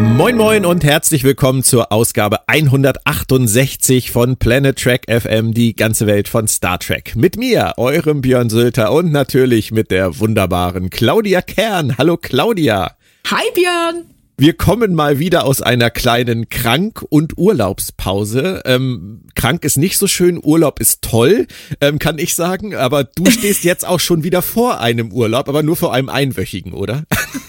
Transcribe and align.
Moin 0.00 0.36
moin 0.36 0.64
und 0.64 0.84
herzlich 0.84 1.24
willkommen 1.24 1.64
zur 1.64 1.90
Ausgabe 1.90 2.48
168 2.48 4.12
von 4.12 4.36
Planet 4.36 4.78
Trek 4.78 5.06
FM, 5.10 5.52
die 5.52 5.74
ganze 5.74 6.06
Welt 6.06 6.28
von 6.28 6.46
Star 6.46 6.78
Trek. 6.78 7.16
Mit 7.16 7.36
mir, 7.36 7.72
eurem 7.78 8.20
Björn 8.20 8.48
Sülter 8.48 8.92
und 8.92 9.10
natürlich 9.10 9.72
mit 9.72 9.90
der 9.90 10.20
wunderbaren 10.20 10.90
Claudia 10.90 11.42
Kern. 11.42 11.98
Hallo 11.98 12.16
Claudia. 12.16 12.92
Hi 13.26 13.42
Björn. 13.54 14.17
Wir 14.40 14.52
kommen 14.52 14.94
mal 14.94 15.18
wieder 15.18 15.44
aus 15.44 15.62
einer 15.62 15.90
kleinen 15.90 16.48
Krank- 16.48 17.04
und 17.08 17.36
Urlaubspause. 17.36 18.62
Ähm, 18.66 19.22
krank 19.34 19.64
ist 19.64 19.78
nicht 19.78 19.98
so 19.98 20.06
schön, 20.06 20.38
Urlaub 20.40 20.78
ist 20.78 21.02
toll, 21.02 21.48
ähm, 21.80 21.98
kann 21.98 22.20
ich 22.20 22.36
sagen. 22.36 22.76
Aber 22.76 23.02
du 23.02 23.26
stehst 23.32 23.64
jetzt 23.64 23.84
auch 23.84 23.98
schon 23.98 24.22
wieder 24.22 24.40
vor 24.40 24.80
einem 24.80 25.10
Urlaub, 25.10 25.48
aber 25.48 25.64
nur 25.64 25.74
vor 25.74 25.92
einem 25.92 26.08
einwöchigen, 26.08 26.72
oder? 26.72 27.02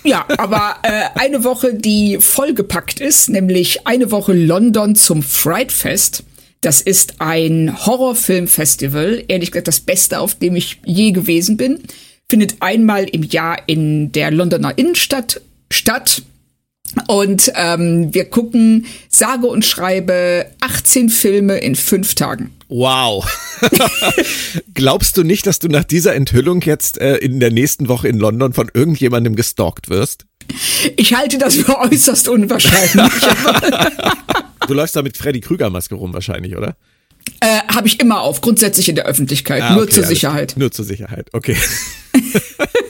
Ja, 0.04 0.26
aber 0.40 0.78
äh, 0.82 1.04
eine 1.14 1.44
Woche, 1.44 1.76
die 1.76 2.18
vollgepackt 2.20 3.02
ist, 3.02 3.30
nämlich 3.30 3.86
eine 3.86 4.10
Woche 4.10 4.34
London 4.34 4.96
zum 4.96 5.22
Fright 5.22 5.72
Fest. 5.72 6.24
Das 6.62 6.82
ist 6.82 7.22
ein 7.22 7.86
Horrorfilmfestival, 7.86 9.26
ehrlich 9.28 9.52
gesagt 9.52 9.68
das 9.68 9.80
Beste, 9.80 10.20
auf 10.20 10.34
dem 10.34 10.56
ich 10.56 10.82
je 10.86 11.12
gewesen 11.12 11.56
bin. 11.56 11.84
Findet 12.28 12.56
einmal 12.62 13.04
im 13.04 13.22
Jahr 13.22 13.60
in 13.68 14.12
der 14.12 14.32
Londoner 14.32 14.76
Innenstadt 14.76 15.40
statt 15.70 16.24
und 17.08 17.52
ähm, 17.56 18.14
wir 18.14 18.26
gucken 18.26 18.86
sage 19.10 19.48
und 19.48 19.66
schreibe 19.66 20.46
18 20.60 21.10
Filme 21.10 21.58
in 21.58 21.76
fünf 21.76 22.16
Tagen. 22.16 22.52
Wow. 22.68 23.28
Glaubst 24.74 25.18
du 25.18 25.24
nicht, 25.24 25.48
dass 25.48 25.60
du 25.60 25.68
nach 25.68 25.84
dieser 25.84 26.14
Enthüllung 26.16 26.62
jetzt 26.62 27.00
äh, 27.00 27.18
in 27.18 27.40
der 27.40 27.52
nächsten 27.52 27.88
Woche 27.88 28.08
in 28.08 28.18
London 28.18 28.54
von 28.54 28.70
irgendjemandem 28.74 29.36
gestalkt 29.36 29.90
wirst? 29.90 30.26
Ich 30.98 31.14
halte 31.14 31.38
das 31.38 31.56
für 31.56 31.78
äußerst 31.80 32.28
unwahrscheinlich. 32.28 33.12
du 34.68 34.74
läufst 34.74 34.96
da 34.96 35.02
mit 35.02 35.18
Freddy 35.18 35.42
Krüger 35.42 35.70
Maske 35.70 35.96
rum 35.96 36.14
wahrscheinlich, 36.14 36.56
oder? 36.56 36.76
Äh, 37.40 37.60
Habe 37.74 37.88
ich 37.88 38.00
immer 38.00 38.22
auf, 38.22 38.42
grundsätzlich 38.42 38.90
in 38.90 38.96
der 38.96 39.06
Öffentlichkeit, 39.06 39.62
ah, 39.62 39.74
nur 39.74 39.84
okay, 39.84 39.94
zur 39.94 40.04
Sicherheit. 40.04 40.56
Nur 40.58 40.72
zur 40.72 40.86
Sicherheit, 40.86 41.30
okay. 41.34 41.56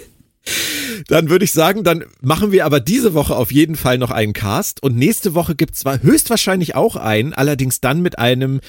Dann 1.07 1.29
würde 1.29 1.45
ich 1.45 1.53
sagen, 1.53 1.83
dann 1.83 2.05
machen 2.21 2.51
wir 2.51 2.65
aber 2.65 2.79
diese 2.79 3.13
Woche 3.13 3.35
auf 3.35 3.51
jeden 3.51 3.75
Fall 3.75 3.97
noch 3.97 4.11
einen 4.11 4.33
Cast 4.33 4.83
und 4.83 4.95
nächste 4.95 5.33
Woche 5.33 5.55
gibt 5.55 5.73
es 5.73 5.79
zwar 5.81 6.01
höchstwahrscheinlich 6.01 6.75
auch 6.75 6.95
einen, 6.95 7.33
allerdings 7.33 7.81
dann 7.81 8.01
mit 8.01 8.19
einem 8.19 8.59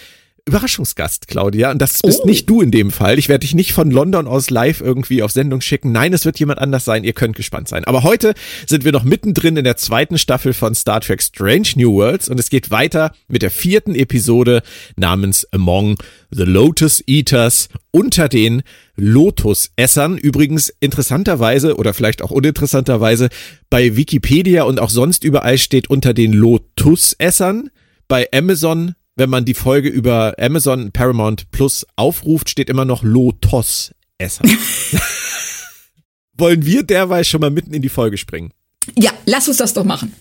Überraschungsgast, 0.47 1.29
Claudia. 1.29 1.71
Und 1.71 1.81
das 1.81 2.01
bist 2.03 2.23
oh. 2.25 2.27
nicht 2.27 2.49
du 2.49 2.61
in 2.61 2.71
dem 2.71 2.91
Fall. 2.91 3.19
Ich 3.19 3.29
werde 3.29 3.41
dich 3.41 3.55
nicht 3.55 3.73
von 3.73 3.91
London 3.91 4.27
aus 4.27 4.51
live 4.51 4.81
irgendwie 4.81 5.23
auf 5.23 5.31
Sendung 5.31 5.61
schicken. 5.61 5.93
Nein, 5.93 6.13
es 6.13 6.25
wird 6.25 6.39
jemand 6.39 6.59
anders 6.59 6.85
sein. 6.85 7.05
Ihr 7.05 7.13
könnt 7.13 7.37
gespannt 7.37 7.69
sein. 7.69 7.85
Aber 7.85 8.03
heute 8.03 8.35
sind 8.67 8.85
wir 8.85 8.93
noch 8.93 9.05
mittendrin 9.05 9.57
in 9.57 9.65
der 9.65 9.77
zweiten 9.77 10.19
Staffel 10.19 10.53
von 10.53 10.75
Star 10.75 11.01
Trek 11.01 11.23
Strange 11.23 11.69
New 11.77 11.93
Worlds 11.93 12.29
und 12.29 12.41
es 12.41 12.51
geht 12.51 12.71
weiter 12.71 13.13
mit 13.29 13.43
der 13.43 13.51
vierten 13.51 13.95
Episode 13.95 14.63
namens 14.97 15.47
Among 15.53 15.99
the 16.31 16.45
Lotus 16.45 17.03
Eaters 17.07 17.69
unter 17.91 18.29
den 18.29 18.63
Lotusessern. 19.01 20.19
Übrigens 20.19 20.73
interessanterweise 20.81 21.77
oder 21.77 21.95
vielleicht 21.95 22.23
auch 22.23 22.31
uninteressanterweise 22.31 23.29
bei 23.69 23.97
Wikipedia 23.97 24.65
und 24.65 24.81
auch 24.81 24.91
sonst 24.91 25.25
überall 25.25 25.59
steht 25.59 25.91
unter 25.91 26.15
den 26.15 26.33
Lotusessern. 26.33 27.71
Bei 28.09 28.29
Amazon, 28.33 28.95
wenn 29.17 29.31
man 29.31 29.45
die 29.45 29.55
Folge 29.55 29.89
über 29.89 30.35
Amazon 30.39 30.93
Paramount 30.93 31.51
Plus 31.51 31.87
aufruft, 31.97 32.49
steht 32.51 32.71
immer 32.71 32.85
noch 32.85 33.03
Lotus-Esser. 33.03 34.45
Wollen 36.35 36.65
wir 36.65 36.83
derweil 36.83 37.25
schon 37.25 37.41
mal 37.41 37.51
mitten 37.51 37.75
in 37.75 37.83
die 37.83 37.89
Folge 37.89 38.19
springen? 38.19 38.53
Ja, 38.97 39.11
lass 39.27 39.47
uns 39.49 39.59
das 39.59 39.75
doch 39.75 39.85
machen. 39.85 40.15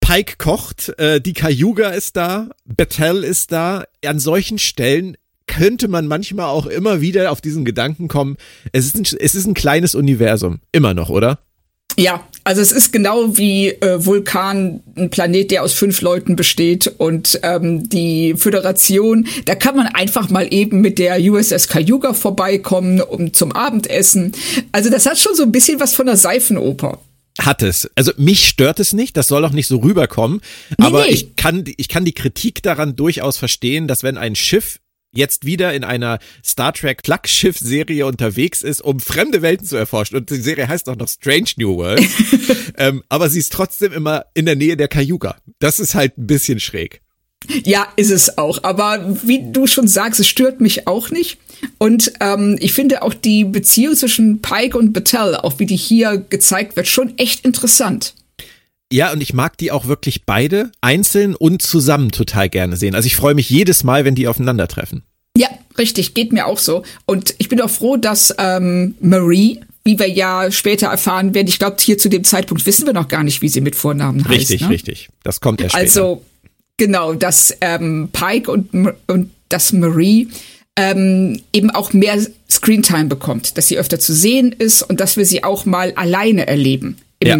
Pike 0.00 0.36
kocht, 0.38 0.96
äh, 0.98 1.20
die 1.20 1.32
Cayuga 1.32 1.88
ist 1.88 2.16
da, 2.16 2.50
Battelle 2.64 3.26
ist 3.26 3.50
da. 3.50 3.84
An 4.04 4.20
solchen 4.20 4.58
Stellen 4.58 5.16
könnte 5.56 5.88
man 5.88 6.06
manchmal 6.06 6.46
auch 6.46 6.66
immer 6.66 7.00
wieder 7.00 7.30
auf 7.32 7.40
diesen 7.40 7.64
Gedanken 7.64 8.08
kommen, 8.08 8.36
es 8.72 8.86
ist 8.86 8.96
ein, 8.96 9.18
es 9.18 9.34
ist 9.34 9.46
ein 9.46 9.54
kleines 9.54 9.94
Universum. 9.94 10.60
Immer 10.72 10.94
noch, 10.94 11.08
oder? 11.08 11.38
Ja, 11.98 12.26
also 12.44 12.60
es 12.60 12.72
ist 12.72 12.92
genau 12.92 13.38
wie 13.38 13.70
äh, 13.70 14.04
Vulkan, 14.04 14.82
ein 14.96 15.08
Planet, 15.08 15.50
der 15.50 15.62
aus 15.62 15.72
fünf 15.72 16.02
Leuten 16.02 16.36
besteht 16.36 16.88
und 16.98 17.40
ähm, 17.42 17.88
die 17.88 18.34
Föderation, 18.36 19.26
da 19.46 19.54
kann 19.54 19.76
man 19.76 19.86
einfach 19.86 20.28
mal 20.28 20.52
eben 20.52 20.82
mit 20.82 20.98
der 20.98 21.18
USS 21.18 21.68
Cayuga 21.68 22.12
vorbeikommen 22.12 23.00
um 23.00 23.32
zum 23.32 23.52
Abendessen. 23.52 24.32
Also 24.72 24.90
das 24.90 25.06
hat 25.06 25.18
schon 25.18 25.34
so 25.34 25.44
ein 25.44 25.52
bisschen 25.52 25.80
was 25.80 25.94
von 25.94 26.04
der 26.04 26.18
Seifenoper. 26.18 26.98
Hat 27.38 27.62
es. 27.62 27.90
Also 27.94 28.12
mich 28.18 28.46
stört 28.46 28.78
es 28.78 28.92
nicht, 28.92 29.16
das 29.16 29.28
soll 29.28 29.44
auch 29.46 29.52
nicht 29.52 29.66
so 29.66 29.78
rüberkommen. 29.78 30.42
Nee, 30.76 30.84
aber 30.84 31.04
nee. 31.04 31.12
ich 31.12 31.36
kann, 31.36 31.64
ich 31.78 31.88
kann 31.88 32.04
die 32.04 32.12
Kritik 32.12 32.62
daran 32.62 32.94
durchaus 32.96 33.38
verstehen, 33.38 33.88
dass 33.88 34.02
wenn 34.02 34.18
ein 34.18 34.34
Schiff 34.34 34.80
jetzt 35.16 35.46
wieder 35.46 35.74
in 35.74 35.84
einer 35.84 36.18
Star 36.44 36.72
Trek 36.72 37.02
Flaggschiff-Serie 37.04 38.06
unterwegs 38.06 38.62
ist, 38.62 38.82
um 38.82 39.00
fremde 39.00 39.42
Welten 39.42 39.66
zu 39.66 39.76
erforschen. 39.76 40.16
Und 40.16 40.30
die 40.30 40.36
Serie 40.36 40.68
heißt 40.68 40.88
auch 40.88 40.96
noch 40.96 41.08
Strange 41.08 41.50
New 41.56 41.76
World. 41.76 42.06
ähm, 42.78 43.02
aber 43.08 43.28
sie 43.28 43.38
ist 43.38 43.52
trotzdem 43.52 43.92
immer 43.92 44.26
in 44.34 44.46
der 44.46 44.56
Nähe 44.56 44.76
der 44.76 44.88
Cayuga. 44.88 45.36
Das 45.58 45.80
ist 45.80 45.94
halt 45.94 46.18
ein 46.18 46.26
bisschen 46.26 46.60
schräg. 46.60 47.00
Ja, 47.64 47.86
ist 47.96 48.10
es 48.10 48.38
auch. 48.38 48.62
Aber 48.64 49.18
wie 49.22 49.52
du 49.52 49.66
schon 49.66 49.88
sagst, 49.88 50.20
es 50.20 50.28
stört 50.28 50.60
mich 50.60 50.86
auch 50.86 51.10
nicht. 51.10 51.38
Und 51.78 52.12
ähm, 52.20 52.56
ich 52.60 52.72
finde 52.72 53.02
auch 53.02 53.14
die 53.14 53.44
Beziehung 53.44 53.94
zwischen 53.94 54.40
Pike 54.42 54.76
und 54.76 54.92
Battelle, 54.92 55.44
auch 55.44 55.58
wie 55.58 55.66
die 55.66 55.76
hier 55.76 56.18
gezeigt 56.18 56.76
wird, 56.76 56.88
schon 56.88 57.16
echt 57.18 57.44
interessant. 57.44 58.14
Ja, 58.92 59.12
und 59.12 59.20
ich 59.20 59.34
mag 59.34 59.58
die 59.58 59.72
auch 59.72 59.86
wirklich 59.86 60.24
beide 60.24 60.70
einzeln 60.80 61.34
und 61.34 61.62
zusammen 61.62 62.12
total 62.12 62.48
gerne 62.48 62.76
sehen. 62.76 62.94
Also 62.94 63.06
ich 63.06 63.16
freue 63.16 63.34
mich 63.34 63.50
jedes 63.50 63.82
Mal, 63.84 64.04
wenn 64.04 64.14
die 64.14 64.28
aufeinandertreffen. 64.28 65.02
Ja, 65.36 65.48
richtig, 65.76 66.14
geht 66.14 66.32
mir 66.32 66.46
auch 66.46 66.58
so. 66.58 66.82
Und 67.04 67.34
ich 67.38 67.48
bin 67.48 67.60
auch 67.60 67.70
froh, 67.70 67.96
dass 67.96 68.34
ähm, 68.38 68.94
Marie, 69.00 69.60
wie 69.84 69.98
wir 69.98 70.08
ja 70.08 70.50
später 70.50 70.86
erfahren 70.86 71.34
werden, 71.34 71.48
ich 71.48 71.58
glaube, 71.58 71.76
hier 71.80 71.98
zu 71.98 72.08
dem 72.08 72.24
Zeitpunkt 72.24 72.64
wissen 72.64 72.86
wir 72.86 72.92
noch 72.92 73.08
gar 73.08 73.24
nicht, 73.24 73.42
wie 73.42 73.48
sie 73.48 73.60
mit 73.60 73.74
Vornamen 73.74 74.24
heißt. 74.24 74.30
Richtig, 74.30 74.60
ne? 74.62 74.68
richtig. 74.70 75.08
Das 75.24 75.40
kommt 75.40 75.60
erst 75.60 75.74
später. 75.74 75.86
Also, 75.86 76.22
genau, 76.76 77.14
dass 77.14 77.54
ähm, 77.60 78.08
Pike 78.12 78.50
und, 78.50 78.94
und 79.08 79.30
dass 79.48 79.72
Marie 79.72 80.28
ähm, 80.76 81.40
eben 81.52 81.70
auch 81.70 81.92
mehr 81.92 82.24
Screentime 82.48 83.06
bekommt, 83.06 83.58
dass 83.58 83.66
sie 83.66 83.78
öfter 83.78 83.98
zu 83.98 84.14
sehen 84.14 84.52
ist 84.56 84.82
und 84.82 85.00
dass 85.00 85.16
wir 85.16 85.26
sie 85.26 85.42
auch 85.42 85.64
mal 85.64 85.92
alleine 85.96 86.46
erleben. 86.46 86.98
Im 87.18 87.28
ja 87.28 87.38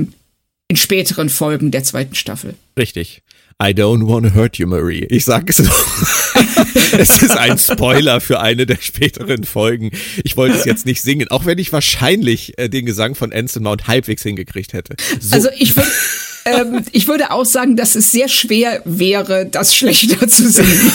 in 0.68 0.76
späteren 0.76 1.28
Folgen 1.28 1.70
der 1.70 1.84
zweiten 1.84 2.14
Staffel. 2.14 2.54
Richtig. 2.78 3.22
I 3.62 3.68
don't 3.68 4.06
want 4.06 4.26
to 4.26 4.34
hurt 4.34 4.58
you, 4.58 4.66
Marie. 4.66 5.06
Ich 5.08 5.24
sag 5.24 5.48
es 5.48 5.60
noch. 5.60 5.86
es 6.92 7.22
ist 7.22 7.30
ein 7.30 7.56
Spoiler 7.56 8.20
für 8.20 8.38
eine 8.38 8.66
der 8.66 8.76
späteren 8.76 9.44
Folgen. 9.44 9.92
Ich 10.24 10.36
wollte 10.36 10.58
es 10.58 10.66
jetzt 10.66 10.84
nicht 10.84 11.00
singen, 11.00 11.28
auch 11.28 11.46
wenn 11.46 11.56
ich 11.56 11.72
wahrscheinlich 11.72 12.58
äh, 12.58 12.68
den 12.68 12.84
Gesang 12.84 13.14
von 13.14 13.32
Anson 13.32 13.62
Mount 13.62 13.86
halbwegs 13.86 14.22
hingekriegt 14.22 14.74
hätte. 14.74 14.96
So. 15.20 15.34
Also 15.34 15.48
ich 15.56 15.74
würde 15.74 15.88
ähm, 16.46 16.84
ich 16.92 17.08
würde 17.08 17.30
auch 17.30 17.44
sagen, 17.44 17.76
dass 17.76 17.94
es 17.94 18.10
sehr 18.12 18.28
schwer 18.28 18.80
wäre, 18.84 19.46
das 19.46 19.76
schlechter 19.76 20.26
zu 20.28 20.48
singen. 20.48 20.92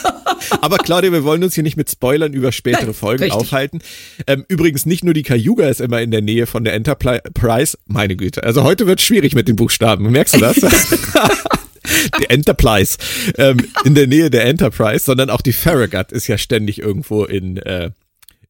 Aber 0.60 0.78
Claudia, 0.78 1.12
wir 1.12 1.24
wollen 1.24 1.42
uns 1.42 1.54
hier 1.54 1.62
nicht 1.62 1.76
mit 1.76 1.90
Spoilern 1.90 2.32
über 2.32 2.52
spätere 2.52 2.86
Nein, 2.86 2.94
Folgen 2.94 3.24
richtig. 3.24 3.40
aufhalten. 3.40 3.78
Ähm, 4.26 4.44
übrigens, 4.48 4.86
nicht 4.86 5.04
nur 5.04 5.14
die 5.14 5.22
Cayuga 5.22 5.68
ist 5.68 5.80
immer 5.80 6.00
in 6.00 6.10
der 6.10 6.22
Nähe 6.22 6.46
von 6.46 6.64
der 6.64 6.74
Enterprise. 6.74 7.78
Meine 7.86 8.16
Güte. 8.16 8.42
Also 8.42 8.64
heute 8.64 8.86
wird 8.86 9.00
schwierig 9.00 9.34
mit 9.34 9.48
den 9.48 9.56
Buchstaben. 9.56 10.10
Merkst 10.10 10.36
du 10.36 10.40
das? 10.40 10.56
die 12.20 12.28
Enterprise 12.28 12.98
ähm, 13.36 13.58
in 13.84 13.94
der 13.94 14.06
Nähe 14.06 14.30
der 14.30 14.44
Enterprise, 14.44 15.04
sondern 15.04 15.30
auch 15.30 15.40
die 15.40 15.52
Farragut 15.52 16.12
ist 16.12 16.26
ja 16.26 16.38
ständig 16.38 16.80
irgendwo 16.80 17.24
in 17.24 17.56
äh, 17.58 17.90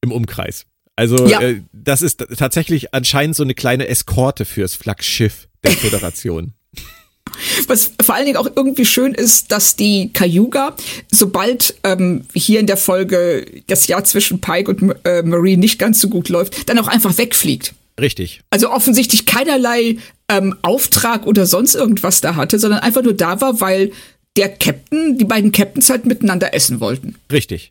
im 0.00 0.12
Umkreis. 0.12 0.66
Also 0.98 1.28
ja. 1.28 1.40
äh, 1.40 1.60
das 1.72 2.02
ist 2.02 2.26
tatsächlich 2.36 2.92
anscheinend 2.92 3.36
so 3.36 3.44
eine 3.44 3.54
kleine 3.54 3.86
Eskorte 3.86 4.44
fürs 4.44 4.74
Flaggschiff 4.74 5.46
der 5.62 5.70
Föderation. 5.70 6.54
Was 7.68 7.92
vor 8.02 8.16
allen 8.16 8.26
Dingen 8.26 8.36
auch 8.36 8.50
irgendwie 8.56 8.84
schön 8.84 9.14
ist, 9.14 9.52
dass 9.52 9.76
die 9.76 10.10
Cayuga, 10.12 10.74
sobald 11.08 11.76
ähm, 11.84 12.24
hier 12.34 12.58
in 12.58 12.66
der 12.66 12.76
Folge 12.76 13.46
das 13.68 13.86
Jahr 13.86 14.02
zwischen 14.02 14.40
Pike 14.40 14.68
und 14.72 14.96
äh, 15.04 15.22
Marie 15.22 15.56
nicht 15.56 15.78
ganz 15.78 16.00
so 16.00 16.08
gut 16.08 16.30
läuft, 16.30 16.68
dann 16.68 16.80
auch 16.80 16.88
einfach 16.88 17.16
wegfliegt. 17.16 17.74
Richtig. 18.00 18.40
Also 18.50 18.72
offensichtlich 18.72 19.24
keinerlei 19.24 19.98
ähm, 20.28 20.56
Auftrag 20.62 21.28
oder 21.28 21.46
sonst 21.46 21.76
irgendwas 21.76 22.20
da 22.22 22.34
hatte, 22.34 22.58
sondern 22.58 22.80
einfach 22.80 23.04
nur 23.04 23.14
da 23.14 23.40
war, 23.40 23.60
weil 23.60 23.92
der 24.36 24.48
Captain, 24.48 25.16
die 25.16 25.24
beiden 25.24 25.52
Captains 25.52 25.90
halt 25.90 26.06
miteinander 26.06 26.54
essen 26.54 26.80
wollten. 26.80 27.14
Richtig. 27.30 27.70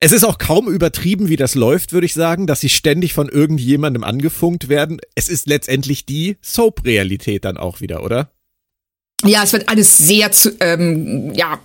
Es 0.00 0.12
ist 0.12 0.24
auch 0.24 0.38
kaum 0.38 0.68
übertrieben, 0.68 1.28
wie 1.28 1.36
das 1.36 1.56
läuft, 1.56 1.92
würde 1.92 2.06
ich 2.06 2.14
sagen, 2.14 2.46
dass 2.46 2.60
sie 2.60 2.68
ständig 2.68 3.14
von 3.14 3.28
irgendjemandem 3.28 4.04
angefunkt 4.04 4.68
werden. 4.68 4.98
Es 5.16 5.28
ist 5.28 5.48
letztendlich 5.48 6.06
die 6.06 6.36
Soap-Realität 6.40 7.44
dann 7.44 7.56
auch 7.56 7.80
wieder, 7.80 8.04
oder? 8.04 8.30
Ja, 9.24 9.42
es 9.42 9.52
wird 9.52 9.68
alles 9.68 9.98
sehr 9.98 10.30
zu, 10.30 10.54
ähm, 10.60 11.34
ja, 11.34 11.58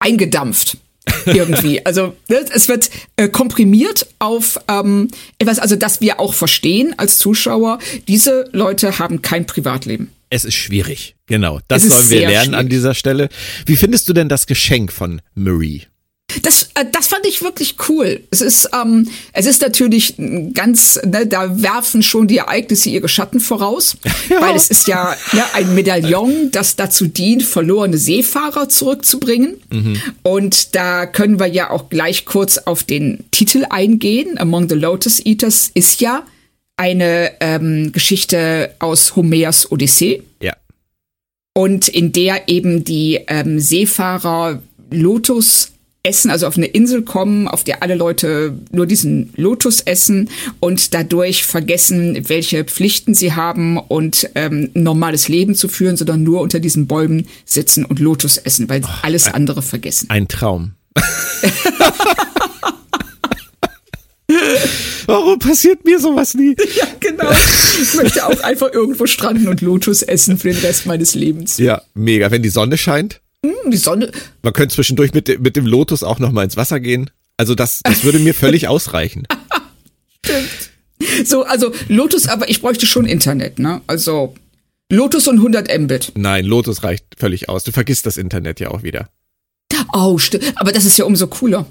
eingedampft. 0.00 0.78
irgendwie. 1.26 1.84
Also 1.84 2.14
ne, 2.28 2.44
es 2.52 2.68
wird 2.68 2.90
äh, 3.16 3.28
komprimiert 3.28 4.06
auf 4.18 4.58
ähm, 4.68 5.08
etwas, 5.38 5.58
also 5.58 5.74
dass 5.74 6.00
wir 6.00 6.20
auch 6.20 6.34
verstehen 6.34 6.94
als 6.98 7.18
Zuschauer, 7.18 7.78
diese 8.06 8.48
Leute 8.52 8.98
haben 8.98 9.22
kein 9.22 9.46
Privatleben. 9.46 10.12
Es 10.28 10.44
ist 10.44 10.54
schwierig, 10.54 11.16
genau. 11.26 11.58
Das 11.68 11.82
sollen 11.84 12.10
wir 12.10 12.20
lernen 12.20 12.44
schwierig. 12.44 12.58
an 12.58 12.68
dieser 12.68 12.94
Stelle. 12.94 13.28
Wie 13.66 13.76
findest 13.76 14.08
du 14.08 14.12
denn 14.12 14.28
das 14.28 14.46
Geschenk 14.46 14.92
von 14.92 15.22
Marie? 15.34 15.86
Das, 16.42 16.70
äh, 16.74 16.84
das 16.90 17.08
fand 17.08 17.26
ich 17.26 17.42
wirklich 17.42 17.76
cool. 17.88 18.22
Es 18.30 18.40
ist, 18.40 18.68
ähm, 18.72 19.08
es 19.32 19.46
ist 19.46 19.62
natürlich 19.62 20.14
ganz, 20.54 21.00
ne, 21.04 21.26
da 21.26 21.62
werfen 21.62 22.02
schon 22.02 22.28
die 22.28 22.38
Ereignisse 22.38 22.90
ihre 22.90 23.08
Schatten 23.08 23.40
voraus, 23.40 23.96
ja. 24.28 24.40
weil 24.40 24.56
es 24.56 24.70
ist 24.70 24.88
ja 24.88 25.16
ne, 25.32 25.42
ein 25.54 25.74
Medaillon, 25.74 26.50
das 26.50 26.76
dazu 26.76 27.06
dient, 27.06 27.42
verlorene 27.42 27.98
Seefahrer 27.98 28.68
zurückzubringen. 28.68 29.56
Mhm. 29.70 30.00
Und 30.22 30.74
da 30.74 31.06
können 31.06 31.38
wir 31.38 31.46
ja 31.46 31.70
auch 31.70 31.88
gleich 31.88 32.24
kurz 32.24 32.58
auf 32.58 32.84
den 32.84 33.24
Titel 33.30 33.66
eingehen. 33.68 34.38
Among 34.38 34.68
the 34.68 34.74
Lotus 34.74 35.24
Eaters 35.24 35.70
ist 35.74 36.00
ja 36.00 36.24
eine 36.76 37.32
ähm, 37.40 37.92
Geschichte 37.92 38.74
aus 38.78 39.14
Homers 39.14 39.70
Odyssee. 39.70 40.22
Ja. 40.40 40.54
Und 41.52 41.88
in 41.88 42.12
der 42.12 42.48
eben 42.48 42.84
die 42.84 43.20
ähm, 43.26 43.60
Seefahrer 43.60 44.62
Lotus 44.90 45.72
essen, 46.02 46.30
also 46.30 46.46
auf 46.46 46.56
eine 46.56 46.66
Insel 46.66 47.02
kommen, 47.02 47.46
auf 47.46 47.64
der 47.64 47.82
alle 47.82 47.94
Leute 47.94 48.56
nur 48.72 48.86
diesen 48.86 49.32
Lotus 49.36 49.80
essen 49.80 50.30
und 50.58 50.94
dadurch 50.94 51.44
vergessen, 51.44 52.28
welche 52.28 52.64
Pflichten 52.64 53.14
sie 53.14 53.34
haben 53.34 53.76
und 53.76 54.30
ähm, 54.34 54.70
normales 54.74 55.28
Leben 55.28 55.54
zu 55.54 55.68
führen, 55.68 55.96
sondern 55.96 56.22
nur 56.22 56.40
unter 56.40 56.58
diesen 56.60 56.86
Bäumen 56.86 57.26
sitzen 57.44 57.84
und 57.84 57.98
Lotus 57.98 58.38
essen, 58.38 58.68
weil 58.68 58.82
oh, 58.84 58.88
alles 59.02 59.26
ein, 59.26 59.34
andere 59.34 59.60
vergessen. 59.62 60.08
Ein 60.08 60.28
Traum. 60.28 60.72
Warum 65.06 65.38
passiert 65.40 65.84
mir 65.84 65.98
sowas 65.98 66.34
nie? 66.34 66.56
Ja, 66.76 66.86
genau. 67.00 67.30
Ich 67.82 67.94
möchte 67.94 68.24
auch 68.24 68.40
einfach 68.40 68.72
irgendwo 68.72 69.06
stranden 69.06 69.48
und 69.48 69.60
Lotus 69.60 70.02
essen 70.02 70.38
für 70.38 70.52
den 70.52 70.58
Rest 70.58 70.86
meines 70.86 71.14
Lebens. 71.14 71.58
Ja, 71.58 71.82
mega. 71.94 72.30
Wenn 72.30 72.42
die 72.42 72.48
Sonne 72.48 72.78
scheint. 72.78 73.20
Hm, 73.44 73.70
die 73.70 73.76
Sonne. 73.76 74.10
Man 74.42 74.52
könnte 74.52 74.74
zwischendurch 74.74 75.14
mit, 75.14 75.40
mit 75.40 75.56
dem 75.56 75.66
Lotus 75.66 76.02
auch 76.02 76.18
noch 76.18 76.32
mal 76.32 76.44
ins 76.44 76.56
Wasser 76.56 76.80
gehen. 76.80 77.10
Also 77.36 77.54
das, 77.54 77.80
das 77.82 78.04
würde 78.04 78.18
mir 78.18 78.34
völlig 78.34 78.68
ausreichen. 78.68 79.26
Stimmt. 80.24 81.26
So, 81.26 81.44
also 81.44 81.72
Lotus, 81.88 82.28
aber 82.28 82.50
ich 82.50 82.60
bräuchte 82.60 82.86
schon 82.86 83.06
Internet, 83.06 83.58
ne? 83.58 83.80
Also 83.86 84.34
Lotus 84.92 85.28
und 85.28 85.36
100 85.36 85.78
Mbit. 85.80 86.12
Nein, 86.16 86.44
Lotus 86.44 86.82
reicht 86.82 87.04
völlig 87.16 87.48
aus. 87.48 87.64
Du 87.64 87.72
vergisst 87.72 88.06
das 88.06 88.16
Internet 88.16 88.60
ja 88.60 88.70
auch 88.70 88.82
wieder. 88.82 89.08
Oh, 89.92 90.18
stimmt. 90.18 90.52
Aber 90.56 90.72
das 90.72 90.84
ist 90.84 90.98
ja 90.98 91.04
umso 91.04 91.26
cooler. 91.28 91.66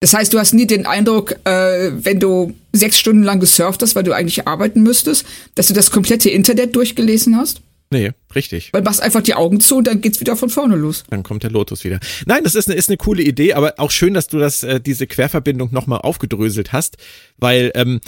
Das 0.00 0.12
heißt, 0.12 0.32
du 0.32 0.38
hast 0.38 0.52
nie 0.52 0.66
den 0.66 0.86
Eindruck, 0.86 1.36
äh, 1.44 1.90
wenn 1.94 2.20
du 2.20 2.54
sechs 2.72 2.98
Stunden 2.98 3.22
lang 3.22 3.40
gesurft 3.40 3.82
hast, 3.82 3.94
weil 3.94 4.04
du 4.04 4.12
eigentlich 4.12 4.46
arbeiten 4.46 4.82
müsstest, 4.82 5.24
dass 5.54 5.68
du 5.68 5.74
das 5.74 5.90
komplette 5.90 6.28
Internet 6.28 6.76
durchgelesen 6.76 7.36
hast? 7.36 7.60
Nee, 7.90 8.12
richtig. 8.34 8.72
Weil 8.72 8.82
machst 8.82 9.00
einfach 9.00 9.22
die 9.22 9.34
Augen 9.34 9.60
zu 9.60 9.76
und 9.76 9.86
dann 9.86 10.00
geht's 10.00 10.20
wieder 10.20 10.36
von 10.36 10.50
vorne 10.50 10.76
los. 10.76 11.04
Dann 11.10 11.22
kommt 11.22 11.44
der 11.44 11.50
Lotus 11.50 11.84
wieder. 11.84 12.00
Nein, 12.26 12.42
das 12.42 12.54
ist 12.54 12.68
eine, 12.68 12.76
ist 12.76 12.88
eine 12.88 12.96
coole 12.96 13.22
Idee, 13.22 13.52
aber 13.54 13.74
auch 13.78 13.90
schön, 13.90 14.14
dass 14.14 14.26
du 14.26 14.38
das, 14.38 14.62
äh, 14.64 14.80
diese 14.80 15.06
Querverbindung 15.06 15.72
nochmal 15.72 16.00
aufgedröselt 16.00 16.72
hast, 16.72 16.96
weil 17.38 17.70
ähm, 17.74 18.00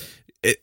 äh, 0.42 0.54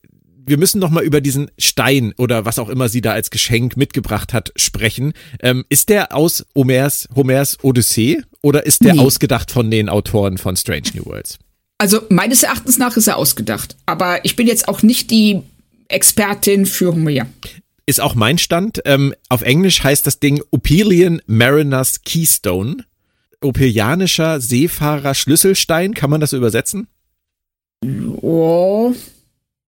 wir 0.46 0.58
müssen 0.58 0.80
noch 0.80 0.90
mal 0.90 1.04
über 1.04 1.22
diesen 1.22 1.50
Stein 1.58 2.14
oder 2.18 2.46
was 2.46 2.60
auch 2.60 2.70
immer 2.70 2.90
sie 2.90 3.02
da 3.02 3.14
als 3.14 3.32
Geschenk 3.32 3.78
mitgebracht 3.78 4.34
hat 4.34 4.52
sprechen. 4.56 5.14
Ähm, 5.42 5.66
ist 5.70 5.90
der 5.90 6.16
aus 6.16 6.46
Homers, 6.54 7.08
Homers 7.16 7.58
Odyssee 7.64 8.22
oder 8.42 8.66
ist 8.66 8.84
der 8.84 8.96
nee. 8.96 9.00
ausgedacht 9.00 9.50
von 9.50 9.72
den 9.72 9.90
Autoren 9.90 10.38
von 10.38 10.56
Strange 10.56 10.90
New 10.94 11.06
Worlds? 11.06 11.40
Also 11.78 12.02
meines 12.10 12.44
Erachtens 12.44 12.78
nach 12.78 12.96
ist 12.96 13.08
er 13.08 13.18
ausgedacht, 13.18 13.76
aber 13.86 14.24
ich 14.24 14.36
bin 14.36 14.48
jetzt 14.48 14.68
auch 14.68 14.82
nicht 14.82 15.10
die 15.10 15.42
Expertin 15.88 16.66
für 16.66 16.94
Homer 16.94 17.26
ist 17.86 18.02
auch 18.02 18.16
mein 18.16 18.38
Stand. 18.38 18.82
Ähm, 18.86 19.14
auf 19.30 19.42
Englisch 19.42 19.84
heißt 19.84 20.06
das 20.08 20.20
Ding 20.20 20.42
Opelian 20.52 21.22
Mariner's 21.28 22.02
Keystone. 22.04 22.86
Opelianischer 23.42 24.42
Seefahrer 24.42 25.14
Schlüsselstein, 25.14 25.94
kann 25.94 26.10
man 26.10 26.22
das 26.22 26.34
übersetzen? 26.34 26.88
Oh. 28.22 28.94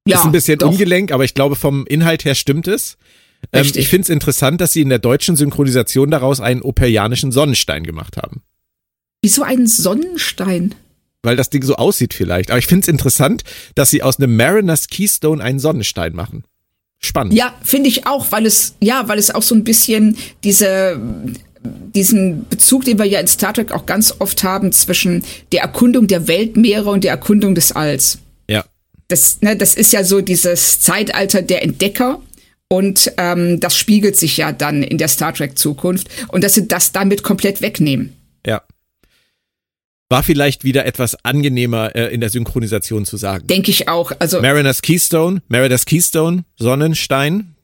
Ja, 0.07 0.19
ist 0.19 0.25
ein 0.25 0.31
bisschen 0.31 0.59
doch. 0.59 0.71
ungelenk, 0.71 1.11
aber 1.11 1.25
ich 1.25 1.33
glaube, 1.33 1.55
vom 1.55 1.85
Inhalt 1.85 2.25
her 2.25 2.33
stimmt 2.33 2.67
es. 2.67 2.97
Ähm, 3.51 3.69
ich 3.75 3.87
finde 3.87 4.03
es 4.03 4.09
interessant, 4.09 4.61
dass 4.61 4.73
sie 4.73 4.81
in 4.81 4.89
der 4.89 4.99
deutschen 4.99 5.35
Synchronisation 5.35 6.09
daraus 6.09 6.39
einen 6.39 6.61
operianischen 6.61 7.31
Sonnenstein 7.31 7.83
gemacht 7.83 8.17
haben. 8.17 8.41
Wieso 9.21 9.43
einen 9.43 9.67
Sonnenstein? 9.67 10.73
Weil 11.23 11.35
das 11.35 11.49
Ding 11.49 11.63
so 11.63 11.75
aussieht 11.75 12.13
vielleicht. 12.13 12.49
Aber 12.49 12.59
ich 12.59 12.67
finde 12.67 12.83
es 12.83 12.87
interessant, 12.87 13.43
dass 13.75 13.89
sie 13.89 14.01
aus 14.01 14.19
einem 14.19 14.35
Mariner's 14.35 14.87
Keystone 14.87 15.43
einen 15.43 15.59
Sonnenstein 15.59 16.15
machen. 16.15 16.45
Spannend. 16.99 17.33
Ja, 17.33 17.53
finde 17.63 17.89
ich 17.89 18.07
auch, 18.07 18.31
weil 18.31 18.45
es, 18.45 18.75
ja, 18.79 19.07
weil 19.07 19.19
es 19.19 19.33
auch 19.33 19.43
so 19.43 19.53
ein 19.53 19.63
bisschen 19.63 20.17
diese, 20.43 20.99
diesen 21.63 22.47
Bezug, 22.49 22.85
den 22.85 22.97
wir 22.97 23.05
ja 23.05 23.19
in 23.19 23.27
Star 23.27 23.53
Trek 23.53 23.71
auch 23.71 23.85
ganz 23.85 24.15
oft 24.19 24.43
haben 24.43 24.71
zwischen 24.71 25.23
der 25.51 25.61
Erkundung 25.61 26.07
der 26.07 26.27
Weltmeere 26.27 26.89
und 26.89 27.03
der 27.03 27.11
Erkundung 27.11 27.55
des 27.55 27.71
Alls. 27.71 28.19
Ja. 28.49 28.65
Das, 29.07 29.41
ne, 29.41 29.55
das 29.55 29.75
ist 29.75 29.93
ja 29.93 30.03
so 30.03 30.21
dieses 30.21 30.81
Zeitalter 30.81 31.41
der 31.41 31.63
Entdecker. 31.63 32.21
Und 32.69 33.13
ähm, 33.17 33.61
das 33.61 33.77
spiegelt 33.77 34.17
sich 34.17 34.35
ja 34.35 34.51
dann 34.51 34.83
in 34.83 34.97
der 34.97 35.07
Star 35.07 35.33
Trek 35.33 35.57
Zukunft. 35.57 36.09
Und 36.27 36.43
dass 36.43 36.55
sie 36.55 36.67
das 36.67 36.91
damit 36.91 37.23
komplett 37.23 37.61
wegnehmen. 37.61 38.13
Ja 38.45 38.61
war 40.09 40.23
vielleicht 40.23 40.63
wieder 40.63 40.85
etwas 40.85 41.23
angenehmer 41.25 41.95
äh, 41.95 42.13
in 42.13 42.21
der 42.21 42.29
Synchronisation 42.29 43.05
zu 43.05 43.17
sagen. 43.17 43.47
Denke 43.47 43.71
ich 43.71 43.87
auch. 43.87 44.11
Also 44.19 44.41
Mariner's 44.41 44.81
Keystone, 44.81 45.41
Mariner's 45.47 45.85
Keystone, 45.85 46.45
Sonnenstein, 46.57 47.55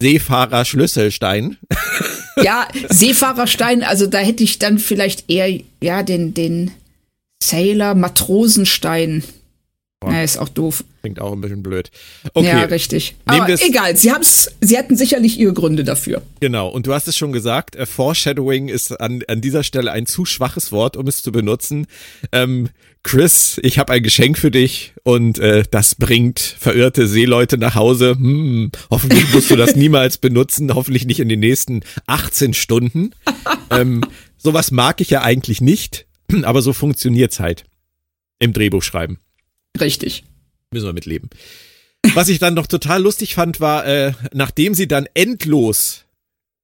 Seefahrer 0.00 0.64
Schlüsselstein. 0.64 1.58
Ja, 2.42 2.68
Seefahrerstein, 2.88 3.82
also 3.82 4.06
da 4.06 4.16
hätte 4.16 4.42
ich 4.42 4.58
dann 4.58 4.78
vielleicht 4.78 5.28
eher 5.28 5.60
ja 5.82 6.02
den 6.02 6.32
den 6.32 6.70
Sailor 7.42 7.94
Matrosenstein. 7.94 9.24
Ja, 10.02 10.22
ist 10.22 10.38
auch 10.38 10.48
doof. 10.48 10.82
Klingt 11.02 11.20
auch 11.20 11.32
ein 11.32 11.42
bisschen 11.42 11.62
blöd. 11.62 11.90
Okay. 12.32 12.46
Ja, 12.46 12.62
richtig. 12.62 13.16
Aber 13.26 13.50
egal, 13.50 13.96
sie 13.96 14.10
haben's, 14.10 14.50
sie 14.62 14.78
hatten 14.78 14.96
sicherlich 14.96 15.38
ihre 15.38 15.52
Gründe 15.52 15.84
dafür. 15.84 16.22
Genau, 16.40 16.68
und 16.68 16.86
du 16.86 16.94
hast 16.94 17.06
es 17.06 17.18
schon 17.18 17.32
gesagt, 17.32 17.76
äh, 17.76 17.84
Foreshadowing 17.84 18.68
ist 18.68 18.98
an, 18.98 19.22
an 19.28 19.42
dieser 19.42 19.62
Stelle 19.62 19.92
ein 19.92 20.06
zu 20.06 20.24
schwaches 20.24 20.72
Wort, 20.72 20.96
um 20.96 21.06
es 21.06 21.22
zu 21.22 21.32
benutzen. 21.32 21.86
Ähm, 22.32 22.70
Chris, 23.02 23.60
ich 23.62 23.78
habe 23.78 23.92
ein 23.92 24.02
Geschenk 24.02 24.38
für 24.38 24.50
dich 24.50 24.94
und 25.02 25.38
äh, 25.38 25.64
das 25.70 25.94
bringt 25.94 26.40
verirrte 26.40 27.06
Seeleute 27.06 27.58
nach 27.58 27.74
Hause. 27.74 28.12
Hm, 28.12 28.72
hoffentlich 28.90 29.32
musst 29.34 29.50
du 29.50 29.56
das 29.56 29.76
niemals 29.76 30.16
benutzen, 30.16 30.74
hoffentlich 30.74 31.04
nicht 31.04 31.20
in 31.20 31.28
den 31.28 31.40
nächsten 31.40 31.82
18 32.06 32.54
Stunden. 32.54 33.10
ähm, 33.70 34.02
sowas 34.38 34.70
mag 34.70 35.02
ich 35.02 35.10
ja 35.10 35.22
eigentlich 35.22 35.60
nicht, 35.60 36.06
aber 36.42 36.62
so 36.62 36.72
funktioniert's 36.72 37.38
halt 37.38 37.64
im 38.38 38.54
Drehbuch 38.54 38.82
schreiben. 38.82 39.18
Richtig. 39.80 40.24
Müssen 40.72 40.86
wir 40.86 40.92
mitleben. 40.92 41.30
Was 42.14 42.28
ich 42.28 42.38
dann 42.38 42.54
noch 42.54 42.66
total 42.66 43.02
lustig 43.02 43.34
fand, 43.34 43.60
war, 43.60 43.86
äh, 43.86 44.12
nachdem 44.32 44.74
sie 44.74 44.88
dann 44.88 45.06
endlos 45.14 46.04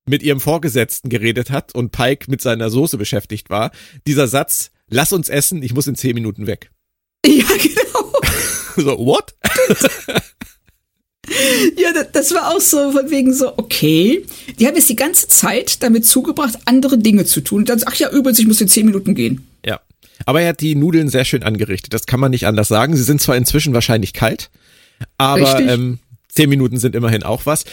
mit 0.08 0.22
ihrem 0.22 0.40
Vorgesetzten 0.40 1.08
geredet 1.08 1.50
hat 1.50 1.74
und 1.74 1.92
Pike 1.92 2.30
mit 2.30 2.40
seiner 2.40 2.70
Soße 2.70 2.96
beschäftigt 2.96 3.50
war, 3.50 3.72
dieser 4.06 4.28
Satz, 4.28 4.70
lass 4.88 5.12
uns 5.12 5.28
essen, 5.28 5.62
ich 5.62 5.74
muss 5.74 5.86
in 5.86 5.96
zehn 5.96 6.14
Minuten 6.14 6.46
weg. 6.46 6.70
Ja, 7.26 7.44
genau. 7.62 8.12
so, 8.76 8.98
what? 9.04 9.34
ja, 11.76 11.92
das 12.12 12.32
war 12.32 12.54
auch 12.54 12.60
so 12.60 12.92
von 12.92 13.10
wegen 13.10 13.34
so, 13.34 13.58
okay. 13.58 14.24
Die 14.58 14.66
haben 14.66 14.76
jetzt 14.76 14.88
die 14.88 14.96
ganze 14.96 15.28
Zeit 15.28 15.82
damit 15.82 16.06
zugebracht, 16.06 16.56
andere 16.66 16.98
Dinge 16.98 17.24
zu 17.24 17.40
tun. 17.40 17.60
Und 17.60 17.68
dann, 17.68 17.82
ach 17.84 17.96
ja, 17.96 18.10
übrigens, 18.10 18.38
ich 18.38 18.46
muss 18.46 18.60
in 18.60 18.68
zehn 18.68 18.86
Minuten 18.86 19.14
gehen. 19.14 19.46
Aber 20.24 20.40
er 20.40 20.50
hat 20.50 20.60
die 20.60 20.74
Nudeln 20.74 21.08
sehr 21.08 21.24
schön 21.24 21.42
angerichtet. 21.42 21.92
Das 21.92 22.06
kann 22.06 22.20
man 22.20 22.30
nicht 22.30 22.46
anders 22.46 22.68
sagen. 22.68 22.96
Sie 22.96 23.02
sind 23.02 23.20
zwar 23.20 23.36
inzwischen 23.36 23.74
wahrscheinlich 23.74 24.12
kalt, 24.12 24.50
aber 25.18 25.60
ähm, 25.60 25.98
zehn 26.28 26.48
Minuten 26.48 26.78
sind 26.78 26.94
immerhin 26.94 27.22
auch 27.22 27.46
was. 27.46 27.64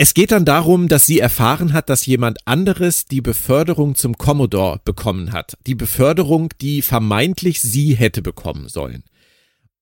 Es 0.00 0.14
geht 0.14 0.30
dann 0.30 0.44
darum, 0.44 0.86
dass 0.86 1.06
sie 1.06 1.18
erfahren 1.18 1.72
hat, 1.72 1.88
dass 1.88 2.06
jemand 2.06 2.38
anderes 2.46 3.06
die 3.06 3.20
Beförderung 3.20 3.96
zum 3.96 4.16
Commodore 4.16 4.80
bekommen 4.84 5.32
hat. 5.32 5.58
Die 5.66 5.74
Beförderung, 5.74 6.50
die 6.60 6.82
vermeintlich 6.82 7.60
sie 7.60 7.94
hätte 7.94 8.22
bekommen 8.22 8.68
sollen. 8.68 9.02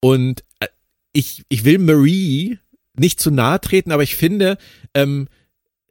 Und 0.00 0.42
äh, 0.60 0.68
ich, 1.12 1.44
ich 1.50 1.64
will 1.64 1.78
Marie 1.78 2.58
nicht 2.98 3.20
zu 3.20 3.30
nahe 3.30 3.60
treten, 3.60 3.92
aber 3.92 4.02
ich 4.02 4.16
finde, 4.16 4.56
ähm, 4.94 5.28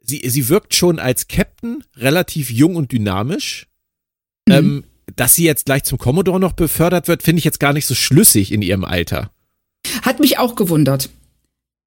sie, 0.02 0.28
sie 0.28 0.48
wirkt 0.48 0.74
schon 0.74 0.98
als 0.98 1.28
Captain 1.28 1.84
relativ 1.96 2.50
jung 2.50 2.74
und 2.74 2.90
dynamisch. 2.90 3.68
Mhm. 4.48 4.54
Ähm, 4.54 4.84
dass 5.14 5.34
sie 5.34 5.44
jetzt 5.44 5.66
gleich 5.66 5.84
zum 5.84 5.98
Commodore 5.98 6.40
noch 6.40 6.52
befördert 6.52 7.08
wird, 7.08 7.22
finde 7.22 7.38
ich 7.38 7.44
jetzt 7.44 7.60
gar 7.60 7.72
nicht 7.72 7.86
so 7.86 7.94
schlüssig 7.94 8.52
in 8.52 8.62
ihrem 8.62 8.84
Alter. 8.84 9.30
Hat 10.02 10.20
mich 10.20 10.38
auch 10.38 10.56
gewundert. 10.56 11.10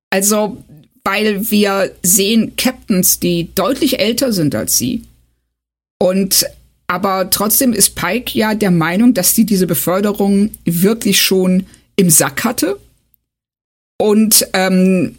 Also, 0.09 0.63
weil 1.03 1.51
wir 1.51 1.91
sehen 2.01 2.55
Captains, 2.55 3.19
die 3.19 3.53
deutlich 3.53 3.99
älter 3.99 4.31
sind 4.31 4.55
als 4.55 4.77
sie. 4.77 5.03
Und 5.99 6.45
aber 6.87 7.29
trotzdem 7.29 7.73
ist 7.73 7.95
Pike 7.95 8.37
ja 8.37 8.55
der 8.55 8.71
Meinung, 8.71 9.13
dass 9.13 9.35
sie 9.35 9.45
diese 9.45 9.67
Beförderung 9.67 10.49
wirklich 10.65 11.21
schon 11.21 11.67
im 11.95 12.09
Sack 12.09 12.43
hatte. 12.45 12.79
Und 13.99 14.47
ähm, 14.53 15.17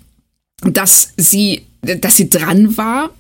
dass 0.62 1.12
sie, 1.16 1.62
dass 1.83 2.16
sie 2.16 2.28
dran 2.28 2.76
war. 2.76 3.11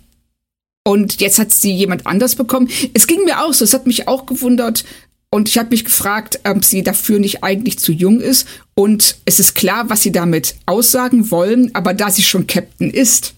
Und 0.84 1.20
jetzt 1.20 1.38
hat 1.38 1.52
sie 1.52 1.72
jemand 1.72 2.06
anders 2.06 2.34
bekommen. 2.34 2.68
Es 2.94 3.06
ging 3.06 3.24
mir 3.24 3.44
auch 3.44 3.52
so, 3.52 3.64
es 3.64 3.74
hat 3.74 3.86
mich 3.86 4.08
auch 4.08 4.26
gewundert. 4.26 4.84
Und 5.30 5.48
ich 5.48 5.58
habe 5.58 5.70
mich 5.70 5.84
gefragt, 5.84 6.40
ob 6.44 6.64
sie 6.64 6.82
dafür 6.82 7.18
nicht 7.20 7.44
eigentlich 7.44 7.78
zu 7.78 7.92
jung 7.92 8.20
ist. 8.20 8.48
Und 8.74 9.16
es 9.24 9.38
ist 9.38 9.54
klar, 9.54 9.88
was 9.88 10.02
sie 10.02 10.10
damit 10.10 10.56
aussagen 10.66 11.30
wollen, 11.30 11.72
aber 11.74 11.94
da 11.94 12.10
sie 12.10 12.22
schon 12.22 12.46
Captain 12.46 12.90
ist. 12.90 13.34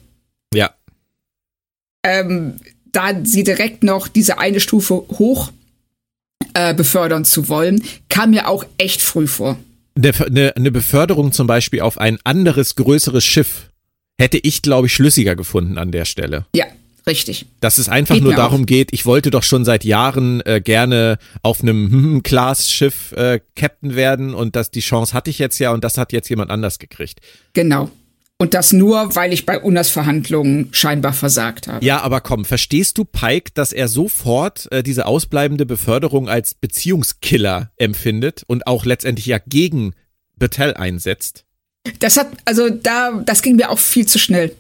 Ja. 0.55 0.71
Ähm, 2.05 2.55
da 2.93 3.13
sie 3.25 3.45
direkt 3.45 3.83
noch 3.83 4.09
diese 4.09 4.39
eine 4.39 4.61
Stufe 4.61 4.95
hoch 4.95 5.53
äh, 6.55 6.75
befördern 6.75 7.25
zu 7.25 7.49
wollen, 7.49 7.83
kam 8.09 8.31
mir 8.31 8.49
auch 8.49 8.65
echt 8.79 9.03
früh 9.03 9.27
vor. 9.27 9.59
Eine, 9.95 10.57
eine 10.57 10.71
Beförderung 10.71 11.33
zum 11.33 11.47
Beispiel 11.47 11.81
auf 11.81 11.99
ein 11.99 12.19
anderes, 12.25 12.77
größeres 12.77 13.25
Schiff 13.25 13.69
hätte 14.19 14.39
ich, 14.39 14.63
glaube 14.63 14.87
ich, 14.87 14.95
schlüssiger 14.95 15.37
gefunden 15.37 15.77
an 15.77 15.93
der 15.93 16.07
Stelle. 16.07 16.47
Ja, 16.55 16.67
richtig. 17.07 17.47
Dass 17.61 17.79
es 17.79 17.89
einfach 17.89 18.15
geht 18.15 18.25
nur 18.25 18.35
darum 18.35 18.63
auch. 18.63 18.67
geht, 18.67 18.93
ich 18.93 19.07
wollte 19.07 19.31
doch 19.31 19.43
schon 19.43 19.65
seit 19.65 19.85
Jahren 19.85 20.41
äh, 20.43 20.61
gerne 20.61 21.19
auf 21.43 21.63
einem 21.63 22.23
Class-Schiff 22.25 23.13
äh, 23.13 23.41
Captain 23.57 23.95
werden 23.97 24.35
und 24.35 24.57
das, 24.57 24.71
die 24.71 24.81
Chance 24.81 25.15
hatte 25.15 25.31
ich 25.31 25.39
jetzt 25.39 25.59
ja 25.59 25.73
und 25.73 25.85
das 25.85 25.99
hat 25.99 26.13
jetzt 26.13 26.29
jemand 26.29 26.51
anders 26.51 26.79
gekriegt. 26.79 27.21
Genau. 27.53 27.91
Und 28.43 28.55
das 28.55 28.73
nur, 28.73 29.15
weil 29.15 29.33
ich 29.33 29.47
bei 29.47 29.61
Unas 29.61 29.89
Verhandlungen 29.89 30.69
scheinbar 30.73 31.13
versagt 31.13 31.69
habe. 31.69 31.85
Ja, 31.85 32.01
aber 32.01 32.21
komm, 32.21 32.45
verstehst 32.45 32.99
du 32.99 33.05
Pike, 33.05 33.53
dass 33.55 33.73
er 33.73 33.87
sofort 33.87 34.67
äh, 34.73 34.83
diese 34.83 35.07
ausbleibende 35.07 35.65
Beförderung 35.65 36.29
als 36.29 36.55
Beziehungskiller 36.55 37.71
empfindet 37.77 38.43
und 38.49 38.67
auch 38.67 38.85
letztendlich 38.85 39.27
ja 39.27 39.39
gegen 39.47 39.95
Battelle 40.37 40.77
einsetzt? 40.77 41.45
Das 42.01 42.17
hat, 42.17 42.29
also 42.45 42.69
da, 42.69 43.23
das 43.25 43.43
ging 43.43 43.55
mir 43.55 43.71
auch 43.71 43.79
viel 43.79 44.07
zu 44.07 44.19
schnell. 44.19 44.57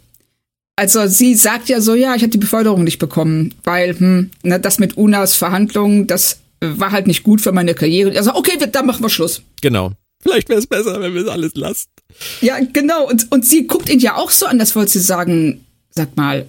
Also 0.82 1.06
sie 1.06 1.36
sagt 1.36 1.68
ja 1.68 1.80
so, 1.80 1.94
ja, 1.94 2.16
ich 2.16 2.22
habe 2.22 2.32
die 2.32 2.38
Beförderung 2.38 2.82
nicht 2.82 2.98
bekommen, 2.98 3.54
weil 3.62 3.96
hm, 3.96 4.32
na, 4.42 4.58
das 4.58 4.80
mit 4.80 4.96
Unas 4.96 5.36
Verhandlungen, 5.36 6.08
das 6.08 6.40
war 6.60 6.90
halt 6.90 7.06
nicht 7.06 7.22
gut 7.22 7.40
für 7.40 7.52
meine 7.52 7.74
Karriere. 7.74 8.18
Also 8.18 8.34
okay, 8.34 8.58
dann 8.58 8.86
machen 8.86 9.00
wir 9.00 9.08
Schluss. 9.08 9.42
Genau. 9.60 9.92
Vielleicht 10.20 10.48
wäre 10.48 10.58
es 10.58 10.66
besser, 10.66 11.00
wenn 11.00 11.14
wir 11.14 11.22
es 11.22 11.28
alles 11.28 11.54
lassen. 11.54 11.86
Ja, 12.40 12.56
genau. 12.72 13.08
Und, 13.08 13.30
und 13.30 13.46
sie 13.46 13.68
guckt 13.68 13.88
ihn 13.90 14.00
ja 14.00 14.16
auch 14.16 14.32
so 14.32 14.44
an, 14.46 14.58
das 14.58 14.74
wollte 14.74 14.90
sie 14.90 14.98
sagen, 14.98 15.64
sag 15.90 16.16
mal, 16.16 16.46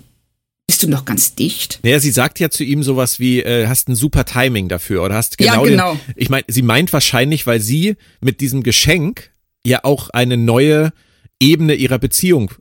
bist 0.66 0.82
du 0.82 0.88
noch 0.88 1.06
ganz 1.06 1.36
dicht? 1.36 1.80
Naja, 1.84 2.00
sie 2.00 2.10
sagt 2.10 2.40
ja 2.40 2.50
zu 2.50 2.64
ihm 2.64 2.82
sowas 2.82 3.20
wie, 3.20 3.40
äh, 3.40 3.68
hast 3.68 3.88
ein 3.88 3.94
super 3.94 4.26
Timing 4.26 4.68
dafür 4.68 5.04
oder 5.04 5.14
hast 5.14 5.38
genau. 5.38 5.64
Ja, 5.64 5.70
genau. 5.70 5.94
Den, 5.94 6.14
ich 6.16 6.32
meine, 6.32 6.46
sie 6.48 6.64
meint 6.64 6.92
wahrscheinlich, 6.92 7.46
weil 7.46 7.60
sie 7.60 7.98
mit 8.20 8.42
diesem 8.42 8.64
Geschenk 8.64 9.30
ja 9.64 9.82
auch 9.84 10.10
eine 10.10 10.38
neue 10.38 10.92
Ebene 11.40 11.76
ihrer 11.76 12.00
Beziehung 12.00 12.52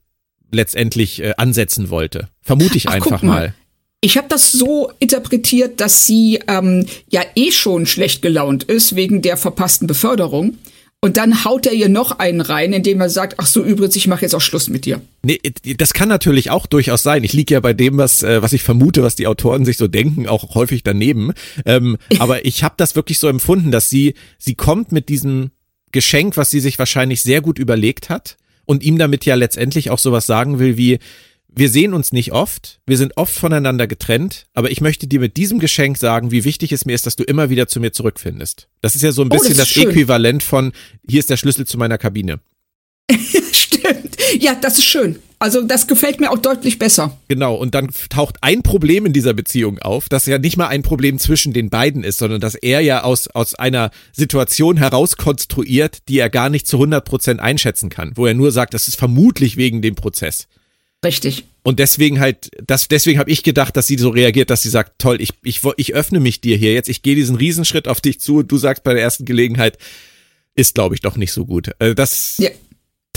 letztendlich 0.53 1.23
äh, 1.23 1.35
ansetzen 1.37 1.91
wollte. 1.91 2.29
Vermute 2.41 2.77
ich 2.77 2.89
Ach, 2.89 2.95
einfach 2.95 3.23
mal. 3.23 3.35
mal. 3.35 3.55
Ich 4.01 4.17
habe 4.17 4.27
das 4.29 4.51
so 4.51 4.91
interpretiert, 4.99 5.81
dass 5.81 6.07
sie 6.07 6.41
ähm, 6.49 6.87
ja 7.09 7.23
eh 7.37 7.53
schon 7.53 7.87
schlecht 7.87 8.21
gelaunt 8.21 8.65
ist 8.65 8.97
wegen 8.97 9.23
der 9.23 9.37
verpassten 9.37 9.87
Beförderung 9.87 10.59
und 11.05 11.17
dann 11.17 11.45
haut 11.45 11.67
er 11.67 11.73
ihr 11.73 11.89
noch 11.89 12.21
einen 12.21 12.41
rein, 12.41 12.73
indem 12.73 13.01
er 13.01 13.11
sagt, 13.11 13.35
ach 13.39 13.47
so, 13.47 13.65
übrigens, 13.65 13.97
ich 13.97 14.07
mache 14.07 14.23
jetzt 14.23 14.37
auch 14.37 14.41
Schluss 14.41 14.69
mit 14.69 14.87
dir. 14.87 15.01
Nee, 15.25 15.41
das 15.77 15.95
kann 15.95 16.09
natürlich 16.09 16.51
auch 16.51 16.67
durchaus 16.67 17.03
sein. 17.03 17.25
Ich 17.25 17.33
liege 17.33 17.55
ja 17.55 17.61
bei 17.61 17.73
dem, 17.73 17.99
was, 17.99 18.23
äh, 18.23 18.41
was 18.41 18.53
ich 18.53 18.63
vermute, 18.63 19.03
was 19.03 19.17
die 19.17 19.27
Autoren 19.27 19.65
sich 19.65 19.79
so 19.79 19.89
denken, 19.89 20.29
auch 20.29 20.55
häufig 20.55 20.85
daneben. 20.85 21.33
Ähm, 21.65 21.97
aber 22.21 22.45
ich 22.45 22.63
habe 22.63 22.75
das 22.77 22.95
wirklich 22.95 23.19
so 23.19 23.27
empfunden, 23.27 23.73
dass 23.73 23.91
sie, 23.91 24.15
sie 24.39 24.55
kommt 24.55 24.93
mit 24.93 25.09
diesem 25.09 25.51
Geschenk, 25.91 26.37
was 26.37 26.51
sie 26.51 26.61
sich 26.61 26.79
wahrscheinlich 26.79 27.21
sehr 27.21 27.41
gut 27.41 27.59
überlegt 27.59 28.09
hat 28.09 28.37
und 28.65 28.83
ihm 28.83 28.99
damit 28.99 29.25
ja 29.25 29.35
letztendlich 29.35 29.91
auch 29.91 29.99
sowas 29.99 30.27
sagen 30.27 30.59
will 30.59 30.77
wie, 30.77 30.99
wir 31.55 31.69
sehen 31.69 31.93
uns 31.93 32.13
nicht 32.13 32.33
oft, 32.33 32.81
wir 32.87 32.97
sind 32.97 33.17
oft 33.17 33.35
voneinander 33.35 33.87
getrennt, 33.87 34.47
aber 34.55 34.71
ich 34.71 34.81
möchte 34.81 35.07
dir 35.07 35.21
mit 35.21 35.37
diesem 35.37 35.59
Geschenk 35.59 35.99
sagen, 35.99 36.31
wie 36.31 36.45
wichtig 36.45 36.73
es 36.73 36.87
mir 36.87 36.95
ist, 36.95 37.07
dass 37.07 37.17
du 37.17 37.25
immer 37.25 37.51
wieder 37.51 37.69
zu 37.69 37.79
mir 37.79 37.93
zurückfindest. 37.93 38.69
Das 38.81 38.97
ist 38.97 39.03
ja 39.03 39.13
so 39.13 39.23
ein 39.23 39.29
bisschen 39.29 39.55
oh, 39.55 39.59
das, 39.59 39.75
das 39.75 39.77
Äquivalent 39.77 40.43
von, 40.43 40.73
hier 41.07 41.19
ist 41.19 41.29
der 41.31 41.37
Schlüssel 41.37 41.67
zu 41.67 41.77
meiner 41.77 41.99
Kabine. 41.99 42.41
Stimmt. 43.53 44.17
Ja, 44.39 44.55
das 44.55 44.79
ist 44.79 44.87
schön. 44.87 45.19
Also 45.43 45.61
das 45.61 45.89
gefällt 45.89 46.21
mir 46.21 46.31
auch 46.31 46.39
deutlich 46.39 46.79
besser. 46.79 47.19
Genau, 47.27 47.57
und 47.57 47.75
dann 47.75 47.91
taucht 48.11 48.37
ein 48.43 48.63
Problem 48.63 49.07
in 49.07 49.13
dieser 49.13 49.35
Beziehung 49.35 49.81
auf, 49.81 50.09
das 50.09 50.27
ja 50.27 50.39
nicht 50.39 50.57
mal 50.57 50.69
ein 50.69 50.85
Problem 50.85 51.19
zwischen 51.19 51.53
den 51.53 51.69
beiden 51.69 52.05
ist, 52.05 52.19
sondern 52.19 52.41
dass 52.41 52.55
er 52.55 52.81
ja 52.81 53.03
aus, 53.03 53.27
aus 53.27 53.57
einer 53.57 53.91
Situation 54.13 54.77
heraus 54.77 55.17
konstruiert, 55.17 56.09
die 56.09 56.21
er 56.21 56.31
gar 56.31 56.49
nicht 56.49 56.69
zu 56.69 56.77
100 56.77 57.05
Prozent 57.05 57.41
einschätzen 57.41 57.91
kann, 57.91 58.13
wo 58.15 58.25
er 58.25 58.35
nur 58.35 58.53
sagt, 58.53 58.73
das 58.73 58.87
ist 58.87 58.95
vermutlich 58.95 59.57
wegen 59.57 59.83
dem 59.83 59.97
Prozess. 59.97 60.47
Richtig. 61.05 61.43
Und 61.65 61.81
deswegen 61.81 62.21
halt, 62.21 62.51
das, 62.65 62.87
deswegen 62.87 63.19
habe 63.19 63.33
ich 63.33 63.43
gedacht, 63.43 63.77
dass 63.77 63.89
sie 63.89 63.99
so 63.99 64.11
reagiert, 64.11 64.49
dass 64.49 64.63
sie 64.63 64.71
sagt, 64.71 65.01
toll, 65.01 65.21
ich, 65.21 65.31
ich, 65.43 65.61
ich 65.77 65.93
öffne 65.93 66.21
mich 66.21 66.41
dir 66.41 66.57
hier 66.57 66.73
jetzt, 66.73 66.89
ich 66.89 67.03
gehe 67.03 67.17
diesen 67.17 67.35
Riesenschritt 67.35 67.89
auf 67.89 68.01
dich 68.01 68.21
zu 68.21 68.37
und 68.37 68.53
du 68.53 68.59
sagst 68.59 68.85
bei 68.85 68.95
der 68.95 69.03
ersten 69.03 69.25
Gelegenheit, 69.25 69.77
ist, 70.55 70.77
glaube 70.77 70.95
ich, 70.95 71.01
doch 71.01 71.17
nicht 71.17 71.33
so 71.33 71.47
gut. 71.47 71.73
Also 71.81 71.95
das 71.95 72.39
ja. 72.39 72.51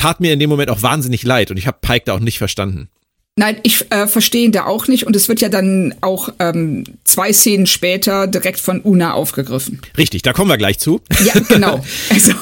Tat 0.05 0.19
mir 0.19 0.31
in 0.33 0.39
dem 0.39 0.51
Moment 0.51 0.69
auch 0.69 0.83
wahnsinnig 0.83 1.23
leid 1.23 1.49
und 1.49 1.57
ich 1.57 1.65
habe 1.65 1.79
Pike 1.81 2.03
da 2.05 2.13
auch 2.13 2.19
nicht 2.19 2.37
verstanden. 2.37 2.89
Nein, 3.37 3.57
ich 3.63 3.91
äh, 3.91 4.05
verstehe 4.05 4.45
ihn 4.45 4.51
da 4.51 4.65
auch 4.65 4.87
nicht 4.87 5.07
und 5.07 5.15
es 5.15 5.27
wird 5.27 5.41
ja 5.41 5.49
dann 5.49 5.95
auch 6.01 6.29
ähm, 6.37 6.83
zwei 7.03 7.33
Szenen 7.33 7.65
später 7.65 8.27
direkt 8.27 8.59
von 8.59 8.81
Una 8.81 9.13
aufgegriffen. 9.13 9.81
Richtig, 9.97 10.21
da 10.21 10.31
kommen 10.31 10.51
wir 10.51 10.57
gleich 10.57 10.77
zu. 10.77 11.01
Ja, 11.25 11.33
genau. 11.49 11.83
Also. 12.11 12.33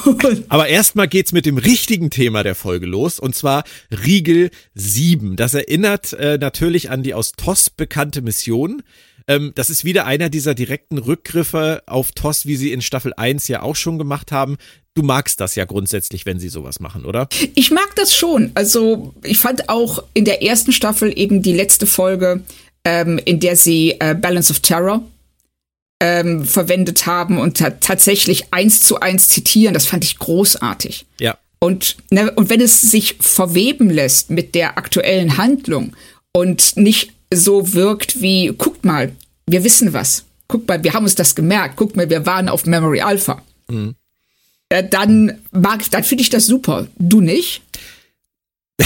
Aber 0.49 0.67
erstmal 0.67 1.07
geht's 1.07 1.31
mit 1.31 1.45
dem 1.45 1.57
richtigen 1.57 2.09
Thema 2.09 2.43
der 2.43 2.53
Folge 2.53 2.85
los 2.85 3.17
und 3.17 3.33
zwar 3.33 3.63
Riegel 4.05 4.51
7. 4.75 5.37
Das 5.37 5.53
erinnert 5.53 6.11
äh, 6.13 6.37
natürlich 6.37 6.91
an 6.91 7.01
die 7.01 7.13
aus 7.13 7.31
TOS 7.31 7.69
bekannte 7.69 8.21
Mission. 8.21 8.83
Ähm, 9.27 9.53
das 9.55 9.69
ist 9.69 9.85
wieder 9.85 10.05
einer 10.05 10.29
dieser 10.29 10.53
direkten 10.53 10.97
Rückgriffe 10.97 11.81
auf 11.85 12.11
TOS, 12.11 12.45
wie 12.45 12.57
sie 12.57 12.73
in 12.73 12.81
Staffel 12.81 13.13
1 13.15 13.47
ja 13.47 13.61
auch 13.61 13.77
schon 13.77 13.97
gemacht 13.97 14.33
haben. 14.33 14.57
Du 14.95 15.01
magst 15.01 15.39
das 15.39 15.55
ja 15.55 15.65
grundsätzlich, 15.65 16.25
wenn 16.25 16.39
sie 16.39 16.49
sowas 16.49 16.79
machen, 16.79 17.05
oder? 17.05 17.27
Ich 17.55 17.71
mag 17.71 17.95
das 17.95 18.15
schon. 18.15 18.51
Also 18.53 19.13
ich 19.23 19.39
fand 19.39 19.69
auch 19.69 20.03
in 20.13 20.25
der 20.25 20.43
ersten 20.43 20.71
Staffel 20.71 21.11
eben 21.17 21.41
die 21.41 21.53
letzte 21.53 21.87
Folge, 21.87 22.43
ähm, 22.85 23.19
in 23.25 23.39
der 23.39 23.55
sie 23.55 23.95
äh, 23.99 24.13
Balance 24.13 24.51
of 24.51 24.59
Terror 24.59 25.03
ähm, 25.99 26.45
verwendet 26.45 27.07
haben 27.07 27.39
und 27.39 27.57
tatsächlich 27.57 28.53
eins 28.53 28.81
zu 28.81 28.99
eins 28.99 29.29
zitieren. 29.29 29.73
Das 29.73 29.87
fand 29.87 30.03
ich 30.03 30.19
großartig. 30.19 31.05
Ja. 31.19 31.37
Und, 31.59 31.97
ne, 32.11 32.29
und 32.31 32.49
wenn 32.49 32.61
es 32.61 32.81
sich 32.81 33.15
verweben 33.19 33.89
lässt 33.89 34.29
mit 34.29 34.53
der 34.53 34.77
aktuellen 34.77 35.37
Handlung 35.37 35.95
und 36.33 36.77
nicht 36.77 37.13
so 37.33 37.73
wirkt 37.73 38.21
wie, 38.21 38.53
guckt 38.55 38.85
mal, 38.85 39.13
wir 39.47 39.63
wissen 39.63 39.93
was. 39.93 40.25
Guckt 40.47 40.67
mal, 40.67 40.83
wir 40.83 40.93
haben 40.93 41.05
uns 41.05 41.15
das 41.15 41.33
gemerkt. 41.33 41.77
Guckt 41.77 41.95
mal, 41.95 42.09
wir 42.09 42.25
waren 42.25 42.49
auf 42.49 42.65
Memory 42.65 43.01
Alpha. 43.01 43.41
Mhm. 43.69 43.95
Äh, 44.73 44.89
dann 44.89 45.39
mag, 45.51 45.89
dann 45.91 46.03
finde 46.03 46.23
ich 46.23 46.31
das 46.31 46.47
super. 46.47 46.87
Du 46.97 47.21
nicht? 47.21 47.61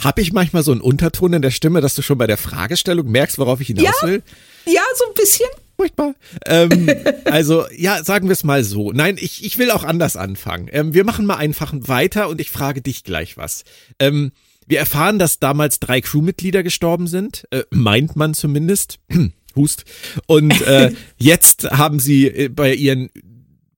Habe 0.00 0.20
ich 0.20 0.32
manchmal 0.32 0.62
so 0.62 0.70
einen 0.70 0.80
Unterton 0.80 1.32
in 1.32 1.42
der 1.42 1.50
Stimme, 1.50 1.80
dass 1.80 1.96
du 1.96 2.02
schon 2.02 2.18
bei 2.18 2.28
der 2.28 2.36
Fragestellung 2.36 3.10
merkst, 3.10 3.38
worauf 3.38 3.60
ich 3.60 3.66
hinaus 3.66 3.96
ja, 4.00 4.06
will? 4.06 4.22
Ja, 4.66 4.82
so 4.96 5.06
ein 5.06 5.14
bisschen. 5.14 5.48
Furchtbar. 5.76 6.14
Ähm, 6.46 6.88
also, 7.24 7.64
ja, 7.76 8.04
sagen 8.04 8.28
wir 8.28 8.34
es 8.34 8.44
mal 8.44 8.62
so. 8.62 8.92
Nein, 8.92 9.16
ich, 9.18 9.44
ich 9.44 9.58
will 9.58 9.72
auch 9.72 9.82
anders 9.82 10.16
anfangen. 10.16 10.68
Ähm, 10.70 10.94
wir 10.94 11.02
machen 11.02 11.26
mal 11.26 11.36
einfach 11.36 11.72
weiter 11.76 12.28
und 12.28 12.40
ich 12.40 12.50
frage 12.50 12.80
dich 12.80 13.02
gleich 13.02 13.36
was. 13.36 13.64
Ähm, 13.98 14.30
wir 14.68 14.78
erfahren, 14.78 15.18
dass 15.18 15.40
damals 15.40 15.80
drei 15.80 16.00
Crewmitglieder 16.00 16.62
gestorben 16.62 17.08
sind, 17.08 17.48
äh, 17.50 17.64
meint 17.70 18.14
man 18.14 18.34
zumindest. 18.34 19.00
Hust. 19.56 19.84
Und 20.26 20.62
äh, 20.62 20.92
jetzt 21.18 21.68
haben 21.72 21.98
sie 21.98 22.28
äh, 22.28 22.48
bei 22.48 22.72
ihren 22.72 23.10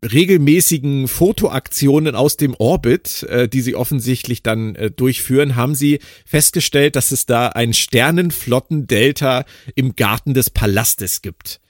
regelmäßigen 0.04 1.08
Fotoaktionen 1.08 2.14
aus 2.14 2.36
dem 2.36 2.54
Orbit, 2.58 3.22
äh, 3.24 3.48
die 3.48 3.60
sie 3.60 3.74
offensichtlich 3.74 4.42
dann 4.42 4.74
äh, 4.74 4.90
durchführen, 4.90 5.56
haben 5.56 5.74
sie 5.74 6.00
festgestellt, 6.26 6.96
dass 6.96 7.10
es 7.12 7.26
da 7.26 7.48
ein 7.48 7.72
Sternenflotten-Delta 7.72 9.44
im 9.74 9.96
Garten 9.96 10.34
des 10.34 10.50
Palastes 10.50 11.22
gibt. 11.22 11.60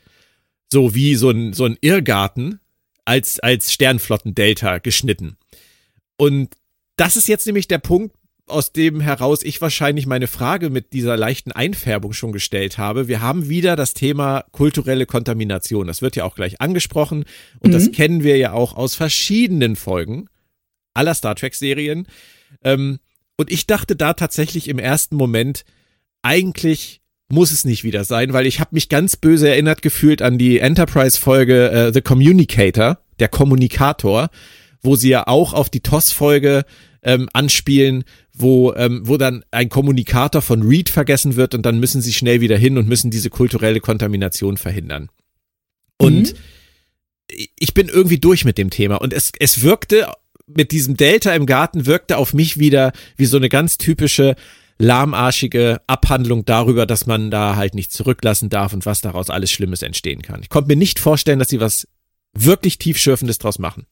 So 0.70 0.94
wie 0.94 1.14
so 1.14 1.30
ein, 1.30 1.52
so 1.52 1.64
ein 1.64 1.78
Irrgarten 1.80 2.60
als, 3.04 3.38
als 3.40 3.72
Sternflotten-Delta 3.72 4.78
geschnitten. 4.78 5.36
Und 6.16 6.54
das 6.96 7.16
ist 7.16 7.28
jetzt 7.28 7.46
nämlich 7.46 7.68
der 7.68 7.78
Punkt, 7.78 8.16
aus 8.46 8.72
dem 8.72 9.00
heraus 9.00 9.42
ich 9.42 9.60
wahrscheinlich 9.60 10.06
meine 10.06 10.26
Frage 10.26 10.68
mit 10.68 10.92
dieser 10.92 11.16
leichten 11.16 11.52
Einfärbung 11.52 12.12
schon 12.12 12.32
gestellt 12.32 12.76
habe. 12.76 13.08
Wir 13.08 13.22
haben 13.22 13.48
wieder 13.48 13.74
das 13.74 13.94
Thema 13.94 14.44
kulturelle 14.52 15.06
Kontamination. 15.06 15.86
Das 15.86 16.02
wird 16.02 16.16
ja 16.16 16.24
auch 16.24 16.34
gleich 16.34 16.60
angesprochen 16.60 17.24
und 17.60 17.70
mhm. 17.70 17.74
das 17.74 17.90
kennen 17.92 18.22
wir 18.22 18.36
ja 18.36 18.52
auch 18.52 18.76
aus 18.76 18.94
verschiedenen 18.94 19.76
Folgen 19.76 20.28
aller 20.92 21.14
Star 21.14 21.34
Trek-Serien. 21.34 22.06
Ähm, 22.62 22.98
und 23.36 23.50
ich 23.50 23.66
dachte 23.66 23.96
da 23.96 24.12
tatsächlich 24.12 24.68
im 24.68 24.78
ersten 24.78 25.16
Moment, 25.16 25.64
eigentlich 26.22 27.00
muss 27.28 27.50
es 27.50 27.64
nicht 27.64 27.82
wieder 27.82 28.04
sein, 28.04 28.32
weil 28.32 28.46
ich 28.46 28.60
habe 28.60 28.70
mich 28.72 28.88
ganz 28.88 29.16
böse 29.16 29.48
erinnert 29.48 29.82
gefühlt 29.82 30.22
an 30.22 30.38
die 30.38 30.58
Enterprise-Folge 30.58 31.70
äh, 31.70 31.92
The 31.92 32.02
Communicator, 32.02 32.98
der 33.18 33.28
Kommunikator, 33.28 34.28
wo 34.82 34.96
sie 34.96 35.08
ja 35.08 35.26
auch 35.26 35.54
auf 35.54 35.70
die 35.70 35.80
TOS-Folge 35.80 36.64
ähm, 37.02 37.28
anspielen, 37.32 38.04
wo, 38.34 38.74
ähm, 38.74 39.02
wo 39.04 39.16
dann 39.16 39.44
ein 39.52 39.68
Kommunikator 39.68 40.42
von 40.42 40.62
Reed 40.62 40.90
vergessen 40.90 41.36
wird 41.36 41.54
und 41.54 41.62
dann 41.62 41.78
müssen 41.78 42.02
sie 42.02 42.12
schnell 42.12 42.40
wieder 42.40 42.58
hin 42.58 42.76
und 42.76 42.88
müssen 42.88 43.10
diese 43.10 43.30
kulturelle 43.30 43.80
Kontamination 43.80 44.56
verhindern. 44.56 45.08
Und 45.98 46.32
mhm. 46.32 47.46
ich 47.58 47.74
bin 47.74 47.88
irgendwie 47.88 48.18
durch 48.18 48.44
mit 48.44 48.58
dem 48.58 48.70
Thema 48.70 48.96
und 48.96 49.12
es, 49.12 49.30
es 49.38 49.62
wirkte 49.62 50.08
mit 50.46 50.72
diesem 50.72 50.96
Delta 50.96 51.32
im 51.34 51.46
Garten 51.46 51.86
wirkte 51.86 52.18
auf 52.18 52.34
mich 52.34 52.58
wieder 52.58 52.92
wie 53.16 53.26
so 53.26 53.36
eine 53.36 53.48
ganz 53.48 53.78
typische 53.78 54.34
lahmarschige 54.78 55.80
Abhandlung 55.86 56.44
darüber, 56.44 56.84
dass 56.84 57.06
man 57.06 57.30
da 57.30 57.54
halt 57.54 57.74
nicht 57.74 57.92
zurücklassen 57.92 58.50
darf 58.50 58.72
und 58.72 58.84
was 58.84 59.00
daraus 59.00 59.30
alles 59.30 59.52
Schlimmes 59.52 59.82
entstehen 59.82 60.22
kann. 60.22 60.42
Ich 60.42 60.48
konnte 60.48 60.68
mir 60.68 60.76
nicht 60.76 60.98
vorstellen, 60.98 61.38
dass 61.38 61.48
sie 61.48 61.60
was 61.60 61.86
wirklich 62.36 62.78
tiefschürfendes 62.78 63.38
draus 63.38 63.60
machen. 63.60 63.86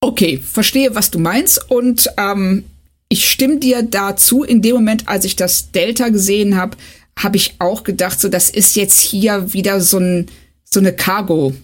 Okay, 0.00 0.38
verstehe, 0.38 0.94
was 0.94 1.10
du 1.10 1.18
meinst 1.18 1.68
und 1.68 2.08
ähm, 2.16 2.64
ich 3.08 3.28
stimme 3.28 3.58
dir 3.58 3.82
dazu. 3.82 4.42
In 4.42 4.62
dem 4.62 4.74
Moment, 4.74 5.08
als 5.08 5.24
ich 5.24 5.36
das 5.36 5.70
Delta 5.72 6.08
gesehen 6.08 6.56
habe, 6.56 6.76
habe 7.18 7.36
ich 7.36 7.54
auch 7.58 7.84
gedacht, 7.84 8.20
so 8.20 8.28
das 8.28 8.50
ist 8.50 8.76
jetzt 8.76 9.00
hier 9.00 9.52
wieder 9.52 9.80
so 9.80 9.98
ein 9.98 10.26
so 10.64 10.80
eine 10.80 10.92
Cargo 10.92 11.54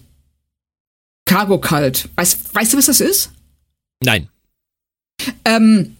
Cargo 1.25 1.59
Cult. 1.59 2.09
Weißt, 2.15 2.53
weißt 2.53 2.73
du, 2.73 2.77
was 2.77 2.85
das 2.87 3.01
ist? 3.01 3.31
Nein. 4.03 4.29
Ähm, 5.45 5.95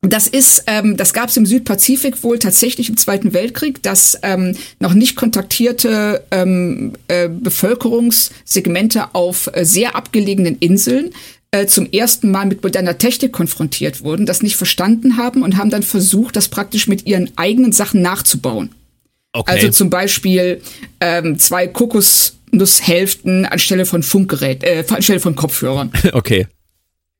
das 0.00 0.28
ist, 0.28 0.62
ähm, 0.68 0.96
das 0.96 1.12
gab 1.12 1.28
es 1.28 1.36
im 1.36 1.44
Südpazifik 1.44 2.22
wohl 2.22 2.38
tatsächlich 2.38 2.88
im 2.88 2.96
Zweiten 2.96 3.32
Weltkrieg, 3.32 3.82
dass 3.82 4.18
ähm, 4.22 4.56
noch 4.78 4.94
nicht 4.94 5.16
kontaktierte 5.16 6.24
ähm, 6.30 6.92
äh, 7.08 7.28
Bevölkerungssegmente 7.28 9.14
auf 9.14 9.50
äh, 9.52 9.64
sehr 9.64 9.96
abgelegenen 9.96 10.56
Inseln 10.58 11.10
äh, 11.50 11.66
zum 11.66 11.90
ersten 11.90 12.30
Mal 12.30 12.46
mit 12.46 12.62
moderner 12.62 12.98
Technik 12.98 13.32
konfrontiert 13.32 14.02
wurden, 14.02 14.26
das 14.26 14.42
nicht 14.42 14.56
verstanden 14.56 15.16
haben 15.16 15.42
und 15.42 15.56
haben 15.56 15.70
dann 15.70 15.82
versucht, 15.82 16.36
das 16.36 16.48
praktisch 16.48 16.88
mit 16.88 17.06
ihren 17.06 17.30
eigenen 17.36 17.72
Sachen 17.72 18.02
nachzubauen. 18.02 18.70
Okay. 19.32 19.52
Also 19.52 19.68
zum 19.70 19.90
Beispiel 19.90 20.60
ähm, 21.00 21.38
zwei 21.38 21.66
Kokosnusshälften 21.66 23.46
anstelle 23.46 23.86
von 23.86 24.02
Funkgerät, 24.02 24.62
äh, 24.64 24.84
anstelle 24.88 25.20
von 25.20 25.36
Kopfhörern. 25.36 25.92
Okay. 26.12 26.46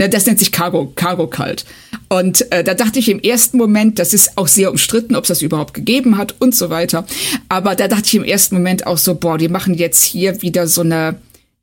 Das 0.01 0.27
nennt 0.27 0.39
sich 0.39 0.53
Cargo, 0.53 0.93
Cargo 0.95 1.27
Cult. 1.27 1.65
Und 2.09 2.53
äh, 2.53 2.63
da 2.63 2.75
dachte 2.75 3.01
ich 3.01 3.09
im 3.09 3.19
ersten 3.19 3.59
Moment, 3.59 3.99
das 3.99 4.15
ist 4.15 4.39
auch 4.39 4.47
sehr 4.47 4.71
umstritten, 4.71 5.17
ob 5.17 5.25
es 5.25 5.29
das 5.29 5.43
überhaupt 5.43 5.75
gegeben 5.75 6.17
hat 6.19 6.37
und 6.39 6.55
so 6.55 6.71
weiter. 6.71 7.05
Aber 7.49 7.75
da 7.75 7.89
dachte 7.89 8.07
ich 8.07 8.15
im 8.15 8.23
ersten 8.23 8.55
Moment 8.55 8.87
auch 8.87 8.97
so, 8.97 9.17
boah, 9.17 9.39
die 9.39 9.49
machen 9.49 9.75
jetzt 9.75 10.05
hier 10.05 10.41
wieder 10.41 10.69
so 10.69 10.83
eine, 10.83 11.17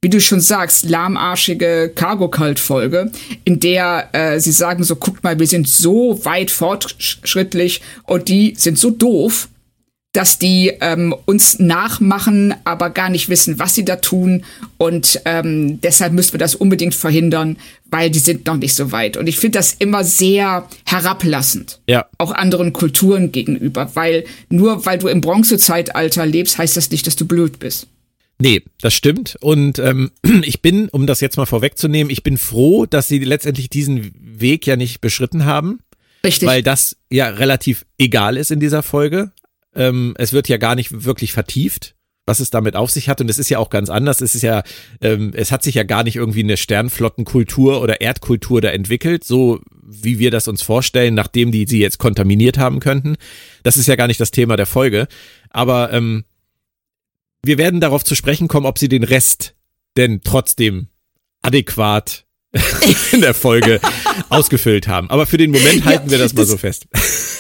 wie 0.06 0.10
du 0.10 0.22
schon 0.22 0.40
sagst, 0.40 0.88
lahmarschige 0.88 1.92
Cargo 1.96 2.28
Cult 2.28 2.60
Folge, 2.60 3.12
in 3.44 3.60
der 3.60 4.10
äh, 4.12 4.40
sie 4.40 4.52
sagen 4.52 4.84
so, 4.84 4.98
guck 4.98 5.24
mal, 5.24 5.40
wir 5.40 5.48
sind 5.48 5.68
so 5.68 6.24
weit 6.24 6.52
fortschrittlich 6.52 7.82
und 8.04 8.28
die 8.28 8.54
sind 8.56 8.78
so 8.78 8.92
doof 8.92 9.48
dass 10.14 10.40
die 10.40 10.72
ähm, 10.80 11.14
uns 11.26 11.60
nachmachen, 11.60 12.54
aber 12.64 12.90
gar 12.90 13.10
nicht 13.10 13.28
wissen, 13.28 13.60
was 13.60 13.76
sie 13.76 13.84
da 13.84 13.98
tun. 13.98 14.46
Und 14.78 15.20
ähm, 15.26 15.82
deshalb 15.82 16.14
müssen 16.14 16.32
wir 16.32 16.40
das 16.40 16.56
unbedingt 16.56 16.96
verhindern, 16.96 17.58
weil 17.92 18.10
die 18.10 18.20
sind 18.20 18.46
noch 18.46 18.56
nicht 18.56 18.76
so 18.76 18.94
weit. 18.94 19.18
Und 19.18 19.28
ich 19.28 19.38
finde 19.40 19.60
das 19.60 19.74
immer 19.74 20.06
sehr 20.06 20.70
herablassend. 20.86 21.82
Ja. 21.90 22.06
Auch 22.18 22.32
anderen 22.32 22.72
Kulturen 22.72 23.34
gegenüber. 23.34 23.92
Weil 23.96 24.24
nur 24.48 24.86
weil 24.86 25.00
du 25.00 25.10
im 25.10 25.20
Bronzezeitalter 25.20 26.26
lebst, 26.26 26.58
heißt 26.58 26.78
das 26.78 26.92
nicht, 26.92 27.06
dass 27.08 27.18
du 27.18 27.26
blöd 27.26 27.60
bist. 27.60 27.88
Nee, 28.38 28.64
das 28.82 28.94
stimmt. 28.94 29.38
Und 29.40 29.80
ähm, 29.80 30.12
ich 30.44 30.62
bin, 30.62 30.90
um 30.90 31.08
das 31.08 31.22
jetzt 31.22 31.38
mal 31.38 31.46
vorwegzunehmen, 31.46 32.12
ich 32.12 32.24
bin 32.24 32.38
froh, 32.38 32.86
dass 32.86 33.08
sie 33.08 33.20
letztendlich 33.20 33.70
diesen 33.70 34.12
Weg 34.20 34.68
ja 34.68 34.76
nicht 34.76 35.02
beschritten 35.02 35.46
haben. 35.46 35.80
Richtig. 36.24 36.48
Weil 36.48 36.64
das 36.64 36.98
ja 37.10 37.30
relativ 37.30 37.86
egal 37.98 38.36
ist 38.36 38.52
in 38.52 38.60
dieser 38.60 38.84
Folge. 38.84 39.32
Ähm, 39.76 40.16
es 40.18 40.34
wird 40.34 40.50
ja 40.50 40.58
gar 40.58 40.76
nicht 40.76 41.06
wirklich 41.06 41.34
vertieft, 41.34 41.96
was 42.26 42.40
es 42.40 42.50
damit 42.50 42.76
auf 42.76 42.90
sich 42.90 43.10
hat. 43.10 43.22
Und 43.22 43.30
es 43.30 43.38
ist 43.38 43.50
ja 43.50 43.60
auch 43.60 43.70
ganz 43.70 43.90
anders. 43.90 44.22
Es 44.22 44.36
ist 44.36 44.42
ja, 44.42 44.64
ähm, 45.02 45.32
es 45.36 45.52
hat 45.52 45.64
sich 45.64 45.76
ja 45.76 45.84
gar 45.84 46.04
nicht 46.04 46.16
irgendwie 46.16 46.44
eine 46.44 46.58
Sternflottenkultur 46.58 47.82
oder 47.82 48.02
Erdkultur 48.02 48.60
da 48.60 48.70
entwickelt, 48.70 49.24
so 49.24 49.62
wie 49.88 50.18
wir 50.18 50.32
das 50.32 50.48
uns 50.48 50.64
vorstellen, 50.64 51.14
nachdem 51.14 51.52
die 51.52 51.68
sie 51.68 51.80
jetzt 51.80 52.00
kontaminiert 52.00 52.58
haben 52.58 52.80
könnten. 52.80 53.18
Das 53.62 53.78
ist 53.78 53.88
ja 53.88 53.96
gar 53.96 54.08
nicht 54.08 54.20
das 54.20 54.32
Thema 54.32 54.58
der 54.58 54.66
Folge. 54.66 55.08
Aber 55.52 55.94
ähm, 55.94 56.26
wir 57.46 57.58
werden 57.58 57.80
darauf 57.80 58.04
zu 58.04 58.16
sprechen 58.16 58.48
kommen, 58.48 58.66
ob 58.66 58.78
sie 58.78 58.90
den 58.90 59.04
Rest 59.04 59.56
denn 59.98 60.22
trotzdem 60.24 60.88
adäquat 61.42 62.25
in 63.12 63.22
der 63.22 63.34
Folge 63.34 63.80
ausgefüllt 64.30 64.88
haben. 64.88 65.10
Aber 65.10 65.26
für 65.26 65.38
den 65.38 65.52
Moment 65.52 65.86
halten 65.86 66.06
ja, 66.06 66.12
wir 66.12 66.18
das 66.18 66.34
mal 66.34 66.46
so 66.46 66.58
fest. 66.58 66.88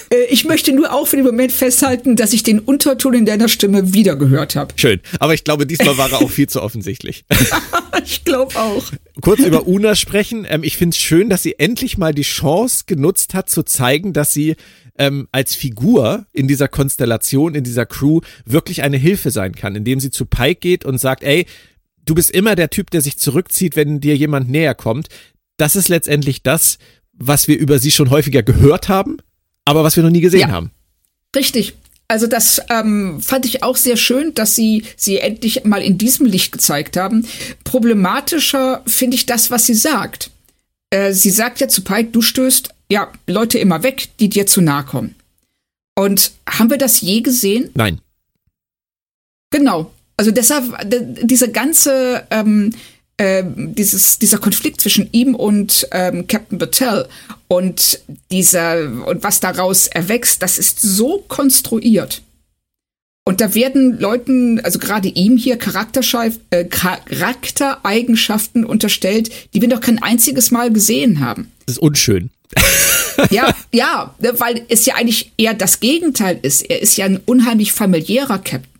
Äh, 0.09 0.25
ich 0.29 0.45
möchte 0.45 0.73
nur 0.73 0.93
auch 0.93 1.07
für 1.07 1.15
den 1.15 1.25
Moment 1.25 1.51
festhalten, 1.51 2.15
dass 2.15 2.33
ich 2.33 2.43
den 2.43 2.59
Unterton 2.59 3.13
in 3.13 3.25
deiner 3.25 3.47
Stimme 3.47 3.93
wieder 3.93 4.15
gehört 4.15 4.55
habe. 4.55 4.73
Schön. 4.77 4.99
Aber 5.19 5.33
ich 5.33 5.43
glaube, 5.43 5.65
diesmal 5.65 5.97
war 5.97 6.11
er 6.11 6.21
auch 6.21 6.29
viel 6.29 6.47
zu 6.47 6.61
offensichtlich. 6.61 7.25
ich 8.05 8.23
glaube 8.23 8.55
auch. 8.55 8.91
Kurz 9.21 9.39
über 9.39 9.67
Una 9.67 9.95
sprechen. 9.95 10.45
Ähm, 10.49 10.63
ich 10.63 10.77
finde 10.77 10.95
es 10.95 11.01
schön, 11.01 11.29
dass 11.29 11.43
sie 11.43 11.57
endlich 11.57 11.97
mal 11.97 12.13
die 12.13 12.23
Chance 12.23 12.83
genutzt 12.85 13.33
hat, 13.33 13.49
zu 13.49 13.63
zeigen, 13.63 14.13
dass 14.13 14.33
sie 14.33 14.55
ähm, 14.97 15.27
als 15.31 15.55
Figur 15.55 16.25
in 16.33 16.47
dieser 16.47 16.67
Konstellation, 16.67 17.55
in 17.55 17.63
dieser 17.63 17.85
Crew 17.85 18.21
wirklich 18.45 18.83
eine 18.83 18.97
Hilfe 18.97 19.31
sein 19.31 19.53
kann, 19.53 19.75
indem 19.75 19.99
sie 19.99 20.09
zu 20.09 20.25
Pike 20.25 20.59
geht 20.59 20.85
und 20.85 20.99
sagt, 20.99 21.23
ey, 21.23 21.45
du 22.05 22.15
bist 22.15 22.31
immer 22.31 22.55
der 22.55 22.69
Typ, 22.69 22.91
der 22.91 23.01
sich 23.01 23.17
zurückzieht, 23.17 23.75
wenn 23.75 23.99
dir 23.99 24.15
jemand 24.15 24.49
näher 24.49 24.75
kommt. 24.75 25.09
Das 25.57 25.75
ist 25.75 25.89
letztendlich 25.89 26.43
das, 26.43 26.77
was 27.13 27.47
wir 27.47 27.57
über 27.57 27.79
sie 27.79 27.91
schon 27.91 28.09
häufiger 28.09 28.43
gehört 28.43 28.89
haben, 28.89 29.17
aber 29.65 29.83
was 29.83 29.95
wir 29.95 30.03
noch 30.03 30.09
nie 30.09 30.21
gesehen 30.21 30.41
ja, 30.41 30.49
haben. 30.49 30.71
Richtig. 31.35 31.75
Also 32.07 32.27
das 32.27 32.61
ähm, 32.69 33.19
fand 33.21 33.45
ich 33.45 33.63
auch 33.63 33.77
sehr 33.77 33.97
schön, 33.97 34.33
dass 34.35 34.55
sie 34.55 34.83
sie 34.95 35.17
endlich 35.17 35.65
mal 35.65 35.81
in 35.81 35.97
diesem 35.97 36.25
Licht 36.27 36.51
gezeigt 36.51 36.97
haben. 36.97 37.27
Problematischer 37.63 38.83
finde 38.85 39.15
ich 39.15 39.25
das, 39.25 39.49
was 39.49 39.65
sie 39.65 39.73
sagt. 39.73 40.29
Äh, 40.91 41.13
sie 41.13 41.31
sagt 41.31 41.61
ja 41.61 41.67
zu 41.67 41.81
Pike, 41.83 42.11
du 42.11 42.21
stößt 42.21 42.69
ja 42.91 43.11
Leute 43.25 43.57
immer 43.57 43.81
weg, 43.81 44.09
die 44.19 44.29
dir 44.29 44.45
zu 44.45 44.61
nahe 44.61 44.83
kommen. 44.83 45.15
Und 45.95 46.31
haben 46.47 46.69
wir 46.69 46.77
das 46.77 47.01
je 47.01 47.21
gesehen? 47.21 47.71
Nein. 47.73 48.01
Genau. 49.49 49.91
Also 50.17 50.31
deshalb, 50.31 50.63
diese 51.23 51.51
ganze, 51.51 52.25
ähm, 52.31 52.73
äh, 53.17 53.43
dieses, 53.45 54.19
dieser 54.19 54.37
Konflikt 54.37 54.81
zwischen 54.81 55.09
ihm 55.11 55.35
und 55.35 55.87
ähm, 55.91 56.27
Captain 56.27 56.57
Battelle 56.57 57.07
und 57.47 57.99
dieser, 58.31 59.07
und 59.07 59.23
was 59.23 59.39
daraus 59.39 59.87
erwächst, 59.87 60.41
das 60.41 60.57
ist 60.57 60.81
so 60.81 61.23
konstruiert. 61.27 62.21
Und 63.27 63.41
da 63.41 63.55
werden 63.55 63.99
Leuten, 63.99 64.59
also 64.59 64.77
gerade 64.77 65.07
ihm 65.07 65.35
hier 65.35 65.55
äh, 65.55 66.65
Charaktereigenschaften 66.65 68.63
unterstellt, 68.63 69.31
die 69.53 69.61
wir 69.61 69.67
noch 69.67 69.81
kein 69.81 70.01
einziges 70.01 70.51
Mal 70.51 70.71
gesehen 70.71 71.21
haben. 71.21 71.51
Das 71.65 71.77
ist 71.77 71.81
unschön. 71.81 72.29
ja, 73.31 73.51
ja, 73.73 74.13
weil 74.19 74.63
es 74.69 74.85
ja 74.85 74.93
eigentlich 74.95 75.31
eher 75.37 75.55
das 75.55 75.79
Gegenteil 75.79 76.37
ist. 76.43 76.61
Er 76.69 76.81
ist 76.81 76.97
ja 76.97 77.05
ein 77.05 77.19
unheimlich 77.25 77.71
familiärer 77.73 78.37
Captain. 78.37 78.74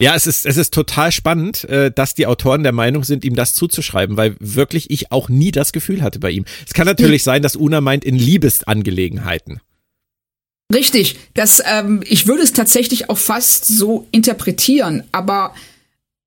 Ja, 0.00 0.14
es 0.14 0.26
ist, 0.26 0.44
es 0.44 0.58
ist 0.58 0.74
total 0.74 1.10
spannend, 1.10 1.64
äh, 1.64 1.90
dass 1.90 2.14
die 2.14 2.26
Autoren 2.26 2.62
der 2.62 2.72
Meinung 2.72 3.02
sind, 3.02 3.24
ihm 3.24 3.34
das 3.34 3.54
zuzuschreiben, 3.54 4.16
weil 4.16 4.36
wirklich 4.40 4.90
ich 4.90 5.10
auch 5.10 5.28
nie 5.28 5.52
das 5.52 5.72
Gefühl 5.72 6.02
hatte 6.02 6.18
bei 6.18 6.30
ihm. 6.30 6.44
Es 6.66 6.74
kann 6.74 6.86
natürlich 6.86 7.22
sein, 7.22 7.42
dass 7.42 7.56
Una 7.56 7.80
meint 7.80 8.04
in 8.04 8.16
Liebesangelegenheiten. 8.16 9.60
Richtig, 10.72 11.16
das, 11.32 11.62
ähm, 11.64 12.02
ich 12.06 12.26
würde 12.26 12.42
es 12.42 12.52
tatsächlich 12.52 13.08
auch 13.08 13.18
fast 13.18 13.66
so 13.66 14.06
interpretieren, 14.10 15.04
aber 15.12 15.54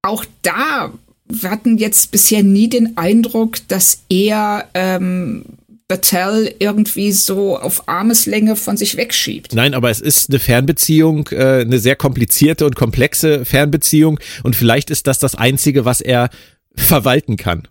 auch 0.01 0.25
da 0.41 0.91
wir 1.29 1.51
hatten 1.51 1.77
jetzt 1.77 2.11
bisher 2.11 2.43
nie 2.43 2.67
den 2.67 2.97
Eindruck, 2.97 3.57
dass 3.67 4.01
er 4.09 4.67
ähm, 4.73 5.45
Battelle 5.89 6.53
irgendwie 6.59 7.11
so 7.11 7.57
auf 7.57 7.89
Armeslänge 7.89 8.55
von 8.55 8.77
sich 8.77 8.95
wegschiebt. 8.95 9.53
Nein, 9.55 9.73
aber 9.73 9.89
es 9.89 9.99
ist 9.99 10.29
eine 10.29 10.39
Fernbeziehung, 10.39 11.27
äh, 11.31 11.61
eine 11.61 11.79
sehr 11.79 11.95
komplizierte 11.95 12.65
und 12.65 12.75
komplexe 12.75 13.43
Fernbeziehung 13.43 14.19
und 14.43 14.55
vielleicht 14.55 14.91
ist 14.91 15.07
das 15.07 15.17
das 15.17 15.33
Einzige, 15.33 15.85
was 15.85 15.99
er 15.99 16.29
verwalten 16.75 17.37
kann. 17.37 17.67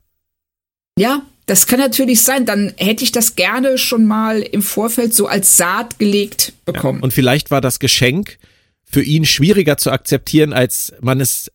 Ja, 0.98 1.22
das 1.46 1.68
kann 1.68 1.78
natürlich 1.78 2.22
sein. 2.22 2.44
Dann 2.44 2.74
hätte 2.76 3.04
ich 3.04 3.12
das 3.12 3.36
gerne 3.36 3.78
schon 3.78 4.04
mal 4.04 4.42
im 4.42 4.62
Vorfeld 4.62 5.14
so 5.14 5.28
als 5.28 5.56
Saat 5.56 6.00
gelegt 6.00 6.54
bekommen. 6.64 6.98
Ja, 6.98 7.04
und 7.04 7.12
vielleicht 7.12 7.52
war 7.52 7.60
das 7.60 7.78
Geschenk 7.78 8.38
für 8.84 9.02
ihn 9.02 9.26
schwieriger 9.26 9.76
zu 9.76 9.92
akzeptieren, 9.92 10.52
als 10.52 10.92
man 11.00 11.20
es 11.20 11.52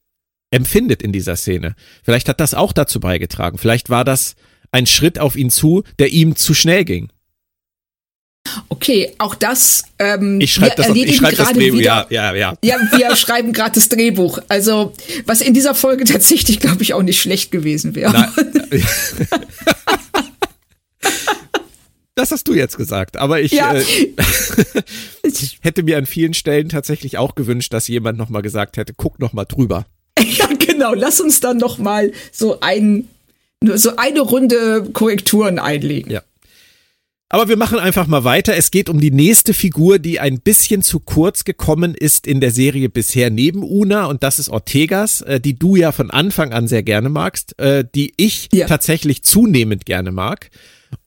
empfindet 0.50 1.02
in 1.02 1.12
dieser 1.12 1.36
Szene. 1.36 1.76
Vielleicht 2.04 2.30
hat 2.30 2.40
das 2.40 2.54
auch 2.54 2.72
dazu 2.72 3.02
beigetragen. 3.02 3.58
Vielleicht 3.58 3.90
war 3.90 4.06
das 4.06 4.36
ein 4.74 4.86
Schritt 4.86 5.20
auf 5.20 5.36
ihn 5.36 5.50
zu, 5.50 5.84
der 6.00 6.10
ihm 6.10 6.36
zu 6.36 6.54
schnell 6.54 6.84
ging. 6.84 7.10
Okay, 8.68 9.14
auch 9.20 9.36
das. 9.36 9.84
Ähm, 10.00 10.42
ich 10.42 10.54
schreibe 10.54 10.76
das, 10.76 10.90
ich 10.90 11.16
schreib 11.16 11.38
das 11.38 11.54
Drehbuch, 11.54 11.80
wieder, 11.80 12.08
ja, 12.10 12.34
ja, 12.34 12.36
ja. 12.36 12.58
Ja, 12.64 12.76
wir 12.98 13.16
schreiben 13.16 13.54
gerade 13.54 13.76
das 13.76 13.88
Drehbuch. 13.88 14.40
Also, 14.50 14.94
was 15.26 15.42
in 15.42 15.54
dieser 15.54 15.76
Folge 15.76 16.04
tatsächlich, 16.04 16.60
glaube 16.60 16.84
ich, 16.84 16.94
auch 16.94 17.04
nicht 17.04 17.22
schlecht 17.22 17.52
gewesen 17.52 17.96
wäre. 17.96 18.32
Das 22.16 22.30
hast 22.30 22.48
du 22.48 22.54
jetzt 22.54 22.78
gesagt, 22.78 23.18
aber 23.18 23.42
ich, 23.42 23.54
ja. 23.54 23.74
äh, 23.74 23.84
ich 25.24 25.58
hätte 25.62 25.82
mir 25.82 25.98
an 25.98 26.06
vielen 26.06 26.36
Stellen 26.36 26.70
tatsächlich 26.70 27.18
auch 27.18 27.34
gewünscht, 27.34 27.74
dass 27.74 27.88
jemand 27.88 28.20
nochmal 28.20 28.44
gesagt 28.44 28.78
hätte, 28.78 28.94
guck 28.96 29.20
nochmal 29.20 29.46
drüber. 29.48 29.88
Ja, 30.20 30.48
genau, 30.60 30.94
lass 30.94 31.20
uns 31.20 31.40
dann 31.40 31.58
nochmal 31.58 32.12
so 32.32 32.60
ein, 32.60 33.10
so 33.76 33.96
eine 33.98 34.22
Runde 34.22 34.88
Korrekturen 34.94 35.60
einlegen. 35.60 36.12
Ja. 36.12 36.22
Aber 37.34 37.50
wir 37.50 37.58
machen 37.58 37.80
einfach 37.80 38.06
mal 38.06 38.24
weiter. 38.24 38.56
Es 38.56 38.70
geht 38.70 38.90
um 38.90 39.00
die 39.00 39.10
nächste 39.10 39.56
Figur, 39.56 39.98
die 39.98 40.20
ein 40.20 40.40
bisschen 40.40 40.84
zu 40.84 41.00
kurz 41.00 41.46
gekommen 41.46 41.96
ist 41.96 42.28
in 42.28 42.42
der 42.42 42.52
Serie 42.52 42.90
bisher 42.90 43.32
neben 43.32 43.64
Una 43.64 44.06
und 44.06 44.22
das 44.22 44.38
ist 44.38 44.50
Ortegas, 44.50 45.22
äh, 45.22 45.40
die 45.40 45.58
du 45.58 45.76
ja 45.76 45.92
von 45.92 46.12
Anfang 46.12 46.54
an 46.54 46.68
sehr 46.68 46.84
gerne 46.84 47.10
magst, 47.10 47.58
äh, 47.60 47.86
die 47.96 48.14
ich 48.18 48.50
ja. 48.54 48.68
tatsächlich 48.68 49.24
zunehmend 49.24 49.88
gerne 49.88 50.12
mag. 50.12 50.52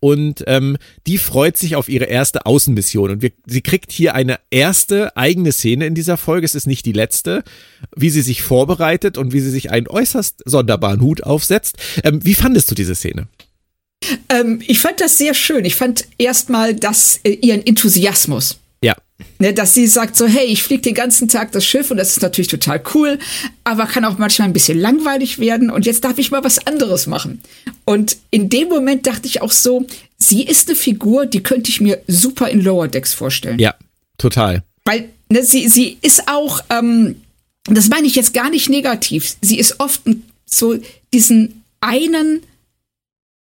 Und 0.00 0.44
ähm, 0.46 0.76
die 1.06 1.18
freut 1.18 1.56
sich 1.56 1.76
auf 1.76 1.88
ihre 1.88 2.04
erste 2.04 2.46
Außenmission. 2.46 3.10
Und 3.10 3.22
wir, 3.22 3.32
sie 3.46 3.62
kriegt 3.62 3.92
hier 3.92 4.14
eine 4.14 4.38
erste 4.50 5.16
eigene 5.16 5.52
Szene 5.52 5.86
in 5.86 5.94
dieser 5.94 6.16
Folge. 6.16 6.44
Es 6.44 6.54
ist 6.54 6.66
nicht 6.66 6.86
die 6.86 6.92
letzte, 6.92 7.44
wie 7.96 8.10
sie 8.10 8.22
sich 8.22 8.42
vorbereitet 8.42 9.18
und 9.18 9.32
wie 9.32 9.40
sie 9.40 9.50
sich 9.50 9.70
einen 9.70 9.88
äußerst 9.88 10.42
sonderbaren 10.44 11.00
Hut 11.00 11.22
aufsetzt. 11.22 11.76
Ähm, 12.04 12.20
wie 12.24 12.34
fandest 12.34 12.70
du 12.70 12.74
diese 12.74 12.94
Szene? 12.94 13.28
Ähm, 14.28 14.62
ich 14.66 14.78
fand 14.78 15.00
das 15.00 15.18
sehr 15.18 15.34
schön. 15.34 15.64
Ich 15.64 15.74
fand 15.74 16.06
erstmal 16.18 16.74
dass 16.74 17.20
äh, 17.24 17.30
ihren 17.30 17.66
Enthusiasmus. 17.66 18.58
Ne, 19.38 19.54
dass 19.54 19.72
sie 19.72 19.86
sagt 19.86 20.14
so, 20.16 20.26
hey, 20.26 20.44
ich 20.46 20.62
fliege 20.62 20.82
den 20.82 20.94
ganzen 20.94 21.28
Tag 21.28 21.52
das 21.52 21.64
Schiff 21.64 21.90
und 21.90 21.96
das 21.96 22.10
ist 22.10 22.22
natürlich 22.22 22.48
total 22.48 22.82
cool, 22.94 23.18
aber 23.64 23.86
kann 23.86 24.04
auch 24.04 24.18
manchmal 24.18 24.48
ein 24.48 24.52
bisschen 24.52 24.78
langweilig 24.78 25.38
werden 25.38 25.70
und 25.70 25.86
jetzt 25.86 26.04
darf 26.04 26.18
ich 26.18 26.30
mal 26.30 26.44
was 26.44 26.66
anderes 26.66 27.06
machen. 27.06 27.40
Und 27.86 28.18
in 28.30 28.50
dem 28.50 28.68
Moment 28.68 29.06
dachte 29.06 29.26
ich 29.26 29.40
auch 29.40 29.52
so, 29.52 29.86
sie 30.18 30.42
ist 30.42 30.68
eine 30.68 30.76
Figur, 30.76 31.24
die 31.24 31.42
könnte 31.42 31.70
ich 31.70 31.80
mir 31.80 32.02
super 32.06 32.48
in 32.48 32.62
Lower 32.62 32.88
Decks 32.88 33.14
vorstellen. 33.14 33.58
Ja, 33.58 33.74
total. 34.18 34.62
Weil 34.84 35.08
ne, 35.30 35.42
sie, 35.42 35.68
sie 35.68 35.96
ist 36.02 36.28
auch, 36.28 36.60
ähm, 36.68 37.16
das 37.64 37.88
meine 37.88 38.06
ich 38.06 38.16
jetzt 38.16 38.34
gar 38.34 38.50
nicht 38.50 38.68
negativ, 38.68 39.36
sie 39.40 39.58
ist 39.58 39.80
oft 39.80 40.02
so 40.44 40.78
diesen 41.12 41.62
einen 41.80 42.42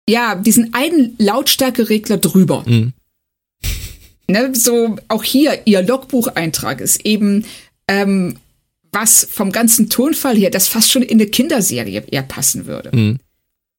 ja, 0.07 0.35
diesen 0.35 0.73
einen 0.73 1.15
Lautstärkeregler 1.17 2.17
drüber. 2.17 2.63
Mhm. 2.65 2.93
Ne, 4.27 4.53
so 4.55 4.95
auch 5.07 5.23
hier, 5.23 5.61
ihr 5.65 5.83
Logbucheintrag 5.83 6.81
ist 6.81 7.05
eben 7.05 7.45
ähm, 7.87 8.37
was 8.91 9.27
vom 9.29 9.51
ganzen 9.51 9.89
Tonfall 9.89 10.35
her, 10.35 10.49
das 10.49 10.67
fast 10.67 10.91
schon 10.91 11.03
in 11.03 11.19
eine 11.19 11.27
Kinderserie 11.27 12.03
eher 12.09 12.23
passen 12.23 12.65
würde. 12.65 12.95
Mhm. 12.95 13.19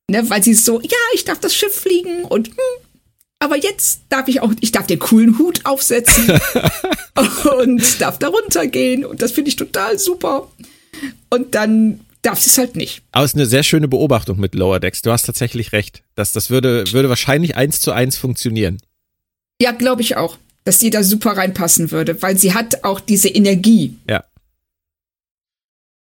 Ne, 0.08 0.30
weil 0.30 0.42
sie 0.42 0.54
so, 0.54 0.80
ja, 0.80 0.96
ich 1.14 1.24
darf 1.24 1.40
das 1.40 1.54
Schiff 1.54 1.74
fliegen 1.74 2.24
und 2.24 2.48
hm, 2.48 2.86
aber 3.38 3.56
jetzt 3.56 4.02
darf 4.08 4.28
ich 4.28 4.40
auch, 4.40 4.52
ich 4.60 4.72
darf 4.72 4.86
den 4.86 4.98
coolen 4.98 5.38
Hut 5.38 5.60
aufsetzen 5.64 6.28
und 7.58 8.00
darf 8.00 8.18
da 8.18 8.28
runtergehen 8.28 9.04
und 9.04 9.20
das 9.20 9.32
finde 9.32 9.48
ich 9.48 9.56
total 9.56 9.98
super. 9.98 10.48
Und 11.28 11.54
dann 11.54 12.00
darf 12.22 12.40
sie 12.40 12.50
es 12.50 12.58
halt 12.58 12.76
nicht. 12.76 13.02
Aber 13.12 13.24
es 13.24 13.32
ist 13.32 13.36
eine 13.36 13.46
sehr 13.46 13.62
schöne 13.62 13.88
Beobachtung 13.88 14.38
mit 14.38 14.54
Lower 14.54 14.80
Decks. 14.80 15.02
Du 15.02 15.10
hast 15.10 15.24
tatsächlich 15.24 15.72
recht. 15.72 16.02
Das, 16.14 16.32
das 16.32 16.50
würde, 16.50 16.84
würde 16.92 17.08
wahrscheinlich 17.08 17.56
eins 17.56 17.80
zu 17.80 17.92
eins 17.92 18.16
funktionieren. 18.16 18.78
Ja, 19.60 19.72
glaube 19.72 20.02
ich 20.02 20.16
auch, 20.16 20.38
dass 20.64 20.78
die 20.78 20.90
da 20.90 21.02
super 21.02 21.36
reinpassen 21.36 21.90
würde, 21.90 22.20
weil 22.22 22.36
sie 22.36 22.54
hat 22.54 22.84
auch 22.84 23.00
diese 23.00 23.28
Energie. 23.28 23.96
Ja. 24.08 24.24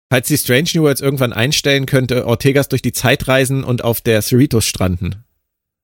Falls 0.10 0.28
sie 0.28 0.38
Strange 0.38 0.70
New 0.76 0.84
Worlds 0.84 1.02
irgendwann 1.02 1.34
einstellen 1.34 1.86
könnte, 1.86 2.26
Ortegas 2.26 2.70
durch 2.70 2.82
die 2.82 2.92
Zeit 2.92 3.28
reisen 3.28 3.64
und 3.64 3.84
auf 3.84 4.02
der 4.02 4.22
Cerritos 4.22 4.66
stranden. 4.66 5.24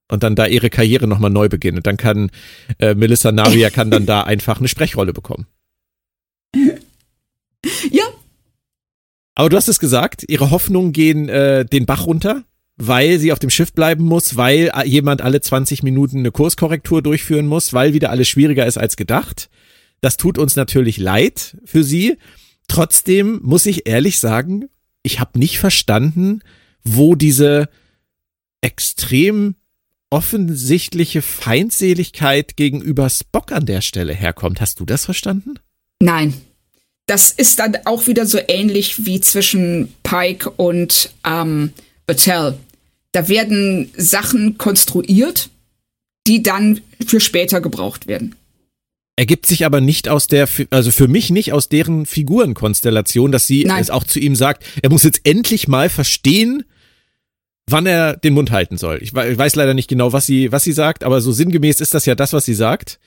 Und 0.10 0.24
dann 0.24 0.36
da 0.36 0.46
ihre 0.46 0.70
Karriere 0.70 1.08
nochmal 1.08 1.32
neu 1.32 1.50
beginnen. 1.50 1.78
Und 1.78 1.88
dann 1.88 1.98
kann 1.98 2.32
äh, 2.80 2.96
Melissa 2.96 3.32
Navia 3.32 3.70
kann 3.70 3.92
dann 3.92 4.06
da 4.06 4.22
einfach 4.24 4.60
eine 4.60 4.70
Sprechrolle 4.70 5.14
bekommen. 5.14 5.48
Ja, 7.92 8.06
aber 9.38 9.50
du 9.50 9.58
hast 9.58 9.68
es 9.68 9.78
gesagt, 9.78 10.26
ihre 10.28 10.50
Hoffnungen 10.50 10.94
gehen 10.94 11.30
äh, 11.30 11.64
den 11.64 11.86
Bach 11.86 12.08
runter, 12.08 12.44
weil 12.78 13.20
sie 13.20 13.32
auf 13.32 13.40
dem 13.40 13.50
Schiff 13.50 13.74
bleiben 13.74 14.06
muss, 14.06 14.36
weil 14.36 14.72
jemand 14.86 15.22
alle 15.22 15.42
20 15.42 15.84
Minuten 15.84 16.20
eine 16.20 16.32
Kurskorrektur 16.32 17.02
durchführen 17.02 17.48
muss, 17.48 17.74
weil 17.74 17.94
wieder 17.94 18.12
alles 18.12 18.28
schwieriger 18.28 18.66
ist 18.66 18.78
als 18.78 18.96
gedacht. 18.96 19.50
Das 20.00 20.18
tut 20.18 20.38
uns 20.38 20.56
natürlich 20.56 20.98
leid 20.98 21.58
für 21.66 21.84
sie. 21.84 22.18
Trotzdem 22.68 23.40
muss 23.42 23.66
ich 23.66 23.88
ehrlich 23.88 24.20
sagen, 24.20 24.70
ich 25.02 25.20
habe 25.20 25.40
nicht 25.40 25.58
verstanden, 25.58 26.42
wo 26.84 27.16
diese 27.16 27.70
extrem 28.62 29.56
offensichtliche 30.10 31.22
Feindseligkeit 31.22 32.56
gegenüber 32.56 33.10
Spock 33.10 33.52
an 33.52 33.66
der 33.66 33.82
Stelle 33.82 34.14
herkommt. 34.14 34.62
Hast 34.62 34.80
du 34.80 34.86
das 34.86 35.06
verstanden? 35.06 35.56
Nein, 36.00 36.34
das 37.08 37.32
ist 37.32 37.60
dann 37.60 37.78
auch 37.86 38.08
wieder 38.08 38.26
so 38.26 38.40
ähnlich 38.48 39.06
wie 39.06 39.20
zwischen 39.20 39.94
Pike 40.04 40.50
und 40.52 41.12
ähm, 41.26 41.74
Battelle. 42.06 42.58
Da 43.12 43.30
werden 43.30 43.90
Sachen 43.96 44.58
konstruiert, 44.58 45.50
die 46.28 46.44
dann 46.44 46.82
für 47.06 47.20
später 47.20 47.62
gebraucht 47.62 48.08
werden. 48.08 48.36
Ergibt 49.16 49.48
sich 49.48 49.66
aber 49.66 49.82
nicht 49.82 50.10
aus 50.10 50.28
der, 50.28 50.48
also 50.70 50.92
für 50.92 51.08
mich 51.08 51.32
nicht 51.32 51.52
aus 51.52 51.70
deren 51.70 52.06
Figurenkonstellation, 52.06 53.32
dass 53.32 53.48
sie 53.48 53.66
Nein. 53.66 53.82
es 53.82 53.90
auch 53.90 54.04
zu 54.04 54.20
ihm 54.20 54.36
sagt, 54.36 54.64
er 54.84 54.92
muss 54.92 55.04
jetzt 55.04 55.22
endlich 55.24 55.68
mal 55.68 55.90
verstehen, 55.90 56.64
wann 57.68 57.88
er 57.88 58.16
den 58.16 58.34
Mund 58.34 58.52
halten 58.52 58.78
soll. 58.78 59.00
Ich 59.02 59.16
weiß 59.16 59.56
leider 59.56 59.74
nicht 59.74 59.90
genau, 59.90 60.14
was 60.14 60.26
sie, 60.28 60.52
was 60.52 60.64
sie 60.64 60.72
sagt, 60.72 61.04
aber 61.04 61.22
so 61.22 61.32
sinngemäß 61.32 61.82
ist 61.82 61.94
das 61.94 62.06
ja 62.06 62.14
das, 62.14 62.34
was 62.34 62.46
sie 62.46 62.54
sagt. 62.54 63.00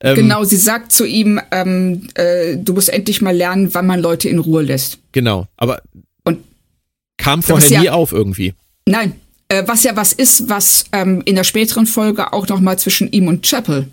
Ähm, 0.00 0.14
genau, 0.14 0.44
sie 0.44 0.56
sagt 0.56 0.92
zu 0.92 1.04
ihm, 1.04 1.40
ähm, 1.50 2.08
äh, 2.14 2.56
du 2.56 2.72
musst 2.72 2.88
endlich 2.88 3.20
mal 3.20 3.36
lernen, 3.36 3.74
wann 3.74 3.86
man 3.86 4.00
Leute 4.00 4.28
in 4.28 4.38
Ruhe 4.38 4.62
lässt. 4.62 4.98
Genau, 5.12 5.48
aber 5.56 5.82
und 6.24 6.38
kam 7.16 7.42
vorher 7.42 7.68
ja, 7.68 7.80
nie 7.80 7.90
auf 7.90 8.12
irgendwie. 8.12 8.54
Nein, 8.86 9.14
äh, 9.48 9.64
was 9.66 9.82
ja 9.82 9.96
was 9.96 10.12
ist, 10.12 10.48
was 10.48 10.84
ähm, 10.92 11.22
in 11.24 11.36
der 11.36 11.44
späteren 11.44 11.86
Folge 11.86 12.32
auch 12.32 12.48
noch 12.48 12.60
mal 12.60 12.78
zwischen 12.78 13.10
ihm 13.10 13.28
und 13.28 13.44
Chapel 13.46 13.88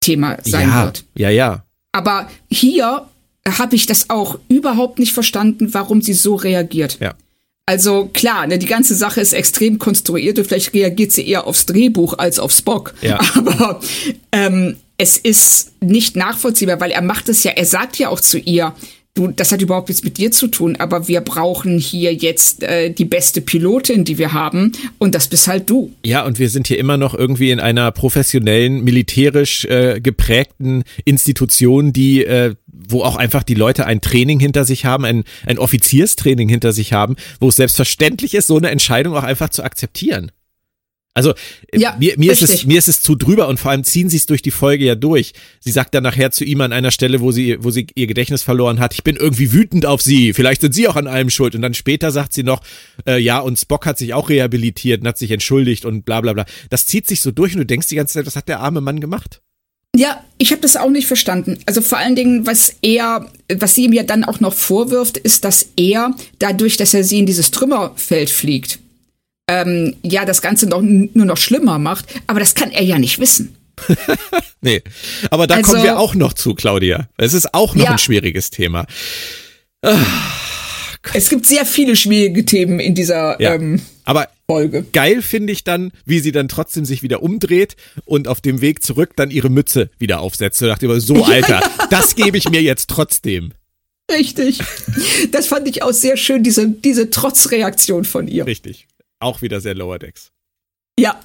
Thema 0.00 0.38
sein 0.42 0.68
ja, 0.68 0.84
wird. 0.84 1.04
Ja, 1.14 1.30
ja. 1.30 1.64
Aber 1.92 2.28
hier 2.50 3.06
habe 3.46 3.76
ich 3.76 3.86
das 3.86 4.10
auch 4.10 4.38
überhaupt 4.48 4.98
nicht 4.98 5.12
verstanden, 5.12 5.72
warum 5.72 6.02
sie 6.02 6.12
so 6.12 6.34
reagiert. 6.34 6.98
Ja. 7.00 7.14
Also 7.66 8.10
klar, 8.12 8.46
ne, 8.46 8.58
die 8.58 8.66
ganze 8.66 8.94
Sache 8.94 9.20
ist 9.20 9.32
extrem 9.32 9.78
konstruiert 9.78 10.38
und 10.38 10.46
vielleicht 10.46 10.74
reagiert 10.74 11.12
sie 11.12 11.26
eher 11.26 11.46
aufs 11.46 11.64
Drehbuch 11.64 12.18
als 12.18 12.38
auf 12.38 12.52
Spock. 12.52 12.94
Ja. 13.00 13.18
Aber 13.34 13.80
ähm, 14.32 14.76
es 14.98 15.16
ist 15.16 15.72
nicht 15.80 16.16
nachvollziehbar, 16.16 16.80
weil 16.80 16.90
er 16.90 17.02
macht 17.02 17.28
es 17.28 17.42
ja, 17.42 17.52
er 17.52 17.64
sagt 17.64 17.98
ja 17.98 18.10
auch 18.10 18.20
zu 18.20 18.38
ihr, 18.38 18.74
du, 19.14 19.28
das 19.28 19.52
hat 19.52 19.62
überhaupt 19.62 19.88
nichts 19.88 20.04
mit 20.04 20.18
dir 20.18 20.30
zu 20.30 20.48
tun, 20.48 20.76
aber 20.76 21.08
wir 21.08 21.20
brauchen 21.20 21.78
hier 21.78 22.12
jetzt 22.12 22.62
äh, 22.62 22.90
die 22.90 23.04
beste 23.04 23.40
Pilotin, 23.40 24.04
die 24.04 24.18
wir 24.18 24.32
haben, 24.32 24.72
und 24.98 25.14
das 25.14 25.28
bist 25.28 25.46
halt 25.48 25.70
du. 25.70 25.92
Ja, 26.04 26.24
und 26.24 26.38
wir 26.38 26.50
sind 26.50 26.66
hier 26.66 26.78
immer 26.78 26.96
noch 26.96 27.14
irgendwie 27.14 27.50
in 27.50 27.60
einer 27.60 27.90
professionellen, 27.92 28.82
militärisch 28.82 29.64
äh, 29.66 30.00
geprägten 30.00 30.82
Institution, 31.04 31.92
die 31.92 32.24
äh, 32.24 32.54
wo 32.86 33.02
auch 33.02 33.16
einfach 33.16 33.42
die 33.42 33.54
Leute 33.54 33.86
ein 33.86 34.00
Training 34.00 34.40
hinter 34.40 34.64
sich 34.64 34.84
haben, 34.84 35.04
ein, 35.04 35.24
ein 35.46 35.58
Offizierstraining 35.58 36.48
hinter 36.48 36.72
sich 36.72 36.92
haben, 36.92 37.16
wo 37.40 37.48
es 37.48 37.56
selbstverständlich 37.56 38.34
ist, 38.34 38.48
so 38.48 38.58
eine 38.58 38.70
Entscheidung 38.70 39.16
auch 39.16 39.22
einfach 39.22 39.48
zu 39.48 39.62
akzeptieren. 39.62 40.32
Also 41.14 41.32
äh, 41.70 41.78
ja, 41.78 41.96
mir, 41.98 42.14
mir 42.18 42.32
ist 42.32 42.42
es 42.42 42.66
mir 42.66 42.76
ist 42.76 42.88
es 42.88 43.00
zu 43.00 43.14
drüber 43.14 43.46
und 43.46 43.60
vor 43.60 43.70
allem 43.70 43.84
ziehen 43.84 44.10
sie 44.10 44.16
es 44.16 44.26
durch 44.26 44.42
die 44.42 44.50
Folge 44.50 44.84
ja 44.84 44.96
durch. 44.96 45.32
Sie 45.60 45.70
sagt 45.70 45.94
dann 45.94 46.02
nachher 46.02 46.32
zu 46.32 46.44
ihm 46.44 46.60
an 46.60 46.72
einer 46.72 46.90
Stelle, 46.90 47.20
wo 47.20 47.30
sie 47.30 47.56
wo 47.60 47.70
sie 47.70 47.86
ihr 47.94 48.08
Gedächtnis 48.08 48.42
verloren 48.42 48.80
hat, 48.80 48.94
ich 48.94 49.04
bin 49.04 49.14
irgendwie 49.16 49.52
wütend 49.52 49.86
auf 49.86 50.02
sie. 50.02 50.32
Vielleicht 50.32 50.60
sind 50.60 50.74
sie 50.74 50.88
auch 50.88 50.96
an 50.96 51.06
allem 51.06 51.30
schuld. 51.30 51.54
Und 51.54 51.62
dann 51.62 51.74
später 51.74 52.10
sagt 52.10 52.32
sie 52.32 52.42
noch, 52.42 52.62
äh, 53.06 53.18
ja 53.18 53.38
und 53.38 53.58
Spock 53.58 53.86
hat 53.86 53.96
sich 53.96 54.12
auch 54.12 54.28
rehabilitiert 54.28 55.02
und 55.02 55.06
hat 55.06 55.18
sich 55.18 55.30
entschuldigt 55.30 55.84
und 55.84 56.04
bla 56.04 56.20
bla 56.20 56.32
bla. 56.32 56.46
Das 56.68 56.86
zieht 56.86 57.06
sich 57.06 57.22
so 57.22 57.30
durch 57.30 57.52
und 57.52 57.60
du 57.60 57.66
denkst 57.66 57.86
die 57.88 57.96
ganze 57.96 58.14
Zeit, 58.14 58.26
was 58.26 58.34
hat 58.34 58.48
der 58.48 58.58
arme 58.58 58.80
Mann 58.80 58.98
gemacht? 58.98 59.40
Ja, 59.96 60.24
ich 60.38 60.50
habe 60.50 60.60
das 60.60 60.76
auch 60.76 60.90
nicht 60.90 61.06
verstanden. 61.06 61.60
Also 61.66 61.80
vor 61.80 61.98
allen 61.98 62.16
Dingen, 62.16 62.46
was 62.46 62.74
er, 62.82 63.30
was 63.48 63.76
sie 63.76 63.84
ihm 63.84 63.92
ja 63.92 64.02
dann 64.02 64.24
auch 64.24 64.40
noch 64.40 64.52
vorwirft, 64.52 65.16
ist, 65.16 65.44
dass 65.44 65.68
er 65.76 66.12
dadurch, 66.40 66.76
dass 66.76 66.94
er 66.94 67.04
sie 67.04 67.20
in 67.20 67.26
dieses 67.26 67.52
Trümmerfeld 67.52 68.28
fliegt, 68.28 68.80
ähm, 69.48 69.96
ja 70.02 70.24
das 70.24 70.42
Ganze 70.42 70.66
noch, 70.66 70.82
nur 70.82 71.24
noch 71.26 71.36
schlimmer 71.36 71.78
macht. 71.78 72.06
Aber 72.26 72.40
das 72.40 72.54
kann 72.54 72.70
er 72.70 72.82
ja 72.82 72.98
nicht 72.98 73.18
wissen. 73.18 73.56
nee, 74.60 74.82
aber 75.30 75.46
da 75.46 75.56
Also- 75.56 75.72
kommen 75.72 75.84
wir 75.84 75.98
auch 75.98 76.14
noch 76.14 76.32
zu, 76.32 76.54
Claudia. 76.54 77.08
Es 77.16 77.34
ist 77.34 77.54
auch 77.54 77.74
noch 77.74 77.84
Ja. 77.84 77.90
ein 77.92 77.98
schwieriges 77.98 78.50
Thema. 78.50 78.86
Es 81.12 81.28
gibt 81.28 81.44
sehr 81.46 81.66
viele 81.66 81.96
schwierige 81.96 82.44
Themen 82.44 82.80
in 82.80 82.94
dieser 82.94 83.40
Ja. 83.40 83.54
ähm, 83.54 83.82
Aber 84.04 84.28
Folge. 84.48 84.84
geil 84.92 85.20
finde 85.22 85.52
ich 85.52 85.62
dann, 85.64 85.92
wie 86.06 86.20
sie 86.20 86.32
dann 86.32 86.48
trotzdem 86.48 86.84
sich 86.84 87.02
wieder 87.02 87.22
umdreht 87.22 87.76
und 88.06 88.26
auf 88.28 88.40
dem 88.40 88.60
Weg 88.60 88.82
zurück 88.82 89.10
dann 89.16 89.30
ihre 89.30 89.50
Mütze 89.50 89.90
wieder 89.98 90.20
aufsetzt. 90.20 90.62
Und 90.62 90.68
dachte 90.68 90.86
ich 90.86 90.90
immer, 90.90 91.00
so 91.00 91.24
Alter, 91.24 91.60
das 91.90 92.14
gebe 92.16 92.38
ich 92.38 92.48
mir 92.48 92.62
jetzt 92.62 92.88
trotzdem. 92.88 93.52
Richtig. 94.10 94.60
Das 95.32 95.46
fand 95.46 95.66
ich 95.68 95.82
auch 95.82 95.92
sehr 95.92 96.16
schön, 96.16 96.42
diese, 96.42 96.68
diese 96.68 97.10
Trotzreaktion 97.10 98.04
von 98.04 98.28
ihr. 98.28 98.46
Richtig. 98.46 98.86
Auch 99.20 99.42
wieder 99.42 99.60
sehr 99.60 99.74
Lower 99.74 99.98
Decks. 99.98 100.30
Ja, 100.98 101.20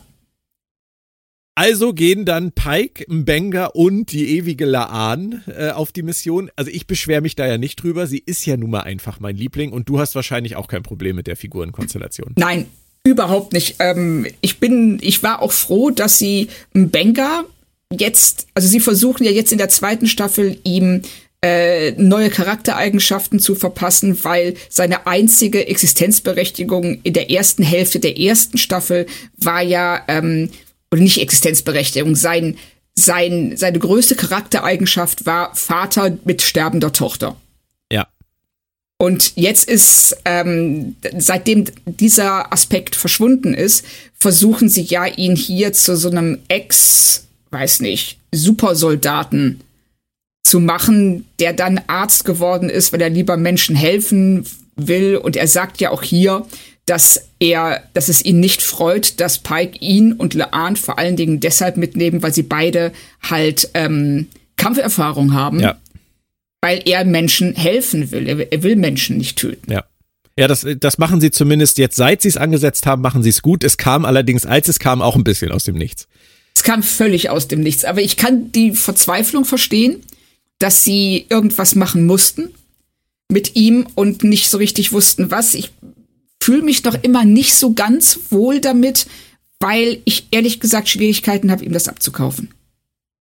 Also 1.56 1.93
gehen 1.93 2.23
dann 2.25 2.54
Pike, 2.54 3.04
Mbenga 3.10 3.65
und 3.65 4.13
die 4.13 4.38
ewige 4.38 4.65
Laan 4.65 5.43
äh, 5.47 5.71
auf 5.71 5.91
die 5.91 6.04
Mission. 6.04 6.49
Also 6.56 6.71
ich 6.71 6.88
beschwere 6.88 7.19
mich 7.21 7.36
da 7.36 7.45
ja 7.45 7.58
nicht 7.58 7.84
drüber. 7.84 8.08
Sie 8.08 8.19
ist 8.25 8.45
ja 8.45 8.56
nun 8.56 8.69
mal 8.69 8.82
einfach 8.82 9.19
mein 9.19 9.36
Liebling 9.36 9.73
und 9.73 9.89
du 9.89 9.99
hast 9.99 10.15
wahrscheinlich 10.15 10.56
auch 10.56 10.67
kein 10.69 10.84
Problem 10.84 11.17
mit 11.17 11.28
der 11.28 11.36
Figurenkonstellation. 11.36 12.34
nein, 12.38 12.67
überhaupt 13.04 13.52
nicht. 13.52 13.75
Ähm, 13.80 14.25
ich 14.39 14.60
bin, 14.60 14.99
ich 15.02 15.21
war 15.21 15.41
auch 15.41 15.52
froh, 15.52 15.89
dass 15.89 16.17
sie 16.17 16.47
Benga 16.71 17.43
jetzt, 17.91 18.47
also 18.54 18.67
sie 18.69 18.80
versuchen 18.80 19.25
ja 19.25 19.32
jetzt 19.32 19.52
in 19.52 19.58
der 19.58 19.69
zweiten 19.69 20.08
Staffel 20.08 20.60
ihm 20.63 21.02
äh, 21.41 21.91
neue 21.91 22.30
Charaktereigenschaften 22.30 23.39
zu 23.39 23.56
verpassen, 23.56 24.23
weil 24.23 24.56
seine 24.69 25.08
einzige 25.08 25.67
Existenzberechtigung 25.67 26.99
in 27.04 27.13
der 27.13 27.32
ersten 27.32 27.63
Hälfte 27.63 27.99
der 27.99 28.19
ersten 28.19 28.58
Staffel 28.58 29.06
war 29.38 29.62
ja, 29.62 30.04
ähm, 30.10 30.49
oder 30.91 31.02
nicht 31.02 31.21
Existenzberechtigung, 31.21 32.15
sein, 32.15 32.58
sein, 32.93 33.56
seine 33.56 33.80
größte 33.80 34.15
Charaktereigenschaft 34.15 35.25
war 35.25 35.56
Vater 35.56 36.17
mit 36.25 36.41
sterbender 36.41 36.91
Tochter. 36.91 37.38
Ja. 37.91 38.08
Und 38.97 39.32
jetzt 39.38 39.69
ist, 39.69 40.17
ähm, 40.25 40.97
seitdem 41.17 41.65
dieser 41.86 42.52
Aspekt 42.52 42.97
verschwunden 42.97 43.54
ist, 43.54 43.86
versuchen 44.17 44.67
sie 44.67 44.82
ja, 44.82 45.06
ihn 45.06 45.38
hier 45.38 45.71
zu 45.71 45.95
so 45.95 46.10
einem 46.10 46.39
Ex, 46.49 47.28
weiß 47.52 47.80
nicht, 47.80 48.17
Supersoldaten 48.34 49.62
zu 50.50 50.60
machen, 50.60 51.26
der 51.40 51.54
dann 51.54 51.80
Arzt 51.88 52.26
geworden 52.26 52.70
ist, 52.70 52.92
weil 52.92 53.02
er 53.02 53.10
lieber 53.10 53.38
Menschen 53.38 53.76
helfen 53.76 54.46
will. 54.76 55.16
Und 55.18 55.36
er 55.36 55.48
sagt 55.48 55.80
ja 55.82 55.92
auch 55.92 56.04
hier, 56.04 56.46
dass 56.86 57.28
er, 57.40 57.84
dass 57.94 58.10
es 58.10 58.24
ihn 58.26 58.40
nicht 58.40 58.62
freut, 58.62 59.20
dass 59.20 59.38
Pike 59.38 59.78
ihn 59.80 60.14
und 60.14 60.34
Laan 60.34 60.76
vor 60.76 60.98
allen 60.98 61.16
Dingen 61.16 61.40
deshalb 61.40 61.78
mitnehmen, 61.78 62.24
weil 62.24 62.34
sie 62.34 62.44
beide 62.44 62.92
halt 63.22 63.70
ähm, 63.76 64.28
Kampferfahrung 64.58 65.34
haben, 65.34 65.60
Ja. 65.60 65.78
weil 66.62 66.82
er 66.86 67.06
Menschen 67.06 67.56
helfen 67.56 68.12
will. 68.12 68.28
Er, 68.28 68.52
er 68.52 68.64
will 68.64 68.76
Menschen 68.76 69.18
nicht 69.18 69.38
töten. 69.38 69.72
Ja. 69.72 69.84
Ja, 70.38 70.48
das, 70.48 70.66
das 70.80 70.98
machen 70.98 71.20
sie 71.20 71.32
zumindest 71.32 71.78
jetzt, 71.80 71.98
seit 71.98 72.22
sie 72.22 72.30
es 72.30 72.38
angesetzt 72.38 72.86
haben, 72.86 73.02
machen 73.02 73.24
sie 73.24 73.30
es 73.30 73.42
gut. 73.42 73.64
Es 73.66 73.76
kam 73.78 74.06
allerdings, 74.06 74.46
als 74.46 74.70
es 74.70 74.80
kam, 74.80 75.02
auch 75.02 75.18
ein 75.18 75.26
bisschen 75.26 75.52
aus 75.52 75.66
dem 75.66 75.76
Nichts. 75.76 76.08
Es 76.56 76.64
kam 76.64 76.82
völlig 76.82 77.30
aus 77.30 77.50
dem 77.50 77.60
Nichts. 77.60 77.84
Aber 77.84 78.02
ich 78.02 78.16
kann 78.16 78.52
die 78.54 78.72
Verzweiflung 78.72 79.44
verstehen, 79.44 79.98
dass 80.60 80.84
sie 80.84 81.26
irgendwas 81.30 81.76
machen 81.76 82.06
mussten 82.06 82.50
mit 83.32 83.56
ihm 83.56 83.88
und 83.95 84.24
nicht 84.24 84.50
so 84.50 84.58
richtig 84.58 84.91
wussten, 84.91 85.32
was. 85.32 85.54
Ich 85.54 85.72
fühle 86.41 86.62
mich 86.62 86.82
doch 86.82 86.98
immer 87.02 87.26
nicht 87.26 87.56
so 87.56 87.74
ganz 87.74 88.19
wohl 88.30 88.62
damit, 88.62 89.08
weil 89.60 90.00
ich 90.06 90.28
ehrlich 90.32 90.60
gesagt 90.60 90.89
Schwierigkeiten 90.89 91.52
habe, 91.52 91.65
ihm 91.65 91.74
das 91.74 91.88
abzukaufen. 91.88 92.50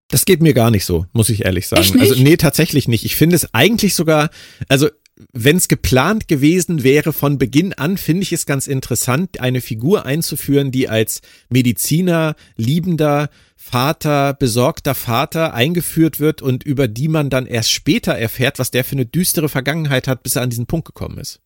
Das 0.09 0.25
geht 0.25 0.41
mir 0.41 0.55
gar 0.55 0.71
nicht 0.71 0.85
so, 0.85 1.05
muss 1.13 1.29
ich 1.29 1.45
ehrlich 1.45 1.67
sagen. 1.67 2.01
Also 2.01 2.15
nee, 2.15 2.37
tatsächlich 2.37 2.89
nicht. 2.89 3.05
Ich 3.05 3.17
finde 3.17 3.37
es 3.37 3.53
eigentlich 3.53 3.95
sogar, 3.95 4.31
also 4.69 4.89
wenn 5.33 5.57
es 5.57 5.69
geplant 5.69 6.29
gewesen 6.29 6.83
wäre 6.83 7.13
von 7.13 7.39
Beginn 7.39 7.73
an, 7.75 7.99
finde 7.99 8.23
ich 8.23 8.33
es 8.33 8.47
ganz 8.47 8.67
interessant, 8.67 9.41
eine 9.41 9.61
Figur 9.61 10.07
einzuführen, 10.07 10.71
die 10.71 10.89
als 10.89 11.21
Mediziner, 11.51 12.37
liebender 12.57 13.29
Vater, 13.61 14.35
besorgter 14.35 14.95
Vater 14.95 15.53
eingeführt 15.53 16.21
wird 16.21 16.41
und 16.41 16.63
über 16.63 16.87
die 16.87 17.09
man 17.09 17.29
dann 17.29 17.45
erst 17.45 17.73
später 17.73 18.13
erfährt, 18.13 18.59
was 18.59 18.71
der 18.71 18.85
für 18.85 18.93
eine 18.93 19.05
düstere 19.05 19.49
Vergangenheit 19.49 20.07
hat, 20.07 20.23
bis 20.23 20.37
er 20.37 20.43
an 20.43 20.51
diesen 20.51 20.67
Punkt 20.67 20.87
gekommen 20.87 21.19
ist. 21.19 21.41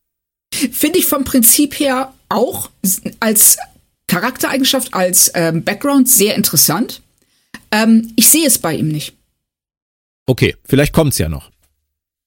Finde 0.53 0.99
ich 0.99 1.07
vom 1.07 1.23
Prinzip 1.23 1.79
her 1.79 2.13
auch 2.29 2.69
als 3.19 3.57
Charaktereigenschaft, 4.07 4.93
als 4.93 5.31
ähm, 5.33 5.63
Background 5.63 6.07
sehr 6.07 6.35
interessant. 6.35 7.01
Ähm, 7.71 8.13
ich 8.15 8.29
sehe 8.29 8.45
es 8.45 8.59
bei 8.59 8.75
ihm 8.75 8.89
nicht. 8.89 9.13
Okay, 10.27 10.55
vielleicht 10.63 10.93
kommt's 10.93 11.17
ja 11.17 11.27
noch. 11.27 11.49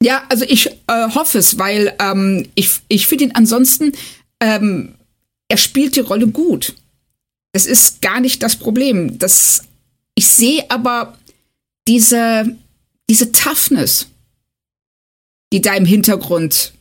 Ja, 0.03 0.25
also 0.29 0.45
ich 0.47 0.67
äh, 0.67 1.09
hoffe 1.15 1.39
es, 1.39 1.59
weil 1.59 1.95
ähm, 2.01 2.49
ich, 2.57 2.81
ich 2.89 3.07
finde 3.07 3.25
ihn 3.25 3.33
ansonsten, 3.35 3.93
ähm, 4.41 4.97
er 5.49 5.57
spielt 5.57 5.95
die 5.97 6.01
Rolle 6.01 6.27
gut. 6.27 6.75
Das 7.53 7.67
ist 7.67 8.03
gar 8.03 8.21
nicht 8.21 8.43
das 8.43 8.57
Problem. 8.57 9.19
Das, 9.19 9.63
ich 10.17 10.27
sehe 10.27 10.69
aber 10.71 11.17
diese, 11.87 12.57
diese 13.09 13.31
Toughness, 13.31 14.09
die 15.53 15.61
da 15.61 15.75
im 15.75 15.85
Hintergrund 15.85 16.73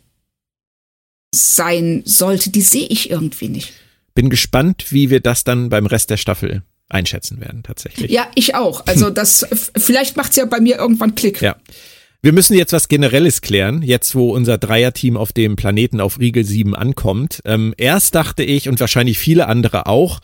sein 1.33 2.01
sollte, 2.05 2.49
die 2.49 2.61
sehe 2.61 2.87
ich 2.87 3.11
irgendwie 3.11 3.49
nicht. 3.49 3.73
Bin 4.15 4.29
gespannt, 4.29 4.85
wie 4.89 5.09
wir 5.09 5.19
das 5.19 5.43
dann 5.43 5.69
beim 5.69 5.85
Rest 5.85 6.09
der 6.09 6.17
Staffel 6.17 6.63
einschätzen 6.87 7.41
werden, 7.41 7.63
tatsächlich. 7.63 8.09
Ja, 8.09 8.27
ich 8.35 8.55
auch. 8.55 8.87
Also 8.87 9.09
das, 9.09 9.45
vielleicht 9.77 10.15
macht's 10.15 10.37
ja 10.37 10.45
bei 10.45 10.59
mir 10.59 10.77
irgendwann 10.77 11.15
Klick. 11.15 11.41
Ja. 11.41 11.57
Wir 12.21 12.31
müssen 12.31 12.55
jetzt 12.55 12.73
was 12.73 12.87
Generelles 12.87 13.41
klären, 13.41 13.83
jetzt 13.83 14.15
wo 14.15 14.33
unser 14.33 14.57
Dreierteam 14.57 15.17
auf 15.17 15.31
dem 15.31 15.55
Planeten 15.55 15.99
auf 15.99 16.19
Riegel 16.19 16.43
7 16.43 16.73
ankommt. 16.75 17.41
Ähm, 17.45 17.75
erst 17.77 18.15
dachte 18.15 18.43
ich 18.43 18.69
und 18.69 18.79
wahrscheinlich 18.79 19.19
viele 19.19 19.47
andere 19.47 19.85
auch, 19.85 20.21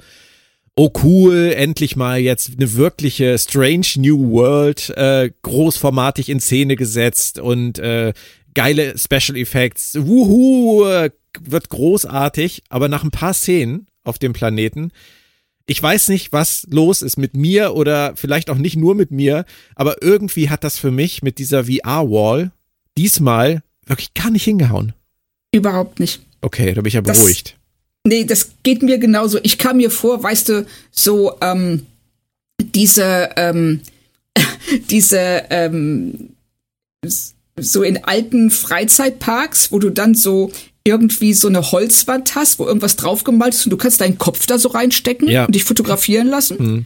oh 0.75 0.91
cool, 1.03 1.53
endlich 1.55 1.95
mal 1.95 2.19
jetzt 2.19 2.51
eine 2.57 2.75
wirkliche 2.75 3.37
Strange 3.37 3.87
New 3.97 4.31
World, 4.31 4.89
äh, 4.95 5.31
großformatig 5.41 6.29
in 6.29 6.39
Szene 6.39 6.75
gesetzt 6.75 7.39
und 7.39 7.79
äh, 7.79 8.13
geile 8.53 8.97
Special 8.97 9.37
Effects. 9.37 9.95
Wuhu, 9.99 10.85
äh, 10.85 11.11
wird 11.39 11.69
großartig, 11.69 12.63
aber 12.69 12.89
nach 12.89 13.03
ein 13.03 13.11
paar 13.11 13.33
Szenen 13.33 13.87
auf 14.03 14.19
dem 14.19 14.33
Planeten 14.33 14.91
ich 15.71 15.81
weiß 15.81 16.09
nicht, 16.09 16.33
was 16.33 16.67
los 16.69 17.01
ist 17.01 17.17
mit 17.17 17.35
mir 17.35 17.73
oder 17.75 18.15
vielleicht 18.15 18.49
auch 18.49 18.57
nicht 18.57 18.75
nur 18.75 18.93
mit 18.93 19.11
mir, 19.11 19.45
aber 19.75 20.01
irgendwie 20.01 20.49
hat 20.49 20.63
das 20.63 20.77
für 20.77 20.91
mich 20.91 21.23
mit 21.23 21.37
dieser 21.37 21.65
VR-Wall 21.65 22.51
diesmal 22.97 23.63
wirklich 23.85 24.13
gar 24.13 24.31
nicht 24.31 24.43
hingehauen. 24.43 24.93
Überhaupt 25.53 25.99
nicht. 25.99 26.21
Okay, 26.41 26.73
da 26.73 26.81
bin 26.81 26.87
ich 26.87 26.95
ja 26.95 27.01
beruhigt. 27.01 27.57
Nee, 28.05 28.23
das 28.25 28.51
geht 28.63 28.81
mir 28.81 28.97
genauso. 28.97 29.39
Ich 29.43 29.57
kam 29.57 29.77
mir 29.77 29.91
vor, 29.91 30.21
weißt 30.23 30.49
du, 30.49 30.65
so 30.91 31.33
ähm, 31.41 31.85
diese, 32.59 33.29
ähm, 33.35 33.81
diese, 34.89 35.43
ähm, 35.49 36.29
so 37.57 37.83
in 37.83 38.03
alten 38.03 38.49
Freizeitparks, 38.49 39.71
wo 39.71 39.79
du 39.79 39.89
dann 39.89 40.15
so 40.15 40.51
irgendwie 40.83 41.33
so 41.33 41.47
eine 41.47 41.71
Holzwand 41.71 42.33
hast, 42.33 42.57
wo 42.57 42.65
irgendwas 42.65 42.95
draufgemalt 42.95 43.53
ist 43.53 43.65
und 43.65 43.69
du 43.69 43.77
kannst 43.77 44.01
deinen 44.01 44.17
Kopf 44.17 44.47
da 44.47 44.57
so 44.57 44.69
reinstecken 44.69 45.27
Ja. 45.29 45.45
und 45.45 45.53
dich 45.53 45.63
fotografieren 45.63 46.27
lassen. 46.27 46.57
Mhm. 46.59 46.85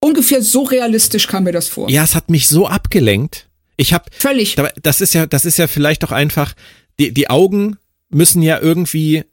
Ungefähr 0.00 0.42
so 0.42 0.62
realistisch 0.62 1.26
kam 1.26 1.44
mir 1.44 1.52
das 1.52 1.68
vor. 1.68 1.90
Ja, 1.90 2.04
es 2.04 2.14
hat 2.14 2.30
mich 2.30 2.48
so 2.48 2.66
abgelenkt. 2.68 3.48
Ich 3.76 3.92
habe 3.92 4.04
Völlig. 4.16 4.54
Da- 4.54 4.70
Das 4.82 5.02
ist 5.02 5.12
ja, 5.12 5.26
das 5.26 5.44
ist 5.44 5.58
ja 5.58 5.66
vielleicht 5.66 6.04
auch 6.04 6.12
einfach, 6.12 6.54
die, 6.98 7.12
die 7.12 7.28
Augen 7.28 7.76
müssen 8.08 8.40
ja 8.40 8.60
irgendwie 8.60 9.24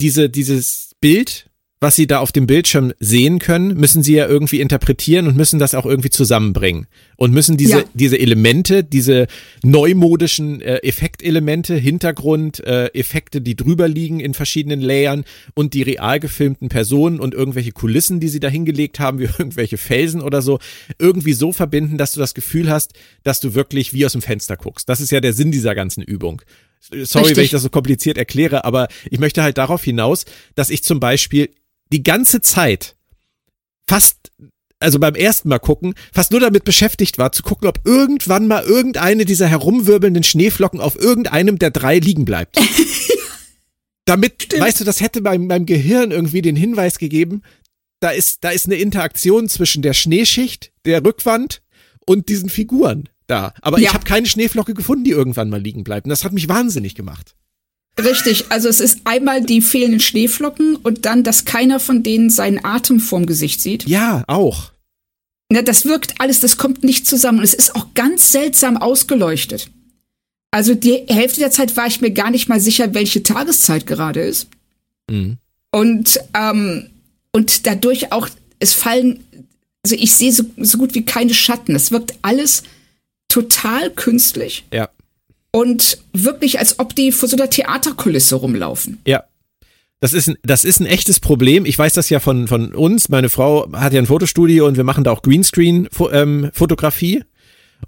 diese, 0.00 0.28
dieses 0.30 0.92
Bild, 1.00 1.44
was 1.80 1.94
sie 1.94 2.08
da 2.08 2.18
auf 2.18 2.32
dem 2.32 2.48
Bildschirm 2.48 2.92
sehen 2.98 3.38
können, 3.38 3.74
müssen 3.78 4.02
sie 4.02 4.14
ja 4.14 4.26
irgendwie 4.26 4.60
interpretieren 4.60 5.28
und 5.28 5.36
müssen 5.36 5.60
das 5.60 5.76
auch 5.76 5.86
irgendwie 5.86 6.10
zusammenbringen. 6.10 6.88
Und 7.16 7.32
müssen 7.32 7.56
diese, 7.56 7.78
Ja. 7.78 7.84
diese 7.94 8.18
Elemente, 8.18 8.82
diese 8.82 9.28
neumodischen 9.62 10.60
äh, 10.60 10.78
Effektelemente, 10.78 11.76
Hintergrund, 11.76 12.58
äh, 12.66 12.86
Effekte, 12.94 13.40
die 13.40 13.54
drüber 13.54 13.86
liegen 13.86 14.18
in 14.18 14.34
verschiedenen 14.34 14.80
Layern 14.80 15.24
und 15.54 15.72
die 15.74 15.82
real 15.82 16.18
gefilmten 16.18 16.68
Personen 16.68 17.20
und 17.20 17.32
irgendwelche 17.32 17.70
Kulissen, 17.70 18.18
die 18.18 18.28
sie 18.28 18.40
da 18.40 18.48
hingelegt 18.48 18.98
haben, 18.98 19.20
wie 19.20 19.24
irgendwelche 19.38 19.78
Felsen 19.78 20.20
oder 20.20 20.42
so, 20.42 20.58
irgendwie 20.98 21.32
so 21.32 21.52
verbinden, 21.52 21.96
dass 21.96 22.10
du 22.12 22.18
das 22.18 22.34
Gefühl 22.34 22.70
hast, 22.70 22.92
dass 23.22 23.38
du 23.38 23.54
wirklich 23.54 23.92
wie 23.92 24.04
aus 24.04 24.12
dem 24.12 24.22
Fenster 24.22 24.56
guckst. 24.56 24.88
Das 24.88 25.00
ist 25.00 25.12
ja 25.12 25.20
der 25.20 25.32
Sinn 25.32 25.52
dieser 25.52 25.76
ganzen 25.76 26.02
Übung. 26.02 26.42
Sorry, 26.80 27.02
Richtig. 27.02 27.36
wenn 27.36 27.44
ich 27.44 27.50
das 27.50 27.62
so 27.62 27.70
kompliziert 27.70 28.16
erkläre, 28.16 28.64
aber 28.64 28.88
ich 29.10 29.18
möchte 29.18 29.42
halt 29.42 29.58
darauf 29.58 29.82
hinaus, 29.84 30.24
dass 30.54 30.70
ich 30.70 30.82
zum 30.84 31.00
Beispiel 31.00 31.50
die 31.92 32.02
ganze 32.02 32.40
Zeit 32.40 32.96
fast, 33.86 34.30
also 34.78 34.98
beim 34.98 35.14
ersten 35.14 35.48
Mal 35.48 35.58
gucken, 35.58 35.94
fast 36.12 36.30
nur 36.30 36.40
damit 36.40 36.64
beschäftigt 36.64 37.18
war, 37.18 37.32
zu 37.32 37.42
gucken, 37.42 37.68
ob 37.68 37.80
irgendwann 37.84 38.46
mal 38.46 38.62
irgendeine 38.62 39.24
dieser 39.24 39.48
herumwirbelnden 39.48 40.22
Schneeflocken 40.22 40.80
auf 40.80 40.96
irgendeinem 40.96 41.58
der 41.58 41.70
drei 41.70 41.98
liegen 41.98 42.24
bleibt. 42.24 42.58
Damit, 44.04 44.44
Stimmt. 44.44 44.62
weißt 44.62 44.80
du, 44.80 44.84
das 44.84 45.02
hätte 45.02 45.20
meinem, 45.20 45.46
meinem 45.46 45.66
Gehirn 45.66 46.12
irgendwie 46.12 46.40
den 46.40 46.56
Hinweis 46.56 46.98
gegeben, 46.98 47.42
da 48.00 48.10
ist, 48.10 48.44
da 48.44 48.50
ist 48.50 48.66
eine 48.66 48.76
Interaktion 48.76 49.48
zwischen 49.48 49.82
der 49.82 49.92
Schneeschicht, 49.92 50.72
der 50.86 51.04
Rückwand 51.04 51.60
und 52.06 52.28
diesen 52.30 52.48
Figuren 52.48 53.08
da. 53.28 53.54
Aber 53.62 53.78
Ja. 53.78 53.88
ich 53.88 53.94
habe 53.94 54.04
keine 54.04 54.26
Schneeflocke 54.26 54.74
gefunden, 54.74 55.04
die 55.04 55.10
irgendwann 55.12 55.48
mal 55.50 55.60
liegen 55.60 55.84
bleibt. 55.84 56.06
Und 56.06 56.10
das 56.10 56.24
hat 56.24 56.32
mich 56.32 56.48
wahnsinnig 56.48 56.94
gemacht. 56.94 57.34
Richtig, 57.98 58.46
also 58.50 58.68
es 58.68 58.80
ist 58.80 59.00
einmal 59.04 59.42
die 59.44 59.60
fehlenden 59.60 60.00
Schneeflocken 60.00 60.76
und 60.76 61.04
dann, 61.04 61.24
dass 61.24 61.44
keiner 61.44 61.80
von 61.80 62.02
denen 62.02 62.30
seinen 62.30 62.64
Atem 62.64 63.00
vorm 63.00 63.26
Gesicht 63.26 63.60
sieht. 63.60 63.88
Ja, 63.88 64.22
auch. 64.28 64.70
Na, 65.50 65.62
das 65.62 65.84
wirkt 65.84 66.20
alles, 66.20 66.40
das 66.40 66.58
kommt 66.58 66.84
nicht 66.84 67.06
zusammen 67.06 67.38
und 67.38 67.44
es 67.44 67.54
ist 67.54 67.74
auch 67.74 67.94
ganz 67.94 68.30
seltsam 68.32 68.76
ausgeleuchtet. 68.76 69.70
Also 70.50 70.74
die 70.74 71.02
Hälfte 71.08 71.40
der 71.40 71.50
Zeit 71.50 71.76
war 71.76 71.86
ich 71.86 72.00
mir 72.00 72.10
gar 72.12 72.30
nicht 72.30 72.48
mal 72.48 72.60
sicher, 72.60 72.94
welche 72.94 73.22
Tageszeit 73.22 73.86
gerade 73.86 74.20
ist. 74.20 74.48
Mhm. 75.10 75.38
Und, 75.72 76.20
ähm, 76.34 76.86
und 77.32 77.66
dadurch 77.66 78.12
auch, 78.12 78.28
es 78.60 78.74
fallen, 78.74 79.24
also 79.82 79.96
ich 79.96 80.14
sehe 80.14 80.32
so, 80.32 80.44
so 80.58 80.78
gut 80.78 80.94
wie 80.94 81.04
keine 81.04 81.34
Schatten. 81.34 81.74
Es 81.74 81.90
wirkt 81.90 82.14
alles 82.22 82.62
total 83.42 83.90
künstlich 83.90 84.64
Ja. 84.72 84.88
und 85.50 85.98
wirklich, 86.12 86.58
als 86.58 86.78
ob 86.78 86.94
die 86.94 87.12
vor 87.12 87.28
so 87.28 87.36
einer 87.36 87.50
Theaterkulisse 87.50 88.36
rumlaufen. 88.36 89.00
Ja. 89.06 89.24
Das 90.00 90.12
ist, 90.12 90.28
ein, 90.28 90.36
das 90.44 90.64
ist 90.64 90.78
ein 90.80 90.86
echtes 90.86 91.18
Problem. 91.18 91.66
Ich 91.66 91.76
weiß 91.76 91.92
das 91.92 92.08
ja 92.08 92.20
von, 92.20 92.46
von 92.46 92.72
uns. 92.72 93.08
Meine 93.08 93.28
Frau 93.28 93.68
hat 93.72 93.92
ja 93.92 94.00
ein 94.00 94.06
Fotostudio 94.06 94.64
und 94.66 94.76
wir 94.76 94.84
machen 94.84 95.02
da 95.02 95.10
auch 95.10 95.22
Greenscreen-Fotografie. 95.22 97.24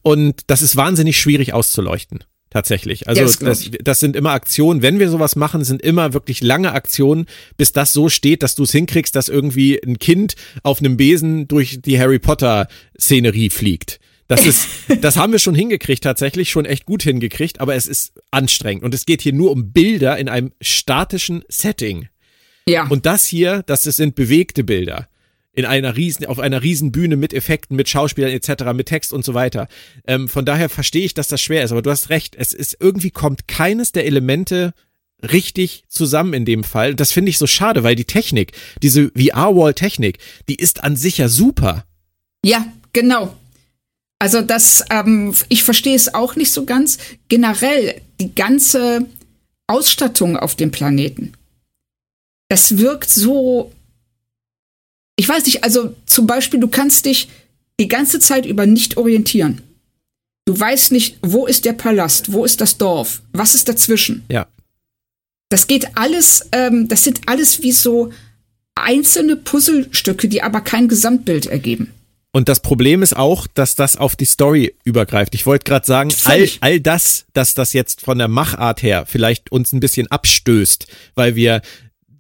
und 0.03 0.41
das 0.49 0.63
ist 0.63 0.75
wahnsinnig 0.77 1.21
schwierig 1.21 1.53
auszuleuchten. 1.53 2.25
Tatsächlich. 2.53 3.07
Also 3.07 3.21
Ja, 3.23 3.29
das 3.49 3.71
das 3.85 4.01
sind 4.01 4.17
immer 4.17 4.33
Aktionen, 4.33 4.83
wenn 4.83 4.99
wir 4.99 5.09
sowas 5.09 5.37
machen, 5.37 5.63
sind 5.63 5.83
immer 5.83 6.13
wirklich 6.13 6.43
lange 6.43 6.73
Aktionen, 6.73 7.27
bis 7.57 7.71
das 7.71 7.93
so 7.93 8.09
steht, 8.09 8.43
dass 8.43 8.57
du 8.57 8.65
es 8.65 8.73
hinkriegst, 8.73 9.15
dass 9.15 9.29
irgendwie 9.29 9.81
ein 9.81 10.01
Kind 10.01 10.35
auf 10.65 10.81
einem 10.81 10.97
Besen 10.97 11.47
durch 11.47 11.79
die 11.81 12.01
Harry 12.01 12.19
Potter 12.19 12.67
Szenerie 13.01 13.51
fliegt. 13.51 14.01
Das 14.31 14.47
ist, 14.47 14.69
das 15.01 15.17
haben 15.17 15.33
wir 15.33 15.41
schon 15.41 15.57
hingekriegt, 15.57 16.05
tatsächlich 16.05 16.51
schon 16.51 16.65
echt 16.65 16.87
gut 16.87 17.03
hingekriegt, 17.03 17.61
aber 17.61 17.75
es 17.75 17.89
ist 17.89 18.13
anstrengend 18.31 18.85
und 18.85 18.95
es 18.95 19.05
geht 19.05 19.23
hier 19.23 19.33
nur 19.33 19.51
um 19.51 19.73
Bilder 19.73 20.17
in 20.19 20.29
einem 20.29 20.53
statischen 20.61 21.43
Setting. 21.49 22.09
Ja. 22.67 22.87
Und 22.87 23.07
das 23.07 23.27
hier, 23.27 23.65
das 23.67 23.83
sind 23.83 24.15
bewegte 24.15 24.63
Bilder. 24.63 25.09
In 25.53 25.65
einer 25.65 25.97
riesen, 25.97 26.27
auf 26.27 26.39
einer 26.39 26.63
riesen 26.63 26.93
Bühne 26.93 27.17
mit 27.17 27.35
Effekten, 27.35 27.75
mit 27.75 27.89
Schauspielern 27.89 28.31
etc., 28.31 28.73
mit 28.73 28.87
Text 28.87 29.13
und 29.13 29.25
so 29.25 29.35
weiter. 29.35 29.67
Ähm, 30.07 30.29
von 30.29 30.45
daher 30.45 30.69
verstehe 30.69 31.05
ich, 31.05 31.13
dass 31.13 31.27
das 31.27 31.43
schwer 31.43 31.65
ist, 31.65 31.73
aber 31.73 31.83
du 31.83 31.91
hast 31.91 32.09
recht, 32.09 32.37
es 32.39 32.53
ist 32.53 32.77
irgendwie 32.79 33.11
kommt 33.11 33.49
keines 33.49 33.91
der 33.91 34.07
Elemente 34.07 34.75
richtig 35.23 35.83
zusammen 35.89 36.35
in 36.35 36.45
dem 36.45 36.63
Fall. 36.63 36.95
Das 36.95 37.11
finde 37.11 37.31
ich 37.31 37.39
so 37.39 37.49
schade, 37.49 37.83
weil 37.83 37.97
die 37.97 38.05
Technik, 38.05 38.53
diese 38.81 39.11
VR-Wall-Technik, 39.17 40.19
die 40.49 40.55
ist 40.55 40.85
an 40.85 40.95
sich 40.95 41.19
ja 41.19 41.29
super. 41.29 41.85
Ja, 42.45 42.65
genau. 42.93 43.37
Also 44.21 44.43
das, 44.43 44.85
ähm, 44.91 45.35
ich 45.49 45.65
verstehe 45.65 45.97
es 45.97 46.15
auch 46.15 46.37
nicht 46.37 46.53
so 46.53 46.67
ganz. 46.67 46.99
Generell 47.29 48.01
die 48.21 48.35
ganze 48.35 49.07
Ausstattung 49.67 50.37
auf 50.37 50.55
dem 50.55 50.71
Planeten. 50.71 51.33
Das 52.49 52.77
wirkt 52.77 53.09
so. 53.09 53.73
Ich 55.17 55.29
weiß 55.29 55.47
nicht, 55.47 55.65
also 55.65 55.97
zum 56.05 56.27
Beispiel, 56.27 56.61
du 56.61 56.69
kannst 56.69 57.07
dich 57.07 57.29
die 57.81 57.89
ganze 57.89 58.21
Zeit 58.21 58.45
über 58.45 58.67
nicht 58.67 58.99
orientieren. 58.99 59.63
Du 60.45 60.59
weißt 60.59 60.93
nicht, 60.93 61.19
wo 61.23 61.47
ist 61.47 61.65
der 61.65 61.73
Palast, 61.73 62.33
wo 62.33 62.45
ist 62.45 62.61
das 62.61 62.77
Dorf, 62.77 63.23
was 63.33 63.55
ist 63.55 63.69
dazwischen. 63.69 64.25
Ja. 64.31 64.47
Das 65.49 65.67
geht 65.67 65.97
alles, 65.97 66.47
ähm, 66.53 66.89
das 66.89 67.05
sind 67.05 67.23
alles 67.27 67.63
wie 67.63 67.73
so 67.73 68.13
einzelne 68.75 69.37
Puzzlestücke, 69.37 70.29
die 70.29 70.43
aber 70.43 70.61
kein 70.61 70.89
Gesamtbild 70.89 71.47
ergeben. 71.47 71.93
Und 72.33 72.49
das 72.49 72.61
Problem 72.61 73.03
ist 73.03 73.17
auch, 73.17 73.47
dass 73.49 73.75
das 73.75 73.97
auf 73.97 74.15
die 74.15 74.25
Story 74.25 74.75
übergreift. 74.85 75.35
Ich 75.35 75.47
wollte 75.47 75.65
gerade 75.65 75.85
sagen, 75.87 76.11
all, 76.25 76.49
all 76.61 76.81
das, 76.81 77.27
dass 77.33 77.55
das 77.55 77.73
jetzt 77.73 78.03
von 78.03 78.19
der 78.19 78.29
Machart 78.29 78.83
her 78.83 79.05
vielleicht 79.07 79.51
uns 79.51 79.73
ein 79.73 79.81
bisschen 79.81 80.07
abstößt, 80.07 80.87
weil 81.17 81.35
wir, 81.35 81.61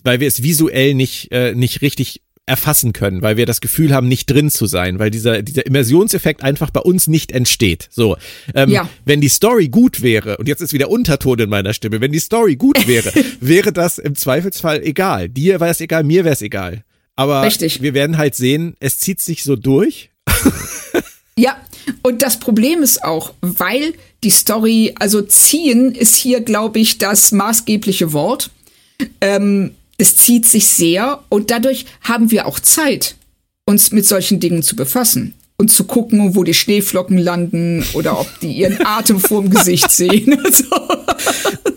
weil 0.03 0.18
wir 0.18 0.27
es 0.27 0.42
visuell 0.42 0.94
nicht, 0.94 1.31
äh, 1.31 1.55
nicht 1.55 1.81
richtig 1.83 2.23
erfassen 2.46 2.92
können, 2.92 3.23
weil 3.23 3.37
wir 3.37 3.46
das 3.46 3.61
Gefühl 3.61 3.94
haben, 3.94 4.09
nicht 4.09 4.29
drin 4.29 4.51
zu 4.51 4.66
sein, 4.66 4.99
weil 4.99 5.12
dieser, 5.12 5.42
dieser 5.42 5.64
Immersionseffekt 5.66 6.42
einfach 6.42 6.70
bei 6.70 6.81
uns 6.81 7.07
nicht 7.07 7.31
entsteht. 7.31 7.87
So, 7.92 8.16
ähm, 8.57 8.70
Ja. 8.70 8.88
wenn 9.05 9.20
die 9.20 9.29
Story 9.29 9.68
gut 9.68 10.03
wäre, 10.03 10.37
und 10.38 10.49
jetzt 10.49 10.61
ist 10.61 10.73
wieder 10.73 10.90
Unterton 10.90 11.38
in 11.38 11.49
meiner 11.49 11.73
Stimme, 11.73 12.01
wenn 12.01 12.11
die 12.11 12.18
Story 12.18 12.57
gut 12.57 12.88
wäre, 12.88 13.12
wäre 13.40 13.73
das 13.73 13.99
im 13.99 14.16
Zweifelsfall 14.16 14.83
egal. 14.83 15.29
Dir 15.29 15.61
wäre 15.61 15.70
es 15.70 15.81
egal, 15.81 16.03
mir 16.03 16.25
wäre 16.25 16.33
es 16.33 16.42
egal. 16.42 16.83
Aber 17.21 17.43
Richtig. 17.43 17.83
wir 17.83 17.93
werden 17.93 18.17
halt 18.17 18.35
sehen, 18.35 18.77
es 18.81 18.99
zieht 18.99 19.21
sich 19.21 19.45
so 19.45 19.55
durch. 19.55 20.09
Ja, 21.39 21.57
und 22.03 22.21
das 22.21 22.39
Problem 22.39 22.83
ist 22.83 23.03
auch, 23.03 23.33
weil 23.41 23.95
die 24.23 24.31
Story, 24.31 24.95
also 24.99 25.23
ziehen 25.23 25.95
ist 25.95 26.15
hier, 26.17 26.43
glaube 26.43 26.81
ich, 26.81 26.99
das 26.99 27.33
maßgebliche 27.33 28.13
Wort. 28.13 28.51
Ähm, 29.23 29.71
es 29.97 30.17
zieht 30.17 30.45
sich 30.45 30.67
sehr 30.67 31.23
und 31.31 31.51
dadurch 31.51 31.87
haben 32.03 32.31
wir 32.31 32.47
auch 32.47 32.61
Zeit, 32.61 33.15
uns 33.65 33.91
mit 33.91 34.05
solchen 34.05 34.39
Dingen 34.39 34.63
zu 34.63 34.77
befassen 34.77 35.33
und 35.57 35.71
zu 35.71 35.85
gucken, 35.85 36.35
wo 36.35 36.45
die 36.45 36.53
Schneeflocken 36.53 37.17
landen 37.17 37.87
oder 37.95 38.21
ob 38.21 38.29
die 38.41 38.53
ihren 38.53 38.79
Atem 38.85 39.19
vorm 39.19 39.49
Gesicht 39.49 39.91
sehen. 39.91 40.39
Also, 40.45 40.65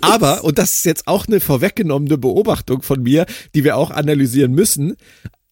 Aber, 0.02 0.44
und 0.44 0.58
das 0.58 0.76
ist 0.78 0.86
jetzt 0.86 1.08
auch 1.08 1.28
eine 1.28 1.40
vorweggenommene 1.40 2.18
Beobachtung 2.18 2.82
von 2.82 3.04
mir, 3.04 3.26
die 3.56 3.64
wir 3.64 3.78
auch 3.78 3.92
analysieren 3.92 4.54
müssen, 4.54 4.96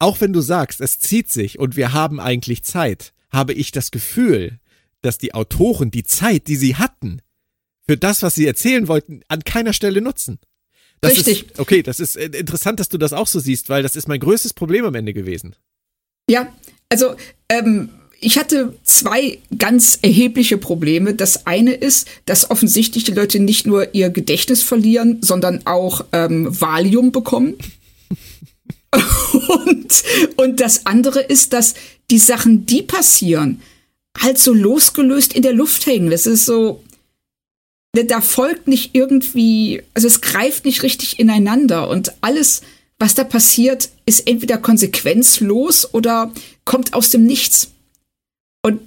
auch 0.02 0.20
wenn 0.20 0.34
du 0.34 0.42
sagst, 0.42 0.82
es 0.82 1.00
zieht 1.00 1.32
sich 1.32 1.60
und 1.60 1.76
wir 1.76 1.94
haben 1.94 2.20
eigentlich 2.20 2.64
Zeit, 2.64 3.14
habe 3.30 3.54
ich 3.54 3.72
das 3.72 3.92
Gefühl, 3.92 4.60
dass 5.02 5.18
die 5.18 5.34
Autoren 5.34 5.92
die 5.92 6.04
Zeit, 6.04 6.48
die 6.48 6.56
sie 6.56 6.76
hatten, 6.76 7.22
für 7.88 7.98
das, 7.98 8.24
was 8.24 8.36
sie 8.36 8.48
erzählen 8.48 8.88
wollten, 8.88 9.22
an 9.28 9.44
keiner 9.44 9.74
Stelle 9.74 10.02
nutzen. 10.02 10.40
Das 11.02 11.14
Richtig. 11.14 11.52
Ist, 11.52 11.60
okay, 11.60 11.84
das 11.84 12.00
ist 12.00 12.16
äh, 12.16 12.26
interessant, 12.26 12.80
dass 12.80 12.90
du 12.90 12.98
das 12.98 13.14
auch 13.14 13.28
so 13.28 13.40
siehst, 13.40 13.70
weil 13.70 13.84
das 13.84 13.96
ist 13.96 14.08
mein 14.08 14.20
größtes 14.20 14.54
Problem 14.54 14.86
am 14.86 14.96
Ende 14.96 15.14
gewesen. 15.14 15.56
Ja, 16.30 16.52
also 16.90 17.16
ähm, 17.50 17.90
ich 18.20 18.38
hatte 18.38 18.76
zwei 18.84 19.40
ganz 19.58 20.00
erhebliche 20.02 20.58
Probleme. 20.58 21.16
Das 21.16 21.48
eine 21.48 21.74
ist, 21.74 22.08
dass 22.26 22.50
offensichtlich 22.50 23.04
die 23.04 23.14
Leute 23.14 23.40
nicht 23.40 23.66
nur 23.66 23.94
ihr 23.94 24.10
Gedächtnis 24.10 24.64
verlieren, 24.64 25.20
sondern 25.22 25.66
auch 25.66 26.06
ähm, 26.12 26.48
Valium 26.60 27.12
bekommen. 27.12 27.56
und, 29.52 30.04
und 30.38 30.60
das 30.60 30.86
andere 30.86 31.22
ist, 31.22 31.54
dass 31.54 31.74
die 32.10 32.20
Sachen, 32.20 32.66
die 32.66 32.82
passieren, 32.82 33.62
halt 34.20 34.38
so 34.40 34.54
losgelöst 34.54 35.34
in 35.34 35.42
der 35.44 35.54
Luft 35.54 35.86
hängen. 35.86 36.10
Das 36.12 36.26
ist 36.26 36.46
so, 36.46 36.84
da- 37.94 38.04
da 38.04 38.22
folgt 38.22 38.68
nicht 38.68 38.92
irgendwie, 38.94 39.82
also 39.94 40.08
es 40.08 40.22
greift 40.22 40.66
nicht 40.66 40.84
richtig 40.84 41.20
ineinander 41.20 41.90
und 41.90 42.14
alles, 42.22 42.62
was 43.00 43.16
da 43.16 43.24
passiert, 43.24 43.90
ist 44.06 44.28
entweder 44.28 44.58
konsequenzlos 44.58 45.94
oder 45.94 46.32
kommt 46.66 46.94
aus 46.94 47.10
dem 47.10 47.26
Nichts. 47.26 47.72
Und 48.64 48.82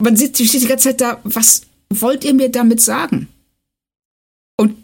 man 0.00 0.16
sitzt 0.16 0.42
steht 0.44 0.62
die 0.62 0.66
ganze 0.66 0.90
Zeit 0.90 1.00
da, 1.00 1.20
was 1.24 1.62
wollt 1.90 2.24
ihr 2.24 2.34
mir 2.34 2.48
damit 2.50 2.80
sagen? 2.80 3.28
Und 4.56 4.76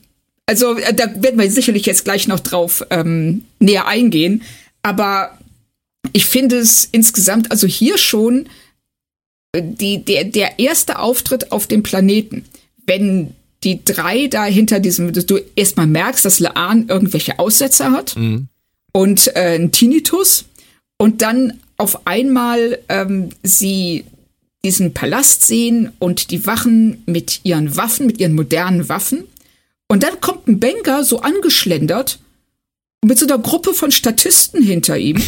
also 0.46 0.74
da 0.74 1.22
werden 1.22 1.38
wir 1.40 1.50
sicherlich 1.50 1.86
jetzt 1.86 2.04
gleich 2.04 2.28
noch 2.28 2.40
drauf 2.40 2.84
ähm, 2.90 3.44
näher 3.60 3.86
eingehen, 3.86 4.42
aber 4.84 5.36
ich 6.12 6.26
finde 6.26 6.58
es 6.58 6.84
insgesamt, 6.92 7.50
also 7.50 7.66
hier 7.66 7.98
schon 7.98 8.46
äh, 9.52 9.62
die, 9.64 10.04
der, 10.04 10.24
der 10.24 10.58
erste 10.58 10.98
Auftritt 10.98 11.50
auf 11.50 11.66
dem 11.66 11.82
Planeten, 11.82 12.44
wenn 12.86 13.34
die 13.64 13.82
drei 13.82 14.28
da 14.28 14.44
hinter 14.44 14.78
diesem, 14.78 15.12
du 15.12 15.40
erstmal 15.56 15.86
merkst, 15.86 16.24
dass 16.24 16.38
Laan 16.38 16.86
irgendwelche 16.86 17.38
Aussätze 17.38 17.90
hat 17.90 18.14
und 18.92 19.34
äh, 19.34 19.54
einen 19.54 19.72
Tinnitus 19.72 20.44
und 20.98 21.22
dann 21.22 21.58
auf 21.78 22.06
einmal 22.06 22.78
ähm, 22.90 23.30
sie 23.42 24.04
diesen 24.64 24.92
Palast 24.92 25.46
sehen 25.46 25.92
und 25.98 26.30
die 26.30 26.46
Wachen 26.46 27.02
mit 27.06 27.40
ihren 27.44 27.74
Waffen, 27.76 28.06
mit 28.06 28.20
ihren 28.20 28.34
modernen 28.34 28.88
Waffen. 28.88 29.24
Und 29.88 30.02
dann 30.02 30.20
kommt 30.20 30.46
ein 30.46 30.60
Banker 30.60 31.04
so 31.04 31.20
angeschlendert 31.20 32.18
mit 33.04 33.18
so 33.18 33.26
einer 33.26 33.38
Gruppe 33.38 33.74
von 33.74 33.90
Statisten 33.90 34.62
hinter 34.62 34.96
ihm. 34.98 35.16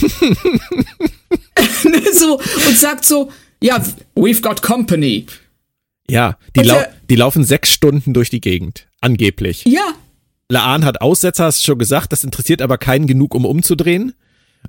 so, 2.12 2.38
und 2.38 2.76
sagt 2.76 3.04
so, 3.04 3.30
ja, 3.62 3.82
we've 4.14 4.40
got 4.42 4.62
company. 4.62 5.26
Ja, 6.08 6.38
die, 6.54 6.60
lau 6.62 6.74
der- 6.74 6.94
die 7.10 7.16
laufen 7.16 7.44
sechs 7.44 7.72
Stunden 7.72 8.12
durch 8.14 8.30
die 8.30 8.40
Gegend, 8.40 8.86
angeblich. 9.00 9.64
Ja, 9.66 9.92
Laan 10.48 10.84
hat 10.84 11.00
Aussetzer, 11.00 11.46
hast 11.46 11.60
du 11.60 11.64
schon 11.64 11.78
gesagt, 11.78 12.12
das 12.12 12.22
interessiert 12.22 12.62
aber 12.62 12.78
keinen 12.78 13.08
genug, 13.08 13.34
um 13.34 13.44
umzudrehen. 13.44 14.14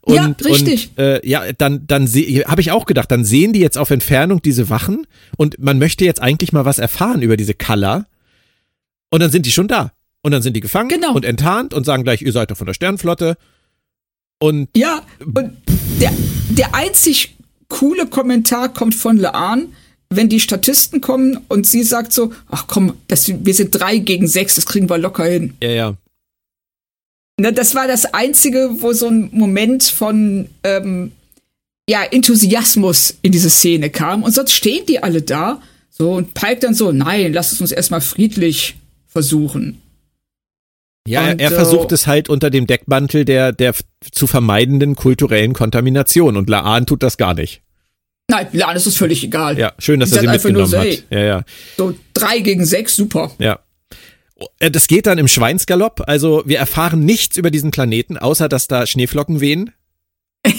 Und, 0.01 0.15
Ja, 0.15 0.25
richtig. 0.43 0.89
Und, 0.95 1.03
äh, 1.03 1.27
ja, 1.27 1.51
dann, 1.53 1.85
dann 1.85 2.07
habe 2.07 2.61
ich 2.61 2.71
auch 2.71 2.85
gedacht, 2.85 3.11
dann 3.11 3.23
sehen 3.25 3.53
die 3.53 3.59
jetzt 3.59 3.77
auf 3.77 3.91
Entfernung 3.91 4.41
diese 4.41 4.69
Wachen 4.71 5.05
und 5.37 5.59
man 5.59 5.77
möchte 5.77 6.03
jetzt 6.05 6.19
eigentlich 6.21 6.51
mal 6.51 6.65
was 6.65 6.79
erfahren 6.79 7.21
über 7.21 7.37
diese 7.37 7.53
Color. 7.53 8.07
Und 9.11 9.19
dann 9.21 9.29
sind 9.31 9.45
die 9.45 9.51
schon 9.51 9.67
da. 9.67 9.91
Und 10.23 10.31
dann 10.31 10.41
sind 10.41 10.53
die 10.55 10.61
gefangen 10.61 10.89
Genau. 10.89 11.13
und 11.13 11.25
enttarnt 11.25 11.73
und 11.73 11.85
sagen 11.85 12.03
gleich, 12.03 12.21
ihr 12.21 12.31
seid 12.31 12.51
doch 12.51 12.57
von 12.57 12.67
der 12.67 12.73
Sternenflotte. 12.73 13.37
Und 14.39 14.69
Ja, 14.75 15.01
und 15.23 15.51
der, 15.99 16.11
der 16.49 16.75
einzig 16.75 17.35
coole 17.69 18.07
Kommentar 18.07 18.73
kommt 18.73 18.95
von 18.95 19.17
Laan, 19.17 19.73
wenn 20.09 20.29
die 20.29 20.39
Statisten 20.39 21.01
kommen 21.01 21.39
und 21.47 21.65
sie 21.67 21.83
sagt 21.83 22.13
so, 22.13 22.31
ach 22.49 22.67
komm, 22.67 22.93
das, 23.07 23.27
wir 23.27 23.53
sind 23.53 23.71
drei 23.71 23.97
gegen 23.97 24.27
sechs, 24.27 24.55
das 24.55 24.65
kriegen 24.65 24.89
wir 24.89 24.97
locker 24.97 25.25
hin. 25.25 25.53
ja, 25.61 25.69
ja. 25.69 25.95
Ne, 27.39 27.53
das 27.53 27.75
war 27.75 27.87
das 27.87 28.05
Einzige, 28.15 28.77
wo 28.81 28.93
so 28.93 29.09
ein 29.09 29.29
Moment 29.31 29.83
von 29.83 30.49
ähm, 30.63 31.11
ja, 31.87 32.01
Enthusiasmus 32.03 33.15
in 33.21 33.31
diese 33.31 33.51
Szene 33.51 33.91
kam. 33.91 34.23
Und 34.23 34.31
sonst 34.33 34.53
stehen 34.53 34.85
die 34.87 35.03
alle 35.03 35.21
da 35.21 35.61
so 35.91 36.13
und 36.13 36.33
Pike 36.33 36.61
dann 36.61 36.73
so, 36.73 36.91
nein, 36.91 37.33
lass 37.33 37.51
es 37.51 37.61
uns 37.61 37.71
erstmal 37.71 38.01
friedlich 38.01 38.75
versuchen. 39.05 39.79
Ja, 41.07 41.31
Und, 41.31 41.39
er 41.39 41.51
äh, 41.51 41.55
versucht 41.55 41.91
es 41.91 42.05
halt 42.07 42.29
unter 42.29 42.49
dem 42.49 42.67
Deckmantel 42.67 43.25
der, 43.25 43.51
der 43.51 43.73
zu 44.11 44.27
vermeidenden 44.27 44.95
kulturellen 44.95 45.53
Kontamination 45.53 46.37
und 46.37 46.49
Laan 46.49 46.85
tut 46.85 47.01
das 47.03 47.17
gar 47.17 47.33
nicht. 47.33 47.61
Nein, 48.29 48.47
Lan 48.51 48.75
ist 48.75 48.85
es 48.87 48.97
völlig 48.97 49.23
egal. 49.23 49.57
Ja, 49.57 49.71
schön, 49.79 49.99
dass 50.01 50.11
er 50.11 50.19
sie 50.19 50.25
nur 50.25 50.33
mitgenommen 50.33 50.67
so, 50.67 50.77
hat. 50.79 51.03
Ja, 51.09 51.19
ja, 51.19 51.43
So 51.77 51.95
drei 52.13 52.39
gegen 52.39 52.65
sechs, 52.65 52.95
super. 52.95 53.31
ja. 53.39 53.59
Äh, 54.59 54.69
Das 54.69 54.87
geht 54.87 55.07
dann 55.07 55.17
im 55.17 55.29
Schweinsgalopp. 55.29 56.03
Also 56.07 56.43
wir 56.45 56.59
erfahren 56.59 57.05
nichts 57.05 57.37
über 57.37 57.51
diesen 57.51 57.71
Planeten, 57.71 58.17
außer 58.17 58.49
dass 58.49 58.67
da 58.67 58.85
Schneeflocken 58.85 59.39
wehen. 59.39 59.71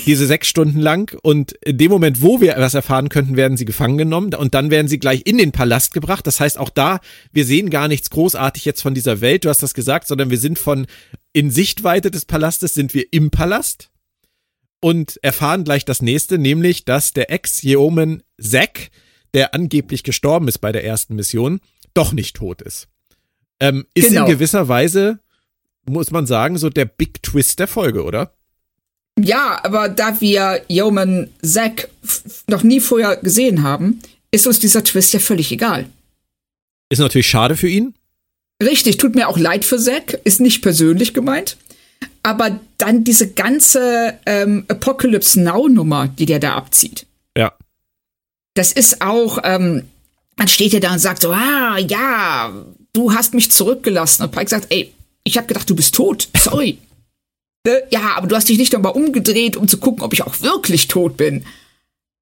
Diese 0.07 0.27
sechs 0.27 0.49
Stunden 0.49 0.81
lang. 0.81 1.17
Und 1.23 1.53
in 1.65 1.79
dem 1.79 1.91
Moment, 1.91 2.23
wo 2.23 2.41
wir 2.41 2.55
was 2.59 2.75
erfahren 2.75 3.09
könnten, 3.09 3.37
werden 3.37 3.57
sie 3.57 3.65
gefangen 3.65 3.99
genommen. 3.99 4.35
Und 4.35 4.55
dann 4.55 4.71
werden 4.71 4.89
sie 4.89 4.99
gleich 4.99 5.23
in 5.25 5.39
den 5.39 5.53
Palast 5.53 5.95
gebracht. 5.95 6.27
Das 6.27 6.41
heißt, 6.41 6.59
auch 6.59 6.71
da, 6.71 7.01
wir 7.33 7.45
sehen 7.45 7.71
gar 7.71 7.89
nichts 7.89 8.11
großartig 8.11 8.65
jetzt 8.65 8.83
von 8.83 8.95
dieser 8.95 9.21
Welt, 9.21 9.45
du 9.45 9.49
hast 9.49 9.63
das 9.63 9.75
gesagt, 9.75 10.09
sondern 10.09 10.31
wir 10.31 10.39
sind 10.39 10.59
von 10.59 10.87
in 11.33 11.51
Sichtweite 11.51 12.11
des 12.11 12.25
Palastes, 12.25 12.75
sind 12.75 12.95
wir 12.95 13.05
im 13.13 13.31
Palast. 13.31 13.91
Und 14.81 15.19
erfahren 15.23 15.65
gleich 15.65 15.85
das 15.85 16.03
nächste, 16.03 16.39
nämlich, 16.39 16.85
dass 16.85 17.13
der 17.13 17.31
Ex-Yeoman 17.33 18.23
Zack, 18.41 18.91
der 19.35 19.53
angeblich 19.55 20.05
gestorben 20.05 20.47
ist 20.49 20.59
bei 20.59 20.71
der 20.71 20.85
ersten 20.85 21.17
Mission, 21.17 21.61
doch 21.95 22.13
nicht 22.13 22.37
tot 22.37 22.63
ist. 22.63 22.89
Ähm, 23.61 23.87
ist 23.95 24.09
Genau. 24.11 24.25
in 24.27 24.31
gewisser 24.31 24.69
Weise, 24.69 25.19
muss 25.85 26.11
man 26.13 26.27
sagen, 26.27 26.59
so 26.59 26.71
der 26.71 26.85
Big 26.85 27.23
Twist 27.25 27.59
der 27.59 27.67
Folge, 27.67 28.05
oder? 28.05 28.35
Ja, 29.21 29.61
aber 29.65 29.89
da 29.89 30.21
wir 30.21 30.63
Yeoman 30.69 31.29
Zack 31.43 31.89
noch 32.47 32.63
nie 32.63 32.81
vorher 32.81 33.17
gesehen 33.17 33.63
haben, 33.63 34.01
ist 34.31 34.47
uns 34.47 34.59
dieser 34.59 34.85
Twist 34.85 35.13
ja 35.13 35.21
völlig 35.21 35.51
egal. 35.53 35.87
Ist 36.91 36.99
natürlich 36.99 37.29
schade 37.29 37.57
für 37.57 37.69
ihn. 37.69 37.95
Richtig, 38.63 38.97
tut 38.97 39.15
mir 39.15 39.29
auch 39.29 39.39
leid 39.39 39.65
für 39.65 39.79
Zack, 39.79 40.21
ist 40.25 40.41
nicht 40.41 40.63
persönlich 40.63 41.15
gemeint. 41.15 41.57
Aber 42.23 42.59
dann 42.79 43.05
diese 43.05 43.33
ganze 43.33 44.19
ähm, 44.27 44.65
Apocalypse 44.69 45.41
Now-Nummer, 45.41 46.09
die 46.09 46.27
der 46.27 46.39
da 46.39 46.55
abzieht. 46.55 47.07
Ja. 47.37 47.53
Das 48.55 48.73
ist 48.73 49.01
auch, 49.01 49.39
ähm, 49.45 49.85
dann 50.37 50.49
steht 50.49 50.75
er 50.75 50.81
da 50.81 50.93
und 50.93 50.99
sagt 50.99 51.23
so, 51.23 51.31
ah, 51.31 51.79
ja, 51.79 52.53
du 52.93 53.15
hast 53.15 53.35
mich 53.35 53.51
zurückgelassen. 53.51 54.25
Und 54.25 54.33
Pike 54.33 54.51
sagt, 54.51 54.67
ey, 54.71 54.93
ich 55.25 55.37
habe 55.37 55.47
gedacht, 55.47 55.69
du 55.71 55.77
bist 55.77 55.95
tot. 55.95 56.29
Sorry. 56.37 56.79
Ne? 57.67 57.83
ja, 57.91 58.17
aber 58.17 58.27
du 58.27 58.37
hast 58.37 58.49
dich 58.49 58.59
nicht 58.59 58.73
nochmal 58.73 58.93
umgedreht, 58.93 59.57
um 59.57 59.69
zu 59.69 59.79
gucken, 59.79 60.03
ob 60.03 60.13
ich 60.13 60.23
auch 60.23 60.41
wirklich 60.41 60.89
tot 60.89 61.17
bin. 61.17 61.45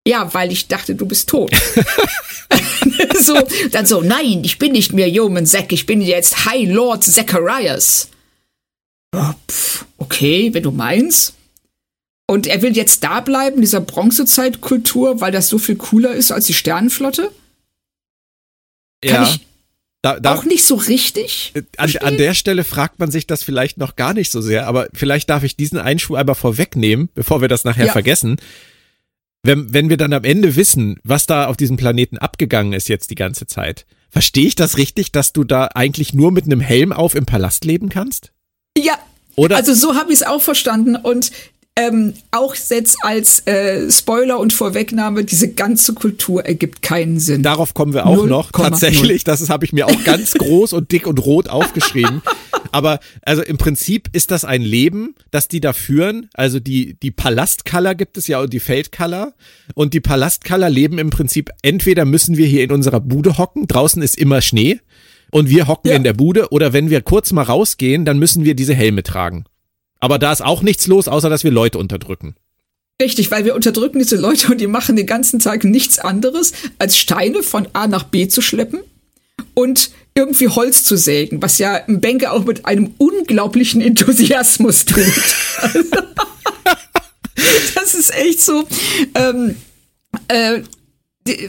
Ja, 0.06 0.32
weil 0.34 0.52
ich 0.52 0.68
dachte, 0.68 0.94
du 0.94 1.06
bist 1.06 1.28
tot. 1.28 1.50
so, 3.20 3.36
dann 3.72 3.86
so, 3.86 4.02
nein, 4.02 4.42
ich 4.44 4.58
bin 4.58 4.72
nicht 4.72 4.92
mehr 4.92 5.08
Yeoman 5.08 5.46
Zack, 5.46 5.72
ich 5.72 5.86
bin 5.86 6.00
jetzt 6.00 6.46
High 6.46 6.68
Lord 6.68 7.02
Zacharias. 7.02 8.08
Pf, 9.14 9.84
okay, 9.98 10.54
wenn 10.54 10.62
du 10.62 10.70
meinst. 10.70 11.34
Und 12.28 12.46
er 12.46 12.62
will 12.62 12.76
jetzt 12.76 13.04
da 13.04 13.20
bleiben, 13.20 13.56
in 13.56 13.62
dieser 13.62 13.80
Bronzezeitkultur, 13.80 15.20
weil 15.20 15.32
das 15.32 15.48
so 15.48 15.58
viel 15.58 15.76
cooler 15.76 16.14
ist 16.14 16.32
als 16.32 16.46
die 16.46 16.54
Sternenflotte? 16.54 17.32
Kann 19.02 19.22
ja. 19.22 19.28
ich 19.28 19.45
da, 20.06 20.20
da, 20.20 20.34
auch 20.36 20.44
nicht 20.44 20.62
so 20.64 20.76
richtig. 20.76 21.52
an, 21.78 21.92
an 21.96 22.16
der 22.16 22.34
Stelle 22.34 22.62
fragt 22.62 23.00
man 23.00 23.10
sich 23.10 23.26
das 23.26 23.42
vielleicht 23.42 23.76
noch 23.76 23.96
gar 23.96 24.14
nicht 24.14 24.30
so 24.30 24.40
sehr, 24.40 24.68
aber 24.68 24.86
vielleicht 24.94 25.28
darf 25.28 25.42
ich 25.42 25.56
diesen 25.56 25.78
Einschub 25.78 26.16
einmal 26.16 26.36
vorwegnehmen, 26.36 27.08
bevor 27.16 27.40
wir 27.40 27.48
das 27.48 27.64
nachher 27.64 27.86
Ja. 27.86 27.92
vergessen. 27.92 28.36
Wenn, 29.42 29.72
wenn 29.72 29.88
wir 29.90 29.96
dann 29.96 30.12
am 30.12 30.22
Ende 30.22 30.54
wissen, 30.54 31.00
was 31.02 31.26
da 31.26 31.46
auf 31.46 31.56
diesem 31.56 31.76
Planeten 31.76 32.18
abgegangen 32.18 32.72
ist 32.72 32.88
jetzt 32.88 33.10
die 33.10 33.14
ganze 33.16 33.48
Zeit, 33.48 33.84
verstehe 34.08 34.46
ich 34.46 34.54
das 34.54 34.78
richtig, 34.78 35.10
dass 35.10 35.32
du 35.32 35.42
da 35.42 35.70
eigentlich 35.74 36.14
nur 36.14 36.30
mit 36.30 36.44
einem 36.44 36.60
Helm 36.60 36.92
auf 36.92 37.16
im 37.16 37.26
Palast 37.26 37.64
leben 37.64 37.88
kannst? 37.88 38.30
Ja, 38.78 38.98
Oder? 39.34 39.56
also 39.56 39.74
so 39.74 39.96
habe 39.96 40.12
ich 40.12 40.20
es 40.20 40.26
auch 40.26 40.40
verstanden 40.40 40.94
und 40.94 41.32
ähm, 41.78 42.14
auch 42.30 42.54
jetzt 42.54 42.96
als 43.02 43.46
äh, 43.46 43.90
Spoiler 43.90 44.40
und 44.40 44.54
Vorwegnahme, 44.54 45.24
diese 45.24 45.52
ganze 45.52 45.92
Kultur 45.92 46.44
ergibt 46.44 46.80
keinen 46.80 47.20
Sinn. 47.20 47.42
Darauf 47.42 47.74
kommen 47.74 47.92
wir 47.92 48.06
auch 48.06 48.16
Null 48.16 48.28
noch. 48.28 48.52
Komma 48.52 48.70
Tatsächlich, 48.70 49.24
das 49.24 49.48
habe 49.50 49.66
ich 49.66 49.72
mir 49.74 49.86
auch 49.86 50.04
ganz 50.04 50.32
groß 50.38 50.72
und 50.72 50.90
dick 50.90 51.06
und 51.06 51.18
rot 51.24 51.48
aufgeschrieben. 51.48 52.22
Aber 52.72 52.98
also 53.22 53.42
im 53.42 53.58
Prinzip 53.58 54.08
ist 54.12 54.30
das 54.30 54.44
ein 54.44 54.62
Leben, 54.62 55.14
das 55.30 55.48
die 55.48 55.60
da 55.60 55.74
führen. 55.74 56.30
Also 56.34 56.60
die, 56.60 56.94
die 56.94 57.10
Palastkaller 57.10 57.94
gibt 57.94 58.16
es 58.16 58.26
ja 58.26 58.40
und 58.40 58.52
die 58.52 58.60
Feldkaller. 58.60 59.34
Und 59.74 59.92
die 59.92 60.00
Palastkaller 60.00 60.70
leben 60.70 60.98
im 60.98 61.10
Prinzip, 61.10 61.50
entweder 61.62 62.06
müssen 62.06 62.38
wir 62.38 62.46
hier 62.46 62.64
in 62.64 62.72
unserer 62.72 63.00
Bude 63.00 63.36
hocken, 63.36 63.66
draußen 63.66 64.00
ist 64.02 64.16
immer 64.16 64.40
Schnee 64.40 64.80
und 65.30 65.50
wir 65.50 65.68
hocken 65.68 65.90
Ja. 65.90 65.96
in 65.96 66.04
der 66.04 66.14
Bude, 66.14 66.48
oder 66.50 66.72
wenn 66.72 66.88
wir 66.88 67.02
kurz 67.02 67.32
mal 67.32 67.42
rausgehen, 67.42 68.04
dann 68.04 68.18
müssen 68.18 68.44
wir 68.44 68.54
diese 68.54 68.74
Helme 68.74 69.02
tragen. 69.02 69.44
Aber 70.00 70.18
da 70.18 70.32
ist 70.32 70.42
auch 70.42 70.62
nichts 70.62 70.86
los, 70.86 71.08
außer 71.08 71.30
dass 71.30 71.44
wir 71.44 71.50
Leute 71.50 71.78
unterdrücken. 71.78 72.34
Richtig, 73.00 73.30
weil 73.30 73.44
wir 73.44 73.54
unterdrücken 73.54 73.98
diese 73.98 74.16
Leute 74.16 74.52
und 74.52 74.60
die 74.60 74.66
machen 74.66 74.96
den 74.96 75.06
ganzen 75.06 75.38
Tag 75.38 75.64
nichts 75.64 75.98
anderes, 75.98 76.52
als 76.78 76.96
Steine 76.96 77.42
von 77.42 77.68
A 77.74 77.86
nach 77.86 78.04
B 78.04 78.26
zu 78.28 78.40
schleppen 78.40 78.80
und 79.54 79.90
irgendwie 80.14 80.48
Holz 80.48 80.84
zu 80.84 80.96
sägen, 80.96 81.42
was 81.42 81.58
ja 81.58 81.74
ein 81.74 82.00
Banker 82.00 82.32
auch 82.32 82.44
mit 82.44 82.64
einem 82.64 82.94
unglaublichen 82.96 83.82
Enthusiasmus 83.82 84.86
tut. 84.86 85.04
Also, 85.60 85.80
das 87.74 87.94
ist 87.94 88.14
echt 88.14 88.40
so. 88.42 88.66
Ähm, 89.14 89.56
äh, 90.28 90.62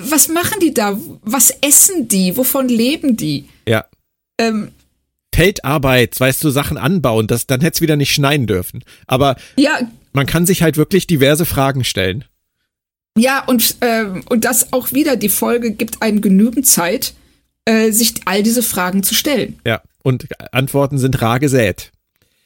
was 0.02 0.28
machen 0.28 0.60
die 0.60 0.74
da? 0.74 1.00
Was 1.22 1.54
essen 1.62 2.08
die? 2.10 2.36
Wovon 2.36 2.68
leben 2.68 3.16
die? 3.16 3.48
Ja. 3.66 3.86
Ähm, 4.38 4.72
Feldarbeit, 5.38 6.20
weißt 6.20 6.44
du, 6.44 6.50
Sachen 6.50 6.78
anbauen, 6.78 7.28
das, 7.28 7.46
dann 7.46 7.62
hätte 7.62 7.76
es 7.76 7.82
wieder 7.82 7.96
nicht 7.96 8.12
schneien 8.12 8.48
dürfen. 8.48 8.84
Aber 9.06 9.36
ja, 9.56 9.80
man 10.12 10.26
kann 10.26 10.48
sich 10.48 10.64
halt 10.64 10.78
wirklich 10.78 11.06
diverse 11.06 11.46
Fragen 11.46 11.84
stellen. 11.84 12.26
Ja, 13.16 13.44
und, 13.46 13.76
ähm, 13.82 14.24
und 14.30 14.46
das 14.46 14.74
auch 14.74 14.94
wieder, 14.94 15.16
die 15.16 15.30
Folge 15.30 15.74
gibt 15.74 16.02
einem 16.02 16.22
genügend 16.22 16.66
Zeit, 16.66 17.14
äh, 17.66 17.92
sich 17.92 18.16
all 18.26 18.42
diese 18.42 18.64
Fragen 18.64 19.04
zu 19.04 19.14
stellen. 19.14 19.60
Ja. 19.64 19.84
Und 20.02 20.28
Antworten 20.52 20.98
sind 20.98 21.22
rar 21.22 21.40
gesät. 21.40 21.92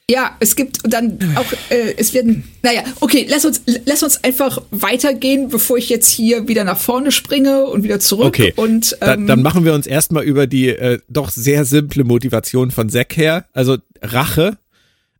Ja, 0.09 0.35
es 0.39 0.57
gibt 0.57 0.79
dann 0.83 1.19
auch, 1.35 1.45
äh, 1.69 1.93
es 1.97 2.13
werden, 2.13 2.43
naja, 2.63 2.83
okay, 2.99 3.25
lass 3.29 3.45
uns, 3.45 3.61
lass 3.85 4.03
uns 4.03 4.21
einfach 4.23 4.61
weitergehen, 4.71 5.47
bevor 5.47 5.77
ich 5.77 5.87
jetzt 5.87 6.09
hier 6.09 6.49
wieder 6.49 6.65
nach 6.65 6.77
vorne 6.77 7.11
springe 7.11 7.65
und 7.65 7.83
wieder 7.83 7.99
zurück. 8.01 8.27
Okay. 8.27 8.53
Und, 8.57 8.97
ähm, 8.99 9.27
dann 9.27 9.41
machen 9.41 9.63
wir 9.63 9.73
uns 9.73 9.87
erstmal 9.87 10.23
über 10.23 10.47
die 10.47 10.67
äh, 10.67 10.99
doch 11.07 11.29
sehr 11.29 11.63
simple 11.63 12.03
Motivation 12.03 12.71
von 12.71 12.89
Zack 12.89 13.15
her. 13.15 13.45
Also 13.53 13.77
Rache 14.01 14.57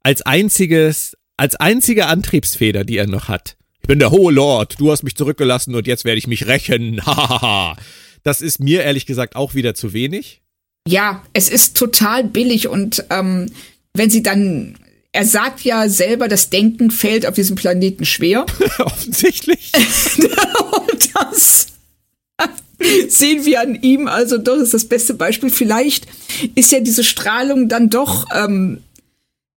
als 0.04 0.24
einziges, 0.24 1.16
als 1.38 1.56
einzige 1.56 2.08
Antriebsfeder, 2.08 2.84
die 2.84 2.98
er 2.98 3.08
noch 3.08 3.30
hat. 3.30 3.56
Ich 3.82 3.88
bin 3.88 4.00
der 4.00 4.12
hohe 4.12 4.34
Lord, 4.34 4.80
du 4.80 4.92
hast 4.92 5.04
mich 5.04 5.16
zurückgelassen 5.16 5.74
und 5.74 5.88
jetzt 5.88 6.06
werde 6.06 6.18
ich 6.18 6.28
mich 6.28 6.48
rächen. 6.48 7.02
Hahaha. 7.06 7.78
das 8.24 8.42
ist 8.42 8.60
mir 8.60 8.84
ehrlich 8.84 9.06
gesagt 9.06 9.36
auch 9.36 9.56
wieder 9.56 9.74
zu 9.74 9.94
wenig. 9.94 10.42
ja, 10.88 11.24
es 11.34 11.50
ist 11.50 11.78
total 11.78 12.24
billig 12.26 12.68
und 12.68 13.06
ähm, 13.10 13.48
wenn 13.94 14.10
sie 14.10 14.24
dann, 14.24 14.76
er 15.12 15.26
sagt 15.26 15.62
ja 15.62 15.90
selber, 15.90 16.28
das 16.28 16.50
Denken 16.50 16.92
fällt 16.92 17.26
auf 17.26 17.36
diesem 17.36 17.56
Planeten 17.56 18.06
schwer. 18.06 18.46
Offensichtlich. 18.80 19.72
Und 19.78 21.10
das 21.14 21.68
sehen 23.08 23.46
wir 23.46 23.62
an 23.62 23.76
ihm, 23.82 24.08
also 24.08 24.38
doch 24.38 24.58
ist 24.58 24.74
das 24.74 24.86
beste 24.86 25.14
Beispiel. 25.14 25.50
Vielleicht 25.50 26.08
ist 26.56 26.72
ja 26.72 26.80
diese 26.80 27.04
Strahlung 27.04 27.70
dann 27.70 27.90
doch, 27.90 28.28
ähm, 28.34 28.80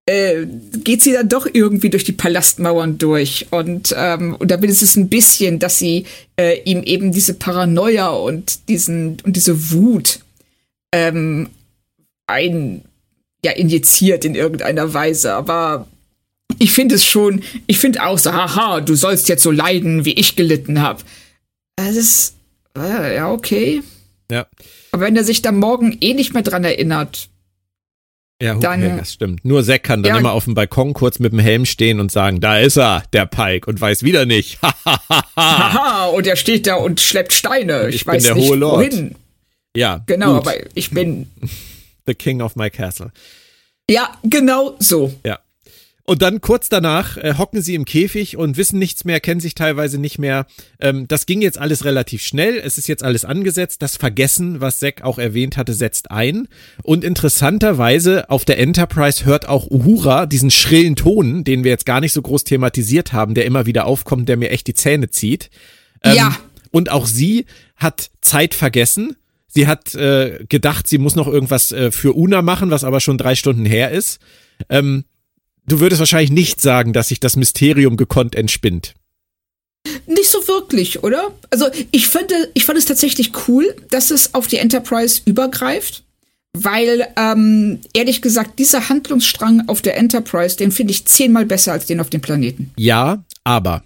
äh, 0.06 0.46
geht 0.84 1.02
sie 1.02 1.14
dann 1.14 1.30
doch 1.30 1.48
irgendwie 1.52 1.90
durch 1.90 2.04
die 2.04 2.12
Palastmauern 2.12 2.98
durch. 2.98 3.48
Und, 3.52 3.94
ähm, 3.98 4.36
und 4.38 4.52
da 4.52 4.62
will 4.62 4.70
es 4.70 4.96
ein 4.96 5.10
bisschen, 5.10 5.60
dass 5.60 5.80
sie 5.80 6.06
äh, 6.38 6.62
ihm 6.64 6.84
eben 6.84 7.12
diese 7.12 7.34
Paranoia 7.34 8.10
und 8.10 8.68
diesen 8.68 9.18
und 9.24 9.36
diese 9.36 9.72
Wut 9.72 10.20
ähm, 10.92 11.50
ein 12.28 12.84
ja 13.46 13.52
injiziert 13.52 14.26
in 14.26 14.36
irgendeiner 14.36 14.94
Weise. 14.94 15.34
Aber 15.34 15.88
ich 16.60 16.72
finde 16.72 16.96
es 16.96 17.06
schon, 17.06 17.44
ich 17.68 17.78
finde 17.80 18.04
auch 18.06 18.18
so, 18.18 18.32
haha, 18.34 18.80
du 18.82 18.96
sollst 18.96 19.28
jetzt 19.30 19.44
so 19.44 19.52
leiden, 19.52 20.06
wie 20.06 20.14
ich 20.14 20.36
gelitten 20.36 20.82
habe. 20.82 21.02
Das 21.76 21.96
ist, 21.96 22.36
äh, 22.78 23.16
ja, 23.16 23.32
okay. 23.32 23.82
Ja. 24.32 24.46
Aber 24.92 25.04
wenn 25.06 25.16
er 25.16 25.24
sich 25.24 25.42
dann 25.42 25.58
morgen 25.58 25.98
eh 26.02 26.14
nicht 26.14 26.34
mehr 26.34 26.44
dran 26.44 26.64
erinnert, 26.64 27.30
Ja, 28.42 28.56
dann, 28.56 28.84
okay, 28.84 28.96
das 29.00 29.14
stimmt. 29.14 29.44
Nur 29.46 29.64
Zack 29.64 29.84
kann 29.84 30.04
dann 30.04 30.14
Ja. 30.14 30.20
immer 30.20 30.34
auf 30.34 30.46
dem 30.46 30.54
Balkon 30.54 30.94
kurz 30.94 31.18
mit 31.20 31.32
dem 31.32 31.40
Helm 31.40 31.66
stehen 31.66 32.00
und 32.00 32.12
sagen, 32.12 32.40
da 32.42 32.60
ist 32.60 32.78
er, 32.78 33.04
der 33.14 33.26
Pike, 33.26 33.68
und 33.70 33.80
weiß 33.82 34.04
wieder 34.04 34.26
nicht. 34.26 34.60
haha, 35.36 36.06
und 36.08 36.28
er 36.28 36.36
steht 36.36 36.68
da 36.68 36.76
und 36.76 37.00
schleppt 37.02 37.34
Steine. 37.34 37.88
Ich, 37.90 37.96
Ich 37.96 38.06
bin 38.06 38.16
weiß 38.16 38.24
der 38.24 38.36
nicht 38.36 38.48
hohe 38.50 38.56
Lord. 38.58 38.78
wohin. 38.78 39.16
ja, 39.76 40.04
Genau, 40.06 40.36
gut. 40.40 40.48
aber 40.48 40.54
ich 40.76 40.90
bin, 40.92 41.28
The 42.06 42.16
King 42.16 42.42
of 42.42 42.56
my 42.56 42.70
Castle. 42.70 43.12
ja, 43.90 44.18
genau 44.24 44.76
so. 44.80 45.14
Ja. 45.26 45.40
Und 46.06 46.22
dann 46.22 46.42
kurz 46.42 46.68
danach 46.68 47.16
äh, 47.16 47.36
hocken 47.38 47.62
sie 47.62 47.76
im 47.76 47.86
Käfig 47.86 48.36
und 48.36 48.58
wissen 48.58 48.78
nichts 48.78 49.06
mehr, 49.06 49.22
kennen 49.22 49.40
sich 49.40 49.56
teilweise 49.56 49.98
nicht 49.98 50.20
mehr. 50.20 50.48
Ähm, 50.82 51.08
das 51.08 51.26
ging 51.26 51.42
jetzt 51.42 51.58
alles 51.58 51.86
relativ 51.86 52.22
schnell. 52.24 52.58
Es 52.58 52.78
ist 52.78 52.90
jetzt 52.90 53.04
alles 53.04 53.24
angesetzt. 53.24 53.82
Das 53.82 53.96
Vergessen, 53.96 54.60
was 54.60 54.80
Zack 54.80 55.02
auch 55.04 55.18
erwähnt 55.18 55.56
hatte, 55.56 55.74
setzt 55.74 56.12
ein. 56.12 56.50
Und 56.82 57.06
interessanterweise 57.06 58.30
auf 58.30 58.44
der 58.44 58.60
Enterprise 58.60 59.24
hört 59.24 59.48
auch 59.48 59.72
Uhura 59.72 60.26
diesen 60.26 60.52
schrillen 60.52 60.98
Ton, 60.98 61.46
den 61.46 61.64
wir 61.64 61.72
jetzt 61.72 61.86
gar 61.86 62.02
nicht 62.02 62.12
so 62.12 62.22
groß 62.22 62.44
thematisiert 62.44 63.14
haben, 63.14 63.34
der 63.34 63.46
immer 63.46 63.66
wieder 63.66 63.86
aufkommt, 63.86 64.28
der 64.28 64.36
mir 64.36 64.50
echt 64.52 64.68
die 64.68 64.74
Zähne 64.74 65.10
zieht. 65.10 65.50
Ähm, 66.04 66.16
Ja. 66.16 66.38
Und 66.72 66.92
auch 66.92 67.06
sie 67.06 67.46
hat 67.78 68.10
Zeit 68.20 68.56
vergessen. 68.56 69.16
Sie 69.54 69.68
hat 69.68 69.94
äh, 69.94 70.46
gedacht, 70.50 70.88
sie 70.88 70.98
muss 70.98 71.16
noch 71.16 71.28
irgendwas 71.28 71.72
äh, 71.72 71.92
für 71.92 72.16
Una 72.16 72.42
machen, 72.42 72.72
was 72.72 72.84
aber 72.84 73.00
schon 73.00 73.20
drei 73.20 73.36
Stunden 73.36 73.66
her 73.66 73.92
ist. 73.92 74.20
Ähm, 74.68 75.06
du 75.68 75.80
würdest 75.80 76.00
wahrscheinlich 76.00 76.32
nicht 76.32 76.60
sagen, 76.60 76.92
dass 76.92 77.10
sich 77.10 77.20
das 77.20 77.36
Mysterium 77.36 77.96
gekonnt 77.96 78.34
entspinnt. 78.34 78.96
Nicht 80.08 80.30
so 80.30 80.48
wirklich, 80.48 81.04
oder? 81.04 81.32
Also 81.52 81.68
ich 81.92 82.08
finde, 82.08 82.34
ich 82.54 82.66
fand 82.66 82.80
es 82.80 82.86
tatsächlich 82.86 83.32
cool, 83.48 83.76
dass 83.92 84.10
es 84.12 84.34
auf 84.34 84.48
die 84.48 84.58
Enterprise 84.58 85.22
übergreift, 85.26 86.04
weil 86.54 87.08
ähm, 87.16 87.82
ehrlich 87.94 88.22
gesagt 88.24 88.58
dieser 88.58 88.90
Handlungsstrang 88.90 89.68
auf 89.68 89.82
der 89.82 89.98
Enterprise, 89.98 90.58
den 90.58 90.72
finde 90.72 90.94
ich 90.94 91.06
zehnmal 91.06 91.46
besser 91.46 91.74
als 91.74 91.86
den 91.86 92.00
auf 92.00 92.10
dem 92.10 92.22
Planeten. 92.22 92.72
Ja, 92.78 93.24
aber. 93.44 93.84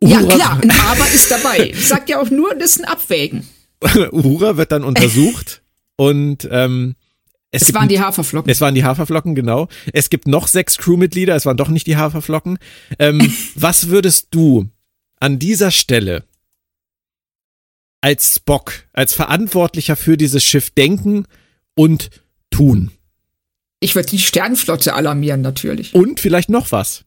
Ja 0.00 0.20
Uhura- 0.20 0.34
klar, 0.36 0.60
ein 0.62 0.70
Aber 0.70 1.06
ist 1.12 1.30
dabei. 1.30 1.72
Sagt 1.80 2.10
ja 2.10 2.20
auch 2.20 2.30
nur, 2.30 2.54
das 2.54 2.72
ist 2.76 2.80
ein 2.80 2.84
Abwägen. 2.84 3.48
Uhura 4.12 4.56
wird 4.56 4.72
dann 4.72 4.84
untersucht 4.84 5.62
und 5.96 6.48
ähm, 6.50 6.94
es, 7.50 7.62
Es 7.62 7.74
waren 7.74 7.88
die 7.88 8.00
Haferflocken. 8.00 8.50
Es 8.50 8.60
waren 8.60 8.74
die 8.74 8.84
Haferflocken, 8.84 9.34
genau. 9.34 9.68
Es 9.92 10.10
gibt 10.10 10.26
noch 10.26 10.48
sechs 10.48 10.78
Crewmitglieder, 10.78 11.34
es 11.34 11.46
waren 11.46 11.56
doch 11.56 11.68
nicht 11.68 11.86
die 11.86 11.96
Haferflocken. 11.96 12.58
Ähm, 12.98 13.32
was 13.54 13.88
würdest 13.88 14.28
du 14.32 14.68
an 15.20 15.38
dieser 15.38 15.70
Stelle 15.70 16.24
als 18.00 18.36
Spock, 18.36 18.84
als 18.92 19.14
Verantwortlicher 19.14 19.96
für 19.96 20.16
dieses 20.16 20.44
Schiff 20.44 20.70
denken 20.70 21.26
und 21.74 22.10
tun? 22.50 22.90
Ich 23.80 23.94
würde 23.94 24.08
die 24.08 24.18
Sternenflotte 24.18 24.94
alarmieren 24.94 25.40
natürlich. 25.40 25.94
Und 25.94 26.20
vielleicht 26.20 26.48
noch 26.48 26.72
was. 26.72 27.04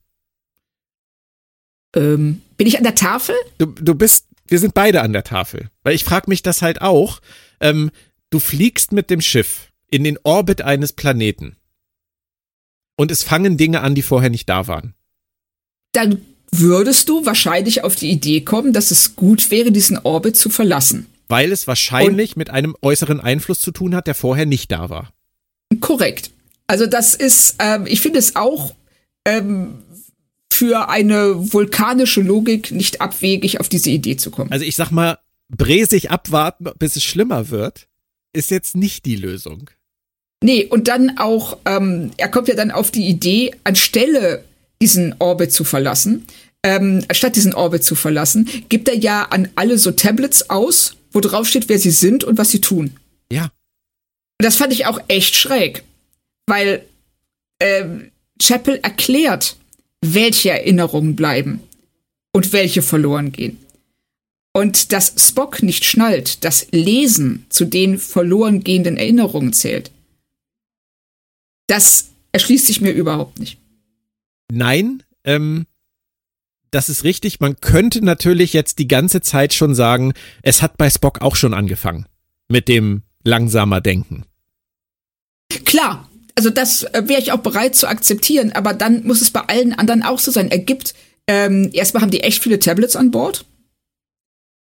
Ähm, 1.95 2.41
bin 2.57 2.67
ich 2.67 2.77
an 2.77 2.83
der 2.83 2.95
Tafel? 2.95 3.35
Du, 3.57 3.67
du 3.67 3.95
bist, 3.95 4.27
wir 4.51 4.59
sind 4.59 4.73
beide 4.73 5.01
an 5.01 5.13
der 5.13 5.23
Tafel. 5.23 5.69
Weil 5.83 5.95
ich 5.95 6.03
frage 6.03 6.29
mich 6.29 6.43
das 6.43 6.61
halt 6.61 6.81
auch. 6.81 7.19
Ähm, 7.59 7.91
du 8.29 8.39
fliegst 8.39 8.91
mit 8.91 9.09
dem 9.09 9.21
Schiff 9.21 9.71
in 9.89 10.03
den 10.03 10.17
Orbit 10.23 10.61
eines 10.61 10.93
Planeten. 10.93 11.55
Und 12.95 13.11
es 13.11 13.23
fangen 13.23 13.57
Dinge 13.57 13.81
an, 13.81 13.95
die 13.95 14.01
vorher 14.01 14.29
nicht 14.29 14.49
da 14.49 14.67
waren. 14.67 14.93
Dann 15.93 16.21
würdest 16.51 17.09
du 17.09 17.25
wahrscheinlich 17.25 17.83
auf 17.83 17.95
die 17.95 18.11
Idee 18.11 18.41
kommen, 18.41 18.73
dass 18.73 18.91
es 18.91 19.15
gut 19.15 19.51
wäre, 19.51 19.71
diesen 19.71 19.97
Orbit 19.99 20.35
zu 20.35 20.49
verlassen. 20.49 21.07
Weil 21.27 21.51
es 21.51 21.67
wahrscheinlich 21.67 22.35
mit 22.35 22.49
einem 22.49 22.75
äußeren 22.81 23.19
Einfluss 23.19 23.59
zu 23.59 23.71
tun 23.71 23.95
hat, 23.95 24.07
der 24.07 24.15
vorher 24.15 24.45
nicht 24.45 24.71
da 24.71 24.89
war. 24.89 25.13
Korrekt. 25.79 26.31
Also 26.67 26.87
das 26.87 27.15
ist, 27.15 27.55
ähm, 27.59 27.85
ich 27.87 28.01
finde 28.01 28.19
es 28.19 28.35
auch 28.35 28.73
ähm, 29.25 29.83
für 30.59 30.89
eine 30.89 31.53
vulkanische 31.53 32.19
Logik 32.19 32.71
nicht 32.71 32.99
abwegig, 32.99 33.61
auf 33.61 33.69
diese 33.69 33.91
Idee 33.91 34.17
zu 34.17 34.29
kommen. 34.29 34.51
Also 34.51 34.65
ich 34.65 34.75
sag 34.75 34.91
mal, 34.91 35.17
bresig 35.47 36.11
abwarten, 36.11 36.67
bis 36.77 36.97
es 36.97 37.03
schlimmer 37.05 37.49
wird, 37.49 37.87
ist 38.33 38.51
jetzt 38.51 38.75
nicht 38.75 39.05
die 39.05 39.15
Lösung. 39.15 39.69
Nee, 40.43 40.65
und 40.65 40.89
dann 40.89 41.17
auch, 41.17 41.59
ähm, 41.63 42.11
er 42.17 42.27
kommt 42.27 42.49
ja 42.49 42.55
dann 42.55 42.71
auf 42.71 42.91
die 42.91 43.07
Idee, 43.07 43.55
anstelle 43.63 44.43
diesen 44.81 45.15
Orbit 45.19 45.53
zu 45.53 45.63
verlassen, 45.63 46.25
ähm, 46.63 47.05
anstatt 47.07 47.37
diesen 47.37 47.53
Orbit 47.53 47.85
zu 47.85 47.95
verlassen, 47.95 48.49
gibt 48.67 48.89
er 48.89 48.97
ja 48.97 49.23
an 49.29 49.47
alle 49.55 49.77
so 49.77 49.91
Tablets 49.91 50.49
aus, 50.49 50.97
wo 51.13 51.21
drauf 51.21 51.47
steht, 51.47 51.69
wer 51.69 51.79
sie 51.79 51.91
sind 51.91 52.25
und 52.25 52.37
was 52.37 52.51
sie 52.51 52.59
tun. 52.59 52.97
Ja. 53.31 53.43
Und 53.43 54.43
das 54.43 54.57
fand 54.57 54.73
ich 54.73 54.87
auch 54.87 54.99
echt 55.07 55.35
schräg, 55.35 55.83
weil 56.47 56.85
ähm, 57.61 58.11
Chapel 58.41 58.77
erklärt, 58.83 59.55
welche 60.01 60.51
Erinnerungen 60.51 61.15
bleiben 61.15 61.61
und 62.31 62.53
welche 62.53 62.81
verloren 62.81 63.31
gehen. 63.31 63.57
Und 64.53 64.91
dass 64.91 65.13
Spock 65.17 65.61
nicht 65.61 65.85
schnallt, 65.85 66.43
dass 66.43 66.67
Lesen 66.71 67.45
zu 67.49 67.65
den 67.65 67.99
verloren 67.99 68.63
gehenden 68.63 68.97
Erinnerungen 68.97 69.53
zählt, 69.53 69.91
das 71.67 72.09
erschließt 72.31 72.67
sich 72.67 72.81
mir 72.81 72.91
überhaupt 72.91 73.39
nicht. 73.39 73.59
Nein, 74.51 75.03
ähm, 75.23 75.67
das 76.71 76.89
ist 76.89 77.03
richtig. 77.03 77.39
Man 77.39 77.59
könnte 77.61 78.03
natürlich 78.03 78.53
jetzt 78.53 78.79
die 78.79 78.87
ganze 78.87 79.21
Zeit 79.21 79.53
schon 79.53 79.75
sagen, 79.75 80.13
es 80.41 80.61
hat 80.61 80.77
bei 80.77 80.89
Spock 80.89 81.21
auch 81.21 81.35
schon 81.35 81.53
angefangen. 81.53 82.05
Mit 82.47 82.67
dem 82.67 83.03
langsamer 83.23 83.81
Denken. 83.81 84.25
Klar, 85.65 86.08
also 86.39 86.51
das 86.51 86.83
äh, 86.83 87.03
wäre 87.05 87.19
ich 87.19 87.33
auch 87.33 87.39
bereit 87.39 87.75
zu 87.75 87.85
akzeptieren, 87.85 88.53
aber 88.53 88.73
dann 88.73 89.05
muss 89.05 89.21
es 89.21 89.29
bei 89.29 89.41
allen 89.41 89.73
anderen 89.73 90.03
auch 90.03 90.19
so 90.19 90.31
sein. 90.31 90.49
Er 90.49 90.59
gibt, 90.59 90.93
ähm, 91.27 91.69
erstmal 91.73 92.01
haben 92.01 92.11
die 92.11 92.21
echt 92.21 92.41
viele 92.41 92.59
Tablets 92.59 92.95
an 92.95 93.11
Bord. 93.11 93.43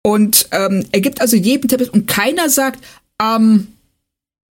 Und 0.03 0.47
ähm, 0.53 0.87
er 0.91 1.01
gibt 1.01 1.21
also 1.21 1.37
jedem 1.37 1.69
Tablet 1.69 1.89
und 1.89 2.07
keiner 2.07 2.49
sagt, 2.49 2.83
ähm, 3.21 3.67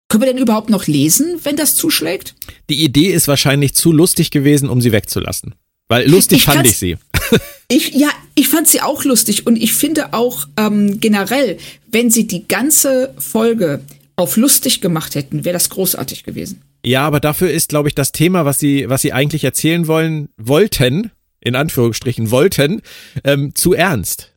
können 0.07 0.21
wir 0.21 0.27
denn 0.27 0.41
überhaupt 0.41 0.69
noch 0.69 0.87
lesen, 0.87 1.41
wenn 1.43 1.57
das 1.57 1.75
zuschlägt? 1.75 2.35
Die 2.69 2.85
Idee 2.85 3.11
ist 3.11 3.27
wahrscheinlich 3.27 3.73
zu 3.73 3.91
lustig 3.91 4.31
gewesen, 4.31 4.69
um 4.69 4.79
sie 4.79 4.93
wegzulassen. 4.93 5.55
Weil 5.89 6.09
lustig 6.09 6.37
Ich 6.37 6.45
fand 6.45 6.65
ich 6.65 6.77
sie. 6.77 6.97
Ich, 7.71 7.93
ja, 7.93 8.09
ich 8.33 8.47
fand 8.47 8.67
sie 8.67 8.81
auch 8.81 9.03
lustig 9.03 9.45
und 9.45 9.55
ich 9.55 9.73
finde 9.73 10.15
auch 10.15 10.47
ähm, 10.57 10.99
generell, 10.99 11.59
wenn 11.91 12.09
sie 12.09 12.25
die 12.25 12.47
ganze 12.47 13.13
Folge 13.19 13.81
auf 14.15 14.37
lustig 14.37 14.81
gemacht 14.81 15.13
hätten, 15.13 15.45
wäre 15.45 15.53
das 15.53 15.69
großartig 15.69 16.23
gewesen. 16.23 16.63
Ja, 16.85 17.05
aber 17.05 17.19
dafür 17.19 17.51
ist, 17.51 17.69
glaube 17.69 17.89
ich, 17.89 17.95
das 17.95 18.11
Thema, 18.11 18.45
was 18.45 18.59
sie, 18.59 18.89
was 18.89 19.01
sie 19.01 19.13
eigentlich 19.13 19.43
erzählen 19.43 19.87
wollen, 19.87 20.29
wollten, 20.37 21.11
in 21.41 21.55
Anführungsstrichen 21.55 22.31
wollten, 22.31 22.81
ähm, 23.23 23.53
zu 23.55 23.73
ernst. 23.73 24.33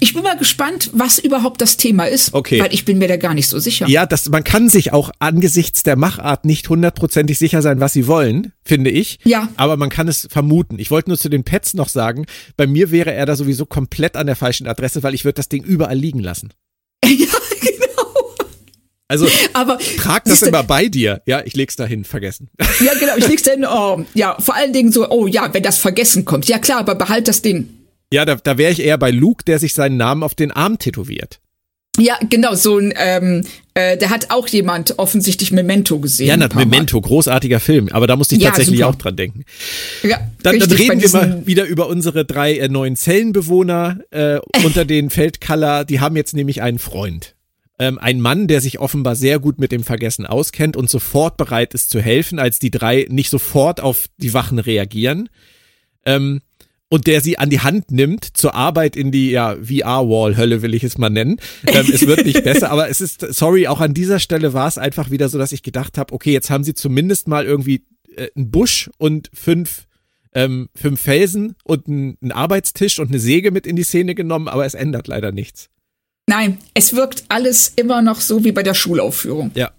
Ich 0.00 0.12
bin 0.12 0.24
mal 0.24 0.36
gespannt, 0.36 0.90
was 0.92 1.20
überhaupt 1.20 1.60
das 1.60 1.76
Thema 1.76 2.04
ist, 2.06 2.34
Okay. 2.34 2.58
weil 2.60 2.74
ich 2.74 2.84
bin 2.84 2.98
mir 2.98 3.06
da 3.06 3.16
gar 3.16 3.32
nicht 3.34 3.46
so 3.48 3.60
sicher. 3.60 3.86
Ja, 3.88 4.06
das, 4.06 4.28
man 4.28 4.42
kann 4.42 4.68
sich 4.68 4.92
auch 4.92 5.12
angesichts 5.20 5.84
der 5.84 5.94
Machart 5.94 6.44
nicht 6.44 6.68
hundertprozentig 6.68 7.38
sicher 7.38 7.62
sein, 7.62 7.78
was 7.78 7.92
sie 7.92 8.08
wollen, 8.08 8.52
finde 8.64 8.90
ich. 8.90 9.20
Ja. 9.22 9.48
Aber 9.54 9.76
man 9.76 9.88
kann 9.88 10.08
es 10.08 10.26
vermuten. 10.32 10.80
Ich 10.80 10.90
wollte 10.90 11.10
nur 11.10 11.18
zu 11.18 11.28
den 11.28 11.44
Pets 11.44 11.74
noch 11.74 11.88
sagen, 11.88 12.26
bei 12.56 12.66
mir 12.66 12.90
wäre 12.90 13.12
er 13.14 13.24
da 13.24 13.36
sowieso 13.36 13.66
komplett 13.66 14.16
an 14.16 14.26
der 14.26 14.34
falschen 14.36 14.66
Adresse, 14.66 15.04
weil 15.04 15.14
ich 15.14 15.24
würde 15.24 15.34
das 15.34 15.48
Ding 15.48 15.62
überall 15.62 15.96
liegen 15.96 16.20
lassen. 16.20 16.52
ja. 17.04 17.26
Also 19.08 19.26
Aber 19.54 19.78
trag 19.96 20.24
das 20.24 20.42
immer 20.42 20.62
bei 20.62 20.88
dir. 20.88 21.22
Ja, 21.26 21.42
ich 21.44 21.56
leg's 21.56 21.76
dahin, 21.76 22.04
vergessen. 22.04 22.50
Ja, 22.80 22.92
genau, 22.94 23.16
ich 23.16 23.26
leg's 23.26 23.42
hin. 23.42 23.64
Oh, 23.68 24.04
ja, 24.14 24.36
vor 24.38 24.54
allen 24.54 24.72
Dingen 24.72 24.92
so, 24.92 25.08
oh 25.10 25.26
ja, 25.26 25.52
wenn 25.52 25.62
das 25.62 25.78
Vergessen 25.78 26.24
kommt. 26.24 26.46
Ja 26.46 26.58
klar, 26.58 26.78
aber 26.80 26.94
behalt 26.94 27.26
das 27.26 27.42
Ding. 27.42 27.68
Ja, 28.12 28.24
da, 28.24 28.36
da 28.36 28.56
wäre 28.56 28.72
ich 28.72 28.80
eher 28.80 28.98
bei 28.98 29.10
Luke, 29.10 29.44
der 29.44 29.58
sich 29.58 29.74
seinen 29.74 29.96
Namen 29.96 30.22
auf 30.22 30.34
den 30.34 30.50
Arm 30.52 30.78
tätowiert. 30.78 31.40
Ja, 31.98 32.16
genau, 32.30 32.54
so 32.54 32.78
ein, 32.78 32.94
ähm, 32.96 33.44
äh, 33.74 33.96
der 33.96 34.10
hat 34.10 34.30
auch 34.30 34.46
jemand 34.46 34.98
offensichtlich 34.98 35.50
Memento 35.50 35.98
gesehen. 35.98 36.28
Ja, 36.28 36.36
na, 36.36 36.46
paar 36.46 36.64
Mal. 36.64 36.66
Memento, 36.66 37.00
großartiger 37.00 37.58
Film, 37.58 37.88
aber 37.90 38.06
da 38.06 38.14
musste 38.14 38.36
ich 38.36 38.42
Ja, 38.42 38.50
tatsächlich 38.50 38.78
super. 38.78 38.90
auch 38.90 38.94
dran 38.94 39.16
denken. 39.16 39.44
Ja, 40.04 40.18
Dann, 40.42 40.60
dann 40.60 40.70
richtig, 40.70 40.86
bei 40.86 40.94
reden 40.94 41.02
wir 41.02 41.10
mal 41.10 41.46
wieder 41.46 41.64
über 41.64 41.88
unsere 41.88 42.24
drei 42.24 42.56
äh, 42.56 42.68
neuen 42.68 42.94
Zellenbewohner 42.94 43.98
äh, 44.10 44.38
unter 44.64 44.84
den 44.84 45.10
Feldkaller. 45.10 45.84
Die 45.84 45.98
haben 45.98 46.14
jetzt 46.14 46.34
nämlich 46.34 46.62
einen 46.62 46.78
Freund. 46.78 47.34
Ähm, 47.78 47.98
ein 47.98 48.20
Mann, 48.20 48.48
der 48.48 48.60
sich 48.60 48.80
offenbar 48.80 49.14
sehr 49.14 49.38
gut 49.38 49.60
mit 49.60 49.70
dem 49.70 49.84
Vergessen 49.84 50.26
auskennt 50.26 50.76
und 50.76 50.90
sofort 50.90 51.36
bereit 51.36 51.74
ist 51.74 51.90
zu 51.90 52.00
helfen, 52.00 52.38
als 52.38 52.58
die 52.58 52.70
drei 52.70 53.06
nicht 53.08 53.30
sofort 53.30 53.80
auf 53.80 54.06
die 54.16 54.34
Wachen 54.34 54.58
reagieren. 54.58 55.28
Ähm, 56.04 56.40
und 56.88 57.06
der 57.06 57.20
sie 57.20 57.38
an 57.38 57.50
die 57.50 57.60
Hand 57.60 57.90
nimmt 57.90 58.24
zur 58.24 58.54
Arbeit 58.54 58.96
in 58.96 59.12
die 59.12 59.30
ja, 59.30 59.56
VR-Wall-Hölle, 59.56 60.62
will 60.62 60.74
ich 60.74 60.84
es 60.84 60.98
mal 60.98 61.10
nennen. 61.10 61.38
Ähm, 61.66 61.86
es 61.92 62.06
wird 62.06 62.24
nicht 62.24 62.42
besser, 62.44 62.70
aber 62.70 62.88
es 62.88 63.00
ist, 63.00 63.20
sorry, 63.34 63.66
auch 63.68 63.80
an 63.80 63.94
dieser 63.94 64.18
Stelle 64.18 64.54
war 64.54 64.68
es 64.68 64.78
einfach 64.78 65.10
wieder 65.10 65.28
so, 65.28 65.38
dass 65.38 65.52
ich 65.52 65.62
gedacht 65.62 65.98
habe, 65.98 66.14
okay, 66.14 66.32
jetzt 66.32 66.50
haben 66.50 66.64
sie 66.64 66.74
zumindest 66.74 67.28
mal 67.28 67.44
irgendwie 67.44 67.84
äh, 68.16 68.28
einen 68.34 68.50
Busch 68.50 68.90
und 68.96 69.30
fünf, 69.34 69.86
ähm, 70.34 70.70
fünf 70.74 71.00
Felsen 71.00 71.56
und 71.62 71.88
einen, 71.88 72.16
einen 72.22 72.32
Arbeitstisch 72.32 72.98
und 72.98 73.08
eine 73.08 73.20
Säge 73.20 73.50
mit 73.50 73.66
in 73.66 73.76
die 73.76 73.84
Szene 73.84 74.14
genommen, 74.14 74.48
aber 74.48 74.64
es 74.64 74.74
ändert 74.74 75.08
leider 75.08 75.30
nichts. 75.30 75.68
Nein, 76.28 76.58
es 76.74 76.94
wirkt 76.94 77.24
alles 77.28 77.72
immer 77.74 78.02
noch 78.02 78.20
so 78.20 78.44
wie 78.44 78.52
bei 78.52 78.62
der 78.62 78.74
Schulaufführung. 78.74 79.50
Ja. 79.54 79.70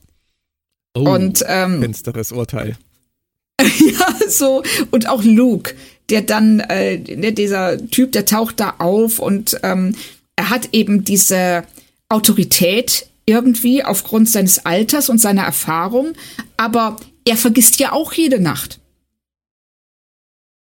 Oh, 0.95 1.01
und 1.11 1.43
ähm, 1.47 1.79
finsteres 1.79 2.31
Urteil. 2.31 2.75
ja, 3.61 4.27
so 4.27 4.63
und 4.89 5.07
auch 5.07 5.23
Luke, 5.23 5.75
der 6.09 6.23
dann 6.23 6.59
äh, 6.61 6.97
dieser 7.33 7.77
Typ, 7.89 8.13
der 8.13 8.25
taucht 8.25 8.59
da 8.59 8.75
auf 8.79 9.19
und 9.19 9.59
ähm, 9.61 9.95
er 10.35 10.49
hat 10.49 10.69
eben 10.71 11.03
diese 11.03 11.65
Autorität 12.09 13.05
irgendwie 13.27 13.83
aufgrund 13.83 14.27
seines 14.27 14.65
Alters 14.65 15.09
und 15.09 15.19
seiner 15.19 15.43
Erfahrung, 15.43 16.13
aber 16.57 16.99
er 17.27 17.37
vergisst 17.37 17.79
ja 17.79 17.91
auch 17.91 18.11
jede 18.13 18.39
Nacht. 18.39 18.79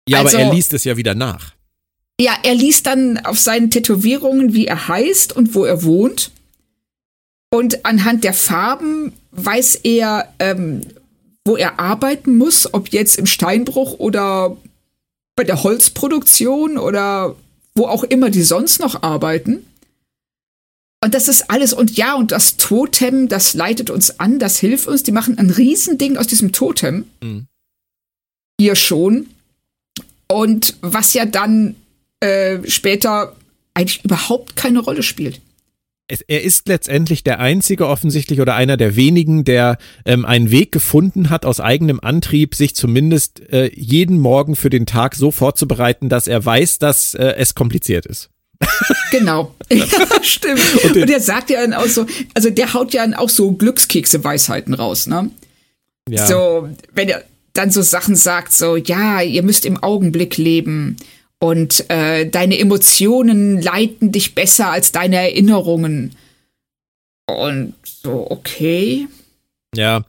Ja, 0.07 0.19
Also- 0.19 0.37
aber 0.37 0.47
er 0.47 0.53
liest 0.53 0.71
es 0.73 0.85
ja 0.85 0.95
wieder 0.95 1.13
nach. 1.13 1.53
Ja, 2.19 2.37
er 2.43 2.55
liest 2.55 2.85
dann 2.85 3.17
auf 3.17 3.39
seinen 3.39 3.71
Tätowierungen, 3.71 4.53
wie 4.53 4.67
er 4.67 4.87
heißt 4.87 5.35
und 5.35 5.55
wo 5.55 5.65
er 5.65 5.83
wohnt. 5.83 6.31
Und 7.51 7.85
anhand 7.85 8.23
der 8.23 8.33
Farben 8.33 9.13
weiß 9.31 9.75
er, 9.83 10.33
ähm, 10.39 10.81
wo 11.45 11.57
er 11.57 11.79
arbeiten 11.79 12.37
muss, 12.37 12.73
ob 12.73 12.89
jetzt 12.89 13.17
im 13.17 13.25
Steinbruch 13.25 13.99
oder 13.99 14.57
bei 15.35 15.43
der 15.43 15.63
Holzproduktion 15.63 16.77
oder 16.77 17.35
wo 17.75 17.87
auch 17.87 18.03
immer 18.03 18.29
die 18.29 18.43
sonst 18.43 18.79
noch 18.79 19.01
arbeiten. 19.01 19.65
Und 21.03 21.13
das 21.13 21.27
ist 21.27 21.49
alles. 21.49 21.73
Und 21.73 21.97
ja, 21.97 22.15
und 22.15 22.31
das 22.31 22.55
Totem, 22.57 23.27
das 23.27 23.55
leitet 23.55 23.89
uns 23.89 24.19
an, 24.19 24.39
das 24.39 24.57
hilft 24.57 24.87
uns. 24.87 25.03
Die 25.03 25.11
machen 25.11 25.37
ein 25.37 25.49
Riesending 25.49 26.17
aus 26.17 26.27
diesem 26.27 26.53
Totem. 26.53 27.05
Mhm. 27.21 27.47
Hier 28.59 28.75
schon. 28.75 29.27
Und 30.27 30.77
was 30.81 31.13
ja 31.13 31.25
dann 31.25 31.75
äh, 32.23 32.69
später 32.69 33.35
eigentlich 33.73 34.03
überhaupt 34.03 34.55
keine 34.55 34.79
Rolle 34.79 35.03
spielt. 35.03 35.41
Es, 36.07 36.21
er 36.21 36.43
ist 36.43 36.67
letztendlich 36.67 37.23
der 37.23 37.39
einzige 37.39 37.87
offensichtlich 37.87 38.41
oder 38.41 38.55
einer 38.55 38.77
der 38.77 38.95
wenigen, 38.95 39.45
der 39.45 39.77
ähm, 40.05 40.25
einen 40.25 40.51
Weg 40.51 40.71
gefunden 40.71 41.29
hat, 41.29 41.45
aus 41.45 41.59
eigenem 41.59 41.99
Antrieb 42.01 42.55
sich 42.55 42.75
zumindest 42.75 43.41
äh, 43.51 43.71
jeden 43.73 44.19
Morgen 44.19 44.55
für 44.55 44.69
den 44.69 44.85
Tag 44.85 45.15
so 45.15 45.31
vorzubereiten, 45.31 46.09
dass 46.09 46.27
er 46.27 46.43
weiß, 46.43 46.79
dass 46.79 47.13
äh, 47.13 47.35
es 47.37 47.55
kompliziert 47.55 48.05
ist. 48.05 48.29
Genau. 49.11 49.53
ja, 49.69 49.85
stimmt. 50.21 50.61
Und 50.83 50.95
Und, 50.95 51.09
der 51.09 51.19
sagt 51.19 51.49
ja 51.49 51.61
dann 51.61 51.73
auch 51.73 51.87
so, 51.87 52.05
also 52.33 52.49
der 52.49 52.73
haut 52.73 52.93
ja 52.93 53.01
dann 53.01 53.13
auch 53.13 53.29
so 53.29 53.51
Glückskekse-Weisheiten 53.51 54.73
raus, 54.73 55.07
ne? 55.07 55.29
Ja. 56.09 56.25
So, 56.27 56.69
wenn 56.93 57.09
er 57.09 57.23
dann 57.53 57.71
so 57.71 57.81
Sachen 57.81 58.15
sagt, 58.15 58.51
so, 58.51 58.75
ja, 58.75 59.21
ihr 59.21 59.43
müsst 59.43 59.65
im 59.65 59.81
Augenblick 59.81 60.37
leben 60.37 60.97
und 61.43 61.89
äh, 61.89 62.25
deine 62.25 62.57
Emotionen 62.57 63.61
leiten 63.61 64.13
dich 64.13 64.33
besser 64.33 64.71
als 64.71 64.93
deine 64.93 65.17
Erinnerungen. 65.17 66.15
Und 67.27 67.73
so, 67.83 68.31
okay. 68.31 69.09
Ja. 69.75 70.05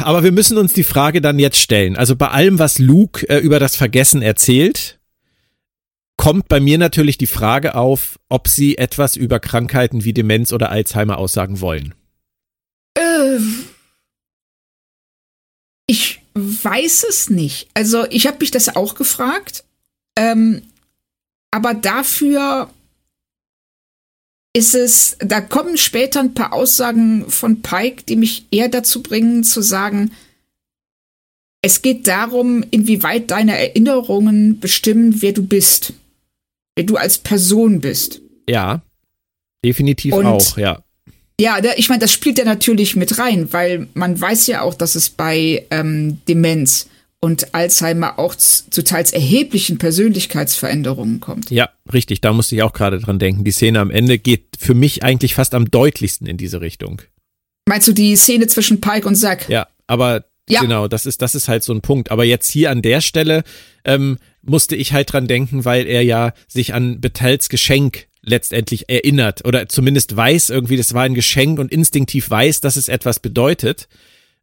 Aber 0.00 0.24
wir 0.24 0.32
müssen 0.32 0.58
uns 0.58 0.74
die 0.74 0.84
Frage 0.84 1.22
dann 1.22 1.38
jetzt 1.38 1.58
stellen. 1.58 1.96
Also 1.96 2.16
bei 2.16 2.28
allem, 2.28 2.58
was 2.58 2.78
Luke 2.78 3.26
äh, 3.30 3.38
über 3.38 3.58
das 3.58 3.76
Vergessen 3.76 4.20
erzählt, 4.20 4.98
kommt 6.18 6.48
bei 6.48 6.60
mir 6.60 6.76
natürlich 6.76 7.16
die 7.16 7.26
Frage 7.26 7.74
auf, 7.74 8.18
ob 8.28 8.46
sie 8.46 8.76
etwas 8.76 9.16
über 9.16 9.40
Krankheiten 9.40 10.04
wie 10.04 10.12
Demenz 10.12 10.52
oder 10.52 10.68
Alzheimer 10.70 11.16
aussagen 11.16 11.62
wollen. 11.62 11.94
Äh, 12.92 13.38
ich 15.86 16.20
weiß 16.34 17.06
es 17.08 17.30
nicht. 17.30 17.68
Also 17.72 18.04
ich 18.10 18.26
habe 18.26 18.36
mich 18.40 18.50
das 18.50 18.76
auch 18.76 18.94
gefragt. 18.94 19.64
Ähm, 20.18 20.62
aber 21.50 21.74
dafür 21.74 22.68
ist 24.52 24.74
es, 24.74 25.16
da 25.20 25.40
kommen 25.40 25.76
später 25.76 26.20
ein 26.20 26.34
paar 26.34 26.52
Aussagen 26.52 27.30
von 27.30 27.62
Pike, 27.62 28.02
die 28.02 28.16
mich 28.16 28.46
eher 28.50 28.68
dazu 28.68 29.02
bringen 29.02 29.44
zu 29.44 29.62
sagen, 29.62 30.10
es 31.62 31.82
geht 31.82 32.06
darum, 32.06 32.64
inwieweit 32.70 33.30
deine 33.30 33.56
Erinnerungen 33.56 34.58
bestimmen, 34.60 35.22
wer 35.22 35.32
du 35.32 35.46
bist. 35.46 35.92
Wer 36.76 36.84
du 36.84 36.96
als 36.96 37.18
Person 37.18 37.80
bist. 37.80 38.20
Ja, 38.48 38.82
definitiv 39.64 40.14
Und- 40.14 40.26
auch, 40.26 40.58
ja. 40.58 40.82
Ja, 41.40 41.60
ich 41.76 41.88
meine, 41.88 42.00
das 42.00 42.12
spielt 42.12 42.36
ja 42.38 42.44
natürlich 42.44 42.96
mit 42.96 43.16
rein, 43.18 43.52
weil 43.52 43.86
man 43.94 44.20
weiß 44.20 44.48
ja 44.48 44.62
auch, 44.62 44.74
dass 44.74 44.96
es 44.96 45.08
bei 45.08 45.64
ähm, 45.70 46.20
Demenz 46.26 46.88
und 47.20 47.54
Alzheimer 47.54 48.18
auch 48.18 48.34
zu 48.34 48.84
teils 48.84 49.12
erheblichen 49.12 49.78
Persönlichkeitsveränderungen 49.78 51.20
kommt. 51.20 51.50
Ja, 51.50 51.70
richtig, 51.92 52.20
da 52.20 52.32
musste 52.32 52.54
ich 52.54 52.62
auch 52.62 52.72
gerade 52.72 53.00
dran 53.00 53.18
denken. 53.18 53.44
Die 53.44 53.50
Szene 53.50 53.80
am 53.80 53.90
Ende 53.90 54.18
geht 54.18 54.44
für 54.58 54.74
mich 54.74 55.02
eigentlich 55.02 55.34
fast 55.34 55.54
am 55.54 55.70
deutlichsten 55.70 56.26
in 56.26 56.36
diese 56.36 56.60
Richtung. 56.60 57.02
Meinst 57.68 57.88
du 57.88 57.92
die 57.92 58.16
Szene 58.16 58.46
zwischen 58.46 58.80
Pike 58.80 59.06
und 59.06 59.16
Zack? 59.16 59.48
Ja, 59.48 59.66
aber 59.86 60.24
Ja. 60.48 60.60
genau, 60.60 60.86
das 60.88 61.06
ist, 61.06 61.20
das 61.20 61.34
ist 61.34 61.48
halt 61.48 61.62
so 61.64 61.72
ein 61.72 61.80
Punkt. 61.80 62.10
Aber 62.10 62.24
jetzt 62.24 62.50
hier 62.50 62.70
an 62.70 62.82
der 62.82 63.00
Stelle 63.00 63.42
ähm, 63.84 64.18
musste 64.42 64.76
ich 64.76 64.92
halt 64.92 65.12
dran 65.12 65.26
denken, 65.26 65.64
weil 65.64 65.86
er 65.86 66.02
ja 66.02 66.32
sich 66.46 66.72
an 66.72 67.00
Betels 67.00 67.48
Geschenk 67.48 68.06
letztendlich 68.22 68.88
erinnert 68.88 69.44
oder 69.44 69.68
zumindest 69.68 70.16
weiß 70.16 70.50
irgendwie, 70.50 70.76
das 70.76 70.94
war 70.94 71.02
ein 71.02 71.14
Geschenk 71.14 71.58
und 71.58 71.72
instinktiv 71.72 72.30
weiß, 72.30 72.60
dass 72.60 72.76
es 72.76 72.88
etwas 72.88 73.20
bedeutet. 73.20 73.88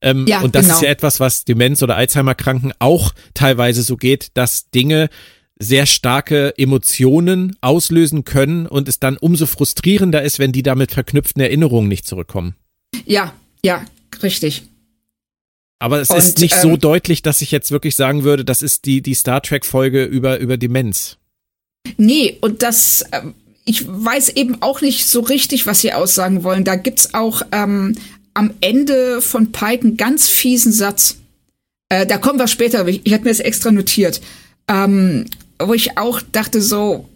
Ähm, 0.01 0.25
Ja, 0.27 0.41
und 0.41 0.55
das 0.55 0.65
genau. 0.65 0.75
ist 0.75 0.81
ja 0.83 0.89
etwas, 0.89 1.19
was 1.19 1.45
Demenz- 1.45 1.83
oder 1.83 1.95
Alzheimer-Kranken 1.95 2.73
auch 2.79 3.13
teilweise 3.33 3.81
so 3.81 3.97
geht, 3.97 4.29
dass 4.33 4.69
Dinge 4.69 5.09
sehr 5.57 5.85
starke 5.85 6.53
Emotionen 6.57 7.55
auslösen 7.61 8.25
können 8.25 8.67
und 8.67 8.89
es 8.89 8.99
dann 8.99 9.17
umso 9.17 9.45
frustrierender 9.45 10.21
ist, 10.21 10.37
wenn 10.39 10.51
die 10.51 10.63
damit 10.63 10.91
verknüpften 10.91 11.41
Erinnerungen 11.41 11.87
nicht 11.87 12.05
zurückkommen. 12.05 12.55
Ja, 13.05 13.33
ja, 13.63 13.85
richtig. 14.21 14.63
Aber 15.79 16.01
es 16.01 16.09
Und, 16.09 16.17
ist 16.17 16.39
nicht 16.39 16.55
so 16.55 16.71
ähm, 16.71 16.79
deutlich, 16.79 17.21
dass 17.21 17.41
ich 17.41 17.51
jetzt 17.51 17.71
wirklich 17.71 17.95
sagen 17.95 18.23
würde, 18.23 18.45
das 18.45 18.61
ist 18.61 18.85
die, 18.85 19.01
die 19.01 19.13
Star 19.13 19.41
Trek-Folge 19.41 20.03
über, 20.03 20.39
über 20.39 20.57
Demenz. 20.57 21.17
Nee, 21.97 22.37
und 22.41 22.63
das, 22.63 23.05
ähm, 23.11 23.33
ich 23.65 23.85
weiß 23.87 24.29
eben 24.29 24.61
auch 24.61 24.81
nicht 24.81 25.05
so 25.05 25.21
richtig, 25.21 25.67
was 25.67 25.81
sie 25.81 25.93
aussagen 25.93 26.43
wollen. 26.43 26.63
Da 26.63 26.75
gibt's 26.75 27.13
auch 27.13 27.41
ähm, 27.51 27.95
am 28.35 28.53
Ende 28.61 29.21
von 29.21 29.51
Pike 29.51 29.83
einen 29.83 29.97
ganz 29.97 30.27
fiesen 30.27 30.71
Satz. 30.71 31.17
Äh, 31.89 32.05
da 32.05 32.17
kommen 32.19 32.37
wir 32.37 32.47
später, 32.47 32.79
aber 32.81 32.89
ich, 32.89 33.01
ich 33.03 33.13
habe 33.13 33.23
mir 33.23 33.31
das 33.31 33.39
extra 33.39 33.71
notiert. 33.71 34.21
Ähm, 34.67 35.25
wo 35.59 35.73
ich 35.73 35.97
auch 35.97 36.21
dachte, 36.31 36.61
so, 36.61 37.07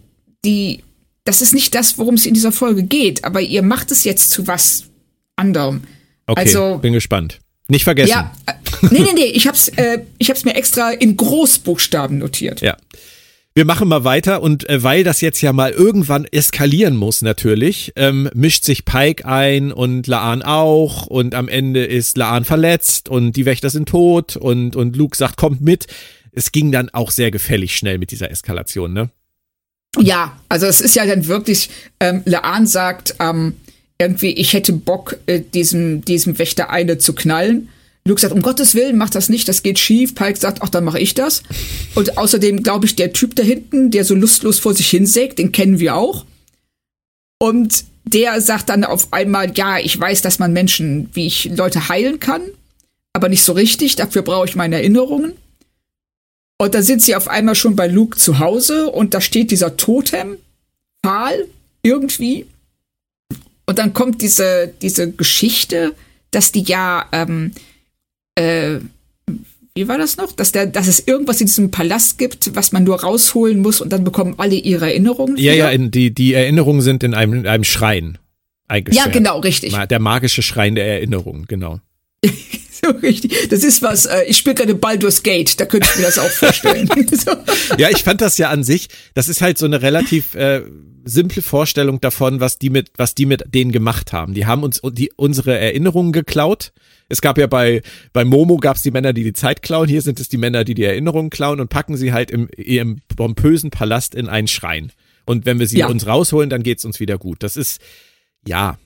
die, 0.44 0.82
das 1.24 1.42
ist 1.42 1.52
nicht 1.54 1.74
das, 1.74 1.98
worum 1.98 2.14
es 2.14 2.26
in 2.26 2.34
dieser 2.34 2.52
Folge 2.52 2.82
geht, 2.82 3.24
aber 3.24 3.40
ihr 3.40 3.62
macht 3.62 3.90
es 3.90 4.04
jetzt 4.04 4.30
zu 4.30 4.46
was 4.46 4.84
anderem. 5.36 5.82
Okay, 6.26 6.40
Also- 6.40 6.78
bin 6.78 6.92
gespannt. 6.92 7.38
Nicht 7.68 7.84
vergessen. 7.84 8.10
Ja, 8.10 8.32
äh, 8.46 8.52
nee, 8.90 8.98
nee, 9.00 9.12
nee, 9.14 9.24
ich 9.26 9.46
hab's, 9.46 9.68
äh, 9.68 10.00
ich 10.18 10.28
hab's 10.28 10.44
mir 10.44 10.56
extra 10.56 10.90
in 10.90 11.16
Großbuchstaben 11.16 12.18
notiert. 12.18 12.62
Ja. 12.62 12.76
Wir 13.52 13.64
machen 13.64 13.88
mal 13.88 14.04
weiter 14.04 14.42
und 14.42 14.68
äh, 14.68 14.82
weil 14.82 15.02
das 15.02 15.20
jetzt 15.20 15.40
ja 15.40 15.52
mal 15.52 15.72
irgendwann 15.72 16.24
eskalieren 16.24 16.96
muss 16.96 17.20
natürlich, 17.20 17.92
ähm, 17.96 18.30
mischt 18.32 18.64
sich 18.64 18.84
Pike 18.84 19.24
ein 19.24 19.72
und 19.72 20.06
Laan 20.06 20.42
auch 20.42 21.06
und 21.06 21.34
am 21.34 21.48
Ende 21.48 21.84
ist 21.84 22.16
Laan 22.16 22.44
verletzt 22.44 23.08
und 23.08 23.32
die 23.32 23.46
Wächter 23.46 23.68
sind 23.68 23.88
tot 23.88 24.36
und, 24.36 24.76
und 24.76 24.94
Luke 24.94 25.16
sagt, 25.16 25.36
kommt 25.36 25.60
mit. 25.62 25.88
Es 26.30 26.52
ging 26.52 26.70
dann 26.70 26.90
auch 26.90 27.10
sehr 27.10 27.32
gefällig 27.32 27.74
schnell 27.74 27.98
mit 27.98 28.12
dieser 28.12 28.30
Eskalation, 28.30 28.92
ne? 28.92 29.10
Ja, 29.98 30.38
also 30.48 30.66
es 30.66 30.80
ist 30.80 30.94
ja 30.94 31.04
dann 31.04 31.26
wirklich, 31.26 31.70
ähm, 31.98 32.22
Laan 32.24 32.68
sagt, 32.68 33.16
ähm, 33.18 33.56
irgendwie, 33.98 34.30
ich 34.30 34.52
hätte 34.52 34.72
Bock, 34.72 35.16
äh, 35.26 35.40
diesem, 35.40 36.04
diesem 36.04 36.38
Wächter 36.38 36.70
eine 36.70 36.98
zu 36.98 37.16
knallen. 37.16 37.68
Luke 38.06 38.20
sagt, 38.20 38.32
um 38.32 38.42
Gottes 38.42 38.74
Willen, 38.74 38.96
mach 38.96 39.10
das 39.10 39.28
nicht, 39.28 39.48
das 39.48 39.62
geht 39.62 39.78
schief. 39.78 40.14
Pike 40.14 40.38
sagt, 40.38 40.62
ach, 40.62 40.68
dann 40.68 40.84
mache 40.84 40.98
ich 40.98 41.14
das. 41.14 41.42
Und 41.94 42.16
außerdem 42.16 42.62
glaube 42.62 42.86
ich, 42.86 42.96
der 42.96 43.12
Typ 43.12 43.36
da 43.36 43.42
hinten, 43.42 43.90
der 43.90 44.04
so 44.04 44.14
lustlos 44.14 44.58
vor 44.58 44.74
sich 44.74 44.88
hinsägt, 44.88 45.38
den 45.38 45.52
kennen 45.52 45.78
wir 45.78 45.96
auch. 45.96 46.24
Und 47.38 47.84
der 48.04 48.40
sagt 48.40 48.68
dann 48.68 48.84
auf 48.84 49.12
einmal, 49.12 49.52
ja, 49.56 49.78
ich 49.78 49.98
weiß, 49.98 50.22
dass 50.22 50.38
man 50.38 50.52
Menschen, 50.52 51.10
wie 51.12 51.26
ich 51.26 51.50
Leute 51.56 51.88
heilen 51.88 52.20
kann, 52.20 52.42
aber 53.12 53.28
nicht 53.28 53.44
so 53.44 53.52
richtig, 53.52 53.96
dafür 53.96 54.22
brauche 54.22 54.46
ich 54.46 54.56
meine 54.56 54.76
Erinnerungen. 54.76 55.32
Und 56.58 56.74
dann 56.74 56.82
sind 56.82 57.02
sie 57.02 57.16
auf 57.16 57.28
einmal 57.28 57.54
schon 57.54 57.76
bei 57.76 57.86
Luke 57.86 58.18
zu 58.18 58.38
Hause 58.38 58.88
und 58.88 59.14
da 59.14 59.20
steht 59.20 59.50
dieser 59.50 59.76
Totem, 59.76 60.36
Pfahl, 61.02 61.46
irgendwie. 61.82 62.46
Und 63.66 63.78
dann 63.78 63.94
kommt 63.94 64.20
diese, 64.20 64.72
diese 64.82 65.10
Geschichte, 65.10 65.94
dass 66.30 66.52
die 66.52 66.62
ja, 66.62 67.08
ähm, 67.12 67.52
äh, 68.34 68.78
wie 69.74 69.88
war 69.88 69.98
das 69.98 70.16
noch? 70.16 70.32
Dass, 70.32 70.52
der, 70.52 70.66
dass 70.66 70.88
es 70.88 71.06
irgendwas 71.06 71.40
in 71.40 71.46
diesem 71.46 71.70
Palast 71.70 72.18
gibt, 72.18 72.54
was 72.56 72.72
man 72.72 72.84
nur 72.84 73.00
rausholen 73.02 73.60
muss 73.60 73.80
und 73.80 73.92
dann 73.92 74.04
bekommen 74.04 74.34
alle 74.38 74.56
ihre 74.56 74.86
Erinnerungen. 74.86 75.36
Ja, 75.36 75.52
wieder. 75.52 75.54
ja, 75.54 75.70
in, 75.70 75.90
die, 75.90 76.12
die 76.12 76.34
Erinnerungen 76.34 76.82
sind 76.82 77.02
in 77.04 77.14
einem, 77.14 77.34
in 77.34 77.46
einem 77.46 77.64
Schrein 77.64 78.18
eingesperrt. 78.68 79.06
ja, 79.06 79.12
genau, 79.12 79.40
richtig. 79.40 79.74
Der 79.88 79.98
magische 80.00 80.42
Schrein 80.42 80.74
der 80.74 80.86
Erinnerung, 80.86 81.44
genau. 81.48 81.80
So 82.82 82.92
richtig. 82.92 83.50
Das 83.50 83.62
ist 83.62 83.82
was, 83.82 84.06
äh, 84.06 84.22
ich 84.26 84.38
spiele 84.38 84.54
gerade 84.54 84.74
Baldur's 84.74 85.22
Gate, 85.22 85.60
da 85.60 85.66
könnte 85.66 85.86
ich 85.92 85.98
mir 85.98 86.06
das 86.06 86.18
auch 86.18 86.30
vorstellen. 86.30 86.88
so. 87.12 87.32
Ja, 87.76 87.90
ich 87.90 88.02
fand 88.02 88.20
das 88.20 88.38
ja 88.38 88.48
an 88.48 88.64
sich, 88.64 88.88
das 89.14 89.28
ist 89.28 89.42
halt 89.42 89.58
so 89.58 89.66
eine 89.66 89.82
relativ 89.82 90.34
äh, 90.34 90.62
simple 91.04 91.42
Vorstellung 91.42 92.00
davon, 92.00 92.40
was 92.40 92.58
die 92.58 92.70
mit, 92.70 92.90
was 92.96 93.14
die 93.14 93.26
mit 93.26 93.44
denen 93.54 93.72
gemacht 93.72 94.12
haben. 94.12 94.34
Die 94.34 94.46
haben 94.46 94.62
uns 94.62 94.80
die, 94.92 95.12
unsere 95.16 95.58
Erinnerungen 95.58 96.12
geklaut. 96.12 96.72
Es 97.10 97.20
gab 97.20 97.36
ja 97.38 97.46
bei, 97.46 97.82
bei 98.12 98.24
Momo 98.24 98.56
gab 98.56 98.76
es 98.76 98.82
die 98.82 98.90
Männer, 98.92 99.12
die 99.12 99.24
die 99.24 99.32
Zeit 99.32 99.62
klauen. 99.62 99.88
Hier 99.88 100.00
sind 100.00 100.18
es 100.20 100.28
die 100.28 100.38
Männer, 100.38 100.64
die 100.64 100.74
die 100.74 100.84
Erinnerungen 100.84 101.28
klauen 101.28 101.60
und 101.60 101.68
packen 101.68 101.96
sie 101.96 102.12
halt 102.12 102.30
im, 102.30 102.48
ihrem 102.56 103.00
pompösen 103.16 103.70
Palast 103.70 104.14
in 104.14 104.28
einen 104.28 104.48
Schrein. 104.48 104.92
Und 105.26 105.44
wenn 105.44 105.58
wir 105.58 105.66
sie 105.66 105.78
Ja. 105.78 105.88
uns 105.88 106.06
rausholen, 106.06 106.48
dann 106.50 106.62
geht's 106.62 106.84
uns 106.84 107.00
wieder 107.00 107.18
gut. 107.18 107.42
Das 107.42 107.56
ist, 107.56 107.80
ja. 108.46 108.78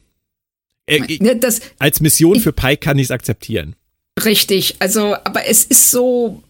Äh, 0.86 1.18
Ne, 1.20 1.36
das, 1.36 1.60
als 1.78 2.00
Mission 2.00 2.40
für 2.40 2.52
Pike 2.52 2.78
kann 2.78 2.98
ich 2.98 3.04
es 3.04 3.10
akzeptieren. 3.10 3.76
Richtig, 4.24 4.76
also, 4.80 5.14
aber 5.24 5.46
es 5.46 5.64
ist 5.64 5.90
so 5.90 6.42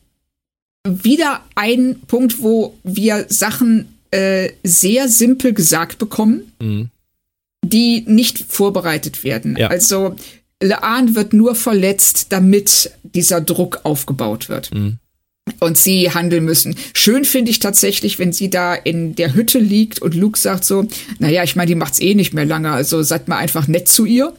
wieder 0.86 1.42
ein 1.54 2.00
Punkt, 2.06 2.42
wo 2.42 2.76
wir 2.84 3.26
Sachen 3.28 3.98
äh, 4.10 4.50
sehr 4.62 5.08
simpel 5.08 5.54
gesagt 5.54 5.98
bekommen, 5.98 6.52
Mhm. 6.60 6.90
die 7.64 8.04
nicht 8.06 8.38
vorbereitet 8.38 9.24
werden. 9.24 9.56
Ja. 9.56 9.68
Also 9.68 10.14
Laan 10.64 11.14
wird 11.14 11.32
nur 11.32 11.54
verletzt, 11.54 12.26
damit 12.30 12.90
dieser 13.02 13.40
Druck 13.40 13.80
aufgebaut 13.84 14.48
wird. 14.48 14.74
Mhm. 14.74 14.98
Und 15.60 15.76
sie 15.76 16.10
handeln 16.10 16.44
müssen. 16.44 16.74
Schön 16.94 17.26
finde 17.26 17.50
ich 17.50 17.58
tatsächlich, 17.58 18.18
wenn 18.18 18.32
sie 18.32 18.48
da 18.48 18.74
in 18.74 19.14
der 19.14 19.34
Hütte 19.34 19.58
liegt 19.58 20.00
und 20.00 20.14
Luke 20.14 20.38
sagt 20.38 20.64
so, 20.64 20.88
naja, 21.18 21.44
ich 21.44 21.54
meine, 21.54 21.68
die 21.68 21.74
macht's 21.74 22.00
eh 22.00 22.14
nicht 22.14 22.32
mehr 22.32 22.46
lange, 22.46 22.72
also 22.72 23.02
seid 23.02 23.28
mal 23.28 23.36
einfach 23.36 23.68
nett 23.68 23.88
zu 23.88 24.06
ihr. 24.06 24.32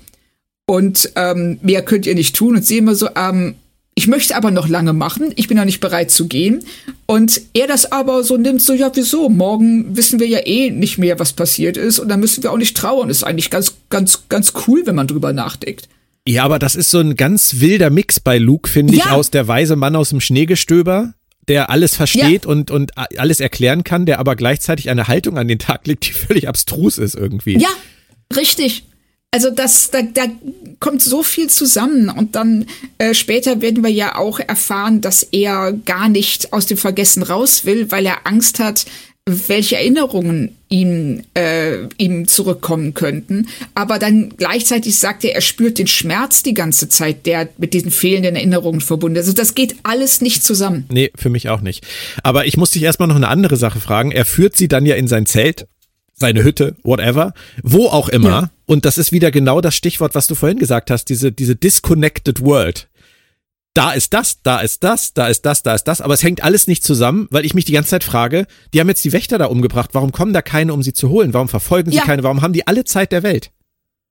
Und 0.66 1.12
ähm, 1.16 1.60
mehr 1.62 1.84
könnt 1.84 2.08
ihr 2.08 2.16
nicht 2.16 2.36
tun. 2.36 2.56
Und 2.56 2.66
sie 2.66 2.80
immer 2.80 2.96
so, 2.96 3.10
ähm, 3.16 3.54
ich 3.94 4.08
möchte 4.08 4.36
aber 4.36 4.52
noch 4.52 4.68
lange 4.68 4.94
machen, 4.94 5.32
ich 5.36 5.48
bin 5.48 5.58
noch 5.58 5.66
nicht 5.66 5.80
bereit 5.80 6.12
zu 6.12 6.28
gehen. 6.28 6.66
Und 7.06 7.40
er 7.54 7.68
das 7.68 7.92
aber 7.92 8.24
so 8.24 8.36
nimmt, 8.36 8.62
so, 8.62 8.74
ja, 8.74 8.92
wieso? 8.94 9.30
Morgen 9.30 9.96
wissen 9.96 10.20
wir 10.20 10.28
ja 10.28 10.40
eh 10.46 10.72
nicht 10.72 10.98
mehr, 10.98 11.20
was 11.20 11.34
passiert 11.34 11.78
ist. 11.78 12.00
Und 12.00 12.10
dann 12.10 12.20
müssen 12.20 12.44
wir 12.44 12.52
auch 12.52 12.58
nicht 12.58 12.76
trauern. 12.76 13.10
Ist 13.10 13.24
eigentlich 13.24 13.52
ganz, 13.52 13.76
ganz, 13.90 14.24
ganz 14.28 14.54
cool, 14.68 14.82
wenn 14.86 14.96
man 14.96 15.08
drüber 15.08 15.34
nachdenkt. 15.34 15.88
Ja, 16.28 16.44
aber 16.44 16.58
das 16.60 16.76
ist 16.76 16.90
so 16.92 17.00
ein 17.00 17.16
ganz 17.16 17.60
wilder 17.60 17.90
Mix 17.90 18.20
bei 18.20 18.38
Luke, 18.38 18.70
finde 18.70 18.94
ich, 18.96 19.00
Ja. 19.06 19.12
aus 19.12 19.30
der 19.32 19.48
weise 19.48 19.76
Mann 19.76 19.96
aus 19.96 20.10
dem 20.10 20.22
Schneegestöber, 20.22 21.14
der 21.48 21.70
alles 21.70 21.96
versteht 21.96 22.46
und, 22.48 22.72
und 22.72 22.98
a- 22.98 23.06
alles 23.18 23.40
erklären 23.40 23.84
kann, 23.84 24.08
der 24.08 24.18
aber 24.20 24.36
gleichzeitig 24.36 24.90
eine 24.90 25.08
Haltung 25.08 25.38
an 25.38 25.48
den 25.48 25.60
Tag 25.60 25.86
legt, 25.86 26.08
die 26.08 26.14
völlig 26.28 26.48
abstrus 26.48 26.98
ist 26.98 27.14
irgendwie. 27.16 27.58
Ja, 27.60 27.70
richtig. 28.36 28.86
Also 29.32 29.50
das, 29.52 29.92
da, 29.92 30.02
da 30.02 30.24
kommt 30.80 31.02
so 31.02 31.22
viel 31.22 31.48
zusammen 31.50 32.10
und 32.10 32.36
dann 32.36 32.66
äh, 33.00 33.14
später 33.14 33.62
werden 33.62 33.84
wir 33.84 33.92
ja 33.92 34.16
auch 34.16 34.40
erfahren, 34.40 35.02
dass 35.02 35.24
er 35.24 35.74
gar 35.74 36.08
nicht 36.10 36.54
aus 36.54 36.66
dem 36.68 36.78
Vergessen 36.78 37.22
raus 37.22 37.66
will, 37.66 37.92
weil 37.92 38.06
er 38.06 38.26
Angst 38.26 38.60
hat, 38.60 38.86
welche 39.28 39.78
Erinnerungen 39.78 40.56
ihm, 40.70 41.24
äh, 41.34 41.88
ihm 41.98 42.28
zurückkommen 42.28 42.94
könnten. 42.94 43.48
Aber 43.74 43.98
dann 43.98 44.34
gleichzeitig 44.38 45.00
sagt 45.00 45.24
er, 45.24 45.34
er 45.34 45.42
spürt 45.42 45.80
den 45.80 45.88
Schmerz 45.88 46.44
die 46.44 46.54
ganze 46.54 46.90
Zeit, 46.90 47.26
der 47.26 47.50
mit 47.58 47.74
diesen 47.74 47.90
fehlenden 47.90 48.36
Erinnerungen 48.36 48.82
verbunden 48.82 49.16
ist. 49.16 49.26
Also 49.26 49.34
das 49.34 49.56
geht 49.56 49.78
alles 49.82 50.22
nicht 50.22 50.44
zusammen. 50.44 50.86
Nee, 50.92 51.12
für 51.16 51.30
mich 51.30 51.50
auch 51.50 51.62
nicht. 51.62 51.84
Aber 52.22 52.46
ich 52.46 52.56
muss 52.56 52.70
dich 52.70 52.84
erstmal 52.84 53.08
noch 53.08 53.16
eine 53.16 53.28
andere 53.28 53.58
Sache 53.58 53.80
fragen. 53.80 54.12
Er 54.12 54.26
führt 54.26 54.56
sie 54.56 54.68
dann 54.68 54.86
ja 54.86 54.96
in 54.96 55.08
sein 55.08 55.26
Zelt, 55.26 55.68
seine 56.14 56.44
Hütte, 56.44 56.76
whatever, 56.84 57.34
wo 57.64 57.88
auch 57.88 58.10
immer. 58.10 58.30
Ja. 58.30 58.52
Und 58.68 58.86
das 58.86 59.00
ist 59.00 59.12
wieder 59.12 59.32
genau 59.32 59.60
das 59.60 59.76
Stichwort, 59.76 60.14
was 60.14 60.28
du 60.28 60.36
vorhin 60.36 60.60
gesagt 60.60 60.92
hast, 60.92 61.06
diese, 61.06 61.32
diese 61.32 61.56
disconnected 61.56 62.42
world. 62.42 62.88
Da 63.76 63.92
ist 63.92 64.14
das, 64.14 64.42
da 64.42 64.62
ist 64.62 64.86
das, 64.86 65.14
da 65.14 65.28
ist 65.28 65.42
das, 65.42 65.62
da 65.62 65.76
ist 65.76 65.84
das, 65.84 66.00
aber 66.00 66.14
es 66.14 66.24
hängt 66.24 66.42
alles 66.42 66.66
nicht 66.66 66.82
zusammen, 66.82 67.28
weil 67.30 67.46
ich 67.46 67.54
mich 67.54 67.66
die 67.66 67.74
ganze 67.74 67.90
Zeit 67.90 68.06
frage, 68.06 68.48
die 68.74 68.80
haben 68.80 68.88
jetzt 68.88 69.04
die 69.04 69.12
Wächter 69.12 69.38
da 69.38 69.46
umgebracht, 69.48 69.90
warum 69.92 70.14
kommen 70.14 70.32
da 70.32 70.42
keine, 70.42 70.74
um 70.74 70.82
sie 70.82 70.94
zu 70.94 71.10
holen? 71.10 71.34
Warum 71.34 71.50
verfolgen 71.50 71.92
sie 71.92 71.98
Ja. 71.98 72.04
keine? 72.06 72.24
Warum 72.24 72.42
haben 72.42 72.54
die 72.54 72.66
alle 72.68 72.86
Zeit 72.86 73.12
der 73.12 73.22
Welt? 73.22 73.52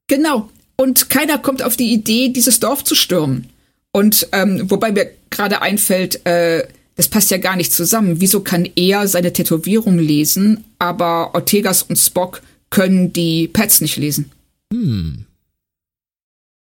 Genau. 0.06 0.50
Und 0.76 1.08
keiner 1.08 1.38
kommt 1.38 1.62
auf 1.62 1.76
die 1.76 1.92
Idee, 1.94 2.28
dieses 2.28 2.60
Dorf 2.60 2.84
zu 2.84 2.94
stürmen. 2.94 3.48
Und 3.90 4.28
ähm, 4.32 4.70
wobei 4.70 4.92
mir 4.92 5.10
gerade 5.30 5.62
einfällt, 5.62 6.26
äh, 6.26 6.68
das 6.96 7.08
passt 7.08 7.30
ja 7.30 7.38
gar 7.38 7.56
nicht 7.56 7.72
zusammen. 7.72 8.20
Wieso 8.20 8.40
kann 8.40 8.68
er 8.76 9.08
seine 9.08 9.32
Tätowierung 9.32 9.98
lesen, 9.98 10.64
aber 10.78 11.34
Ortegas 11.34 11.82
und 11.82 11.96
Spock 11.96 12.42
können 12.68 13.14
die 13.14 13.48
Pads 13.48 13.80
nicht 13.80 13.96
lesen? 13.96 14.30
Hm. 14.74 15.24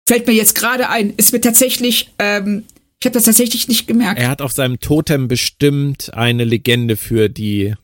Fällt 0.06 0.26
mir 0.26 0.34
jetzt 0.34 0.54
gerade 0.54 0.90
ein. 0.90 1.14
Ist 1.16 1.32
mir 1.32 1.40
tatsächlich, 1.40 2.10
ähm, 2.18 2.64
ich 3.00 3.06
habe 3.06 3.14
das 3.14 3.24
tatsächlich 3.24 3.66
nicht 3.66 3.86
gemerkt. 3.86 4.20
Er 4.20 4.28
hat 4.28 4.42
auf 4.42 4.52
seinem 4.52 4.78
Totem 4.78 5.26
bestimmt 5.26 6.12
eine 6.12 6.44
Legende 6.44 6.98
für 6.98 7.30
die 7.30 7.74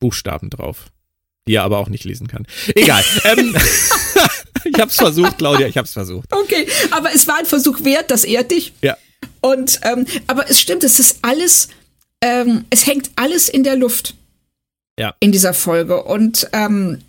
Buchstaben 0.00 0.48
drauf, 0.48 0.86
die 1.46 1.56
er 1.56 1.64
aber 1.64 1.76
auch 1.78 1.90
nicht 1.90 2.04
lesen 2.04 2.26
kann. 2.26 2.46
Egal. 2.74 3.04
ähm, 3.24 3.54
ich 4.64 4.80
hab's 4.80 4.96
versucht, 4.96 5.36
Claudia, 5.36 5.66
ich 5.66 5.76
hab's 5.76 5.92
versucht. 5.92 6.32
Okay, 6.32 6.66
aber 6.90 7.14
es 7.14 7.28
war 7.28 7.38
ein 7.38 7.44
Versuch 7.44 7.84
wert, 7.84 8.10
das 8.10 8.24
ehrt 8.24 8.50
dich. 8.50 8.72
Ja. 8.80 8.96
Und 9.42 9.78
ähm, 9.82 10.06
aber 10.26 10.48
es 10.48 10.58
stimmt, 10.58 10.84
es 10.84 10.98
ist 10.98 11.18
alles, 11.20 11.68
ähm, 12.22 12.64
es 12.70 12.86
hängt 12.86 13.10
alles 13.16 13.50
in 13.50 13.64
der 13.64 13.76
Luft. 13.76 14.14
Ja. 14.98 15.14
In 15.20 15.32
dieser 15.32 15.52
Folge. 15.52 16.02
Und 16.02 16.48
ähm, 16.54 17.02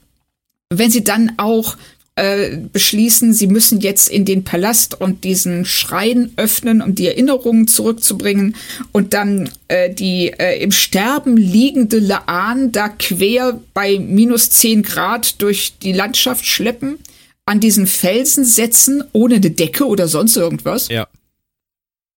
wenn 0.69 0.91
sie 0.91 1.03
dann 1.05 1.33
auch 1.37 1.77
äh, 2.15 2.57
beschließen, 2.57 3.33
sie 3.33 3.47
müssen 3.47 3.79
jetzt 3.81 4.07
in 4.07 4.23
den 4.25 4.43
Palast 4.43 4.99
und 5.01 5.23
diesen 5.23 5.65
Schrein 5.65 6.31
öffnen, 6.35 6.81
um 6.81 6.93
die 6.93 7.07
Erinnerungen 7.07 7.67
zurückzubringen 7.67 8.55
und 8.91 9.13
dann 9.13 9.49
äh, 9.67 9.91
die 9.91 10.27
äh, 10.27 10.61
im 10.61 10.71
Sterben 10.71 11.37
liegende 11.37 11.97
Laan 11.97 12.71
da 12.71 12.89
quer 12.89 13.59
bei 13.73 13.97
minus 13.97 14.51
10 14.51 14.83
Grad 14.83 15.41
durch 15.41 15.73
die 15.81 15.91
Landschaft 15.93 16.45
schleppen, 16.45 16.99
an 17.45 17.59
diesen 17.59 17.87
Felsen 17.87 18.45
setzen, 18.45 19.03
ohne 19.11 19.35
eine 19.35 19.49
Decke 19.51 19.85
oder 19.87 20.07
sonst 20.07 20.37
irgendwas 20.37 20.89
Ja. 20.89 21.07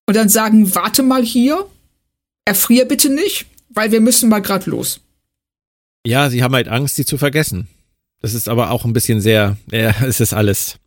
und 0.07 0.15
dann 0.15 0.29
sagen, 0.29 0.75
warte 0.75 1.03
mal 1.03 1.25
hier, 1.25 1.67
erfrier 2.45 2.85
bitte 2.85 3.09
nicht, 3.09 3.47
weil 3.71 3.93
wir 3.93 4.01
müssen 4.03 4.29
mal 4.29 4.41
grad 4.43 4.67
los. 4.67 5.01
Ja, 6.07 6.29
sie 6.31 6.43
haben 6.43 6.55
halt 6.55 6.69
Angst, 6.69 6.97
sie 6.97 7.05
zu 7.07 7.17
vergessen. 7.19 7.67
Das 8.23 8.35
ist 8.35 8.49
aber 8.49 8.71
auch 8.71 8.85
ein 8.85 8.93
bisschen 8.93 9.21
sehr, 9.21 9.57
ja, 9.71 9.95
es 10.07 10.21
ist 10.21 10.33
alles. 10.33 10.79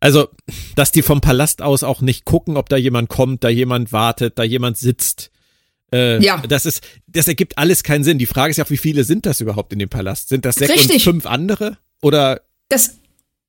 Also, 0.00 0.28
dass 0.76 0.92
die 0.92 1.02
vom 1.02 1.20
Palast 1.20 1.62
aus 1.62 1.82
auch 1.82 2.00
nicht 2.00 2.24
gucken, 2.24 2.56
ob 2.56 2.68
da 2.68 2.76
jemand 2.76 3.08
kommt, 3.08 3.42
da 3.44 3.48
jemand 3.48 3.92
wartet, 3.92 4.38
da 4.38 4.42
jemand 4.42 4.76
sitzt. 4.76 5.30
Äh, 5.92 6.22
Ja. 6.22 6.42
Das 6.46 6.66
ist, 6.66 6.82
das 7.06 7.26
ergibt 7.28 7.56
alles 7.58 7.82
keinen 7.82 8.04
Sinn. 8.04 8.18
Die 8.18 8.26
Frage 8.26 8.50
ist 8.50 8.56
ja 8.58 8.64
auch, 8.64 8.70
wie 8.70 8.76
viele 8.76 9.04
sind 9.04 9.24
das 9.26 9.40
überhaupt 9.40 9.72
in 9.72 9.78
dem 9.78 9.88
Palast? 9.88 10.28
Sind 10.28 10.44
das 10.44 10.56
sechs 10.56 10.72
und 10.72 10.78
Richtig. 10.78 11.04
fünf 11.04 11.26
andere? 11.26 11.78
Oder 12.02 12.40
Das, 12.68 12.96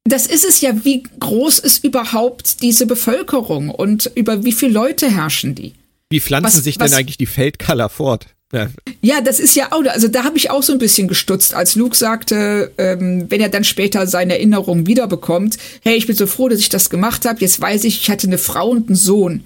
das 0.05 0.27
ist 0.27 0.45
es 0.45 0.61
ja, 0.61 0.85
wie 0.85 1.03
groß 1.19 1.59
ist 1.59 1.83
überhaupt 1.83 2.61
diese 2.61 2.85
Bevölkerung 2.85 3.69
und 3.69 4.09
über 4.15 4.43
wie 4.45 4.51
viele 4.53 4.71
Leute 4.73 5.09
herrschen 5.11 5.55
die? 5.55 5.73
wie 6.11 6.21
pflanzen 6.21 6.57
Was- 6.59 6.63
sich 6.63 6.79
was- 6.79 6.91
denn 6.91 6.99
eigentlich 6.99 7.17
die 7.17 7.25
Feldkaller 7.25 7.89
fort? 7.89 8.27
Ja, 8.53 8.69
Ja, 9.01 9.21
das 9.21 9.39
ist 9.39 9.55
ja 9.55 9.71
auch, 9.71 9.83
also 9.85 10.07
da 10.07 10.23
habe 10.23 10.37
ich 10.37 10.49
auch 10.51 10.63
so 10.63 10.73
ein 10.73 10.79
bisschen 10.79 11.07
gestutzt, 11.07 11.53
als 11.53 11.75
Luke 11.75 11.95
sagte, 11.95 12.71
ähm, 12.77 13.25
wenn 13.29 13.41
er 13.41 13.49
dann 13.49 13.63
später 13.63 14.07
seine 14.07 14.33
Erinnerung 14.33 14.87
wiederbekommt, 14.87 15.57
hey, 15.81 15.95
ich 15.95 16.07
bin 16.07 16.15
so 16.15 16.27
froh, 16.27 16.47
dass 16.49 16.59
ich 16.59 16.69
das 16.69 16.89
gemacht 16.89 17.25
habe, 17.25 17.41
jetzt 17.41 17.59
weiß 17.59 17.83
ich, 17.83 18.01
ich 18.01 18.09
hatte 18.09 18.27
eine 18.27 18.37
Frau 18.37 18.69
und 18.69 18.87
einen 18.87 18.95
Sohn. 18.95 19.45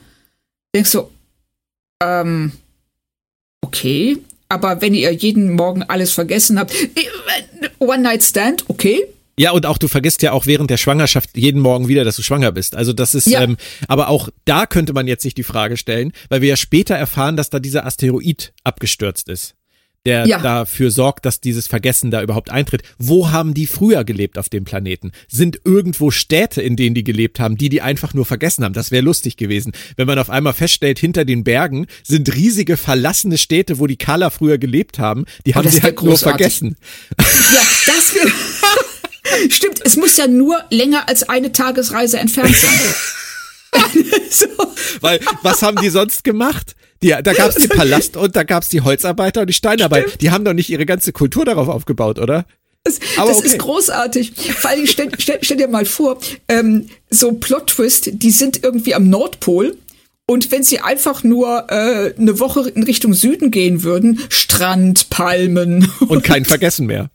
Denkst 0.75 0.91
du, 0.91 1.09
ähm, 2.03 2.51
okay, 3.61 4.17
aber 4.49 4.81
wenn 4.81 4.93
ihr 4.93 5.11
jeden 5.11 5.53
Morgen 5.53 5.83
alles 5.83 6.11
vergessen 6.11 6.59
habt, 6.59 6.73
äh, 6.73 7.69
One 7.79 7.99
Night 7.99 8.23
Stand, 8.23 8.65
okay, 8.67 9.07
Ja, 9.39 9.51
und 9.51 9.65
auch 9.65 9.77
du 9.77 9.87
vergisst 9.87 10.21
ja 10.21 10.33
auch 10.33 10.45
während 10.47 10.69
der 10.69 10.75
Schwangerschaft 10.77 11.29
jeden 11.37 11.61
Morgen 11.61 11.87
wieder, 11.87 12.03
dass 12.03 12.17
du 12.17 12.21
schwanger 12.23 12.51
bist. 12.51 12.75
Also 12.75 12.91
das 12.91 13.15
ist, 13.15 13.25
Ja. 13.27 13.41
ähm, 13.41 13.55
aber 13.87 14.09
auch 14.09 14.27
da 14.43 14.65
könnte 14.65 14.91
man 14.91 15.07
jetzt 15.07 15.23
sich 15.23 15.33
die 15.33 15.43
Frage 15.43 15.77
stellen, 15.77 16.11
weil 16.27 16.41
wir 16.41 16.49
ja 16.49 16.57
später 16.57 16.95
erfahren, 16.95 17.37
dass 17.37 17.49
da 17.49 17.59
dieser 17.59 17.85
Asteroid 17.85 18.51
abgestürzt 18.65 19.29
ist, 19.29 19.55
der 20.05 20.25
Ja. 20.27 20.39
dafür 20.39 20.91
sorgt, 20.91 21.25
dass 21.25 21.39
dieses 21.39 21.67
Vergessen 21.67 22.11
da 22.11 22.21
überhaupt 22.21 22.49
eintritt. 22.51 22.81
Wo 22.97 23.31
haben 23.31 23.53
die 23.53 23.65
früher 23.65 24.03
gelebt 24.03 24.37
auf 24.37 24.49
dem 24.49 24.65
Planeten? 24.65 25.11
Sind 25.29 25.61
irgendwo 25.63 26.11
Städte, 26.11 26.61
in 26.61 26.75
denen 26.75 26.93
die 26.95 27.05
gelebt 27.05 27.39
haben, 27.39 27.55
die 27.55 27.69
die 27.69 27.81
einfach 27.81 28.13
nur 28.13 28.25
vergessen 28.25 28.65
haben? 28.65 28.73
Das 28.73 28.91
wäre 28.91 29.03
lustig 29.05 29.37
gewesen, 29.37 29.71
wenn 29.95 30.07
man 30.07 30.19
auf 30.19 30.29
einmal 30.29 30.53
feststellt, 30.53 30.99
hinter 30.99 31.23
den 31.23 31.45
Bergen 31.45 31.87
sind 32.03 32.35
riesige 32.35 32.75
verlassene 32.75 33.37
Städte, 33.37 33.79
wo 33.79 33.87
die 33.87 33.95
Kala 33.97 34.31
früher 34.31 34.57
gelebt 34.57 34.99
haben. 34.99 35.23
Die 35.45 35.55
haben 35.55 35.63
das 35.63 35.75
sie 35.75 35.81
halt 35.81 35.95
nur 36.01 36.09
großartig. 36.11 36.39
vergessen. 36.59 36.75
Ja, 37.17 37.61
das 37.85 38.13
will. 38.15 38.31
Stimmt, 39.49 39.81
es 39.83 39.95
muss 39.95 40.17
ja 40.17 40.27
nur 40.27 40.63
länger 40.69 41.07
als 41.07 41.27
eine 41.27 41.51
Tagesreise 41.51 42.19
entfernt 42.19 42.55
sein. 42.55 43.81
so. 44.29 44.47
Weil, 45.01 45.19
was 45.43 45.61
haben 45.61 45.77
die 45.81 45.89
sonst 45.89 46.23
gemacht? 46.23 46.75
Die, 47.01 47.09
da 47.09 47.33
gab's 47.33 47.55
den 47.55 47.69
Palast 47.69 48.17
und 48.17 48.35
da 48.35 48.43
gab's 48.43 48.69
die 48.69 48.81
Holzarbeiter 48.81 49.41
und 49.41 49.47
die 49.47 49.53
Steinarbeiter. 49.53 50.17
Die 50.17 50.31
haben 50.31 50.43
doch 50.43 50.53
nicht 50.53 50.69
ihre 50.69 50.85
ganze 50.85 51.13
Kultur 51.13 51.45
darauf 51.45 51.67
aufgebaut, 51.69 52.19
oder? 52.19 52.45
Das, 52.83 52.99
Aber 53.17 53.29
das 53.29 53.39
okay. 53.39 53.47
ist 53.47 53.59
großartig. 53.59 54.33
Vor 54.35 54.69
allem, 54.69 54.85
stell, 54.85 55.09
stell, 55.17 55.39
stell 55.41 55.57
dir 55.57 55.67
mal 55.67 55.85
vor, 55.85 56.19
ähm, 56.47 56.87
so 57.09 57.33
Plot-Twist, 57.33 58.09
die 58.13 58.31
sind 58.31 58.63
irgendwie 58.63 58.95
am 58.95 59.09
Nordpol 59.09 59.77
Und 60.25 60.51
wenn 60.51 60.63
sie 60.63 60.79
einfach 60.79 61.23
nur 61.23 61.65
äh, 61.69 62.13
eine 62.17 62.39
Woche 62.39 62.69
in 62.69 62.83
Richtung 62.83 63.13
Süden 63.13 63.51
gehen 63.51 63.83
würden, 63.83 64.19
Strand, 64.29 65.09
Palmen. 65.09 65.91
Und 66.07 66.23
kein 66.23 66.45
Vergessen 66.45 66.85
mehr. 66.85 67.09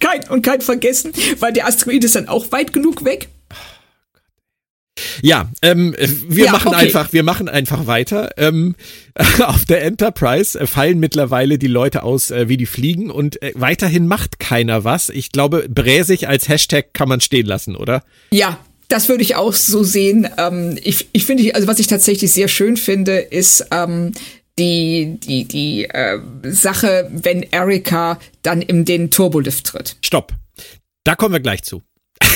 Kein, 0.00 0.28
und 0.28 0.42
kein 0.42 0.60
Vergessen, 0.60 1.12
weil 1.38 1.52
der 1.52 1.66
Asteroid 1.66 2.02
ist 2.04 2.16
dann 2.16 2.28
auch 2.28 2.50
weit 2.52 2.72
genug 2.72 3.04
weg. 3.04 3.28
Ja, 5.22 5.50
ähm, 5.62 5.94
wir 6.28 6.46
Ja, 6.46 6.52
machen 6.52 6.68
okay. 6.68 6.86
einfach, 6.86 7.12
wir 7.12 7.22
machen 7.22 7.48
einfach 7.48 7.86
weiter. 7.86 8.30
Ähm, 8.36 8.74
auf 9.40 9.64
der 9.64 9.82
Enterprise 9.82 10.58
äh, 10.58 10.66
fallen 10.66 10.98
mittlerweile 10.98 11.58
die 11.58 11.68
Leute 11.68 12.02
aus, 12.02 12.30
äh, 12.30 12.48
wie 12.48 12.56
die 12.56 12.66
fliegen 12.66 13.10
und 13.10 13.40
äh, 13.42 13.52
weiterhin 13.54 14.06
macht 14.06 14.38
keiner 14.40 14.84
was. 14.84 15.08
Ich 15.08 15.32
glaube, 15.32 15.66
Bräsig 15.68 16.28
als 16.28 16.48
Hashtag 16.48 16.92
kann 16.92 17.08
man 17.08 17.20
stehen 17.20 17.46
lassen, 17.46 17.76
oder? 17.76 18.02
Ja, 18.30 18.58
das 18.88 19.08
würde 19.08 19.22
ich 19.22 19.36
auch 19.36 19.52
so 19.52 19.82
sehen. 19.84 20.28
Ähm, 20.36 20.78
ich 20.82 21.08
ich 21.12 21.24
finde, 21.24 21.54
also 21.54 21.66
was 21.66 21.78
ich 21.78 21.86
tatsächlich 21.86 22.32
sehr 22.32 22.48
schön 22.48 22.76
finde, 22.76 23.18
ist 23.18 23.66
ähm, 23.70 24.12
die 24.60 25.18
die 25.18 25.44
die 25.44 25.84
äh, 25.84 26.20
Sache, 26.44 27.10
wenn 27.12 27.42
Erika 27.42 28.18
dann 28.42 28.62
in 28.62 28.84
den 28.84 29.10
Turbolift 29.10 29.66
tritt. 29.66 29.96
Stopp. 30.02 30.34
Da 31.04 31.14
kommen 31.14 31.32
wir 31.32 31.40
gleich 31.40 31.62
zu. 31.62 31.82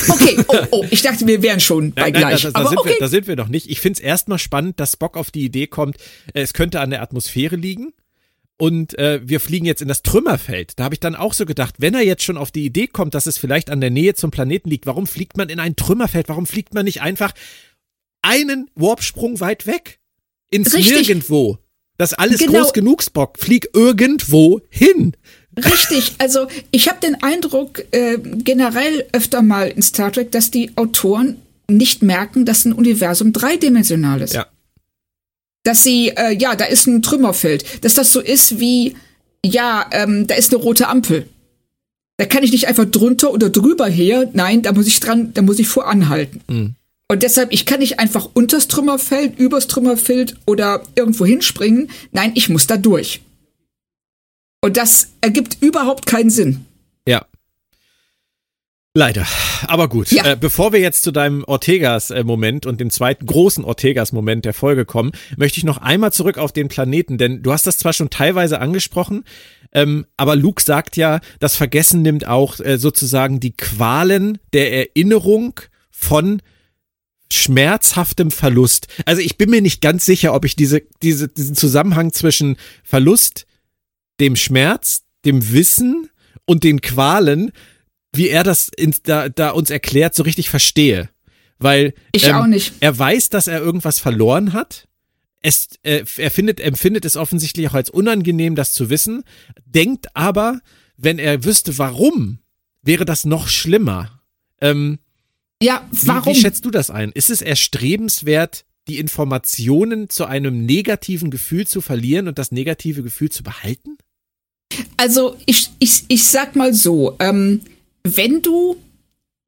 Okay, 0.09 0.39
oh, 0.49 0.59
oh, 0.71 0.85
ich 0.91 1.03
dachte, 1.03 1.27
wir 1.27 1.43
wären 1.43 1.61
schon 1.61 1.93
bei 1.93 2.11
gleich. 2.11 2.43
da, 2.43 2.51
da, 2.51 2.61
Aber 2.61 2.69
sind 2.71 2.79
okay, 2.79 2.91
wir, 2.91 2.97
da 2.99 3.09
sind 3.09 3.27
wir 3.27 3.37
noch 3.37 3.49
nicht. 3.49 3.71
Ich 3.71 3.81
finde 3.81 3.99
es 3.99 4.05
erstmal 4.05 4.39
spannend, 4.39 4.81
dass 4.81 4.93
Spock 4.93 5.17
auf 5.17 5.31
die 5.31 5.45
Idee 5.45 5.67
kommt, 5.67 5.99
äh, 6.33 6.41
es 6.41 6.55
könnte 6.55 6.81
an 6.81 6.91
der 6.91 7.03
Atmosphäre 7.03 7.57
liegen. 7.57 7.93
Und 8.57 8.97
äh, 8.99 9.21
wir 9.25 9.41
fliegen 9.41 9.67
jetzt 9.67 9.83
in 9.83 9.89
das 9.89 10.03
Trümmerfeld. 10.03 10.79
Da 10.79 10.85
habe 10.85 10.95
ich 10.95 11.01
dann 11.01 11.17
auch 11.17 11.35
so 11.35 11.45
gedacht, 11.45 11.75
wenn 11.79 11.95
er 11.95 12.03
jetzt 12.03 12.23
schon 12.23 12.37
auf 12.37 12.53
die 12.53 12.65
Idee 12.65 12.87
kommt, 12.87 13.15
dass 13.15 13.27
es 13.27 13.37
vielleicht 13.37 13.69
an 13.69 13.81
der 13.81 13.91
Nähe 13.91 14.15
zum 14.15 14.31
Planeten 14.31 14.71
liegt, 14.71 14.87
warum 14.87 15.09
fliegt 15.09 15.37
man 15.37 15.49
in 15.49 15.59
ein 15.59 15.75
Trümmerfeld? 15.75 16.29
Warum 16.29 16.47
fliegt 16.47 16.73
man 16.73 16.85
nicht 16.85 17.03
einfach 17.03 17.33
einen 18.23 18.71
Warpsprung 18.77 19.41
weit 19.41 19.67
weg? 19.67 19.99
Ins 20.51 20.73
Richtig. 20.73 20.95
Nirgendwo. 20.95 21.59
Das 21.97 22.13
ist 22.13 22.19
alles 22.19 22.41
Genau. 22.41 22.61
groß 22.61 22.73
genug, 22.73 23.03
Spock. 23.03 23.39
Flieg 23.39 23.69
irgendwo 23.75 24.61
hin. 24.69 25.15
richtig. 25.57 26.15
Also 26.19 26.49
ich 26.73 26.89
habe 26.89 26.99
den 27.01 27.23
Eindruck 27.23 27.85
äh, 27.93 28.19
generell 28.19 29.07
öfter 29.13 29.43
mal 29.43 29.69
in 29.69 29.83
Star 29.83 30.11
Trek, 30.13 30.33
dass 30.33 30.51
die 30.51 30.73
Autoren 30.77 31.37
nicht 31.69 32.03
merken, 32.03 32.45
dass 32.45 32.65
ein 32.65 32.73
Universum 32.73 33.33
dreidimensional 33.33 34.21
ist. 34.21 34.35
Ja. 34.35 34.47
dass 35.67 35.83
sie, 35.83 36.09
äh, 36.11 36.33
ja, 36.39 36.57
da 36.57 36.67
ist 36.67 36.87
ein 36.87 37.01
Trümmerfeld, 37.01 37.85
dass 37.85 37.95
das 37.95 38.13
so 38.13 38.21
ist 38.21 38.61
wie, 38.61 38.97
ja, 39.47 39.87
ähm, 39.93 40.27
da 40.27 40.35
ist 40.35 40.53
eine 40.53 40.63
rote 40.63 40.89
Ampel. 40.89 41.27
Da 42.19 42.27
kann 42.27 42.43
ich 42.43 42.53
nicht 42.53 42.69
einfach 42.69 42.85
drunter 42.85 43.33
oder 43.33 43.49
drüber 43.49 43.87
her, 43.87 44.29
nein, 44.35 44.61
da 44.63 44.73
muss 44.73 44.87
ich 44.87 45.01
dran, 45.01 45.33
da 45.33 45.41
muss 45.41 45.59
ich 45.59 45.67
voranhalten. 45.69 46.77
Und 47.15 47.23
deshalb, 47.23 47.53
ich 47.53 47.65
kann 47.65 47.79
nicht 47.79 48.01
einfach 48.01 48.29
unters 48.35 48.67
Trümmerfeld, 48.67 49.39
übers 49.39 49.69
Trümmerfeld 49.69 50.35
oder 50.47 50.83
irgendwo 50.97 51.25
hinspringen, 51.25 51.89
nein, 52.11 52.33
ich 52.35 52.49
muss 52.49 52.67
da 52.67 52.77
durch. 52.77 53.21
Und 54.61 54.77
das 54.77 55.13
ergibt 55.21 55.59
überhaupt 55.61 56.07
keinen 56.07 56.31
Sinn. 56.31 56.67
Ja. 57.07 57.25
Leider. 58.95 59.29
Aber 59.69 59.89
gut. 59.89 60.11
Ja. 60.11 60.33
Äh, 60.33 60.37
bevor 60.37 60.73
wir 60.73 60.81
jetzt 60.81 61.05
zu 61.05 61.13
deinem 61.13 61.45
Ortegas-Moment 61.45 62.67
und 62.67 62.81
dem 62.81 62.91
zweiten 62.91 63.27
großen 63.27 63.65
Ortegas-Moment 63.65 64.45
der 64.45 64.53
Folge 64.53 64.85
kommen, 64.85 65.13
möchte 65.37 65.59
ich 65.59 65.65
noch 65.65 65.79
einmal 65.79 66.13
zurück 66.13 66.37
auf 66.37 66.51
den 66.51 66.67
Planeten, 66.67 67.17
denn 67.17 67.45
du 67.45 67.53
hast 67.53 67.69
das 67.69 67.79
zwar 67.79 67.93
schon 67.93 68.11
teilweise 68.11 68.59
angesprochen, 68.59 69.23
ähm, 69.73 70.05
aber 70.17 70.35
Luke 70.35 70.61
sagt 70.61 70.97
ja, 70.97 71.21
das 71.39 71.55
Vergessen 71.55 72.03
nimmt 72.03 72.27
auch 72.27 72.59
äh, 72.59 72.77
sozusagen 72.77 73.39
die 73.39 73.57
Qualen 73.57 74.39
der 74.53 74.73
Erinnerung 74.73 75.61
von 75.93 76.43
schmerzhaftem 77.35 78.31
Verlust. 78.31 78.89
Also 79.05 79.21
ich 79.21 79.37
bin 79.37 79.51
mir 79.51 79.61
nicht 79.61 79.81
ganz 79.81 80.05
sicher, 80.05 80.35
ob 80.35 80.45
ich 80.45 80.57
diese, 80.57 80.83
diese, 81.03 81.29
diesen 81.29 81.55
Zusammenhang 81.55 82.13
zwischen 82.13 82.57
Verlust, 82.83 83.47
dem 84.21 84.37
Schmerz, 84.37 85.03
dem 85.25 85.53
Wissen 85.53 86.11
und 86.47 86.65
den 86.65 86.81
Qualen, 86.81 87.53
wie 88.13 88.29
er 88.29 88.45
das 88.45 88.69
in, 88.69 88.95
da, 89.03 89.29
da 89.29 89.51
uns 89.51 89.71
erklärt, 89.71 90.15
so 90.15 90.23
richtig 90.23 90.49
verstehe. 90.51 91.11
Weil 91.59 91.87
ähm, 91.87 91.93
Ich 92.13 92.33
auch 92.33 92.47
nicht. 92.47 92.75
er 92.81 92.97
weiß, 92.99 93.29
dass 93.29 93.47
er 93.47 93.61
irgendwas 93.61 93.99
verloren 93.99 94.53
hat. 94.53 94.89
Es, 95.43 95.69
äh, 95.83 96.05
er 96.17 96.31
findet, 96.31 96.61
empfindet 96.61 97.05
es 97.05 97.17
offensichtlich 97.17 97.69
auch 97.69 97.75
als 97.75 97.91
unangenehm, 97.91 98.55
das 98.55 98.73
zu 98.73 98.89
wissen, 98.89 99.25
denkt 99.67 100.07
aber, 100.15 100.61
wenn 100.97 101.19
er 101.19 101.45
wüsste, 101.45 101.77
warum, 101.77 102.39
wäre 102.83 103.05
das 103.05 103.25
noch 103.25 103.49
schlimmer. 103.49 104.23
Ähm, 104.61 104.99
Ja, 105.63 105.87
wie, 105.91 106.07
warum? 106.09 106.35
Wie 106.35 106.41
schätzt 106.41 106.65
du 106.65 106.71
das 106.71 106.91
ein? 106.91 107.13
Ist 107.13 107.31
es 107.31 107.41
erstrebenswert, 107.41 108.65
die 108.89 108.99
Informationen 108.99 110.11
zu 110.11 110.27
einem 110.27 110.67
negativen 110.67 111.31
Gefühl 111.31 111.67
zu 111.67 111.81
verlieren 111.81 112.29
und 112.29 112.39
das 112.39 112.53
negative 112.53 113.03
Gefühl 113.03 113.31
zu 113.31 113.43
behalten? 113.43 113.97
Also 114.97 115.37
ich, 115.47 115.71
ich, 115.79 116.05
ich 116.09 116.25
sag 116.25 116.57
mal 116.57 116.75
so, 116.75 117.17
ähm, 117.19 117.63
wenn 118.03 118.43
du, 118.43 118.77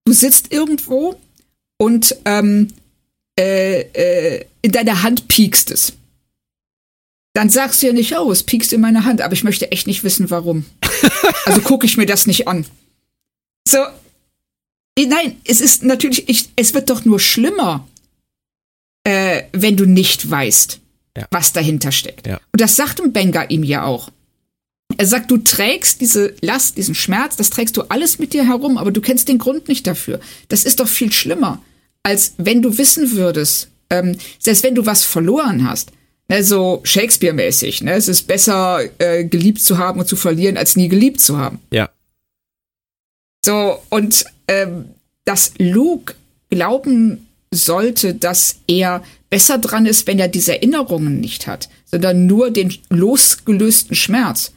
du 0.05 0.13
sitzt 0.13 0.53
irgendwo 0.53 1.21
und 1.79 2.17
ähm, 2.25 2.69
äh, 3.39 3.81
äh, 3.81 4.45
in 4.63 4.73
deiner 4.73 5.03
Hand 5.03 5.29
piekst 5.29 5.71
es, 5.71 5.93
dann 7.35 7.51
sagst 7.51 7.83
du 7.83 7.89
ja 7.89 7.93
nicht, 7.93 8.17
oh, 8.17 8.33
es 8.33 8.45
piekst 8.45 8.73
in 8.73 8.81
meiner 8.81 9.05
Hand, 9.05 9.21
aber 9.21 9.35
ich 9.35 9.45
möchte 9.45 9.71
echt 9.71 9.87
nicht 9.87 10.05
wissen, 10.05 10.31
warum. 10.31 10.65
Also 11.45 11.61
gucke 11.61 11.87
ich 11.87 11.97
mir 11.97 12.07
das 12.07 12.27
nicht 12.27 12.49
an. 12.49 12.67
So, 13.69 13.79
nein, 14.99 15.37
es 15.45 15.61
ist 15.61 15.83
natürlich, 15.83 16.29
ich, 16.29 16.49
es 16.57 16.73
wird 16.75 16.89
doch 16.91 17.05
nur 17.05 17.21
schlimmer, 17.21 17.87
äh, 19.05 19.43
wenn 19.53 19.77
du 19.77 19.85
nicht 19.85 20.31
weißt, 20.31 20.81
Ja. 21.17 21.27
was 21.31 21.53
dahinter 21.53 21.93
steckt. 21.93 22.27
Ja. 22.27 22.41
Und 22.53 22.61
das 22.61 22.77
sagt 22.77 23.01
ein 23.01 23.13
Benga 23.13 23.45
ihm 23.45 23.63
ja 23.63 23.85
auch. 23.85 24.11
Er 24.99 25.07
sagt, 25.07 25.31
du 25.31 25.39
trägst 25.39 26.01
diese 26.01 26.35
Last, 26.41 26.77
diesen 26.77 26.95
Schmerz, 26.95 27.37
das 27.37 27.51
trägst 27.51 27.77
du 27.77 27.83
alles 27.83 28.19
mit 28.19 28.33
dir 28.33 28.47
herum, 28.47 28.79
aber 28.79 28.93
du 28.93 29.01
kennst 29.01 29.29
den 29.29 29.39
Grund 29.39 29.69
nicht 29.69 29.87
dafür. 29.87 30.21
Das 30.49 30.65
ist 30.65 30.81
doch 30.81 30.89
viel 30.89 31.13
schlimmer, 31.13 31.61
als 32.03 32.35
wenn 32.39 32.63
du 32.63 32.79
wissen 32.79 33.11
würdest, 33.13 33.69
ähm, 33.91 34.17
selbst 34.39 34.63
wenn 34.63 34.75
du 34.75 34.87
was 34.87 35.05
verloren 35.05 35.69
hast. 35.69 35.91
Ne, 36.29 36.43
so 36.43 36.81
Shakespeare-mäßig. 36.85 37.83
Ne? 37.83 37.93
Es 37.95 38.09
ist 38.09 38.23
besser, 38.27 38.81
äh, 38.99 39.25
geliebt 39.25 39.61
zu 39.61 39.79
haben 39.79 40.01
und 40.01 40.07
zu 40.09 40.17
verlieren, 40.17 40.57
als 40.57 40.75
nie 40.77 40.89
geliebt 40.89 41.21
zu 41.21 41.37
haben. 41.39 41.61
Ja. 41.71 41.89
So, 43.45 43.81
und 43.91 44.25
ähm, 44.49 44.87
dass 45.25 45.53
Luke 45.59 46.15
glauben 46.51 47.27
sollte, 47.51 48.15
dass 48.15 48.57
er 48.67 49.03
besser 49.31 49.59
dran 49.59 49.87
ist, 49.87 50.07
wenn 50.07 50.19
er 50.19 50.29
diese 50.29 50.55
Erinnerungen 50.55 51.21
nicht 51.21 51.47
hat, 51.47 51.69
sondern 51.85 52.27
nur 52.27 52.51
den 52.51 52.75
losgelösten 52.91 53.97
Schmerz, 53.97 54.53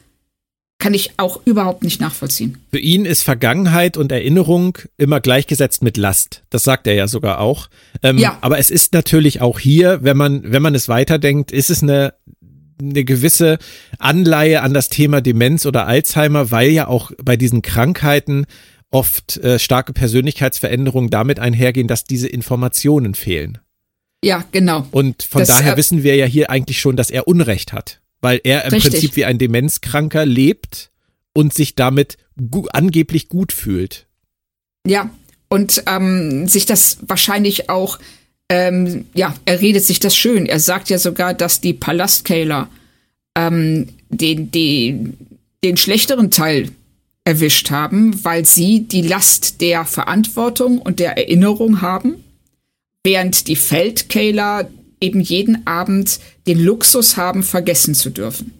kann 0.80 0.94
ich 0.94 1.12
auch 1.18 1.42
überhaupt 1.44 1.84
nicht 1.84 2.00
nachvollziehen. 2.00 2.56
Für 2.70 2.78
ihn 2.78 3.04
ist 3.04 3.22
Vergangenheit 3.22 3.96
und 3.96 4.10
Erinnerung 4.10 4.78
immer 4.96 5.20
gleichgesetzt 5.20 5.82
mit 5.82 5.96
Last. 5.96 6.42
Das 6.48 6.64
sagt 6.64 6.86
er 6.86 6.94
ja 6.94 7.06
sogar 7.06 7.38
auch. 7.38 7.68
Ähm, 8.02 8.18
Ja. 8.18 8.38
Aber 8.40 8.58
es 8.58 8.70
ist 8.70 8.94
natürlich 8.94 9.42
auch 9.42 9.58
hier, 9.58 9.98
wenn 10.02 10.16
man, 10.16 10.50
wenn 10.50 10.62
man 10.62 10.74
es 10.74 10.88
weiterdenkt, 10.88 11.52
ist 11.52 11.68
es 11.68 11.82
eine, 11.82 12.14
eine 12.80 13.04
gewisse 13.04 13.58
Anleihe 13.98 14.62
an 14.62 14.72
das 14.72 14.88
Thema 14.88 15.20
Demenz 15.20 15.66
oder 15.66 15.86
Alzheimer, 15.86 16.50
weil 16.50 16.70
ja 16.70 16.88
auch 16.88 17.12
bei 17.22 17.36
diesen 17.36 17.60
Krankheiten 17.60 18.46
oft 18.90 19.36
äh, 19.38 19.58
starke 19.58 19.92
Persönlichkeitsveränderungen 19.92 21.10
damit 21.10 21.38
einhergehen, 21.38 21.88
dass 21.88 22.04
diese 22.04 22.28
Informationen 22.28 23.14
fehlen. 23.14 23.58
Ja, 24.22 24.44
genau. 24.52 24.86
Und 24.90 25.22
von 25.22 25.40
Das, 25.40 25.48
daher 25.48 25.74
äh, 25.74 25.76
wissen 25.76 26.02
wir 26.02 26.16
ja 26.16 26.26
hier 26.26 26.50
eigentlich 26.50 26.80
schon, 26.80 26.96
dass 26.96 27.10
er 27.10 27.26
Unrecht 27.26 27.72
hat, 27.72 28.00
weil 28.20 28.40
er 28.44 28.64
im 28.64 28.72
Richtig. 28.72 28.92
Prinzip 28.92 29.16
wie 29.16 29.24
ein 29.24 29.38
Demenzkranker 29.38 30.26
lebt 30.26 30.90
und 31.32 31.54
sich 31.54 31.74
damit 31.74 32.18
gu 32.50 32.66
angeblich 32.72 33.28
gut 33.28 33.52
fühlt. 33.52 34.06
Ja, 34.86 35.10
und 35.48 35.82
ähm, 35.86 36.48
sich 36.48 36.66
das 36.66 36.98
wahrscheinlich 37.06 37.70
auch, 37.70 37.98
ähm, 38.48 39.06
ja, 39.14 39.34
er 39.44 39.60
redet 39.60 39.84
sich 39.84 40.00
das 40.00 40.16
schön. 40.16 40.46
Er 40.46 40.60
sagt 40.60 40.90
ja 40.90 40.98
sogar, 40.98 41.34
dass 41.34 41.60
die 41.60 41.74
Palastkeiler 41.74 42.68
ähm, 43.36 43.88
den, 44.10 44.50
den, 44.50 45.16
den 45.64 45.76
schlechteren 45.76 46.30
Teil 46.30 46.70
erwischt 47.24 47.70
haben, 47.70 48.24
weil 48.24 48.44
sie 48.44 48.80
die 48.80 49.02
Last 49.02 49.60
der 49.60 49.84
Verantwortung 49.84 50.78
und 50.78 50.98
der 50.98 51.16
Erinnerung 51.16 51.80
haben, 51.80 52.24
während 53.04 53.46
die 53.48 53.56
Feldkeiler 53.56 54.70
eben 55.00 55.20
jeden 55.20 55.66
Abend 55.66 56.20
den 56.46 56.58
Luxus 56.58 57.16
haben, 57.16 57.42
vergessen 57.42 57.94
zu 57.94 58.10
dürfen. 58.10 58.52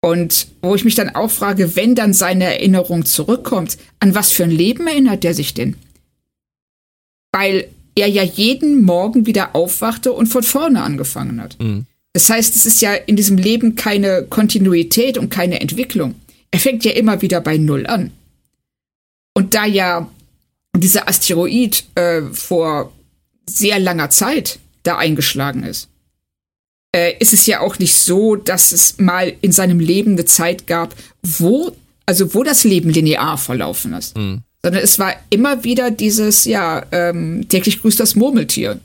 Und 0.00 0.46
wo 0.62 0.74
ich 0.74 0.84
mich 0.84 0.94
dann 0.94 1.14
auch 1.14 1.30
frage, 1.30 1.74
wenn 1.74 1.94
dann 1.94 2.12
seine 2.14 2.44
Erinnerung 2.44 3.04
zurückkommt, 3.04 3.78
an 3.98 4.14
was 4.14 4.30
für 4.30 4.44
ein 4.44 4.50
Leben 4.50 4.86
erinnert 4.86 5.24
er 5.24 5.34
sich 5.34 5.54
denn? 5.54 5.76
Weil 7.32 7.68
er 7.96 8.06
ja 8.06 8.22
jeden 8.22 8.82
Morgen 8.84 9.26
wieder 9.26 9.56
aufwachte 9.56 10.12
und 10.12 10.26
von 10.28 10.44
vorne 10.44 10.82
angefangen 10.82 11.40
hat. 11.40 11.56
Das 12.12 12.30
heißt, 12.30 12.54
es 12.54 12.64
ist 12.64 12.80
ja 12.80 12.94
in 12.94 13.16
diesem 13.16 13.38
Leben 13.38 13.74
keine 13.74 14.24
Kontinuität 14.28 15.18
und 15.18 15.30
keine 15.30 15.60
Entwicklung. 15.60 16.14
Er 16.50 16.60
fängt 16.60 16.84
ja 16.84 16.92
immer 16.92 17.22
wieder 17.22 17.40
bei 17.40 17.58
Null 17.58 17.86
an. 17.86 18.12
Und 19.34 19.54
da 19.54 19.66
ja 19.66 20.08
dieser 20.76 21.08
Asteroid 21.08 21.84
äh, 21.94 22.22
vor 22.32 22.92
sehr 23.48 23.78
langer 23.78 24.10
Zeit 24.10 24.58
da 24.82 24.98
eingeschlagen 24.98 25.64
ist, 25.64 25.88
äh, 26.94 27.14
ist 27.18 27.32
es 27.32 27.46
ja 27.46 27.60
auch 27.60 27.78
nicht 27.78 27.94
so, 27.94 28.36
dass 28.36 28.72
es 28.72 28.98
mal 28.98 29.34
in 29.40 29.52
seinem 29.52 29.80
Leben 29.80 30.12
eine 30.12 30.24
Zeit 30.24 30.66
gab, 30.66 30.94
wo, 31.22 31.76
also 32.06 32.34
wo 32.34 32.42
das 32.42 32.64
Leben 32.64 32.90
linear 32.90 33.38
verlaufen 33.38 33.92
ist. 33.92 34.16
Mhm. 34.16 34.42
Sondern 34.62 34.82
es 34.82 34.98
war 34.98 35.14
immer 35.30 35.64
wieder 35.64 35.90
dieses, 35.90 36.44
ja, 36.44 36.84
ähm, 36.90 37.48
täglich 37.48 37.80
grüßt 37.80 38.00
das 38.00 38.16
Murmeltier. 38.16 38.80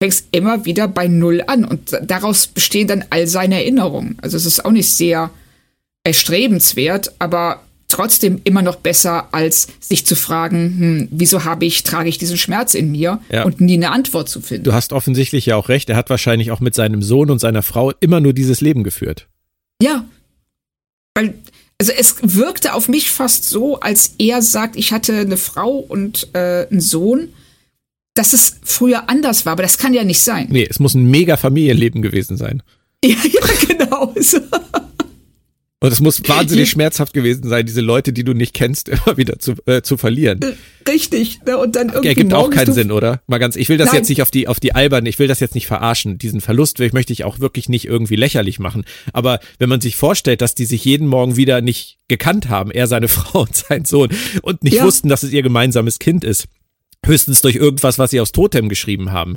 Fängst 0.00 0.26
immer 0.32 0.64
wieder 0.64 0.86
bei 0.86 1.08
Null 1.08 1.42
an 1.46 1.64
und 1.64 1.98
daraus 2.02 2.46
bestehen 2.46 2.88
dann 2.88 3.04
all 3.10 3.26
seine 3.26 3.56
Erinnerungen. 3.56 4.18
Also 4.22 4.36
es 4.36 4.44
ist 4.46 4.64
auch 4.64 4.70
nicht 4.70 4.92
sehr 4.92 5.30
erstrebenswert, 6.04 7.12
aber 7.18 7.62
trotzdem 7.88 8.40
immer 8.44 8.62
noch 8.62 8.76
besser, 8.76 9.28
als 9.32 9.68
sich 9.80 10.04
zu 10.04 10.16
fragen, 10.16 10.76
hm, 10.78 11.08
wieso 11.10 11.44
habe 11.44 11.64
ich, 11.64 11.82
trage 11.82 12.08
ich 12.08 12.18
diesen 12.18 12.36
Schmerz 12.36 12.74
in 12.74 12.90
mir 12.90 13.20
ja. 13.30 13.44
und 13.44 13.60
nie 13.60 13.74
eine 13.74 13.90
Antwort 13.90 14.28
zu 14.28 14.40
finden. 14.40 14.64
Du 14.64 14.72
hast 14.72 14.92
offensichtlich 14.92 15.46
ja 15.46 15.56
auch 15.56 15.68
recht, 15.68 15.88
er 15.90 15.96
hat 15.96 16.10
wahrscheinlich 16.10 16.50
auch 16.50 16.60
mit 16.60 16.74
seinem 16.74 17.02
Sohn 17.02 17.30
und 17.30 17.38
seiner 17.38 17.62
Frau 17.62 17.92
immer 18.00 18.20
nur 18.20 18.32
dieses 18.32 18.60
Leben 18.60 18.84
geführt. 18.84 19.28
Ja. 19.80 20.04
Weil, 21.14 21.34
also 21.78 21.92
es 21.96 22.16
wirkte 22.22 22.74
auf 22.74 22.88
mich 22.88 23.10
fast 23.10 23.48
so, 23.48 23.80
als 23.80 24.14
er 24.18 24.42
sagt, 24.42 24.76
ich 24.76 24.92
hatte 24.92 25.14
eine 25.14 25.36
Frau 25.36 25.76
und 25.76 26.28
äh, 26.34 26.66
einen 26.68 26.80
Sohn, 26.80 27.28
dass 28.14 28.32
es 28.32 28.58
früher 28.62 29.08
anders 29.08 29.46
war, 29.46 29.52
aber 29.52 29.62
das 29.62 29.78
kann 29.78 29.94
ja 29.94 30.04
nicht 30.04 30.20
sein. 30.20 30.48
Nee, 30.50 30.66
es 30.68 30.78
muss 30.78 30.94
ein 30.94 31.04
mega 31.04 31.36
Familienleben 31.36 32.02
gewesen 32.02 32.36
sein. 32.36 32.62
Ja, 33.04 33.16
ja, 33.22 33.66
genau. 33.68 34.14
Und 35.84 35.92
es 35.92 36.00
muss 36.00 36.26
wahnsinnig 36.26 36.70
schmerzhaft 36.70 37.12
gewesen 37.12 37.46
sein, 37.46 37.66
diese 37.66 37.82
Leute, 37.82 38.14
die 38.14 38.24
du 38.24 38.32
nicht 38.32 38.54
kennst, 38.54 38.88
immer 39.06 39.18
wieder 39.18 39.38
zu, 39.38 39.52
äh, 39.66 39.82
zu 39.82 39.98
verlieren. 39.98 40.40
Äh, 40.40 40.90
richtig. 40.90 41.40
Ne? 41.44 41.58
Und 41.58 41.76
dann 41.76 41.88
irgendwie. 41.88 42.08
Ergibt 42.08 42.32
auch 42.32 42.48
keinen 42.48 42.72
Sinn, 42.72 42.90
oder? 42.90 43.20
Mal 43.26 43.36
ganz, 43.36 43.54
ich 43.54 43.68
will 43.68 43.76
das 43.76 43.88
Nein. 43.88 43.96
jetzt 43.96 44.08
nicht 44.08 44.22
auf 44.22 44.30
die, 44.30 44.48
auf 44.48 44.60
die 44.60 44.74
albern, 44.74 45.04
ich 45.04 45.18
will 45.18 45.28
das 45.28 45.40
jetzt 45.40 45.54
nicht 45.54 45.66
verarschen. 45.66 46.16
Diesen 46.16 46.40
Verlust 46.40 46.78
möchte 46.94 47.12
ich 47.12 47.24
auch 47.24 47.38
wirklich 47.38 47.68
nicht 47.68 47.84
irgendwie 47.84 48.16
lächerlich 48.16 48.58
machen. 48.58 48.84
Aber 49.12 49.40
wenn 49.58 49.68
man 49.68 49.82
sich 49.82 49.96
vorstellt, 49.96 50.40
dass 50.40 50.54
die 50.54 50.64
sich 50.64 50.86
jeden 50.86 51.06
Morgen 51.06 51.36
wieder 51.36 51.60
nicht 51.60 51.98
gekannt 52.08 52.48
haben, 52.48 52.70
er, 52.70 52.86
seine 52.86 53.08
Frau 53.08 53.42
und 53.42 53.54
sein 53.54 53.84
Sohn, 53.84 54.08
und 54.40 54.64
nicht 54.64 54.76
ja. 54.76 54.84
wussten, 54.84 55.10
dass 55.10 55.22
es 55.22 55.32
ihr 55.32 55.42
gemeinsames 55.42 55.98
Kind 55.98 56.24
ist. 56.24 56.46
Höchstens 57.04 57.42
durch 57.42 57.56
irgendwas, 57.56 57.98
was 57.98 58.10
sie 58.10 58.20
aufs 58.20 58.32
Totem 58.32 58.70
geschrieben 58.70 59.12
haben. 59.12 59.36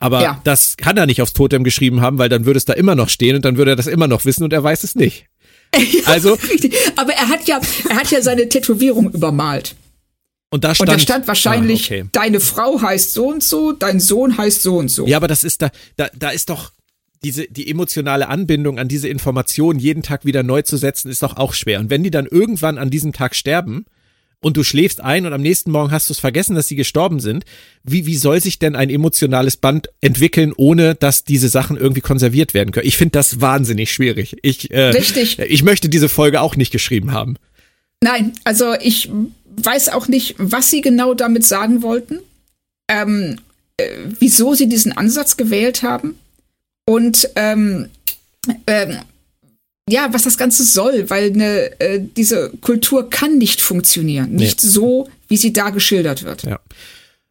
Aber 0.00 0.22
ja. 0.22 0.40
das 0.42 0.76
kann 0.76 0.96
er 0.96 1.06
nicht 1.06 1.22
aufs 1.22 1.34
Totem 1.34 1.62
geschrieben 1.62 2.00
haben, 2.00 2.18
weil 2.18 2.28
dann 2.28 2.46
würde 2.46 2.58
es 2.58 2.64
da 2.64 2.72
immer 2.72 2.96
noch 2.96 3.08
stehen 3.08 3.36
und 3.36 3.44
dann 3.44 3.56
würde 3.56 3.72
er 3.72 3.76
das 3.76 3.86
immer 3.86 4.08
noch 4.08 4.24
wissen 4.24 4.42
und 4.42 4.52
er 4.52 4.64
weiß 4.64 4.82
es 4.82 4.96
nicht. 4.96 5.26
Ja, 5.76 6.06
also, 6.06 6.34
richtig. 6.34 6.74
Aber 6.96 7.12
er 7.12 7.28
hat 7.28 7.46
ja, 7.46 7.60
er 7.88 7.96
hat 7.96 8.10
ja 8.10 8.22
seine 8.22 8.48
Tätowierung 8.48 9.12
übermalt. 9.12 9.76
Und 10.50 10.64
da 10.64 10.74
stand, 10.74 10.88
und 10.88 10.94
da 10.94 10.98
stand 10.98 11.28
wahrscheinlich, 11.28 11.90
ah, 11.92 11.94
okay. 11.94 12.08
deine 12.12 12.40
Frau 12.40 12.80
heißt 12.80 13.12
so 13.12 13.28
und 13.28 13.42
so, 13.42 13.72
dein 13.72 14.00
Sohn 14.00 14.38
heißt 14.38 14.62
so 14.62 14.78
und 14.78 14.88
so. 14.88 15.06
Ja, 15.06 15.18
aber 15.18 15.28
das 15.28 15.44
ist 15.44 15.60
da, 15.60 15.70
da, 15.96 16.08
da 16.14 16.30
ist 16.30 16.48
doch 16.48 16.72
diese, 17.22 17.46
die 17.48 17.70
emotionale 17.70 18.28
Anbindung 18.28 18.78
an 18.78 18.88
diese 18.88 19.08
Information 19.08 19.78
jeden 19.78 20.02
Tag 20.02 20.24
wieder 20.24 20.42
neu 20.42 20.62
zu 20.62 20.76
setzen, 20.76 21.10
ist 21.10 21.22
doch 21.22 21.36
auch 21.36 21.52
schwer. 21.52 21.80
Und 21.80 21.90
wenn 21.90 22.02
die 22.02 22.10
dann 22.10 22.26
irgendwann 22.26 22.78
an 22.78 22.90
diesem 22.90 23.12
Tag 23.12 23.34
sterben, 23.34 23.84
und 24.40 24.56
du 24.56 24.62
schläfst 24.62 25.00
ein 25.00 25.26
und 25.26 25.32
am 25.32 25.42
nächsten 25.42 25.70
Morgen 25.70 25.90
hast 25.90 26.08
du 26.08 26.12
es 26.12 26.20
vergessen, 26.20 26.54
dass 26.54 26.68
sie 26.68 26.76
gestorben 26.76 27.20
sind. 27.20 27.44
Wie, 27.82 28.06
wie 28.06 28.16
soll 28.16 28.40
sich 28.40 28.58
denn 28.58 28.76
ein 28.76 28.90
emotionales 28.90 29.56
Band 29.56 29.88
entwickeln, 30.00 30.52
ohne 30.56 30.94
dass 30.94 31.24
diese 31.24 31.48
Sachen 31.48 31.76
irgendwie 31.76 32.00
konserviert 32.00 32.54
werden 32.54 32.70
können? 32.72 32.86
Ich 32.86 32.96
finde 32.96 33.12
das 33.12 33.40
wahnsinnig 33.40 33.92
schwierig. 33.92 34.36
Ich, 34.42 34.70
äh, 34.70 34.90
Richtig. 34.90 35.38
ich 35.38 35.62
möchte 35.62 35.88
diese 35.88 36.08
Folge 36.08 36.40
auch 36.40 36.56
nicht 36.56 36.70
geschrieben 36.70 37.12
haben. 37.12 37.36
Nein, 38.00 38.32
also 38.44 38.74
ich 38.80 39.10
weiß 39.56 39.88
auch 39.88 40.06
nicht, 40.06 40.36
was 40.38 40.70
sie 40.70 40.82
genau 40.82 41.14
damit 41.14 41.44
sagen 41.44 41.82
wollten, 41.82 42.20
ähm, 42.88 43.38
äh, 43.76 43.88
wieso 44.20 44.54
sie 44.54 44.68
diesen 44.68 44.92
Ansatz 44.92 45.36
gewählt 45.36 45.82
haben 45.82 46.16
und 46.84 47.28
ähm, 47.34 47.88
ähm, 48.68 48.98
ja, 49.88 50.08
was 50.12 50.22
das 50.22 50.38
Ganze 50.38 50.64
soll, 50.64 51.10
weil 51.10 51.32
eine, 51.32 51.80
äh, 51.80 52.00
diese 52.16 52.50
Kultur 52.60 53.10
kann 53.10 53.38
nicht 53.38 53.60
funktionieren. 53.60 54.32
Nicht 54.32 54.62
nee. 54.62 54.68
so, 54.68 55.08
wie 55.28 55.36
sie 55.36 55.52
da 55.52 55.70
geschildert 55.70 56.24
wird. 56.24 56.44
Ja. 56.44 56.60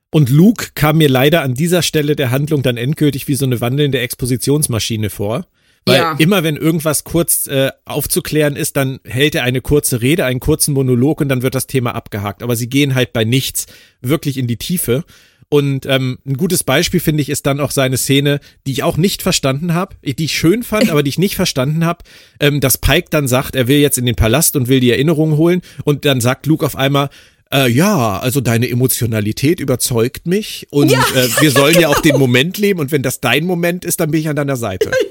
Und 0.10 0.30
Luke 0.30 0.70
kam 0.74 0.98
mir 0.98 1.10
leider 1.10 1.42
an 1.42 1.54
dieser 1.54 1.82
Stelle 1.82 2.16
der 2.16 2.32
Handlung 2.32 2.64
dann 2.64 2.78
endgültig 2.78 3.28
wie 3.28 3.36
so 3.36 3.46
eine 3.46 3.62
wandelnde 3.62 4.00
Expositionsmaschine 4.00 5.10
vor. 5.10 5.48
Weil 5.86 5.98
ja. 6.02 6.16
immer 6.20 6.44
wenn 6.44 6.58
irgendwas 6.58 7.06
kurz 7.06 7.48
äh, 7.48 7.72
aufzuklären 7.86 8.58
ist, 8.58 8.76
dann 8.76 9.00
hält 9.06 9.36
er 9.36 9.44
eine 9.44 9.62
kurze 9.62 10.02
Rede, 10.02 10.26
einen 10.26 10.42
kurzen 10.42 10.74
Monolog 10.74 11.22
und 11.22 11.30
dann 11.30 11.44
wird 11.44 11.56
das 11.56 11.66
Thema 11.66 11.96
abgehakt. 11.96 12.44
Aber 12.44 12.58
sie 12.58 12.68
gehen 12.68 12.94
halt 12.94 13.14
bei 13.14 13.24
nichts 13.24 13.68
wirklich 14.02 14.38
in 14.38 14.48
die 14.48 14.58
Tiefe. 14.58 15.06
Und 15.50 15.86
ähm, 15.86 16.20
ein 16.26 16.36
gutes 16.36 16.64
Beispiel 16.64 17.00
finde 17.00 17.22
ich 17.22 17.30
ist 17.30 17.46
dann 17.46 17.62
auch 17.62 17.72
seine 17.72 17.98
Szene, 17.98 18.42
die 18.66 18.74
ich 18.74 18.84
auch 18.84 18.98
nicht 18.98 19.22
verstanden 19.22 19.74
habe, 19.74 19.96
die 20.04 20.26
ich 20.26 20.34
schön 20.34 20.64
fand, 20.64 20.90
aber 20.92 21.04
die 21.04 21.10
ich 21.10 21.20
nicht 21.20 21.36
verstanden 21.36 21.86
habe, 21.86 22.04
ähm, 22.40 22.60
dass 22.60 22.78
Pike 22.78 23.08
dann 23.10 23.28
sagt, 23.28 23.56
er 23.56 23.68
will 23.68 23.78
jetzt 23.78 23.98
in 23.98 24.06
den 24.06 24.16
Palast 24.16 24.56
und 24.56 24.68
will 24.68 24.82
die 24.82 24.92
Erinnerungen 24.92 25.38
holen 25.38 25.62
und 25.86 26.04
dann 26.04 26.20
sagt 26.20 26.48
Luke 26.48 26.66
auf 26.66 26.76
einmal, 26.76 27.10
äh, 27.52 27.70
ja, 27.70 28.20
also 28.20 28.42
deine 28.42 28.70
Emotionalität 28.70 29.62
überzeugt 29.62 30.28
mich 30.28 30.68
und 30.70 30.92
ja, 30.92 31.00
äh, 31.16 31.30
wir 31.40 31.52
sollen 31.52 31.76
ja, 31.76 31.80
genau. 31.80 31.92
ja 31.92 31.98
auch 31.98 32.02
den 32.02 32.18
Moment 32.18 32.58
leben 32.58 32.82
und 32.82 32.92
wenn 32.92 33.04
das 33.04 33.22
dein 33.22 33.46
Moment 33.46 33.86
ist, 33.86 34.02
dann 34.02 34.12
bin 34.12 34.20
ich 34.20 34.30
an 34.30 34.36
deiner 34.36 34.58
Seite. 34.58 34.92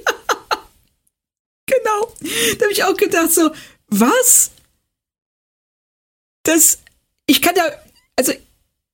Ja, 1.69 1.75
genau. 1.79 2.15
Da 2.59 2.65
habe 2.65 2.73
ich 2.73 2.85
auch 2.85 2.97
gedacht 2.97 3.33
so, 3.33 3.51
was? 3.89 4.53
Das, 6.45 6.79
ich 7.27 7.43
kann 7.43 7.55
da, 7.57 7.63
also 8.15 8.33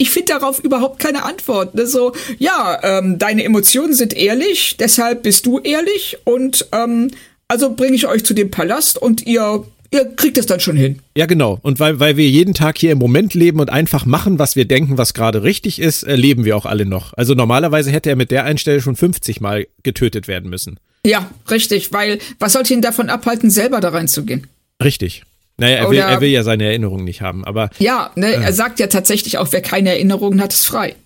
ich 0.03 0.11
finde 0.11 0.33
darauf 0.33 0.59
überhaupt 0.59 0.99
keine 0.99 1.23
Antwort. 1.23 1.77
Ne? 1.77 1.87
So, 1.87 2.13
ja, 2.39 2.81
ähm, 2.83 3.21
deine 3.21 3.45
Emotionen 3.45 3.95
sind 3.95 4.15
ehrlich, 4.15 4.77
deshalb 4.77 5.23
bist 5.23 5.47
du 5.47 5.61
ehrlich 5.61 6.19
und 6.25 6.67
ähm, 6.73 7.13
also 7.47 7.73
bringe 7.73 7.95
ich 7.95 8.09
euch 8.09 8.25
zu 8.25 8.35
dem 8.35 8.51
Palast 8.51 9.01
und 9.01 9.25
ihr 9.27 9.65
ihr 9.93 10.07
kriegt 10.17 10.39
es 10.39 10.47
dann 10.47 10.59
schon 10.59 10.77
hin. 10.77 11.01
Ja, 11.17 11.27
genau. 11.27 11.59
Und 11.63 11.79
weil, 11.79 12.01
weil 12.01 12.17
wir 12.17 12.29
jeden 12.29 12.55
Tag 12.55 12.79
hier 12.79 12.91
im 12.93 12.99
Moment 12.99 13.35
leben 13.35 13.61
und 13.61 13.71
einfach 13.71 14.07
machen, 14.07 14.39
was 14.39 14.57
wir 14.57 14.65
denken, 14.65 14.99
was 14.99 15.15
gerade 15.15 15.43
richtig 15.45 15.79
ist, 15.79 16.03
äh, 16.03 16.17
leben 16.17 16.45
wir 16.45 16.57
auch 16.57 16.67
alle 16.67 16.87
noch. 16.87 17.13
Also 17.15 17.35
normalerweise 17.35 17.93
hätte 17.93 18.11
er 18.11 18.17
mit 18.17 18.31
der 18.31 18.45
Einstellung 18.45 18.81
schon 18.81 18.97
50 18.97 19.41
Mal 19.41 19.69
getötet 19.83 20.27
werden 20.27 20.51
müssen. 20.51 20.81
Ja, 21.07 21.31
richtig, 21.51 21.93
weil 21.93 22.19
was 22.41 22.55
sollte 22.55 22.73
ihn 22.73 22.83
davon 22.83 23.11
abhalten, 23.11 23.51
selber 23.51 23.81
da 23.81 23.91
reinzugehen? 23.91 24.49
Richtig. 24.83 25.25
Naja, 25.63 25.77
er 25.77 25.91
will, 25.91 25.99
er 25.99 26.21
will 26.21 26.29
ja 26.29 26.43
seine 26.43 26.65
Erinnerungen 26.65 27.05
nicht 27.05 27.23
haben, 27.23 27.45
aber. 27.45 27.71
Ja, 27.79 28.11
ne, 28.17 28.35
äh, 28.35 28.43
er 28.43 28.53
sagt 28.53 28.81
ja 28.81 28.89
tatsächlich 28.89 29.39
auch, 29.39 29.53
wer 29.53 29.63
keine 29.63 29.91
Erinnerungen 29.91 30.43
hat, 30.43 30.53
ist 30.53 30.67
frei. 30.67 30.97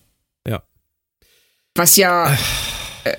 Ja. 0.48 0.62
Was 1.74 1.96
ja 1.96 2.32
äh, 3.04 3.16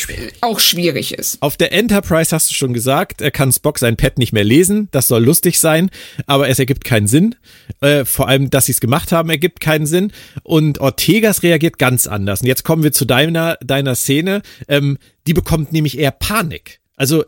schwierig. 0.00 0.32
auch 0.40 0.58
schwierig 0.60 1.12
ist. 1.12 1.42
Auf 1.42 1.58
der 1.58 1.72
Enterprise 1.74 2.34
hast 2.34 2.50
du 2.50 2.54
schon 2.54 2.72
gesagt, 2.72 3.20
er 3.20 3.30
kann 3.30 3.52
Spock 3.52 3.78
sein 3.78 3.98
Pad 3.98 4.16
nicht 4.16 4.32
mehr 4.32 4.44
lesen. 4.44 4.88
Das 4.92 5.08
soll 5.08 5.22
lustig 5.22 5.60
sein, 5.60 5.90
aber 6.26 6.48
es 6.48 6.58
ergibt 6.58 6.84
keinen 6.84 7.06
Sinn. 7.06 7.34
Äh, 7.82 8.06
vor 8.06 8.28
allem, 8.28 8.48
dass 8.48 8.64
sie 8.64 8.72
es 8.72 8.80
gemacht 8.80 9.12
haben, 9.12 9.28
ergibt 9.28 9.60
keinen 9.60 9.84
Sinn. 9.84 10.10
Und 10.42 10.78
Ortegas 10.78 11.42
reagiert 11.42 11.78
ganz 11.78 12.06
anders. 12.06 12.40
Und 12.40 12.46
jetzt 12.46 12.64
kommen 12.64 12.82
wir 12.82 12.92
zu 12.92 13.04
deiner, 13.04 13.58
deiner 13.62 13.94
Szene. 13.94 14.40
Ähm, 14.68 14.96
die 15.26 15.34
bekommt 15.34 15.70
nämlich 15.74 15.98
eher 15.98 16.12
Panik. 16.12 16.80
Also 16.96 17.26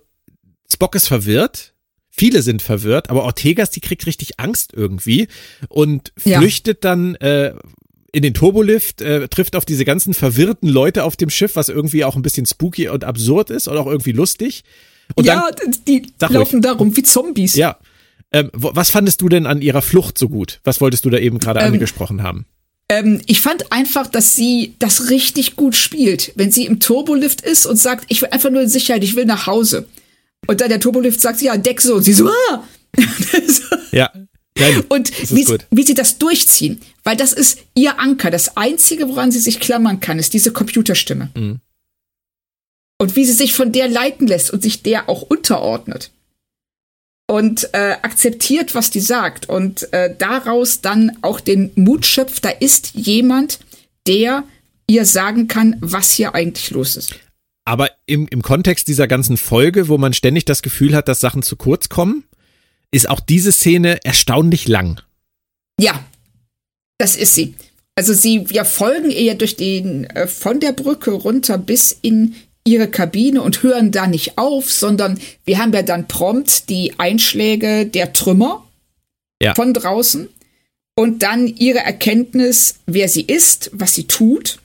Spock 0.72 0.95
ist 0.95 1.09
verwirrt, 1.09 1.74
Viele 2.17 2.43
sind 2.43 2.62
verwirrt, 2.62 3.11
aber 3.11 3.25
Ortegas, 3.25 3.71
die 3.71 3.81
kriegt 3.81 4.07
richtig 4.07 4.39
Angst 4.39 4.73
irgendwie 4.73 5.27
und 5.69 6.12
flüchtet 6.17 6.85
ja. 6.85 6.91
dann 6.91 7.17
äh, 7.17 7.55
in 8.12 8.23
den 8.23 8.35
Turbolift, 8.35 9.01
äh, 9.01 9.27
trifft 9.27 9.57
auf 9.57 9.65
diese 9.65 9.85
ganzen 9.85 10.15
verwirrten 10.15 10.69
Leute 10.69 11.03
auf 11.03 11.17
dem 11.17 11.29
Schiff, 11.29 11.57
was 11.57 11.69
irgendwie 11.69 12.05
auch 12.05 12.15
ein 12.15 12.23
bisschen 12.23 12.47
spooky 12.47 12.89
und 12.89 13.03
absurd 13.03 13.51
ist 13.51 13.67
und 13.67 13.77
auch 13.77 13.89
irgendwie 13.89 14.12
lustig. 14.12 14.62
Und 15.17 15.27
ja, 15.27 15.51
dann, 15.61 15.77
die 15.89 16.07
laufen 16.21 16.57
ruhig. 16.57 16.62
darum 16.62 16.97
wie 16.97 17.03
Zombies. 17.03 17.57
Ja. 17.57 17.79
Ähm, 18.31 18.51
was 18.53 18.91
fandest 18.91 19.21
du 19.21 19.29
denn 19.29 19.47
an 19.47 19.61
ihrer 19.61 19.83
Flucht 19.83 20.17
so 20.17 20.29
gut? 20.29 20.61
Was 20.62 20.81
wolltest 20.81 21.05
du 21.05 21.11
da 21.11 21.19
eben 21.19 21.41
gerade 21.41 21.61
ähm, 21.61 21.75
angesprochen 21.75 22.23
haben? 22.23 22.47
Ähm, 22.89 23.23
ich 23.27 23.41
fand 23.41 23.73
einfach, 23.73 24.07
dass 24.07 24.37
sie 24.37 24.75
das 24.79 25.11
richtig 25.11 25.57
gut 25.57 25.75
spielt, 25.75 26.33
wenn 26.37 26.53
sie 26.53 26.67
im 26.67 26.79
Turbolift 26.79 27.41
ist 27.41 27.67
und 27.67 27.77
sagt, 27.77 28.05
ich 28.09 28.23
will 28.23 28.29
einfach 28.31 28.51
nur 28.51 28.62
in 28.62 28.69
Sicherheit, 28.69 29.03
ich 29.03 29.17
will 29.17 29.25
nach 29.25 29.49
Hause. 29.49 29.89
Und 30.47 30.61
dann 30.61 30.68
der 30.68 30.80
Turbolift 30.80 31.20
sagt, 31.20 31.40
ja, 31.40 31.57
deck 31.57 31.80
so. 31.80 31.97
Und 31.97 32.03
sie 32.03 32.12
so, 32.12 32.28
ah! 32.28 32.64
ja. 33.92 34.11
Nein, 34.57 34.84
und 34.88 35.11
wie, 35.34 35.47
wie, 35.70 35.82
sie 35.82 35.95
das 35.95 36.18
durchziehen, 36.18 36.80
weil 37.03 37.16
das 37.16 37.32
ist 37.32 37.59
ihr 37.74 37.99
Anker. 37.99 38.30
Das 38.30 38.57
Einzige, 38.57 39.09
woran 39.09 39.32
sie 39.32 39.40
sich 39.40 39.59
klammern 39.59 39.99
kann, 39.99 40.20
ist 40.20 40.32
diese 40.32 40.53
Computerstimme. 40.53 41.30
Mhm. 41.34 41.61
Und 42.99 43.16
wie 43.16 43.24
sie 43.24 43.32
sich 43.32 43.53
von 43.53 43.72
der 43.72 43.88
leiten 43.88 44.28
lässt 44.28 44.53
und 44.53 44.62
sich 44.62 44.82
der 44.82 45.09
auch 45.09 45.22
unterordnet. 45.22 46.12
Und 47.26 47.70
äh, 47.72 47.97
akzeptiert, 48.03 48.76
was 48.76 48.90
die 48.90 49.01
sagt. 49.01 49.49
Und 49.49 49.92
äh, 49.92 50.14
daraus 50.16 50.80
dann 50.80 51.18
auch 51.22 51.40
den 51.40 51.72
Mut 51.74 52.07
schöpft, 52.07 52.45
da 52.45 52.51
ist 52.51 52.95
jemand, 52.95 53.59
der 54.07 54.45
ihr 54.86 55.05
sagen 55.05 55.49
kann, 55.49 55.76
was 55.80 56.12
hier 56.12 56.34
eigentlich 56.34 56.70
los 56.70 56.97
ist. 56.97 57.14
Aber 57.65 57.91
im, 58.07 58.29
im 58.29 58.43
Kontext 58.43 58.89
dieser 58.89 59.09
ganzen 59.09 59.37
Folge, 59.37 59.89
wo 59.89 59.97
man 59.99 60.12
ständig 60.12 60.45
das 60.45 60.62
Gefühl 60.62 60.95
hat, 60.95 61.09
dass 61.09 61.21
Sachen 61.21 61.43
zu 61.43 61.57
kurz 61.57 61.89
kommen, 61.89 62.25
ist 62.91 63.09
auch 63.09 63.21
diese 63.21 63.53
Szene 63.53 64.05
erstaunlich 64.05 64.69
lang. 64.69 65.01
Ja, 65.81 66.05
das 66.99 67.17
ist 67.17 67.35
sie. 67.35 67.55
Also 67.97 68.12
sie, 68.12 68.51
wir 68.51 68.65
folgen 68.65 69.11
ihr 69.11 69.35
durch 69.35 69.57
den, 69.57 70.05
äh, 70.05 70.27
von 70.27 70.61
der 70.61 70.73
Brücke 70.73 71.12
runter 71.12 71.59
bis 71.59 71.97
in 72.03 72.35
ihre 72.67 72.89
Kabine 72.89 73.43
und 73.43 73.62
hören 73.62 73.93
da 73.93 74.07
nicht 74.07 74.39
auf, 74.39 74.71
sondern 74.71 75.21
wir 75.45 75.59
haben 75.59 75.73
ja 75.73 75.83
dann 75.83 76.09
prompt 76.09 76.69
die 76.71 76.95
Einschläge 76.99 77.87
der 77.87 78.12
Trümmer 78.12 78.67
ja. 79.43 79.55
von 79.55 79.75
draußen 79.75 80.29
und 80.97 81.23
dann 81.23 81.47
ihre 81.47 81.81
Erkenntnis, 81.81 82.77
wer 82.87 83.09
sie 83.09 83.23
ist, 83.23 83.71
was 83.73 83.95
sie 83.95 84.05
tut. 84.05 84.59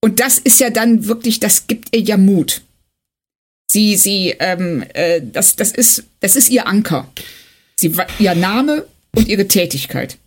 Und 0.00 0.20
das 0.20 0.38
ist 0.38 0.60
ja 0.60 0.70
dann 0.70 1.06
wirklich, 1.06 1.40
das 1.40 1.66
gibt 1.66 1.94
ihr 1.94 2.02
ja 2.02 2.16
Mut. 2.16 2.62
Sie, 3.70 3.96
sie, 3.96 4.34
ähm, 4.38 4.84
äh, 4.94 5.20
das, 5.22 5.56
das 5.56 5.72
ist, 5.72 6.04
das 6.20 6.36
ist 6.36 6.48
ihr 6.50 6.66
Anker. 6.66 7.10
Sie, 7.76 7.92
ihr 8.18 8.34
Name 8.34 8.86
und 9.14 9.28
ihre 9.28 9.48
Tätigkeit. 9.48 10.18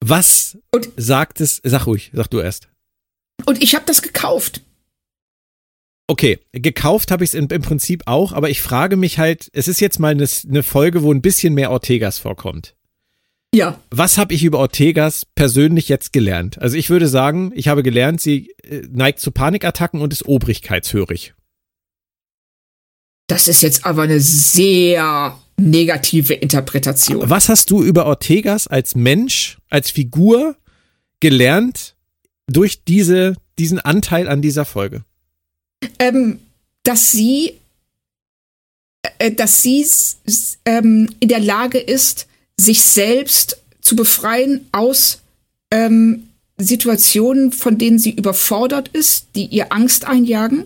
Was 0.00 0.56
und, 0.70 0.88
sagt 0.96 1.40
es? 1.40 1.60
Sag 1.64 1.86
ruhig, 1.86 2.10
sag 2.12 2.28
du 2.28 2.40
erst. 2.40 2.68
Und 3.44 3.62
ich 3.62 3.74
habe 3.74 3.84
das 3.86 4.02
gekauft. 4.02 4.62
Okay, 6.10 6.38
gekauft 6.52 7.10
habe 7.10 7.24
ich 7.24 7.30
es 7.30 7.34
im, 7.34 7.48
Prinzip 7.48 8.04
auch, 8.06 8.32
aber 8.32 8.48
ich 8.48 8.62
frage 8.62 8.96
mich 8.96 9.18
halt, 9.18 9.50
es 9.52 9.68
ist 9.68 9.80
jetzt 9.80 9.98
mal 9.98 10.12
eine, 10.12 10.26
eine 10.48 10.62
Folge, 10.62 11.02
wo 11.02 11.12
ein 11.12 11.20
bisschen 11.20 11.52
mehr 11.52 11.70
Ortegas 11.70 12.18
vorkommt. 12.18 12.74
Ja. 13.54 13.80
Was 13.90 14.18
habe 14.18 14.34
ich 14.34 14.44
über 14.44 14.58
Ortegas 14.58 15.24
persönlich 15.34 15.88
jetzt 15.88 16.12
gelernt? 16.12 16.60
Also 16.60 16.76
ich 16.76 16.90
würde 16.90 17.08
sagen, 17.08 17.52
ich 17.54 17.68
habe 17.68 17.82
gelernt, 17.82 18.20
sie 18.20 18.54
äh, 18.62 18.82
neigt 18.90 19.20
zu 19.20 19.30
Panikattacken 19.30 20.00
und 20.00 20.12
ist 20.12 20.26
obrigkeitshörig. 20.26 21.34
Das 23.26 23.48
ist 23.48 23.62
jetzt 23.62 23.84
aber 23.84 24.02
eine 24.02 24.20
sehr 24.20 25.38
negative 25.58 26.34
Interpretation. 26.34 27.28
Was 27.28 27.48
hast 27.48 27.70
du 27.70 27.82
über 27.82 28.06
Ortegas 28.06 28.66
als 28.66 28.94
Mensch, 28.94 29.58
als 29.68 29.90
Figur 29.90 30.56
gelernt 31.20 31.94
durch 32.46 32.84
diese, 32.84 33.34
diesen 33.58 33.78
Anteil 33.78 34.28
an 34.28 34.40
dieser 34.40 34.64
Folge? 34.64 35.04
Ähm, 35.98 36.38
dass 36.84 37.12
sie, 37.12 37.54
äh, 39.18 39.32
dass 39.32 39.62
sie 39.62 39.86
ähm, 40.64 41.10
in 41.20 41.28
der 41.28 41.40
Lage 41.40 41.78
ist, 41.78 42.28
sich 42.58 42.82
selbst 42.82 43.58
zu 43.80 43.96
befreien 43.96 44.66
aus 44.72 45.20
ähm, 45.70 46.28
Situationen, 46.58 47.52
von 47.52 47.78
denen 47.78 47.98
sie 47.98 48.10
überfordert 48.10 48.88
ist, 48.88 49.28
die 49.34 49.46
ihr 49.46 49.72
Angst 49.72 50.06
einjagen, 50.06 50.64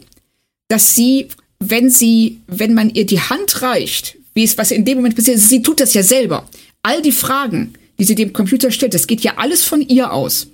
dass 0.69 0.95
sie, 0.95 1.29
wenn 1.61 1.91
sie, 1.91 2.41
wenn 2.47 2.75
man 2.75 2.91
ihr 2.91 3.07
die 3.07 3.21
Hand 3.21 3.63
reicht, 3.63 4.17
wie 4.35 4.45
es 4.45 4.57
was 4.57 4.71
in 4.71 4.85
dem 4.85 4.99
Moment 4.99 5.17
passiert, 5.17 5.39
sie 5.39 5.63
tut 5.63 5.81
das 5.81 5.95
ja 5.95 6.03
selber. 6.03 6.49
All 6.83 7.03
die 7.03 7.13
Fragen, 7.13 7.75
die 7.99 8.05
sie 8.05 8.15
dem 8.15 8.33
Computer 8.33 8.71
stellt, 8.71 8.95
das 8.95 9.07
geht 9.07 9.21
ja 9.21 9.35
alles 9.37 9.63
von 9.63 9.83
ihr 9.83 10.13
aus. 10.13 10.49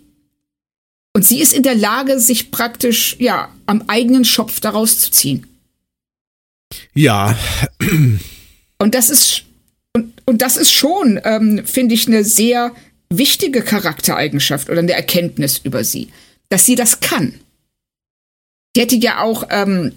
Und 1.14 1.24
sie 1.24 1.40
ist 1.40 1.52
in 1.52 1.62
der 1.62 1.74
Lage, 1.74 2.20
sich 2.20 2.50
praktisch, 2.50 3.16
ja, 3.18 3.48
am 3.66 3.84
eigenen 3.86 4.24
Schopf 4.24 4.60
daraus 4.60 4.98
zu 4.98 5.10
ziehen. 5.10 5.46
Ja. 6.94 7.38
Und 8.78 8.94
das 8.94 9.10
ist, 9.10 9.44
und 10.28 10.42
das 10.42 10.58
ist 10.58 10.70
schon, 10.70 11.18
ähm, 11.24 11.62
finde 11.64 11.94
ich, 11.94 12.06
eine 12.06 12.22
sehr 12.22 12.72
wichtige 13.08 13.62
Charaktereigenschaft 13.62 14.68
oder 14.68 14.80
eine 14.80 14.92
Erkenntnis 14.92 15.56
über 15.56 15.84
sie, 15.84 16.08
dass 16.50 16.66
sie 16.66 16.74
das 16.74 17.00
kann. 17.00 17.32
Die 18.76 18.82
hätte 18.82 18.96
ja 18.96 19.22
auch 19.22 19.44
ähm, 19.48 19.92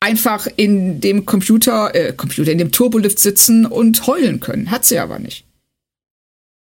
einfach 0.00 0.48
in 0.56 1.02
dem 1.02 1.26
Computer, 1.26 1.94
äh, 1.94 2.14
Computer, 2.14 2.50
in 2.50 2.56
dem 2.56 2.72
Turbolift 2.72 3.18
sitzen 3.18 3.66
und 3.66 4.06
heulen 4.06 4.40
können. 4.40 4.70
Hat 4.70 4.86
sie 4.86 4.98
aber 4.98 5.18
nicht. 5.18 5.44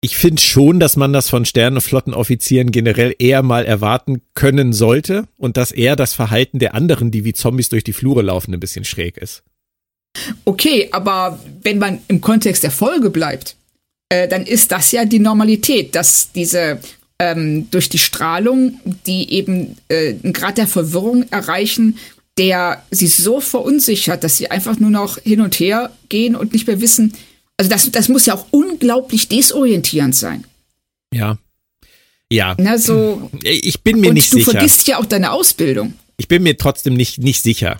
Ich 0.03 0.19
finde 0.19 0.43
schon, 0.43 0.79
dass 0.79 0.97
man 0.97 1.15
das 1.15 1.31
von 1.31 1.47
Sternenflottenoffizieren 1.47 2.71
generell 2.71 3.15
eher 3.19 3.43
mal 3.43 3.65
erwarten 3.65 4.21
können 4.35 4.75
sollte 4.75 5.25
und 5.39 5.57
dass 5.57 5.73
eher 5.73 5.97
das 5.97 6.13
Verhalten 6.13 6.59
der 6.59 6.75
anderen, 6.75 7.11
die 7.11 7.25
wie 7.25 7.33
Zombies 7.33 7.71
durch 7.71 7.83
die 7.83 7.95
Flure 7.95 8.21
laufen, 8.21 8.53
ein 8.53 8.61
bisschen 8.61 8.85
schräg 8.85 9.17
ist. 9.17 9.43
Okay, 10.45 10.89
aber 10.93 11.39
wenn 11.63 11.79
man 11.79 12.01
im 12.09 12.21
Kontext 12.21 12.63
der 12.63 12.71
Folge 12.71 13.11
bleibt, 13.11 13.57
äh, 14.09 14.29
dann 14.29 14.45
ist 14.45 14.73
das 14.73 14.93
ja 14.93 15.05
die 15.05 15.19
Normalität, 15.19 15.95
dass 15.95 16.33
diese 16.33 16.81
ähm, 17.19 17.71
durch 17.71 17.89
die 17.89 17.99
Strahlung, 17.99 18.81
die 19.07 19.33
eben 19.33 19.77
äh, 19.89 20.15
einen 20.23 20.33
Grad 20.33 20.59
der 20.59 20.67
Verwirrung 20.67 21.27
erreichen, 21.31 21.99
der 22.39 22.83
sie 22.91 23.07
so 23.07 23.41
verunsichert, 23.41 24.25
dass 24.25 24.39
sie 24.39 24.51
einfach 24.51 24.79
nur 24.79 24.91
noch 24.91 25.19
hin 25.19 25.41
und 25.41 25.61
her 25.61 25.91
gehen 26.09 26.35
und 26.35 26.53
nicht 26.53 26.67
mehr 26.67 26.81
wissen, 26.81 27.13
also 27.59 27.69
das, 27.69 27.91
das 27.93 28.09
muss 28.09 28.25
ja 28.25 28.35
auch 28.35 28.47
unglaublich 28.53 29.29
desorientierend 29.29 30.17
sein. 30.17 30.47
Ja. 31.13 31.37
Ja. 32.33 32.55
Na, 32.59 32.79
so, 32.79 33.31
ich 33.43 33.83
bin 33.83 34.01
mir 34.01 34.09
und 34.09 34.15
nicht 34.15 34.33
du 34.33 34.39
sicher. 34.39 34.53
Du 34.53 34.59
vergisst 34.59 34.89
ja 34.89 34.99
auch 34.99 35.05
deine 35.05 35.33
Ausbildung. 35.33 35.93
Ich 36.17 36.27
bin 36.27 36.43
mir 36.43 36.57
trotzdem 36.57 36.95
nicht, 36.95 37.19
nicht 37.19 37.43
sicher. 37.43 37.79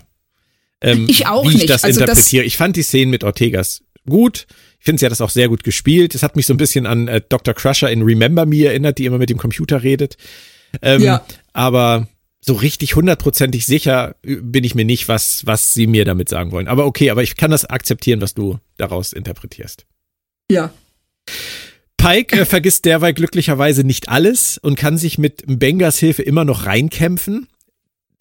Ähm, 0.81 1.05
ich 1.07 1.27
auch 1.27 1.43
wie 1.43 1.53
nicht. 1.53 1.63
ich 1.63 1.67
das 1.67 1.83
also 1.83 2.01
interpretiere. 2.01 2.43
Das 2.43 2.47
ich 2.47 2.57
fand 2.57 2.75
die 2.75 2.83
Szenen 2.83 3.11
mit 3.11 3.23
Ortegas 3.23 3.83
gut. 4.07 4.47
Ich 4.79 4.85
finde, 4.85 4.99
sie 4.99 5.05
hat 5.05 5.11
das 5.11 5.21
auch 5.21 5.29
sehr 5.29 5.47
gut 5.47 5.63
gespielt. 5.63 6.15
Es 6.15 6.23
hat 6.23 6.35
mich 6.35 6.47
so 6.47 6.53
ein 6.53 6.57
bisschen 6.57 6.87
an 6.87 7.07
äh, 7.07 7.21
Dr. 7.27 7.53
Crusher 7.53 7.91
in 7.91 8.01
Remember 8.01 8.45
Me 8.45 8.65
erinnert, 8.65 8.97
die 8.97 9.05
immer 9.05 9.19
mit 9.19 9.29
dem 9.29 9.37
Computer 9.37 9.83
redet. 9.83 10.17
Ähm, 10.81 11.03
ja. 11.03 11.25
Aber 11.53 12.07
so 12.43 12.53
richtig 12.53 12.95
hundertprozentig 12.95 13.65
sicher 13.67 14.15
bin 14.23 14.63
ich 14.63 14.73
mir 14.73 14.85
nicht, 14.85 15.07
was, 15.07 15.45
was 15.45 15.73
sie 15.73 15.85
mir 15.85 16.05
damit 16.05 16.29
sagen 16.29 16.51
wollen. 16.51 16.67
Aber 16.67 16.87
okay, 16.87 17.11
aber 17.11 17.21
ich 17.21 17.35
kann 17.35 17.51
das 17.51 17.65
akzeptieren, 17.65 18.21
was 18.21 18.33
du 18.33 18.57
daraus 18.77 19.13
interpretierst. 19.13 19.85
Ja. 20.49 20.73
Pike 21.97 22.41
äh, 22.41 22.45
vergisst 22.45 22.85
derweil 22.85 23.13
glücklicherweise 23.13 23.83
nicht 23.83 24.09
alles 24.09 24.57
und 24.57 24.75
kann 24.75 24.97
sich 24.97 25.19
mit 25.19 25.43
Bengas 25.45 25.99
Hilfe 25.99 26.23
immer 26.23 26.45
noch 26.45 26.65
reinkämpfen. 26.65 27.47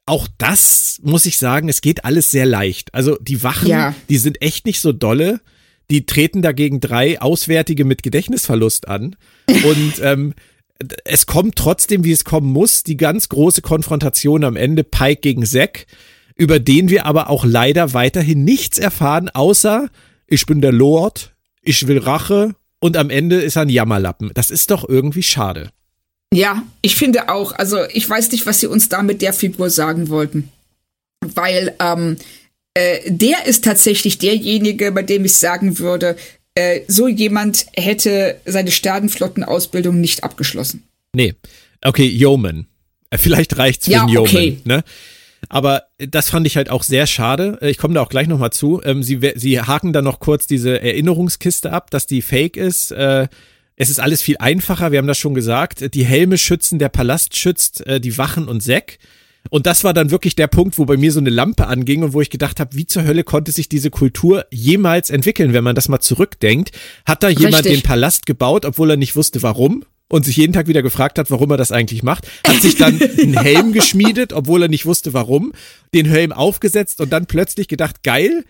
Auch 0.07 0.27
das 0.39 0.99
muss 1.03 1.27
ich 1.27 1.39
sagen, 1.39 1.69
es 1.69 1.81
geht 1.81 2.05
alles 2.05 2.31
sehr 2.31 2.47
leicht. 2.47 2.95
Also 2.95 3.17
die 3.21 3.43
Wachen, 3.43 3.69
ja. 3.69 3.95
die 4.09 4.19
sind 4.19 4.43
echt 4.43 4.67
nicht 4.67 4.81
so 4.81 4.93
dolle. 4.93 5.41
Die 5.91 6.07
treten 6.07 6.43
dagegen 6.43 6.81
drei 6.81 7.21
Auswärtige 7.21 7.85
mit 7.85 8.03
Gedächtnisverlust 8.03 8.89
an. 8.89 9.17
Und 9.49 9.95
ähm, 10.03 10.35
es 11.05 11.27
kommt 11.27 11.57
trotzdem, 11.57 12.05
wie 12.05 12.13
es 12.13 12.25
kommen 12.25 12.51
muss, 12.53 12.83
die 12.83 12.97
ganz 12.97 13.29
große 13.29 13.63
Konfrontation 13.63 14.45
am 14.45 14.57
Ende 14.57 14.85
Pike 14.85 15.21
gegen 15.21 15.45
Zack, 15.45 15.87
über 16.37 16.59
den 16.59 16.89
wir 16.89 17.07
aber 17.07 17.29
auch 17.29 17.45
leider 17.45 17.93
weiterhin 17.93 18.45
nichts 18.45 18.79
erfahren, 18.79 19.29
außer 19.29 19.89
ich 20.27 20.47
bin 20.47 20.61
der 20.61 20.73
Lord, 20.73 21.35
ich 21.63 21.87
will 21.87 21.99
Rache 21.99 22.55
und 22.79 22.97
am 22.97 23.11
Ende 23.11 23.37
ist 23.37 23.57
er 23.57 23.63
ein 23.63 23.69
Jammerlappen. 23.69 24.31
Das 24.35 24.51
ist 24.51 24.71
doch 24.71 24.89
irgendwie 24.89 25.23
schade. 25.23 25.71
Ja, 26.33 26.62
ich 26.83 26.97
finde 26.97 27.28
auch. 27.28 27.53
Also 27.53 27.78
ich 27.93 28.09
weiß 28.09 28.31
nicht, 28.33 28.47
was 28.47 28.61
sie 28.61 28.66
uns 28.66 28.89
da 28.89 29.03
mit 29.03 29.20
der 29.22 29.33
Figur 29.33 29.70
sagen 29.70 30.09
wollten. 30.09 30.51
Weil 31.20 31.74
ähm, 31.81 32.16
äh, 32.74 33.11
der 33.11 33.47
ist 33.47 33.64
tatsächlich 33.64 34.18
derjenige, 34.18 34.93
bei 34.93 35.03
dem 35.03 35.24
ich 35.24 35.37
sagen 35.37 35.78
würde, 35.78 36.16
äh, 36.55 36.81
so 36.89 37.09
jemand 37.09 37.66
hätte 37.76 38.41
seine 38.45 38.70
Sternenflottenausbildung 38.70 40.01
nicht 40.01 40.24
abgeschlossen. 40.24 40.85
Nee. 41.12 41.35
Okay, 41.83 42.07
Yeoman. 42.07 42.66
Äh, 43.11 43.18
vielleicht 43.18 43.57
reicht's 43.59 43.87
für 43.87 43.93
ja, 43.93 44.01
einen 44.03 44.11
Yeoman, 44.11 44.28
okay. 44.28 44.59
ne? 44.64 44.85
Aber 45.49 45.85
das 45.99 46.28
fand 46.28 46.47
ich 46.47 46.57
halt 46.57 46.68
auch 46.68 46.83
sehr 46.83 47.07
schade. 47.07 47.59
Äh, 47.61 47.71
ich 47.71 47.79
komme 47.79 47.95
da 47.95 48.03
auch 48.03 48.09
gleich 48.09 48.29
nochmal 48.29 48.53
zu. 48.53 48.80
Ähm, 48.84 49.03
sie, 49.03 49.21
sie 49.34 49.61
haken 49.61 49.92
dann 49.92 50.05
noch 50.05 50.21
kurz 50.21 50.46
diese 50.46 50.80
Erinnerungskiste 50.80 51.72
ab, 51.72 51.91
dass 51.91 52.07
die 52.07 52.22
fake 52.22 52.57
ist. 52.57 52.95
Es 53.81 53.89
ist 53.89 53.99
alles 53.99 54.21
viel 54.21 54.37
einfacher, 54.37 54.93
wir 54.93 54.99
haben 54.99 55.07
das 55.07 55.17
schon 55.17 55.33
gesagt. 55.33 55.95
Die 55.95 56.05
Helme 56.05 56.37
schützen, 56.37 56.79
der 56.79 56.91
Palast 56.91 57.35
schützt, 57.39 57.83
die 57.87 58.19
Wachen 58.19 58.47
und 58.47 58.63
Zack. 58.63 58.99
Und 59.49 59.65
das 59.65 59.85
war 59.85 59.95
dann 59.95 60.11
wirklich 60.11 60.37
der 60.37 60.49
Punkt, 60.49 60.77
wo 60.77 60.85
bei 60.85 60.99
mir 60.99 61.11
so 61.13 61.19
eine 61.19 61.31
Lampe 61.31 61.67
anging 61.67 62.03
und 62.03 62.13
wo 62.13 62.21
ich 62.21 62.29
gedacht 62.29 62.61
habe, 62.61 62.77
wie 62.77 62.85
zur 62.85 63.05
Hölle 63.05 63.25
konnte 63.25 63.53
sich 63.53 63.71
diese 63.71 63.89
Kultur 63.89 64.45
jemals 64.51 65.09
entwickeln, 65.09 65.55
wenn 65.55 65.65
man 65.65 65.75
das 65.75 65.89
mal 65.89 66.01
zurückdenkt? 66.01 66.73
Hat 67.07 67.23
da 67.23 67.31
jemand 67.31 67.65
Richtig. 67.65 67.81
den 67.81 67.83
Palast 67.83 68.27
gebaut, 68.27 68.67
obwohl 68.67 68.91
er 68.91 68.97
nicht 68.99 69.17
wusste, 69.17 69.43
warum? 69.43 69.87
Und 70.09 70.27
sich 70.27 70.37
jeden 70.37 70.53
Tag 70.53 70.67
wieder 70.67 70.83
gefragt 70.83 71.19
hat, 71.19 71.31
warum 71.31 71.51
er 71.51 71.57
das 71.57 71.73
eigentlich 71.73 72.03
macht, 72.03 72.27
hat 72.47 72.61
sich 72.61 72.77
dann 72.77 73.01
einen 73.19 73.41
Helm 73.41 73.73
geschmiedet, 73.73 74.35
obwohl 74.35 74.61
er 74.61 74.69
nicht 74.69 74.85
wusste, 74.85 75.15
warum, 75.15 75.55
den 75.95 76.05
Helm 76.05 76.33
aufgesetzt 76.33 77.01
und 77.01 77.11
dann 77.15 77.25
plötzlich 77.25 77.67
gedacht, 77.67 78.03
geil, 78.03 78.45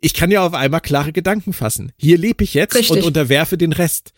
ich 0.00 0.14
kann 0.14 0.30
ja 0.30 0.46
auf 0.46 0.54
einmal 0.54 0.80
klare 0.80 1.12
Gedanken 1.12 1.52
fassen. 1.52 1.90
Hier 1.96 2.18
lebe 2.18 2.44
ich 2.44 2.54
jetzt 2.54 2.76
Richtig. 2.76 2.98
und 2.98 3.02
unterwerfe 3.02 3.58
den 3.58 3.72
Rest 3.72 4.12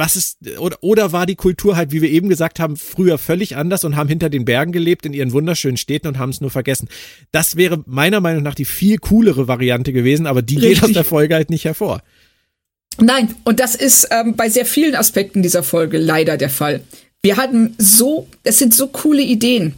was 0.00 0.16
ist, 0.16 0.38
oder, 0.58 0.78
oder 0.80 1.12
war 1.12 1.26
die 1.26 1.36
Kultur 1.36 1.76
halt, 1.76 1.92
wie 1.92 2.02
wir 2.02 2.10
eben 2.10 2.28
gesagt 2.28 2.58
haben, 2.58 2.76
früher 2.76 3.18
völlig 3.18 3.56
anders 3.56 3.84
und 3.84 3.94
haben 3.94 4.08
hinter 4.08 4.30
den 4.30 4.44
Bergen 4.44 4.72
gelebt 4.72 5.06
in 5.06 5.12
ihren 5.12 5.32
wunderschönen 5.32 5.76
Städten 5.76 6.08
und 6.08 6.18
haben 6.18 6.30
es 6.30 6.40
nur 6.40 6.50
vergessen. 6.50 6.88
Das 7.30 7.56
wäre 7.56 7.84
meiner 7.86 8.20
Meinung 8.20 8.42
nach 8.42 8.54
die 8.54 8.64
viel 8.64 8.98
coolere 8.98 9.46
Variante 9.46 9.92
gewesen, 9.92 10.26
aber 10.26 10.42
die 10.42 10.56
Richtig. 10.56 10.80
geht 10.80 10.84
aus 10.84 10.92
der 10.92 11.04
Folge 11.04 11.34
halt 11.34 11.50
nicht 11.50 11.66
hervor. 11.66 12.02
Nein, 12.98 13.34
und 13.44 13.60
das 13.60 13.74
ist 13.74 14.08
ähm, 14.10 14.34
bei 14.34 14.48
sehr 14.48 14.66
vielen 14.66 14.94
Aspekten 14.94 15.42
dieser 15.42 15.62
Folge 15.62 15.98
leider 15.98 16.36
der 16.36 16.50
Fall. 16.50 16.80
Wir 17.22 17.36
hatten 17.36 17.74
so, 17.78 18.26
es 18.42 18.58
sind 18.58 18.74
so 18.74 18.88
coole 18.88 19.22
Ideen, 19.22 19.74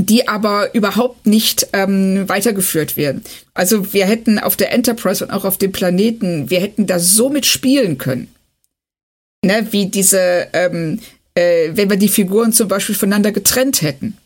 die 0.00 0.26
aber 0.28 0.74
überhaupt 0.74 1.26
nicht 1.26 1.68
ähm, 1.74 2.26
weitergeführt 2.26 2.96
werden. 2.96 3.22
Also 3.52 3.92
wir 3.92 4.06
hätten 4.06 4.38
auf 4.38 4.56
der 4.56 4.72
Enterprise 4.72 5.24
und 5.24 5.30
auch 5.30 5.44
auf 5.44 5.58
dem 5.58 5.72
Planeten, 5.72 6.48
wir 6.48 6.60
hätten 6.60 6.86
da 6.86 6.98
so 6.98 7.28
mit 7.28 7.44
spielen 7.46 7.98
können 7.98 8.28
ne, 9.44 9.66
wie 9.70 9.86
diese, 9.86 10.48
ähm, 10.52 11.00
äh, 11.34 11.70
wenn 11.74 11.90
wir 11.90 11.96
die 11.96 12.08
Figuren 12.08 12.52
zum 12.52 12.68
Beispiel 12.68 12.94
voneinander 12.94 13.32
getrennt 13.32 13.82
hätten. 13.82 14.16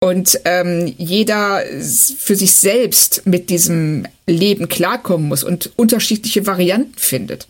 und 0.00 0.40
ähm, 0.44 0.94
jeder 0.96 1.62
für 2.18 2.36
sich 2.36 2.52
selbst 2.52 3.22
mit 3.26 3.50
diesem 3.50 4.06
Leben 4.26 4.68
klarkommen 4.68 5.28
muss 5.28 5.42
und 5.42 5.72
unterschiedliche 5.76 6.46
Varianten 6.46 6.96
findet. 6.96 7.48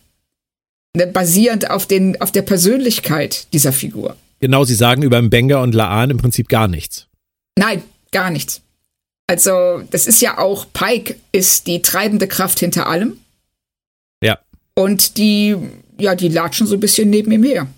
Ne, 0.96 1.06
basierend 1.06 1.70
auf, 1.70 1.86
den, 1.86 2.20
auf 2.20 2.32
der 2.32 2.42
Persönlichkeit 2.42 3.52
dieser 3.52 3.72
Figur. 3.72 4.16
Genau, 4.40 4.64
sie 4.64 4.74
sagen 4.74 5.02
über 5.02 5.20
Mbenga 5.20 5.62
und 5.62 5.74
Laan 5.74 6.10
im 6.10 6.16
Prinzip 6.16 6.48
gar 6.48 6.68
nichts. 6.68 7.06
Nein, 7.58 7.82
gar 8.12 8.30
nichts. 8.30 8.62
Also, 9.26 9.82
das 9.90 10.06
ist 10.06 10.22
ja 10.22 10.38
auch, 10.38 10.66
Pike 10.72 11.16
ist 11.32 11.66
die 11.66 11.82
treibende 11.82 12.26
Kraft 12.28 12.60
hinter 12.60 12.86
allem. 12.86 13.18
Ja. 14.22 14.38
Und 14.74 15.18
die, 15.18 15.56
ja, 15.98 16.14
die 16.14 16.28
latschen 16.28 16.66
so 16.66 16.74
ein 16.74 16.80
bisschen 16.80 17.10
neben 17.10 17.32
ihm 17.32 17.42
her. 17.42 17.68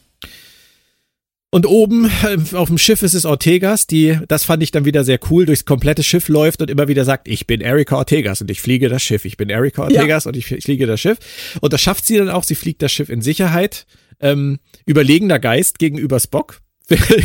Und 1.53 1.67
oben 1.67 2.09
äh, 2.23 2.55
auf 2.55 2.69
dem 2.69 2.79
Schiff 2.79 3.03
ist 3.03 3.15
es 3.15 3.25
Ortegas, 3.25 3.89
die, 3.89 4.17
das 4.29 4.45
fand 4.45 4.63
ich 4.63 4.71
dann 4.71 4.85
wieder 4.85 5.03
sehr 5.03 5.19
cool, 5.31 5.47
durchs 5.47 5.65
komplette 5.65 6.05
Schiff 6.05 6.29
läuft 6.29 6.63
und 6.63 6.71
immer 6.71 6.87
wieder 6.87 7.05
sagt, 7.05 7.27
ich 7.27 7.47
bin 7.49 7.61
Erika 7.61 7.97
Ortegas 7.97 8.41
und 8.41 8.51
ich 8.53 8.61
fliege 8.61 8.89
das 8.89 9.03
Schiff. 9.03 9.25
Ich 9.25 9.37
bin 9.37 9.51
Erika 9.51 9.83
Ortegas 9.83 10.25
ja. 10.25 10.29
und 10.29 10.37
ich 10.37 10.47
fliege 10.47 10.87
das 10.87 11.01
Schiff. 11.01 11.19
Und 11.61 11.73
das 11.73 11.81
schafft 11.81 12.07
sie 12.07 12.19
dann 12.19 12.29
auch, 12.29 12.45
sie 12.45 12.55
fliegt 12.55 12.83
das 12.83 12.93
Schiff 12.93 13.09
in 13.09 13.21
Sicherheit. 13.21 13.87
Ähm, 14.21 14.61
überlegender 14.87 15.41
Geist 15.41 15.81
gegenüber 15.81 16.21
Spock. 16.21 16.61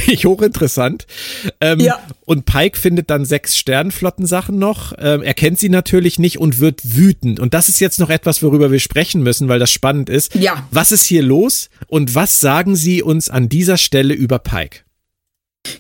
Ich 0.08 0.26
hochinteressant. 0.26 1.08
Ähm, 1.60 1.80
ja. 1.80 2.00
Und 2.26 2.46
Pike 2.46 2.78
findet 2.78 3.10
dann 3.10 3.26
sechs 3.26 3.58
Sternflottensachen 3.58 4.58
noch. 4.58 4.94
Ähm, 4.98 5.24
er 5.24 5.34
kennt 5.34 5.60
sie 5.60 5.70
natürlich 5.70 6.20
nicht 6.20 6.40
und 6.40 6.60
wird 6.60 6.82
wütend. 6.96 7.40
Und 7.40 7.54
das 7.54 7.70
ist 7.70 7.80
jetzt 7.80 8.00
noch 8.00 8.10
etwas, 8.10 8.44
worüber 8.44 8.72
wir 8.72 8.80
sprechen 8.80 9.24
müssen, 9.24 9.48
weil 9.48 9.60
das 9.60 9.72
spannend 9.72 10.10
ist. 10.10 10.36
Ja. 10.36 10.68
Was 10.72 10.92
ist 10.92 11.06
hier 11.06 11.24
los 11.24 11.70
und 11.88 12.16
was 12.16 12.40
sagen 12.40 12.76
Sie 12.76 13.02
uns 13.02 13.30
an 13.30 13.50
dieser 13.50 13.78
Stelle 13.78 14.14
über 14.14 14.40
Pike? 14.40 14.82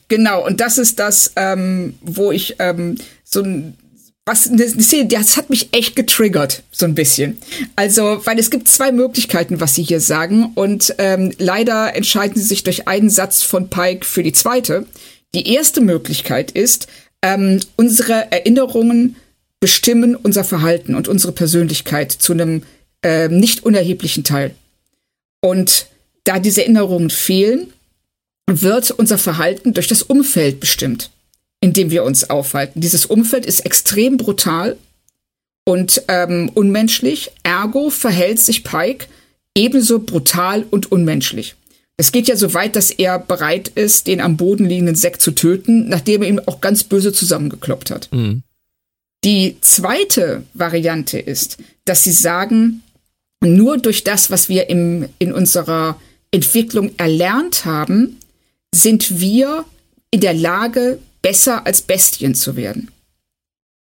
Genau, 0.07 0.43
und 0.43 0.61
das 0.61 0.79
ist 0.79 0.97
das, 0.97 1.33
ähm, 1.35 1.95
wo 2.01 2.31
ich 2.31 2.55
ähm, 2.59 2.97
so 3.23 3.41
ein 3.41 3.77
was 4.25 4.49
das 4.51 5.37
hat 5.37 5.51
mich 5.51 5.69
echt 5.71 5.95
getriggert, 5.95 6.63
so 6.71 6.85
ein 6.85 6.95
bisschen. 6.95 7.37
Also, 7.75 8.25
weil 8.25 8.39
es 8.39 8.49
gibt 8.49 8.67
zwei 8.67 8.91
Möglichkeiten, 8.91 9.61
was 9.61 9.75
sie 9.75 9.83
hier 9.83 9.99
sagen, 9.99 10.51
und 10.55 10.95
ähm, 10.97 11.31
leider 11.37 11.95
entscheiden 11.95 12.35
sie 12.35 12.47
sich 12.47 12.63
durch 12.63 12.87
einen 12.87 13.11
Satz 13.11 13.43
von 13.43 13.69
Pike 13.69 14.03
für 14.03 14.23
die 14.23 14.31
zweite. 14.31 14.87
Die 15.35 15.53
erste 15.53 15.79
Möglichkeit 15.79 16.49
ist, 16.49 16.87
ähm, 17.21 17.59
unsere 17.75 18.31
Erinnerungen 18.31 19.15
bestimmen 19.59 20.15
unser 20.15 20.43
Verhalten 20.43 20.95
und 20.95 21.07
unsere 21.07 21.31
Persönlichkeit 21.31 22.11
zu 22.11 22.33
einem 22.33 22.63
äh, 23.03 23.27
nicht 23.29 23.63
unerheblichen 23.63 24.23
Teil. 24.23 24.55
Und 25.41 25.85
da 26.23 26.39
diese 26.39 26.61
Erinnerungen 26.61 27.11
fehlen, 27.11 27.71
wird 28.47 28.89
unser 28.89 29.19
Verhalten 29.19 29.73
durch 29.73 29.87
das 29.87 30.01
Umfeld 30.01 30.59
bestimmt 30.59 31.11
in 31.65 31.73
dem 31.73 31.89
wir 31.89 32.03
uns 32.03 32.29
aufhalten. 32.29 32.79
Dieses 32.79 33.07
Umfeld 33.07 33.43
ist 33.43 33.61
extrem 33.61 34.17
brutal 34.17 34.77
und 35.63 36.03
ähm, 36.09 36.51
unmenschlich. 36.53 37.31
Ergo 37.41 37.89
verhält 37.89 38.39
sich 38.39 38.63
Pike 38.63 39.07
ebenso 39.55 39.97
brutal 39.97 40.63
und 40.69 40.91
unmenschlich. 40.91 41.55
Es 41.97 42.11
geht 42.11 42.27
ja 42.27 42.35
so 42.35 42.53
weit, 42.53 42.75
dass 42.75 42.91
er 42.91 43.17
bereit 43.17 43.69
ist, 43.69 44.05
den 44.05 44.21
am 44.21 44.37
Boden 44.37 44.65
liegenden 44.65 44.93
Sekt 44.93 45.23
zu 45.23 45.31
töten, 45.31 45.89
nachdem 45.89 46.21
er 46.21 46.29
ihn 46.29 46.39
auch 46.39 46.61
ganz 46.61 46.83
böse 46.83 47.11
zusammengekloppt 47.11 47.89
hat. 47.89 48.09
Mhm. 48.11 48.43
Die 49.23 49.57
zweite 49.61 50.43
Variante 50.53 51.17
ist, 51.17 51.57
dass 51.85 52.03
sie 52.03 52.11
sagen, 52.11 52.83
nur 53.43 53.79
durch 53.79 54.03
das, 54.03 54.29
was 54.29 54.49
wir 54.49 54.69
im, 54.69 55.09
in 55.17 55.33
unserer 55.33 55.99
Entwicklung 56.29 56.91
erlernt 56.97 57.65
haben, 57.65 58.17
sind 58.71 59.19
wir 59.19 59.65
in 60.11 60.21
der 60.21 60.35
Lage, 60.35 60.99
besser 61.25 61.65
als 61.65 61.81
Bestien 61.81 62.35
zu 62.35 62.55
werden. 62.55 62.91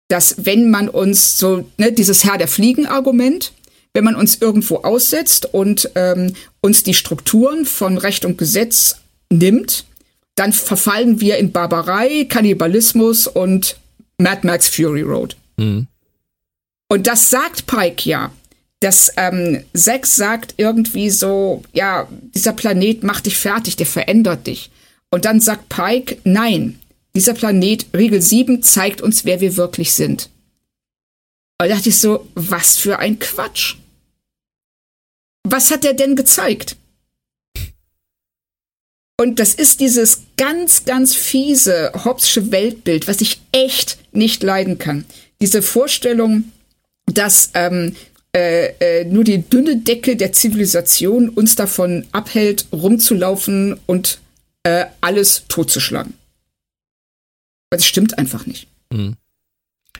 Dass 0.09 0.45
wenn 0.45 0.69
man 0.69 0.91
uns 0.91 1.39
so, 1.39 1.67
ne, 1.79 1.91
dieses 1.91 2.23
Herr 2.23 2.37
der 2.37 2.49
Fliegen-Argument, 2.49 3.55
wenn 3.95 4.05
man 4.05 4.15
uns 4.15 4.43
irgendwo 4.43 4.77
aussetzt 4.77 5.47
und 5.55 5.91
ähm, 5.95 6.35
uns 6.61 6.83
die 6.83 6.93
Strukturen 6.93 7.65
von 7.65 7.97
Recht 7.97 8.27
und 8.27 8.37
Gesetz 8.37 8.97
nimmt, 9.31 9.87
dann 10.35 10.53
verfallen 10.53 11.23
wir 11.23 11.39
in 11.39 11.51
Barbarei, 11.51 12.27
Kannibalismus 12.29 13.27
und 13.27 13.79
Mad 14.19 14.47
Max 14.47 14.69
Fury 14.69 15.01
Road. 15.01 15.35
Mhm. 15.57 15.87
Und 16.89 17.07
das 17.07 17.31
sagt 17.31 17.67
Pike 17.67 18.07
ja. 18.07 18.33
Das 18.81 19.11
ähm, 19.17 19.65
Sex 19.73 20.15
sagt 20.15 20.55
irgendwie 20.59 21.09
so, 21.09 21.63
ja, 21.73 22.07
dieser 22.35 22.53
Planet 22.53 23.03
macht 23.03 23.25
dich 23.25 23.39
fertig, 23.39 23.77
der 23.77 23.87
verändert 23.87 24.47
dich. 24.47 24.71
Und 25.11 25.25
dann 25.25 25.41
sagt 25.41 25.71
Pike, 25.71 26.19
nein, 26.25 26.80
dieser 27.15 27.35
Planet, 27.35 27.87
Regel 27.95 28.23
7, 28.23 28.63
zeigt 28.63 29.01
uns, 29.01 29.25
wer 29.25 29.41
wir 29.41 29.57
wirklich 29.57 29.93
sind. 29.93 30.31
Und 31.61 31.69
da 31.69 31.75
dachte 31.75 31.89
ich 31.91 31.99
so, 31.99 32.29
was 32.35 32.77
für 32.77 32.99
ein 32.99 33.19
Quatsch. 33.19 33.77
Was 35.45 35.71
hat 35.71 35.85
er 35.85 35.95
denn 35.95 36.17
gezeigt? 36.17 36.77
Und 39.21 39.39
das 39.39 39.53
ist 39.53 39.81
dieses 39.81 40.23
ganz, 40.39 40.87
ganz 40.87 41.15
fiese 41.15 41.93
Hobbsche 42.05 42.51
Weltbild, 42.53 43.07
was 43.07 43.21
ich 43.21 43.43
echt 43.53 43.99
nicht 44.13 44.43
leiden 44.43 44.79
kann. 44.79 45.05
Diese 45.43 45.61
Vorstellung, 45.61 46.45
dass 47.05 47.51
ähm, 47.53 47.97
äh, 48.35 48.69
äh, 48.81 49.05
nur 49.05 49.25
die 49.25 49.43
dünne 49.43 49.77
Decke 49.77 50.17
der 50.17 50.33
Zivilisation 50.33 51.29
uns 51.29 51.57
davon 51.57 52.07
abhält, 52.13 52.67
rumzulaufen 52.73 53.79
und 53.87 54.21
äh, 54.63 54.87
alles 55.01 55.45
totzuschlagen. 55.49 56.15
Das 57.71 57.87
stimmt 57.87 58.19
einfach 58.19 58.47
nicht. 58.47 58.67
Hm. 58.93 59.17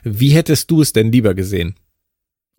Wie 0.03 0.29
hättest 0.29 0.69
du 0.71 0.81
es 0.81 0.93
denn 0.93 1.11
lieber 1.11 1.33
gesehen? 1.33 1.75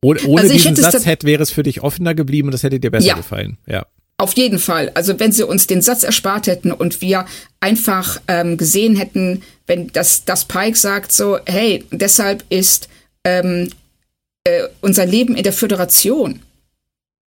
Ohne, 0.03 0.21
ohne 0.23 0.43
also 0.43 0.53
diesen 0.53 0.75
Satz 0.75 1.07
hätte, 1.07 1.27
wäre 1.27 1.43
es 1.43 1.51
für 1.51 1.63
dich 1.63 1.83
offener 1.83 2.15
geblieben 2.15 2.49
und 2.49 2.53
das 2.53 2.63
hätte 2.63 2.81
dir 2.81 2.91
besser 2.91 3.07
ja, 3.07 3.15
gefallen. 3.15 3.59
Ja. 3.67 3.87
Auf 4.19 4.35
jeden 4.35 4.59
Fall. 4.59 4.91
Also 4.95 5.19
wenn 5.19 5.33
sie 5.33 5.47
uns 5.47 5.67
den 5.67 5.83
Satz 5.83 6.03
erspart 6.03 6.47
hätten 6.47 6.73
und 6.73 7.01
wir 7.01 7.27
einfach 7.61 8.21
ähm, 8.29 8.57
gesehen 8.57 8.97
hätten, 8.97 9.43
wenn 9.67 9.89
das, 9.89 10.25
das 10.25 10.45
Pike 10.45 10.77
sagt 10.77 11.13
so, 11.13 11.39
hey, 11.47 11.85
deshalb 11.91 12.45
ist 12.49 12.89
ähm, 13.25 13.71
äh, 14.45 14.65
unser 14.81 15.07
Leben 15.07 15.37
in 15.37 15.43
der 15.45 15.53
Föderation 15.53 16.41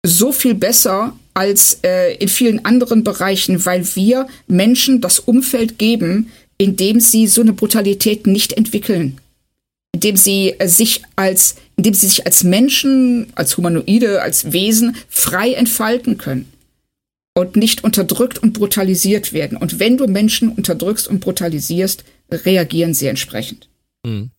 so 0.05 0.31
viel 0.31 0.55
besser 0.55 1.15
als 1.33 1.79
äh, 1.83 2.15
in 2.15 2.27
vielen 2.27 2.65
anderen 2.65 3.03
Bereichen, 3.03 3.65
weil 3.65 3.95
wir 3.95 4.27
Menschen 4.47 5.01
das 5.01 5.19
Umfeld 5.19 5.79
geben, 5.79 6.31
indem 6.57 6.99
sie 6.99 7.27
so 7.27 7.41
eine 7.41 7.53
Brutalität 7.53 8.27
nicht 8.27 8.53
entwickeln. 8.53 9.19
Indem 9.93 10.17
sie 10.17 10.55
äh, 10.59 10.67
sich 10.67 11.01
als, 11.15 11.55
indem 11.75 11.93
sie 11.93 12.07
sich 12.07 12.25
als 12.25 12.43
Menschen, 12.43 13.27
als 13.35 13.57
Humanoide, 13.57 14.21
als 14.21 14.51
Wesen 14.51 14.95
frei 15.09 15.53
entfalten 15.53 16.17
können. 16.17 16.51
Und 17.35 17.55
nicht 17.55 17.84
unterdrückt 17.84 18.38
und 18.38 18.53
brutalisiert 18.53 19.34
werden. 19.34 19.57
Und 19.57 19.80
wenn 19.80 19.97
du 19.97 20.05
Menschen 20.05 20.49
unterdrückst 20.49 21.07
und 21.07 21.19
brutalisierst, 21.19 22.03
reagieren 22.31 22.93
sie 22.93 23.07
entsprechend. 23.07 23.69
Mhm. 24.05 24.30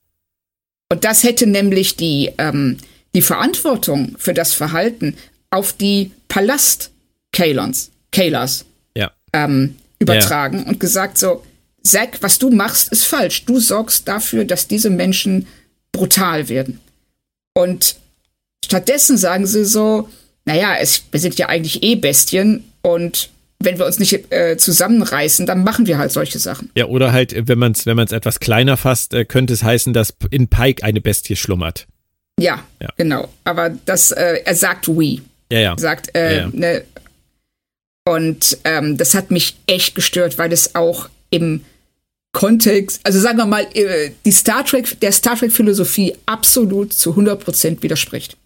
Und 0.90 1.04
das 1.04 1.24
hätte 1.24 1.48
nämlich 1.48 1.96
die, 1.96 2.30
ähm, 2.38 2.76
die 3.14 3.22
Verantwortung 3.22 4.14
für 4.18 4.34
das 4.34 4.52
Verhalten 4.52 5.16
auf 5.50 5.72
die 5.72 6.12
Palast 6.28 6.92
Kalons, 7.32 7.90
Kalas 8.12 8.64
ja. 8.96 9.10
ähm, 9.32 9.76
übertragen 9.98 10.60
ja. 10.60 10.68
und 10.68 10.80
gesagt 10.80 11.18
so, 11.18 11.44
Zack, 11.84 12.18
was 12.22 12.38
du 12.38 12.50
machst, 12.50 12.90
ist 12.92 13.04
falsch. 13.04 13.44
Du 13.44 13.60
sorgst 13.60 14.08
dafür, 14.08 14.44
dass 14.44 14.68
diese 14.68 14.90
Menschen 14.90 15.46
brutal 15.92 16.48
werden. 16.48 16.80
Und 17.54 17.96
stattdessen 18.64 19.16
sagen 19.16 19.46
sie 19.46 19.64
so, 19.64 20.08
naja, 20.44 20.76
es, 20.80 21.04
wir 21.10 21.20
sind 21.20 21.38
ja 21.38 21.48
eigentlich 21.48 21.82
eh 21.82 21.94
Bestien 21.94 22.64
und 22.82 23.30
wenn 23.60 23.78
wir 23.78 23.86
uns 23.86 23.98
nicht 23.98 24.32
äh, 24.32 24.56
zusammenreißen, 24.56 25.46
dann 25.46 25.64
machen 25.64 25.86
wir 25.86 25.98
halt 25.98 26.12
solche 26.12 26.38
Sachen. 26.38 26.70
Ja, 26.74 26.86
oder 26.86 27.12
halt, 27.12 27.48
wenn 27.48 27.58
man 27.58 27.72
es 27.72 27.86
wenn 27.86 27.96
man's 27.96 28.12
etwas 28.12 28.40
kleiner 28.40 28.76
fasst, 28.76 29.14
äh, 29.14 29.24
könnte 29.24 29.54
es 29.54 29.62
heißen, 29.62 29.92
dass 29.92 30.14
in 30.30 30.48
Pike 30.48 30.84
eine 30.84 31.00
Bestie 31.00 31.36
schlummert. 31.36 31.86
Ja, 32.38 32.62
ja. 32.80 32.88
genau. 32.96 33.28
Aber 33.44 33.70
das, 33.70 34.10
äh, 34.10 34.40
er 34.44 34.54
sagt 34.54 34.88
we. 34.88 35.20
Ja, 35.50 35.60
ja. 35.60 35.72
Er 35.72 35.78
sagt, 35.78 36.14
äh, 36.14 36.36
ja, 36.36 36.42
ja. 36.42 36.50
Ne, 36.52 36.84
und 38.06 38.58
ähm, 38.64 38.98
das 38.98 39.14
hat 39.14 39.30
mich 39.30 39.56
echt 39.66 39.94
gestört, 39.94 40.36
weil 40.36 40.52
es 40.52 40.74
auch 40.74 41.08
im 41.30 41.62
Kontext, 42.34 43.00
also 43.04 43.18
sagen 43.18 43.38
wir 43.38 43.46
mal, 43.46 43.66
äh, 43.72 44.10
die 44.26 44.32
Star 44.32 44.64
Trek, 44.66 45.00
der 45.00 45.12
Star 45.12 45.36
Trek 45.38 45.52
Philosophie 45.52 46.14
absolut 46.26 46.92
zu 46.92 47.16
100% 47.16 47.82
widerspricht. 47.82 48.36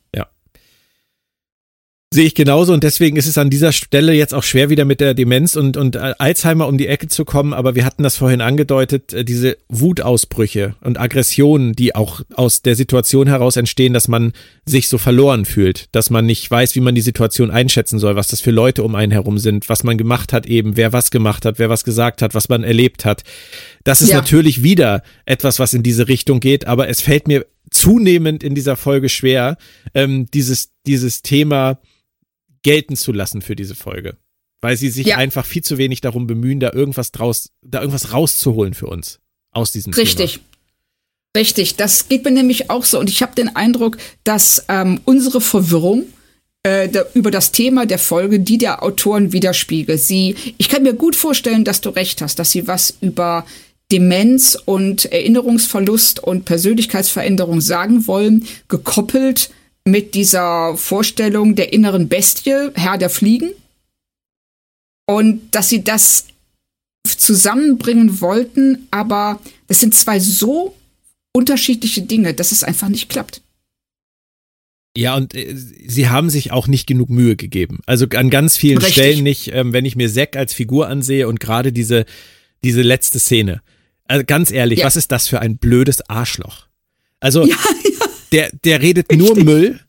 Sehe 2.10 2.24
ich 2.24 2.34
genauso 2.34 2.72
und 2.72 2.84
deswegen 2.84 3.18
ist 3.18 3.26
es 3.26 3.36
an 3.36 3.50
dieser 3.50 3.70
Stelle 3.70 4.14
jetzt 4.14 4.32
auch 4.32 4.42
schwer 4.42 4.70
wieder 4.70 4.86
mit 4.86 5.00
der 5.00 5.12
Demenz 5.12 5.56
und, 5.56 5.76
und 5.76 5.98
Alzheimer 5.98 6.66
um 6.66 6.78
die 6.78 6.86
Ecke 6.86 7.08
zu 7.08 7.26
kommen, 7.26 7.52
aber 7.52 7.74
wir 7.74 7.84
hatten 7.84 8.02
das 8.02 8.16
vorhin 8.16 8.40
angedeutet, 8.40 9.12
äh, 9.12 9.26
diese 9.26 9.58
Wutausbrüche 9.68 10.74
und 10.80 10.98
Aggressionen, 10.98 11.74
die 11.74 11.94
auch 11.94 12.22
aus 12.32 12.62
der 12.62 12.76
Situation 12.76 13.26
heraus 13.26 13.56
entstehen, 13.56 13.92
dass 13.92 14.08
man 14.08 14.32
sich 14.64 14.88
so 14.88 14.96
verloren 14.96 15.44
fühlt, 15.44 15.94
dass 15.94 16.08
man 16.08 16.24
nicht 16.24 16.50
weiß, 16.50 16.74
wie 16.76 16.80
man 16.80 16.94
die 16.94 17.02
Situation 17.02 17.50
einschätzen 17.50 17.98
soll, 17.98 18.16
was 18.16 18.28
das 18.28 18.40
für 18.40 18.52
Leute 18.52 18.84
um 18.84 18.94
einen 18.94 19.12
herum 19.12 19.36
sind, 19.36 19.68
was 19.68 19.84
man 19.84 19.98
gemacht 19.98 20.32
hat 20.32 20.46
eben, 20.46 20.78
wer 20.78 20.94
was 20.94 21.10
gemacht 21.10 21.44
hat, 21.44 21.58
wer 21.58 21.68
was 21.68 21.84
gesagt 21.84 22.22
hat, 22.22 22.34
was 22.34 22.48
man 22.48 22.64
erlebt 22.64 23.04
hat. 23.04 23.22
Das 23.84 24.00
ist 24.00 24.10
ja. 24.10 24.16
natürlich 24.16 24.62
wieder 24.62 25.02
etwas, 25.26 25.58
was 25.58 25.74
in 25.74 25.82
diese 25.82 26.08
Richtung 26.08 26.40
geht, 26.40 26.66
aber 26.66 26.88
es 26.88 27.02
fällt 27.02 27.28
mir 27.28 27.44
zunehmend 27.70 28.42
in 28.42 28.54
dieser 28.54 28.76
Folge 28.76 29.08
schwer, 29.08 29.56
ähm, 29.94 30.30
dieses, 30.30 30.70
dieses 30.86 31.22
Thema 31.22 31.80
gelten 32.62 32.96
zu 32.96 33.12
lassen 33.12 33.42
für 33.42 33.56
diese 33.56 33.74
Folge. 33.74 34.16
Weil 34.60 34.76
sie 34.76 34.90
sich 34.90 35.06
ja. 35.06 35.16
einfach 35.16 35.46
viel 35.46 35.62
zu 35.62 35.78
wenig 35.78 36.00
darum 36.00 36.26
bemühen, 36.26 36.60
da 36.60 36.72
irgendwas 36.72 37.12
draus, 37.12 37.50
da 37.62 37.80
irgendwas 37.80 38.12
rauszuholen 38.12 38.74
für 38.74 38.86
uns 38.86 39.20
aus 39.52 39.72
diesem 39.72 39.92
Richtig. 39.92 40.34
Thema. 40.34 40.44
Richtig, 41.36 41.76
das 41.76 42.08
geht 42.08 42.24
mir 42.24 42.30
nämlich 42.30 42.70
auch 42.70 42.84
so. 42.84 42.98
Und 42.98 43.08
ich 43.08 43.22
habe 43.22 43.34
den 43.34 43.54
Eindruck, 43.54 43.98
dass 44.24 44.64
ähm, 44.68 45.00
unsere 45.04 45.40
Verwirrung 45.40 46.06
äh, 46.62 46.88
da, 46.88 47.04
über 47.14 47.30
das 47.30 47.52
Thema 47.52 47.86
der 47.86 47.98
Folge, 47.98 48.40
die 48.40 48.58
der 48.58 48.82
Autoren 48.82 49.32
widerspiegelt. 49.32 50.00
Sie, 50.00 50.34
ich 50.56 50.68
kann 50.68 50.82
mir 50.82 50.94
gut 50.94 51.14
vorstellen, 51.14 51.64
dass 51.64 51.80
du 51.80 51.90
recht 51.90 52.22
hast, 52.22 52.38
dass 52.38 52.50
sie 52.50 52.66
was 52.66 52.96
über 53.00 53.46
Demenz 53.90 54.56
und 54.66 55.06
Erinnerungsverlust 55.06 56.20
und 56.22 56.44
Persönlichkeitsveränderung 56.44 57.60
sagen 57.60 58.06
wollen, 58.06 58.46
gekoppelt 58.68 59.50
mit 59.84 60.14
dieser 60.14 60.76
Vorstellung 60.76 61.54
der 61.54 61.72
inneren 61.72 62.08
Bestie, 62.08 62.70
Herr 62.74 62.98
der 62.98 63.10
Fliegen. 63.10 63.50
Und 65.06 65.54
dass 65.54 65.70
sie 65.70 65.82
das 65.82 66.26
zusammenbringen 67.06 68.20
wollten, 68.20 68.86
aber 68.90 69.40
das 69.66 69.80
sind 69.80 69.94
zwei 69.94 70.20
so 70.20 70.74
unterschiedliche 71.32 72.02
Dinge, 72.02 72.34
dass 72.34 72.52
es 72.52 72.62
einfach 72.62 72.88
nicht 72.88 73.08
klappt. 73.08 73.40
Ja, 74.96 75.14
und 75.16 75.34
äh, 75.34 75.54
sie 75.54 76.08
haben 76.08 76.28
sich 76.28 76.50
auch 76.50 76.66
nicht 76.66 76.86
genug 76.86 77.08
Mühe 77.08 77.36
gegeben. 77.36 77.80
Also 77.86 78.06
an 78.16 78.30
ganz 78.30 78.56
vielen 78.56 78.78
Richtig. 78.78 78.94
Stellen 78.94 79.22
nicht, 79.22 79.52
ähm, 79.54 79.72
wenn 79.72 79.84
ich 79.84 79.96
mir 79.96 80.12
Zack 80.12 80.36
als 80.36 80.52
Figur 80.52 80.88
ansehe 80.88 81.28
und 81.28 81.40
gerade 81.40 81.72
diese, 81.72 82.04
diese 82.64 82.82
letzte 82.82 83.18
Szene. 83.18 83.62
Also 84.08 84.24
ganz 84.26 84.50
ehrlich, 84.50 84.80
ja. 84.80 84.86
was 84.86 84.96
ist 84.96 85.12
das 85.12 85.28
für 85.28 85.40
ein 85.40 85.58
blödes 85.58 86.08
Arschloch? 86.08 86.66
Also, 87.20 87.46
ja, 87.46 87.56
ja. 87.84 88.06
Der, 88.32 88.50
der 88.64 88.82
redet 88.82 89.10
Richtig. 89.10 89.18
nur 89.18 89.44
Müll. 89.44 89.80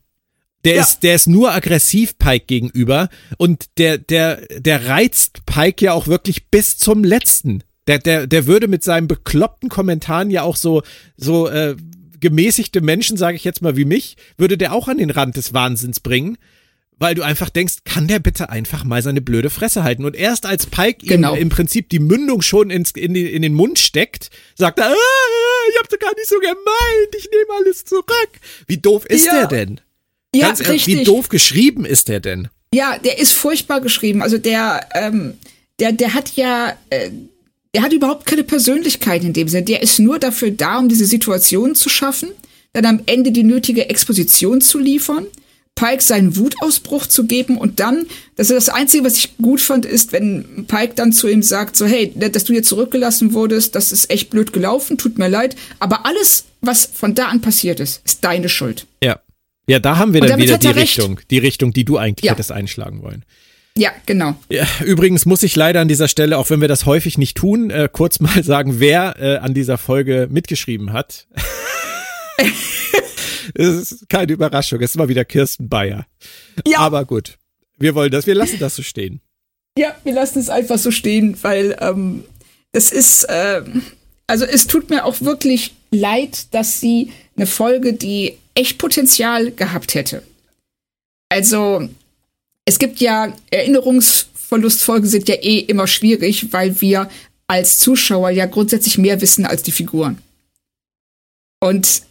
Der 0.64 0.74
ja. 0.74 0.82
ist, 0.82 1.02
der 1.02 1.14
ist 1.14 1.26
nur 1.26 1.52
aggressiv 1.52 2.18
Pike 2.18 2.44
gegenüber 2.46 3.08
und 3.38 3.64
der, 3.78 3.96
der, 3.96 4.42
der 4.58 4.86
reizt 4.88 5.46
Pike 5.46 5.86
ja 5.86 5.94
auch 5.94 6.06
wirklich 6.06 6.48
bis 6.48 6.76
zum 6.76 7.02
letzten. 7.02 7.64
Der, 7.86 7.98
der, 7.98 8.26
der 8.26 8.46
würde 8.46 8.68
mit 8.68 8.84
seinen 8.84 9.08
bekloppten 9.08 9.70
Kommentaren 9.70 10.30
ja 10.30 10.42
auch 10.42 10.56
so, 10.56 10.82
so 11.16 11.48
äh, 11.48 11.76
gemäßigte 12.20 12.82
Menschen, 12.82 13.16
sage 13.16 13.36
ich 13.36 13.44
jetzt 13.44 13.62
mal 13.62 13.76
wie 13.76 13.86
mich, 13.86 14.18
würde 14.36 14.58
der 14.58 14.74
auch 14.74 14.86
an 14.88 14.98
den 14.98 15.08
Rand 15.08 15.36
des 15.36 15.54
Wahnsinns 15.54 16.00
bringen 16.00 16.36
weil 17.00 17.14
du 17.14 17.22
einfach 17.22 17.48
denkst, 17.50 17.78
kann 17.84 18.06
der 18.06 18.20
bitte 18.20 18.50
einfach 18.50 18.84
mal 18.84 19.02
seine 19.02 19.22
blöde 19.22 19.50
Fresse 19.50 19.82
halten? 19.82 20.04
Und 20.04 20.14
erst 20.14 20.46
als 20.46 20.66
Pike 20.66 21.06
genau. 21.06 21.34
ihm 21.34 21.42
im 21.42 21.48
Prinzip 21.48 21.88
die 21.88 21.98
Mündung 21.98 22.42
schon 22.42 22.70
ins, 22.70 22.92
in, 22.92 23.14
die, 23.14 23.26
in 23.26 23.42
den 23.42 23.54
Mund 23.54 23.78
steckt, 23.78 24.30
sagt 24.54 24.78
er, 24.78 24.90
ah, 24.90 24.94
ich 25.70 25.78
hab 25.80 25.88
doch 25.88 25.98
gar 25.98 26.14
nicht 26.14 26.28
so 26.28 26.38
gemeint, 26.38 27.14
ich 27.18 27.28
nehme 27.32 27.58
alles 27.58 27.84
zurück. 27.86 28.30
Wie 28.66 28.76
doof 28.76 29.06
ist 29.06 29.26
ja. 29.26 29.32
der 29.32 29.46
denn? 29.46 29.80
Ja, 30.34 30.48
Ganz 30.48 30.60
ehrlich, 30.60 30.86
richtig. 30.86 30.98
wie 30.98 31.04
doof 31.04 31.30
geschrieben 31.30 31.86
ist 31.86 32.08
der 32.08 32.20
denn? 32.20 32.48
Ja, 32.72 32.98
der 32.98 33.18
ist 33.18 33.32
furchtbar 33.32 33.80
geschrieben. 33.80 34.22
Also 34.22 34.36
der, 34.36 34.86
ähm, 34.94 35.38
der, 35.80 35.92
der 35.92 36.12
hat 36.12 36.36
ja, 36.36 36.76
äh, 36.90 37.10
der 37.74 37.82
hat 37.82 37.94
überhaupt 37.94 38.26
keine 38.26 38.44
Persönlichkeit 38.44 39.24
in 39.24 39.32
dem 39.32 39.48
Sinne. 39.48 39.64
Der 39.64 39.82
ist 39.82 39.98
nur 39.98 40.18
dafür 40.18 40.50
da, 40.50 40.78
um 40.78 40.88
diese 40.88 41.06
Situation 41.06 41.74
zu 41.74 41.88
schaffen, 41.88 42.28
dann 42.74 42.84
am 42.84 43.00
Ende 43.06 43.32
die 43.32 43.42
nötige 43.42 43.88
Exposition 43.88 44.60
zu 44.60 44.78
liefern 44.78 45.26
Pike 45.74 46.02
seinen 46.02 46.36
Wutausbruch 46.36 47.06
zu 47.06 47.26
geben 47.26 47.56
und 47.56 47.80
dann, 47.80 48.06
das 48.36 48.50
ist 48.50 48.68
das 48.68 48.74
Einzige, 48.74 49.04
was 49.04 49.16
ich 49.16 49.36
gut 49.38 49.60
fand, 49.60 49.86
ist, 49.86 50.12
wenn 50.12 50.66
Pike 50.66 50.94
dann 50.94 51.12
zu 51.12 51.26
ihm 51.26 51.42
sagt, 51.42 51.74
so, 51.74 51.86
hey, 51.86 52.12
dass 52.14 52.44
du 52.44 52.52
jetzt 52.52 52.68
zurückgelassen 52.68 53.32
wurdest, 53.32 53.74
das 53.74 53.90
ist 53.90 54.10
echt 54.10 54.30
blöd 54.30 54.52
gelaufen, 54.52 54.98
tut 54.98 55.18
mir 55.18 55.28
leid, 55.28 55.56
aber 55.78 56.04
alles, 56.04 56.44
was 56.60 56.84
von 56.84 57.14
da 57.14 57.26
an 57.26 57.40
passiert 57.40 57.80
ist, 57.80 58.02
ist 58.04 58.24
deine 58.24 58.48
Schuld. 58.48 58.86
Ja. 59.02 59.20
Ja, 59.66 59.78
da 59.78 59.98
haben 59.98 60.12
wir 60.12 60.20
dann 60.20 60.40
wieder 60.40 60.58
die 60.58 60.66
Richtung, 60.66 61.20
die 61.30 61.38
Richtung, 61.38 61.72
die 61.72 61.84
du 61.84 61.96
eigentlich 61.96 62.24
ja. 62.24 62.32
hättest 62.32 62.50
einschlagen 62.50 63.02
wollen. 63.02 63.24
Ja, 63.76 63.90
genau. 64.04 64.34
Ja, 64.48 64.66
übrigens 64.84 65.26
muss 65.26 65.42
ich 65.42 65.54
leider 65.54 65.80
an 65.80 65.88
dieser 65.88 66.08
Stelle, 66.08 66.38
auch 66.38 66.50
wenn 66.50 66.60
wir 66.60 66.68
das 66.68 66.86
häufig 66.86 67.18
nicht 67.18 67.36
tun, 67.36 67.70
äh, 67.70 67.88
kurz 67.90 68.20
mal 68.20 68.42
sagen, 68.42 68.80
wer 68.80 69.14
äh, 69.18 69.36
an 69.36 69.54
dieser 69.54 69.78
Folge 69.78 70.28
mitgeschrieben 70.30 70.92
hat. 70.92 71.28
Es 73.54 73.92
ist 73.92 74.08
keine 74.08 74.32
Überraschung. 74.32 74.80
Es 74.80 74.90
ist 74.90 74.96
mal 74.96 75.08
wieder 75.08 75.24
Kirsten 75.24 75.68
Bayer. 75.68 76.06
Ja. 76.66 76.78
Aber 76.78 77.04
gut. 77.04 77.38
Wir 77.78 77.94
wollen 77.94 78.10
das, 78.10 78.26
wir 78.26 78.34
lassen 78.34 78.58
das 78.58 78.76
so 78.76 78.82
stehen. 78.82 79.20
Ja, 79.78 79.96
wir 80.04 80.12
lassen 80.12 80.38
es 80.38 80.50
einfach 80.50 80.78
so 80.78 80.90
stehen, 80.90 81.36
weil 81.42 81.76
ähm, 81.80 82.24
es 82.72 82.92
ist, 82.92 83.24
äh, 83.24 83.62
also 84.26 84.44
es 84.44 84.66
tut 84.66 84.90
mir 84.90 85.04
auch 85.04 85.20
wirklich 85.20 85.72
leid, 85.90 86.54
dass 86.54 86.80
sie 86.80 87.12
eine 87.36 87.46
Folge, 87.46 87.94
die 87.94 88.36
echt 88.54 88.78
Potenzial 88.78 89.50
gehabt 89.52 89.94
hätte. 89.94 90.22
Also 91.28 91.88
es 92.64 92.78
gibt 92.78 93.00
ja 93.00 93.34
Erinnerungsverlustfolgen 93.50 95.08
sind 95.08 95.28
ja 95.28 95.36
eh 95.36 95.60
immer 95.60 95.86
schwierig, 95.86 96.52
weil 96.52 96.80
wir 96.80 97.08
als 97.46 97.78
Zuschauer 97.78 98.30
ja 98.30 98.46
grundsätzlich 98.46 98.98
mehr 98.98 99.20
wissen 99.20 99.46
als 99.46 99.62
die 99.62 99.72
Figuren. 99.72 100.18
Und 101.60 102.02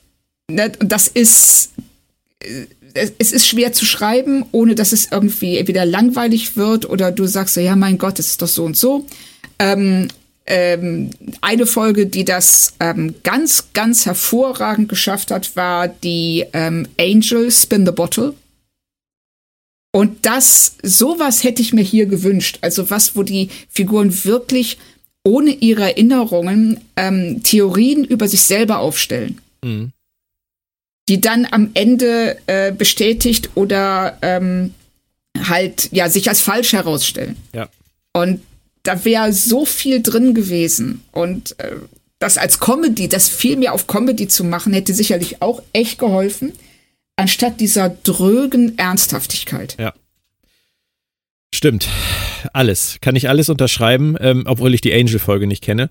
das 0.49 1.07
ist, 1.07 1.71
äh, 2.39 2.65
es 2.93 3.31
ist 3.31 3.47
schwer 3.47 3.71
zu 3.71 3.85
schreiben, 3.85 4.45
ohne 4.51 4.75
dass 4.75 4.91
es 4.91 5.11
irgendwie 5.11 5.57
entweder 5.57 5.85
langweilig 5.85 6.57
wird 6.57 6.89
oder 6.89 7.11
du 7.11 7.27
sagst 7.27 7.53
so, 7.53 7.61
ja, 7.61 7.75
mein 7.75 7.97
Gott, 7.97 8.19
es 8.19 8.31
ist 8.31 8.41
doch 8.41 8.47
so 8.47 8.65
und 8.65 8.75
so. 8.75 9.05
Ähm, 9.59 10.07
ähm, 10.47 11.11
eine 11.41 11.67
Folge, 11.67 12.07
die 12.07 12.25
das 12.25 12.73
ähm, 12.79 13.15
ganz, 13.23 13.65
ganz 13.73 14.07
hervorragend 14.07 14.89
geschafft 14.89 15.29
hat, 15.29 15.55
war 15.55 15.87
die 15.87 16.45
ähm, 16.53 16.87
Angel 16.99 17.51
Spin 17.51 17.85
the 17.85 17.91
Bottle. 17.91 18.33
Und 19.91 20.25
das, 20.25 20.75
sowas 20.81 21.43
hätte 21.43 21.61
ich 21.61 21.73
mir 21.73 21.83
hier 21.83 22.07
gewünscht. 22.07 22.57
Also 22.61 22.89
was, 22.89 23.15
wo 23.15 23.23
die 23.23 23.49
Figuren 23.69 24.25
wirklich 24.25 24.79
ohne 25.23 25.51
ihre 25.51 25.83
Erinnerungen 25.83 26.79
ähm, 26.95 27.43
Theorien 27.43 28.03
über 28.03 28.27
sich 28.27 28.41
selber 28.41 28.79
aufstellen. 28.79 29.39
Mhm 29.63 29.91
die 31.09 31.19
dann 31.19 31.47
am 31.49 31.71
Ende 31.73 32.37
äh, 32.45 32.71
bestätigt 32.71 33.49
oder 33.55 34.17
ähm, 34.21 34.75
halt 35.47 35.89
ja 35.91 36.07
sich 36.07 36.29
als 36.29 36.39
falsch 36.39 36.73
herausstellen. 36.73 37.35
Ja. 37.53 37.67
Und 38.13 38.41
da 38.83 39.03
wäre 39.03 39.33
so 39.33 39.65
viel 39.65 40.01
drin 40.01 40.33
gewesen 40.33 41.03
und 41.11 41.59
äh, 41.59 41.75
das 42.19 42.37
als 42.37 42.59
Comedy, 42.59 43.07
das 43.07 43.27
viel 43.27 43.57
mehr 43.57 43.73
auf 43.73 43.87
Comedy 43.87 44.27
zu 44.27 44.43
machen, 44.43 44.73
hätte 44.73 44.93
sicherlich 44.93 45.41
auch 45.41 45.63
echt 45.73 45.99
geholfen, 45.99 46.53
anstatt 47.15 47.59
dieser 47.59 47.89
drögen 47.89 48.77
Ernsthaftigkeit. 48.77 49.77
Ja. 49.79 49.93
Stimmt. 51.55 51.87
Alles. 52.53 52.97
Kann 53.01 53.15
ich 53.15 53.29
alles 53.29 53.49
unterschreiben, 53.49 54.15
ähm, 54.19 54.43
obwohl 54.45 54.73
ich 54.73 54.81
die 54.81 54.93
Angel-Folge 54.93 55.47
nicht 55.47 55.63
kenne. 55.63 55.89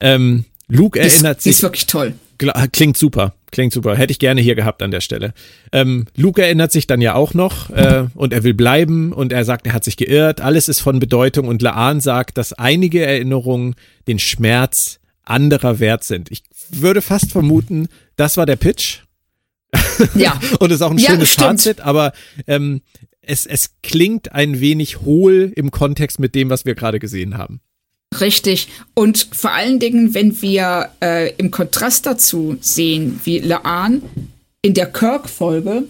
Ähm, 0.00 0.44
Luke 0.68 1.00
erinnert 1.00 1.38
ist, 1.38 1.44
sich. 1.44 1.52
Ist 1.52 1.62
wirklich 1.62 1.86
toll. 1.86 2.14
Klingt 2.38 2.96
super, 2.96 3.34
klingt 3.50 3.72
super. 3.72 3.96
Hätte 3.96 4.10
ich 4.10 4.18
gerne 4.18 4.40
hier 4.40 4.54
gehabt 4.54 4.82
an 4.82 4.90
der 4.90 5.00
Stelle. 5.00 5.34
Ähm, 5.72 6.06
Luke 6.16 6.42
erinnert 6.42 6.72
sich 6.72 6.86
dann 6.86 7.00
ja 7.00 7.14
auch 7.14 7.34
noch 7.34 7.70
äh, 7.70 8.06
und 8.14 8.32
er 8.32 8.44
will 8.44 8.54
bleiben 8.54 9.12
und 9.12 9.32
er 9.32 9.44
sagt, 9.44 9.66
er 9.66 9.72
hat 9.72 9.84
sich 9.84 9.96
geirrt. 9.96 10.40
Alles 10.40 10.68
ist 10.68 10.80
von 10.80 10.98
Bedeutung 10.98 11.48
und 11.48 11.62
Laan 11.62 12.00
sagt, 12.00 12.38
dass 12.38 12.52
einige 12.52 13.04
Erinnerungen 13.04 13.74
den 14.08 14.18
Schmerz 14.18 15.00
anderer 15.24 15.80
wert 15.80 16.04
sind. 16.04 16.30
Ich 16.30 16.42
würde 16.70 17.02
fast 17.02 17.32
vermuten, 17.32 17.88
das 18.16 18.36
war 18.36 18.46
der 18.46 18.56
Pitch. 18.56 19.00
Ja. 20.14 20.38
und 20.60 20.70
ist 20.70 20.82
auch 20.82 20.90
ein 20.90 20.98
schönes 20.98 21.36
ja, 21.36 21.42
Fazit, 21.42 21.80
aber 21.80 22.12
ähm, 22.46 22.82
es, 23.22 23.46
es 23.46 23.76
klingt 23.82 24.32
ein 24.32 24.60
wenig 24.60 25.00
hohl 25.00 25.52
im 25.54 25.70
Kontext 25.70 26.18
mit 26.18 26.34
dem, 26.34 26.50
was 26.50 26.64
wir 26.64 26.74
gerade 26.74 26.98
gesehen 26.98 27.38
haben. 27.38 27.60
Richtig. 28.20 28.68
Und 28.94 29.28
vor 29.32 29.52
allen 29.52 29.78
Dingen, 29.78 30.14
wenn 30.14 30.40
wir 30.42 30.90
äh, 31.02 31.34
im 31.36 31.50
Kontrast 31.50 32.06
dazu 32.06 32.56
sehen, 32.60 33.20
wie 33.24 33.38
Laan 33.38 34.02
in 34.62 34.74
der 34.74 34.90
Kirk-Folge 34.90 35.84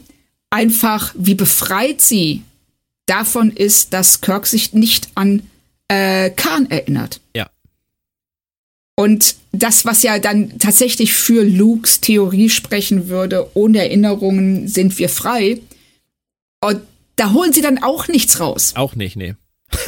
einfach, 0.51 1.15
wie 1.17 1.35
befreit 1.35 2.01
sie 2.01 2.43
davon 3.07 3.51
ist, 3.51 3.93
dass 3.93 4.21
Kirk 4.21 4.47
sich 4.47 4.73
nicht 4.73 5.09
an 5.15 5.43
äh, 5.89 6.31
Khan 6.31 6.71
erinnert. 6.71 7.21
Ja. 7.35 7.51
Und 8.97 9.37
das, 9.53 9.85
was 9.85 10.03
ja 10.03 10.19
dann 10.19 10.59
tatsächlich 10.59 11.13
für 11.15 11.43
Lukes 11.43 12.01
Theorie 12.01 12.49
sprechen 12.49 13.09
würde, 13.09 13.49
ohne 13.55 13.79
Erinnerungen 13.79 14.69
sind 14.69 14.99
wir 14.99 15.09
frei. 15.09 15.61
Und 16.61 16.81
da 17.17 17.33
holen 17.33 17.53
sie 17.53 17.61
dann 17.61 17.83
auch 17.83 18.09
nichts 18.09 18.41
raus. 18.41 18.73
Auch 18.77 18.95
nicht, 18.95 19.17
nee. 19.17 19.35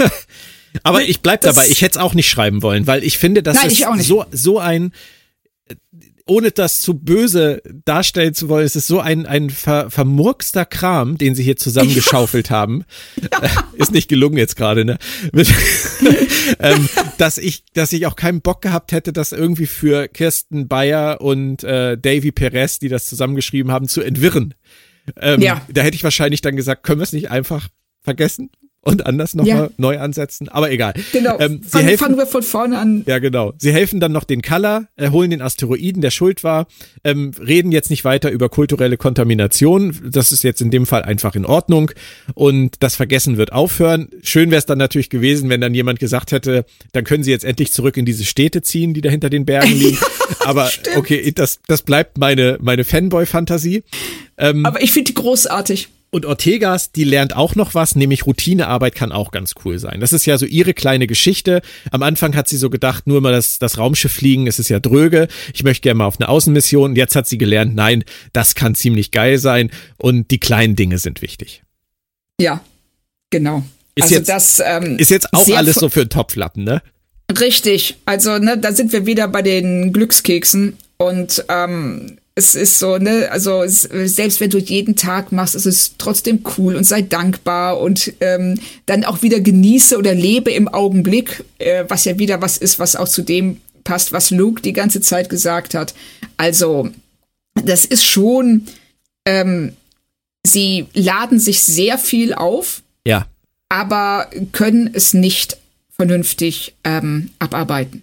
Aber 0.83 1.03
ich 1.03 1.21
bleib 1.21 1.43
das, 1.43 1.55
dabei, 1.55 1.69
ich 1.69 1.83
hätte 1.83 1.99
es 1.99 2.05
auch 2.05 2.15
nicht 2.15 2.29
schreiben 2.29 2.63
wollen, 2.63 2.87
weil 2.87 3.05
ich 3.05 3.19
finde, 3.19 3.43
das 3.43 3.57
nein, 3.57 3.71
ist 3.71 4.07
so, 4.07 4.25
so 4.31 4.59
ein, 4.59 4.93
ohne 6.29 6.51
das 6.51 6.81
zu 6.81 6.95
böse 6.95 7.63
darstellen 7.85 8.35
zu 8.35 8.49
wollen, 8.49 8.67
es 8.67 8.75
ist 8.75 8.89
so 8.89 8.99
ein, 8.99 9.27
ein 9.27 9.49
ver, 9.49 9.91
vermurkster 9.91 10.65
Kram, 10.65 11.19
den 11.19 11.37
sie 11.37 11.45
hier 11.45 11.57
zusammengeschaufelt 11.57 12.51
haben. 12.51 12.85
Ist 13.75 13.93
nicht 13.93 14.09
gelungen 14.09 14.37
jetzt 14.37 14.57
gerade, 14.57 14.85
ne? 14.85 14.99
ähm, 16.59 16.89
dass 17.19 17.39
ich, 17.39 17.65
dass 17.75 17.93
ich 17.93 18.07
auch 18.07 18.17
keinen 18.17 18.41
Bock 18.41 18.61
gehabt 18.61 18.91
hätte, 18.91 19.13
das 19.13 19.31
irgendwie 19.31 19.67
für 19.67 20.09
Kirsten 20.09 20.67
Bayer 20.67 21.21
und 21.21 21.63
äh, 21.63 21.97
Davy 21.97 22.33
Perez, 22.33 22.81
die 22.81 22.89
das 22.89 23.07
zusammengeschrieben 23.07 23.71
haben, 23.71 23.87
zu 23.87 24.01
entwirren. 24.01 24.55
Ähm, 25.21 25.41
ja. 25.41 25.65
Da 25.69 25.83
hätte 25.83 25.95
ich 25.95 26.03
wahrscheinlich 26.03 26.41
dann 26.41 26.57
gesagt, 26.57 26.83
können 26.83 26.99
wir 26.99 27.05
es 27.05 27.13
nicht 27.13 27.31
einfach 27.31 27.69
vergessen? 28.03 28.51
Und 28.87 29.05
anders 29.05 29.35
nochmal 29.35 29.57
ja. 29.57 29.71
neu 29.77 29.99
ansetzen. 29.99 30.49
Aber 30.49 30.71
egal. 30.71 30.95
Genau. 31.13 31.39
Ähm, 31.41 31.61
sie 31.63 31.71
Fang, 31.71 31.83
helfen, 31.83 31.99
fangen 32.05 32.19
wir 32.19 32.27
von 32.27 32.43
vorne 32.43 32.79
an. 32.79 33.03
Ja, 33.07 33.19
genau. 33.19 33.53
Sie 33.59 33.73
helfen 33.73 34.01
dann 34.01 34.13
noch 34.13 34.25
den 34.25 34.43
Color, 34.43 34.87
äh, 34.97 35.11
holen 35.11 35.31
den 35.31 35.43
Asteroiden, 35.43 36.03
der 36.03 36.11
schuld 36.11 36.45
war, 36.45 36.67
ähm, 37.03 37.33
reden 37.39 37.73
jetzt 37.73 37.91
nicht 37.91 38.05
weiter 38.05 38.31
über 38.31 38.49
kulturelle 38.49 38.97
Kontamination. 38.97 39.97
Das 40.09 40.31
ist 40.31 40.45
jetzt 40.45 40.61
in 40.61 40.71
dem 40.71 40.87
Fall 40.87 41.03
einfach 41.03 41.35
in 41.35 41.45
Ordnung. 41.45 41.91
Und 42.35 42.77
das 42.81 42.95
Vergessen 42.95 43.37
wird 43.37 43.53
aufhören. 43.53 44.09
Schön 44.23 44.51
wäre 44.51 44.59
es 44.59 44.67
dann 44.67 44.79
natürlich 44.79 45.11
gewesen, 45.11 45.51
wenn 45.51 45.61
dann 45.61 45.75
jemand 45.75 45.99
gesagt 45.99 46.31
hätte, 46.31 46.65
dann 46.93 47.05
können 47.05 47.25
sie 47.25 47.33
jetzt 47.33 47.45
endlich 47.45 47.73
zurück 47.73 47.97
in 47.97 48.05
diese 48.05 48.25
Städte 48.25 48.63
ziehen, 48.63 48.95
die 48.95 49.01
da 49.01 49.11
hinter 49.11 49.31
den 49.31 49.45
Bergen 49.45 49.73
liegen. 49.77 49.99
Aber 50.45 50.71
okay, 50.97 51.33
das, 51.33 51.59
das 51.67 51.83
bleibt 51.83 52.19
meine, 52.19 52.59
meine 52.61 52.85
Fanboy-Fantasie. 52.85 53.83
Ähm, 54.39 54.65
Aber 54.65 54.83
ich 54.83 54.93
finde 54.93 55.13
die 55.13 55.15
großartig. 55.15 55.89
Und 56.11 56.25
Ortegas, 56.25 56.93
die 56.93 57.05
lernt 57.05 57.35
auch 57.35 57.57
noch 57.57 57.75
was, 57.75 57.97
nämlich 57.97 58.27
Routinearbeit 58.27 58.95
kann 58.95 59.13
auch 59.13 59.33
ganz 59.33 59.55
cool 59.65 59.79
sein. 59.79 60.01
Das 60.01 60.13
ist 60.13 60.25
ja 60.25 60.39
so 60.39 60.47
ihre 60.47 60.73
kleine 60.73 61.07
Geschichte. 61.07 61.63
Am 61.91 62.03
Anfang 62.03 62.37
hat 62.37 62.49
sie 62.49 62.57
so 62.57 62.71
gedacht, 62.71 63.07
nur 63.07 63.21
mal 63.21 63.33
das, 63.33 63.59
das 63.59 63.77
Raumschiff 63.77 64.13
fliegen, 64.13 64.47
es 64.47 64.59
ist 64.59 64.69
ja 64.69 64.79
dröge. 64.79 65.29
Ich 65.53 65.65
möchte 65.65 65.83
gerne 65.83 65.99
mal 65.99 66.07
auf 66.07 66.21
eine 66.21 66.29
Außenmission. 66.29 66.91
Und 66.91 66.97
jetzt 66.97 67.17
hat 67.17 67.27
sie 67.27 67.39
gelernt, 67.39 67.75
nein, 67.75 68.05
das 68.33 68.55
kann 68.55 68.75
ziemlich 68.75 69.11
geil 69.11 69.39
sein. 69.39 69.71
Und 69.99 70.31
die 70.31 70.39
kleinen 70.39 70.77
Dinge 70.77 70.99
sind 70.99 71.23
wichtig. 71.23 71.65
Ja, 72.41 72.63
genau. 73.31 73.65
Ist 73.97 74.05
also 74.05 74.15
jetzt, 74.15 74.29
das 74.29 74.63
ähm, 74.65 74.99
ist 74.99 75.11
jetzt 75.11 75.33
auch 75.33 75.49
alles 75.57 75.77
so 75.77 75.89
für 75.89 76.03
einen 76.03 76.11
Topflappen, 76.11 76.65
ne? 76.65 76.83
Richtig. 77.41 77.97
Also, 78.05 78.39
ne, 78.39 78.57
da 78.57 78.73
sind 78.73 78.93
wir 78.93 79.07
wieder 79.07 79.27
bei 79.27 79.43
den 79.43 79.93
Glückskeksen. 79.93 80.77
Und 80.99 81.45
ähm, 81.49 82.19
es 82.39 82.55
ist 82.55 82.79
so, 82.79 82.99
ne, 82.99 83.31
also 83.31 83.63
es, 83.63 83.81
selbst 83.81 84.41
wenn 84.41 84.51
du 84.51 84.59
jeden 84.59 84.95
Tag 84.95 85.33
machst, 85.33 85.55
ist 85.55 85.65
es 85.65 85.95
trotzdem 85.97 86.45
cool 86.57 86.77
und 86.77 86.85
sei 86.85 87.01
dankbar 87.01 87.81
und 87.81 88.13
ähm, 88.21 88.61
dann 88.85 89.05
auch 89.05 89.23
wieder 89.23 89.41
genieße 89.41 89.97
oder 89.97 90.15
lebe 90.15 90.51
im 90.53 90.69
Augenblick, 90.69 91.45
äh, 91.59 91.85
was 91.89 92.05
ja 92.05 92.19
wieder 92.19 92.43
was 92.43 92.59
ist, 92.59 92.79
was 92.79 92.95
auch 92.95 93.09
zu 93.09 93.23
dem 93.23 93.63
passt, 93.85 94.13
was 94.13 94.31
Luke 94.31 94.61
die 94.61 94.75
ganze 94.75 95.01
Zeit 95.01 95.31
gesagt 95.31 95.73
hat. 95.73 95.95
Also, 96.37 96.91
das 97.65 97.87
ist 97.87 98.05
schon, 98.05 98.67
ähm, 99.25 99.73
sie 100.47 100.89
laden 100.93 101.41
sich 101.41 101.63
sehr 101.63 101.97
viel 101.97 102.35
auf. 102.35 102.83
Ja. 103.07 103.27
Aber 103.71 104.29
können 104.53 104.91
es 104.93 105.15
nicht 105.15 105.57
vernünftig 105.91 106.75
ähm, 106.85 107.31
abarbeiten. 107.39 108.03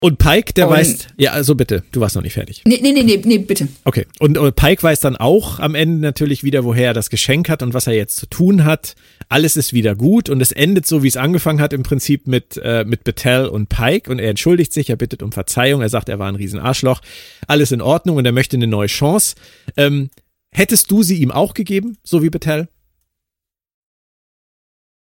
Und 0.00 0.18
Pike, 0.18 0.52
der 0.52 0.68
und, 0.68 0.74
weiß, 0.74 1.08
ja, 1.16 1.32
also 1.32 1.56
bitte, 1.56 1.82
du 1.90 2.00
warst 2.00 2.14
noch 2.14 2.22
nicht 2.22 2.34
fertig. 2.34 2.62
Nee, 2.64 2.78
nee, 2.80 2.92
nee, 2.92 3.02
nee, 3.02 3.20
nee 3.24 3.38
bitte. 3.38 3.66
Okay. 3.82 4.06
Und, 4.20 4.38
und 4.38 4.54
Pike 4.54 4.80
weiß 4.80 5.00
dann 5.00 5.16
auch 5.16 5.58
am 5.58 5.74
Ende 5.74 6.00
natürlich 6.00 6.44
wieder, 6.44 6.64
woher 6.64 6.88
er 6.88 6.94
das 6.94 7.10
Geschenk 7.10 7.48
hat 7.48 7.64
und 7.64 7.74
was 7.74 7.88
er 7.88 7.94
jetzt 7.94 8.16
zu 8.16 8.26
tun 8.26 8.64
hat. 8.64 8.94
Alles 9.28 9.56
ist 9.56 9.72
wieder 9.72 9.96
gut 9.96 10.28
und 10.28 10.40
es 10.40 10.52
endet 10.52 10.86
so, 10.86 11.02
wie 11.02 11.08
es 11.08 11.16
angefangen 11.16 11.60
hat, 11.60 11.72
im 11.72 11.82
Prinzip 11.82 12.28
mit, 12.28 12.60
äh, 12.62 12.84
mit 12.84 13.02
Battelle 13.02 13.50
und 13.50 13.68
Pike 13.70 14.08
und 14.08 14.20
er 14.20 14.30
entschuldigt 14.30 14.72
sich, 14.72 14.88
er 14.88 14.96
bittet 14.96 15.20
um 15.20 15.32
Verzeihung, 15.32 15.82
er 15.82 15.88
sagt, 15.88 16.08
er 16.08 16.20
war 16.20 16.28
ein 16.28 16.36
Riesenarschloch. 16.36 17.00
Alles 17.48 17.72
in 17.72 17.80
Ordnung 17.80 18.18
und 18.18 18.24
er 18.24 18.32
möchte 18.32 18.56
eine 18.56 18.68
neue 18.68 18.86
Chance. 18.86 19.34
Ähm, 19.76 20.10
hättest 20.52 20.92
du 20.92 21.02
sie 21.02 21.16
ihm 21.16 21.32
auch 21.32 21.54
gegeben, 21.54 21.98
so 22.04 22.22
wie 22.22 22.30
Battelle? 22.30 22.68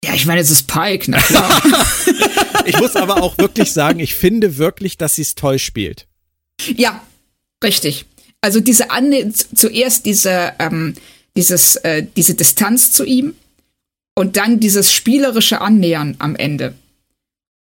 Ja, 0.02 0.15
ich 0.15 0.24
meine, 0.24 0.40
es 0.40 0.51
ist 0.51 0.66
Pike, 0.66 1.10
na 1.10 1.19
klar. 1.19 1.62
ich 2.64 2.78
muss 2.78 2.97
aber 2.97 3.22
auch 3.22 3.39
wirklich 3.39 3.72
sagen, 3.72 4.01
ich 4.01 4.14
finde 4.14 4.59
wirklich, 4.59 4.97
dass 4.97 5.14
sie 5.16 5.22
es 5.22 5.35
toll 5.35 5.59
spielt. 5.59 6.06
Ja, 6.76 7.02
richtig. 7.62 8.06
Also 8.40 8.60
diese 8.60 8.90
Anne 8.90 9.32
zuerst 9.32 10.06
diese, 10.06 10.52
ähm, 10.59 10.94
dieses, 11.36 11.76
äh, 11.76 12.06
diese 12.16 12.35
Distanz 12.35 12.93
zu 12.93 13.05
ihm 13.05 13.35
und 14.14 14.36
dann 14.36 14.60
dieses 14.60 14.93
spielerische 14.93 15.60
Annähern 15.60 16.16
am 16.18 16.36
Ende. 16.36 16.74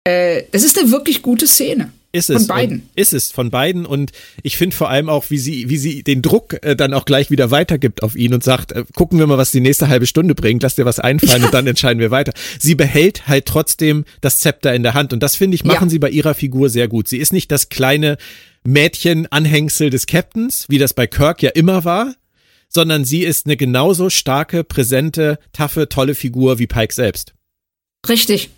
Äh, 0.04 0.44
das 0.52 0.62
ist 0.62 0.78
eine 0.78 0.90
wirklich 0.90 1.22
gute 1.22 1.46
Szene. 1.46 1.92
Ist 2.10 2.30
es. 2.30 2.46
Von 2.46 2.46
beiden. 2.46 2.88
Ist 2.94 3.12
es 3.12 3.30
von 3.30 3.50
beiden 3.50 3.84
und 3.84 4.12
ich 4.42 4.56
finde 4.56 4.74
vor 4.74 4.88
allem 4.88 5.10
auch, 5.10 5.26
wie 5.28 5.36
sie, 5.36 5.68
wie 5.68 5.76
sie 5.76 6.02
den 6.02 6.22
Druck 6.22 6.56
äh, 6.62 6.74
dann 6.74 6.94
auch 6.94 7.04
gleich 7.04 7.30
wieder 7.30 7.50
weitergibt 7.50 8.02
auf 8.02 8.16
ihn 8.16 8.32
und 8.32 8.42
sagt, 8.42 8.72
äh, 8.72 8.84
gucken 8.94 9.18
wir 9.18 9.26
mal, 9.26 9.36
was 9.36 9.50
die 9.50 9.60
nächste 9.60 9.88
halbe 9.88 10.06
Stunde 10.06 10.34
bringt, 10.34 10.62
lass 10.62 10.76
dir 10.76 10.86
was 10.86 11.00
einfallen 11.00 11.44
und 11.44 11.52
dann 11.54 11.66
entscheiden 11.66 12.00
wir 12.00 12.10
weiter. 12.10 12.32
Sie 12.58 12.74
behält 12.74 13.28
halt 13.28 13.44
trotzdem 13.44 14.04
das 14.22 14.40
Zepter 14.40 14.74
in 14.74 14.82
der 14.82 14.94
Hand 14.94 15.12
und 15.12 15.22
das 15.22 15.36
finde 15.36 15.54
ich, 15.54 15.64
machen 15.64 15.88
ja. 15.88 15.90
sie 15.90 15.98
bei 15.98 16.08
ihrer 16.08 16.32
Figur 16.32 16.70
sehr 16.70 16.88
gut. 16.88 17.08
Sie 17.08 17.18
ist 17.18 17.34
nicht 17.34 17.52
das 17.52 17.68
kleine 17.68 18.16
Mädchen-Anhängsel 18.64 19.90
des 19.90 20.06
Captains, 20.06 20.64
wie 20.68 20.78
das 20.78 20.94
bei 20.94 21.06
Kirk 21.06 21.42
ja 21.42 21.50
immer 21.50 21.84
war, 21.84 22.14
sondern 22.70 23.04
sie 23.04 23.22
ist 23.22 23.46
eine 23.46 23.58
genauso 23.58 24.08
starke, 24.08 24.64
präsente, 24.64 25.38
taffe, 25.52 25.88
tolle 25.90 26.14
Figur 26.14 26.58
wie 26.58 26.66
Pike 26.66 26.94
selbst. 26.94 27.34
Richtig. 28.08 28.50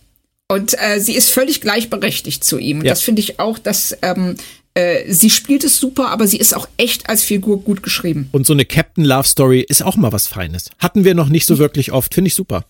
Und 0.51 0.75
äh, 0.83 0.99
sie 0.99 1.15
ist 1.15 1.31
völlig 1.31 1.61
gleichberechtigt 1.61 2.43
zu 2.43 2.59
ihm. 2.59 2.81
Und 2.81 2.85
ja. 2.87 2.91
das 2.91 3.03
finde 3.03 3.21
ich 3.21 3.39
auch, 3.39 3.57
dass 3.57 3.97
ähm, 4.03 4.35
äh, 4.75 5.05
sie 5.07 5.31
spielt 5.31 5.63
es 5.63 5.77
super, 5.77 6.09
aber 6.09 6.27
sie 6.27 6.39
ist 6.39 6.57
auch 6.57 6.69
echt 6.77 7.09
als 7.09 7.23
Figur 7.23 7.63
gut 7.63 7.85
geschrieben. 7.85 8.29
Und 8.33 8.47
so 8.47 8.53
eine 8.53 8.65
Captain 8.65 9.05
Love 9.05 9.29
Story 9.29 9.61
ist 9.61 9.81
auch 9.81 9.95
mal 9.95 10.11
was 10.11 10.27
Feines. 10.27 10.71
Hatten 10.81 11.05
wir 11.05 11.15
noch 11.15 11.29
nicht 11.29 11.47
so 11.47 11.59
wirklich 11.59 11.93
oft, 11.93 12.15
finde 12.15 12.27
ich 12.27 12.35
super. 12.35 12.65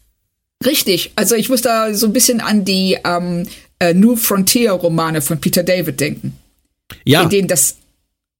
Richtig. 0.66 1.12
Also 1.16 1.36
ich 1.36 1.48
muss 1.48 1.62
da 1.62 1.94
so 1.94 2.04
ein 2.04 2.12
bisschen 2.12 2.42
an 2.42 2.66
die 2.66 2.98
ähm, 3.02 3.46
äh, 3.78 3.94
New 3.94 4.14
Frontier 4.16 4.72
Romane 4.72 5.22
von 5.22 5.40
Peter 5.40 5.62
David 5.62 6.00
denken. 6.00 6.36
Ja. 7.06 7.22
In 7.22 7.30
denen 7.30 7.48
das 7.48 7.76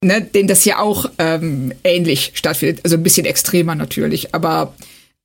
ne, 0.05 0.21
denen 0.21 0.49
das 0.49 0.67
ja 0.67 0.81
auch 0.81 1.11
ähm, 1.17 1.73
ähnlich 1.83 2.33
stattfindet. 2.35 2.81
Also 2.85 2.97
ein 2.97 3.03
bisschen 3.03 3.25
extremer 3.25 3.75
natürlich, 3.75 4.35
aber 4.35 4.75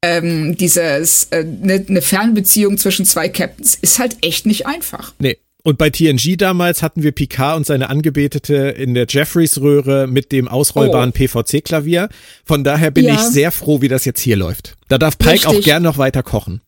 ähm, 0.06 0.56
dieses 0.58 1.28
eine 1.32 1.42
äh, 1.42 1.44
ne, 1.44 1.86
ne 1.88 2.02
Fernbeziehung 2.02 2.78
zwischen 2.78 3.06
zwei 3.06 3.30
Captains 3.30 3.76
ist 3.76 4.00
halt 4.00 4.18
echt 4.22 4.46
nicht 4.46 4.68
einfach. 4.68 5.14
Nee. 5.20 5.38
Und 5.64 5.80
bei 5.80 5.90
TNG 5.90 6.38
damals 6.38 6.84
hatten 6.84 7.02
wir 7.02 7.12
Picard 7.12 7.58
und 7.58 7.66
seine 7.66 7.90
Angebetete 7.90 8.56
in 8.56 8.94
der 8.94 9.08
Jeffreys-Röhre 9.10 10.06
mit 10.06 10.32
dem 10.32 10.48
ausrollbaren 10.48 11.10
oh. 11.10 11.18
PVC-Klavier. 11.18 12.10
Von 12.46 12.64
daher 12.64 12.92
bin 12.92 13.06
ja. 13.06 13.16
ich 13.16 13.22
sehr 13.22 13.52
froh, 13.52 13.82
wie 13.82 13.88
das 13.88 14.06
jetzt 14.06 14.20
hier 14.20 14.36
läuft. 14.36 14.76
Da 14.90 15.00
darf 15.00 15.18
Pike 15.18 15.32
Richtig. 15.32 15.48
auch 15.48 15.62
gern 15.62 15.82
noch 15.82 15.98
weiter 15.98 16.22
kochen. 16.22 16.62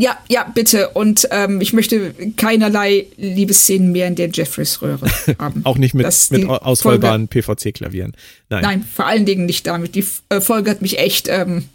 Ja, 0.00 0.18
ja, 0.28 0.50
bitte. 0.52 0.88
Und 0.90 1.28
ähm, 1.30 1.60
ich 1.60 1.72
möchte 1.72 2.12
keinerlei 2.36 3.06
Liebesszenen 3.16 3.92
mehr 3.92 4.08
in 4.08 4.16
der 4.16 4.28
Jeffreys-Röhre 4.28 5.06
haben. 5.38 5.60
auch 5.64 5.78
nicht 5.78 5.94
mit, 5.94 6.06
mit 6.30 6.48
ausrollbaren 6.48 7.28
PVC-Klavieren. 7.28 8.12
Nein. 8.50 8.62
Nein, 8.62 8.84
vor 8.92 9.06
allen 9.06 9.24
Dingen 9.24 9.46
nicht 9.46 9.68
damit. 9.68 9.94
Die 9.94 10.04
äh, 10.30 10.40
Folge 10.40 10.72
hat 10.72 10.82
mich 10.82 10.98
echt 10.98 11.28
ähm, 11.28 11.68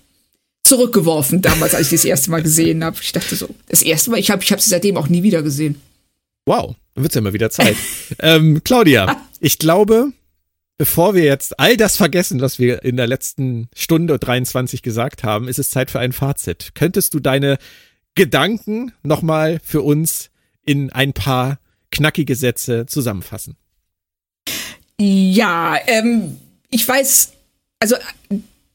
zurückgeworfen 0.71 1.41
damals, 1.41 1.75
als 1.75 1.87
ich 1.87 1.99
das 1.99 2.05
erste 2.05 2.31
Mal 2.31 2.41
gesehen 2.41 2.81
habe. 2.81 2.95
Ich 3.01 3.11
dachte 3.11 3.35
so, 3.35 3.49
das 3.67 3.81
erste 3.81 4.09
Mal, 4.09 4.19
ich 4.19 4.31
habe 4.31 4.41
ich 4.41 4.53
hab 4.53 4.61
sie 4.61 4.69
seitdem 4.69 4.95
auch 4.95 5.09
nie 5.09 5.21
wieder 5.21 5.43
gesehen. 5.43 5.81
Wow, 6.45 6.75
dann 6.95 7.03
wird's 7.03 7.15
ja 7.15 7.19
mal 7.19 7.33
wieder 7.33 7.49
Zeit. 7.49 7.75
ähm, 8.19 8.61
Claudia, 8.63 9.21
ich 9.41 9.59
glaube, 9.59 10.13
bevor 10.77 11.13
wir 11.13 11.25
jetzt 11.25 11.59
all 11.59 11.75
das 11.75 11.97
vergessen, 11.97 12.39
was 12.39 12.57
wir 12.57 12.85
in 12.85 12.95
der 12.95 13.05
letzten 13.05 13.67
Stunde 13.75 14.17
23 14.17 14.81
gesagt 14.81 15.25
haben, 15.25 15.49
ist 15.49 15.59
es 15.59 15.71
Zeit 15.71 15.91
für 15.91 15.99
ein 15.99 16.13
Fazit. 16.13 16.71
Könntest 16.73 17.13
du 17.13 17.19
deine 17.19 17.57
Gedanken 18.15 18.93
nochmal 19.03 19.59
für 19.61 19.81
uns 19.81 20.29
in 20.65 20.89
ein 20.89 21.11
paar 21.11 21.59
knackige 21.91 22.37
Sätze 22.37 22.85
zusammenfassen? 22.85 23.57
Ja, 24.97 25.75
ähm, 25.85 26.37
ich 26.69 26.87
weiß, 26.87 27.33
also 27.79 27.97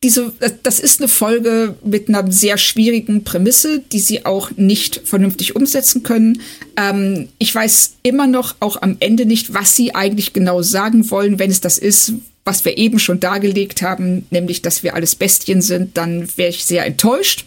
diese, 0.06 0.32
das 0.62 0.78
ist 0.78 1.00
eine 1.00 1.08
Folge 1.08 1.74
mit 1.82 2.08
einer 2.08 2.30
sehr 2.30 2.58
schwierigen 2.58 3.24
Prämisse, 3.24 3.80
die 3.90 3.98
sie 3.98 4.24
auch 4.24 4.52
nicht 4.52 5.00
vernünftig 5.04 5.56
umsetzen 5.56 6.04
können. 6.04 6.40
Ähm, 6.76 7.28
ich 7.38 7.52
weiß 7.52 7.94
immer 8.04 8.28
noch 8.28 8.54
auch 8.60 8.80
am 8.82 8.98
Ende 9.00 9.26
nicht, 9.26 9.52
was 9.52 9.74
sie 9.74 9.96
eigentlich 9.96 10.32
genau 10.32 10.62
sagen 10.62 11.10
wollen, 11.10 11.40
wenn 11.40 11.50
es 11.50 11.60
das 11.60 11.76
ist, 11.76 12.12
was 12.44 12.64
wir 12.64 12.78
eben 12.78 13.00
schon 13.00 13.18
dargelegt 13.18 13.82
haben, 13.82 14.26
nämlich, 14.30 14.62
dass 14.62 14.84
wir 14.84 14.94
alles 14.94 15.16
Bestien 15.16 15.60
sind, 15.60 15.96
dann 15.96 16.28
wäre 16.36 16.50
ich 16.50 16.64
sehr 16.64 16.86
enttäuscht. 16.86 17.44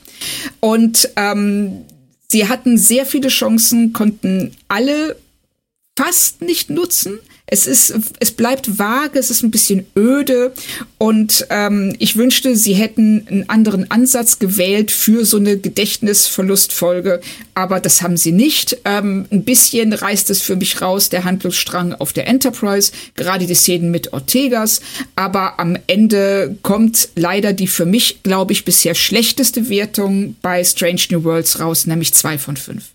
Und 0.60 1.08
ähm, 1.16 1.86
sie 2.28 2.50
hatten 2.50 2.78
sehr 2.78 3.06
viele 3.06 3.30
Chancen, 3.30 3.94
konnten 3.94 4.52
alle 4.68 5.16
fast 5.98 6.42
nicht 6.42 6.70
nutzen. 6.70 7.20
Es 7.52 7.66
ist, 7.66 7.94
es 8.20 8.32
bleibt 8.32 8.78
vage, 8.78 9.18
es 9.18 9.32
ist 9.32 9.42
ein 9.42 9.50
bisschen 9.50 9.88
öde 9.98 10.54
und 11.00 11.48
ähm, 11.50 11.96
ich 11.98 12.16
wünschte, 12.16 12.56
sie 12.56 12.76
hätten 12.76 13.28
einen 13.28 13.50
anderen 13.50 13.90
Ansatz 13.90 14.38
gewählt 14.38 14.92
für 14.92 15.26
so 15.26 15.38
eine 15.38 15.58
Gedächtnisverlustfolge, 15.58 17.22
aber 17.56 17.80
das 17.80 18.04
haben 18.04 18.18
sie 18.18 18.32
nicht. 18.32 18.78
Ähm, 18.86 19.26
ein 19.32 19.44
bisschen 19.44 19.94
reißt 19.94 20.30
es 20.30 20.44
für 20.44 20.56
mich 20.56 20.80
raus, 20.80 21.10
der 21.10 21.24
Handlungsstrang 21.24 21.94
auf 21.94 22.14
der 22.14 22.28
Enterprise, 22.28 22.92
gerade 23.16 23.48
die 23.48 23.56
Szenen 23.56 23.90
mit 23.90 24.14
Ortegas, 24.14 24.82
aber 25.16 25.60
am 25.60 25.76
Ende 25.88 26.56
kommt 26.62 27.10
leider 27.16 27.54
die 27.54 27.68
für 27.68 27.86
mich, 27.86 28.22
glaube 28.22 28.54
ich, 28.54 28.64
bisher 28.64 28.94
schlechteste 28.94 29.70
Wertung 29.70 30.36
bei 30.44 30.64
Strange 30.64 31.02
New 31.10 31.24
Worlds 31.24 31.60
raus, 31.60 31.88
nämlich 31.88 32.14
zwei 32.14 32.38
von 32.38 32.58
fünf. 32.58 32.90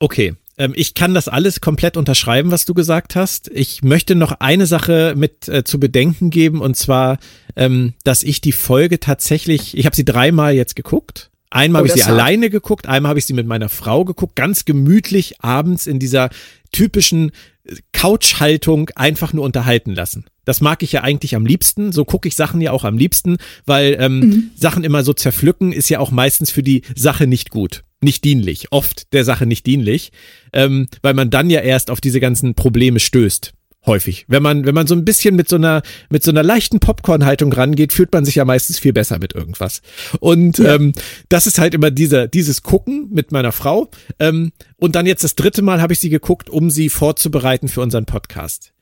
Okay, 0.00 0.34
ich 0.74 0.94
kann 0.94 1.14
das 1.14 1.28
alles 1.28 1.60
komplett 1.60 1.96
unterschreiben, 1.96 2.50
was 2.50 2.64
du 2.64 2.74
gesagt 2.74 3.16
hast. 3.16 3.50
Ich 3.52 3.82
möchte 3.82 4.14
noch 4.14 4.32
eine 4.40 4.66
Sache 4.66 5.14
mit 5.16 5.48
äh, 5.48 5.64
zu 5.64 5.80
bedenken 5.80 6.30
geben, 6.30 6.60
und 6.60 6.76
zwar, 6.76 7.18
ähm, 7.56 7.94
dass 8.04 8.22
ich 8.22 8.40
die 8.40 8.52
Folge 8.52 9.00
tatsächlich, 9.00 9.76
ich 9.76 9.86
habe 9.86 9.96
sie 9.96 10.04
dreimal 10.04 10.54
jetzt 10.54 10.76
geguckt. 10.76 11.30
Einmal 11.50 11.82
oh, 11.82 11.88
habe 11.88 11.96
ich 11.96 12.04
sie 12.04 12.10
alleine 12.10 12.50
geguckt, 12.50 12.86
einmal 12.86 13.10
habe 13.10 13.18
ich 13.18 13.26
sie 13.26 13.32
mit 13.32 13.46
meiner 13.46 13.68
Frau 13.68 14.04
geguckt, 14.04 14.34
ganz 14.36 14.64
gemütlich 14.64 15.40
abends 15.40 15.86
in 15.86 15.98
dieser 15.98 16.30
typischen 16.72 17.30
äh, 17.64 17.76
Couchhaltung 17.92 18.90
einfach 18.96 19.32
nur 19.32 19.44
unterhalten 19.44 19.92
lassen. 19.92 20.24
Das 20.44 20.60
mag 20.60 20.82
ich 20.82 20.92
ja 20.92 21.02
eigentlich 21.02 21.34
am 21.34 21.46
liebsten. 21.46 21.90
So 21.90 22.04
gucke 22.04 22.28
ich 22.28 22.36
Sachen 22.36 22.60
ja 22.60 22.70
auch 22.70 22.84
am 22.84 22.98
liebsten, 22.98 23.38
weil 23.64 23.96
ähm, 23.98 24.20
mhm. 24.20 24.50
Sachen 24.56 24.84
immer 24.84 25.02
so 25.02 25.14
zerpflücken 25.14 25.72
ist 25.72 25.88
ja 25.88 26.00
auch 26.00 26.10
meistens 26.10 26.50
für 26.50 26.62
die 26.62 26.82
Sache 26.94 27.26
nicht 27.26 27.50
gut 27.50 27.82
nicht 28.04 28.24
dienlich, 28.24 28.70
oft 28.70 29.12
der 29.12 29.24
Sache 29.24 29.46
nicht 29.46 29.66
dienlich, 29.66 30.12
ähm, 30.52 30.88
weil 31.02 31.14
man 31.14 31.30
dann 31.30 31.50
ja 31.50 31.60
erst 31.60 31.90
auf 31.90 32.00
diese 32.00 32.20
ganzen 32.20 32.54
Probleme 32.54 33.00
stößt. 33.00 33.52
Häufig. 33.86 34.24
Wenn 34.28 34.42
man, 34.42 34.64
wenn 34.64 34.74
man 34.74 34.86
so 34.86 34.94
ein 34.94 35.04
bisschen 35.04 35.36
mit 35.36 35.46
so 35.46 35.56
einer, 35.56 35.82
mit 36.08 36.22
so 36.22 36.30
einer 36.30 36.42
leichten 36.42 36.80
Popcorn-Haltung 36.80 37.52
rangeht, 37.52 37.92
fühlt 37.92 38.10
man 38.14 38.24
sich 38.24 38.36
ja 38.36 38.46
meistens 38.46 38.78
viel 38.78 38.94
besser 38.94 39.18
mit 39.18 39.34
irgendwas. 39.34 39.82
Und 40.20 40.56
ja. 40.56 40.76
ähm, 40.76 40.94
das 41.28 41.46
ist 41.46 41.58
halt 41.58 41.74
immer 41.74 41.90
dieser, 41.90 42.26
dieses 42.26 42.62
Gucken 42.62 43.10
mit 43.10 43.30
meiner 43.30 43.52
Frau. 43.52 43.90
Ähm, 44.18 44.52
und 44.76 44.94
dann 44.96 45.04
jetzt 45.04 45.22
das 45.22 45.34
dritte 45.34 45.60
Mal 45.60 45.82
habe 45.82 45.92
ich 45.92 46.00
sie 46.00 46.08
geguckt, 46.08 46.48
um 46.48 46.70
sie 46.70 46.88
vorzubereiten 46.88 47.68
für 47.68 47.82
unseren 47.82 48.06
Podcast. 48.06 48.72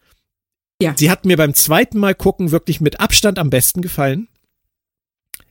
Ja. 0.81 0.95
Sie 0.97 1.11
hat 1.11 1.25
mir 1.25 1.37
beim 1.37 1.55
zweiten 1.55 1.99
Mal 1.99 2.15
gucken 2.15 2.53
wirklich 2.53 2.81
mit 2.81 3.01
Abstand 3.01 3.41
am 3.41 3.51
besten 3.51 3.83
gefallen 3.83 4.29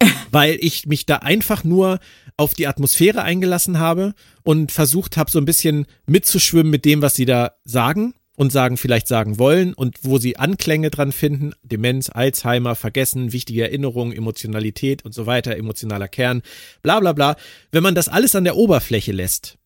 weil 0.31 0.57
ich 0.59 0.85
mich 0.85 1.05
da 1.05 1.17
einfach 1.17 1.63
nur 1.63 1.99
auf 2.41 2.55
die 2.55 2.67
Atmosphäre 2.67 3.21
eingelassen 3.21 3.79
habe 3.79 4.13
und 4.43 4.71
versucht 4.71 5.15
habe, 5.15 5.29
so 5.29 5.39
ein 5.39 5.45
bisschen 5.45 5.85
mitzuschwimmen 6.07 6.71
mit 6.71 6.85
dem, 6.85 7.01
was 7.01 7.15
sie 7.15 7.25
da 7.25 7.53
sagen 7.63 8.15
und 8.35 8.51
sagen, 8.51 8.77
vielleicht 8.77 9.07
sagen 9.07 9.37
wollen 9.37 9.73
und 9.75 9.99
wo 10.01 10.17
sie 10.17 10.37
Anklänge 10.37 10.89
dran 10.89 11.11
finden, 11.11 11.53
Demenz, 11.61 12.09
Alzheimer, 12.09 12.75
Vergessen, 12.75 13.31
wichtige 13.31 13.61
Erinnerungen, 13.61 14.11
Emotionalität 14.11 15.05
und 15.05 15.13
so 15.13 15.27
weiter, 15.27 15.55
emotionaler 15.55 16.07
Kern, 16.07 16.41
bla 16.81 16.99
bla 16.99 17.13
bla. 17.13 17.35
Wenn 17.71 17.83
man 17.83 17.93
das 17.93 18.09
alles 18.09 18.33
an 18.33 18.43
der 18.43 18.55
Oberfläche 18.55 19.11
lässt, 19.11 19.59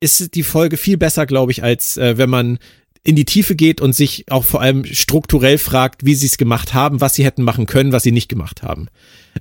ist 0.00 0.34
die 0.34 0.42
Folge 0.42 0.76
viel 0.76 0.98
besser, 0.98 1.24
glaube 1.24 1.52
ich, 1.52 1.62
als 1.62 1.96
äh, 1.96 2.18
wenn 2.18 2.28
man 2.28 2.58
in 3.06 3.16
die 3.16 3.24
Tiefe 3.24 3.54
geht 3.54 3.80
und 3.80 3.94
sich 3.94 4.24
auch 4.30 4.44
vor 4.44 4.60
allem 4.60 4.84
strukturell 4.84 5.58
fragt, 5.58 6.04
wie 6.04 6.14
sie 6.14 6.26
es 6.26 6.38
gemacht 6.38 6.74
haben, 6.74 7.00
was 7.00 7.14
sie 7.14 7.24
hätten 7.24 7.42
machen 7.42 7.66
können, 7.66 7.92
was 7.92 8.02
sie 8.02 8.12
nicht 8.12 8.28
gemacht 8.28 8.62
haben. 8.62 8.88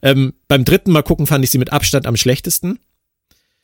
Ähm, 0.01 0.33
beim 0.47 0.65
dritten 0.65 0.91
Mal 0.91 1.01
gucken 1.01 1.25
fand 1.25 1.43
ich 1.43 1.49
sie 1.49 1.57
mit 1.57 1.73
Abstand 1.73 2.05
am 2.05 2.15
schlechtesten. 2.15 2.79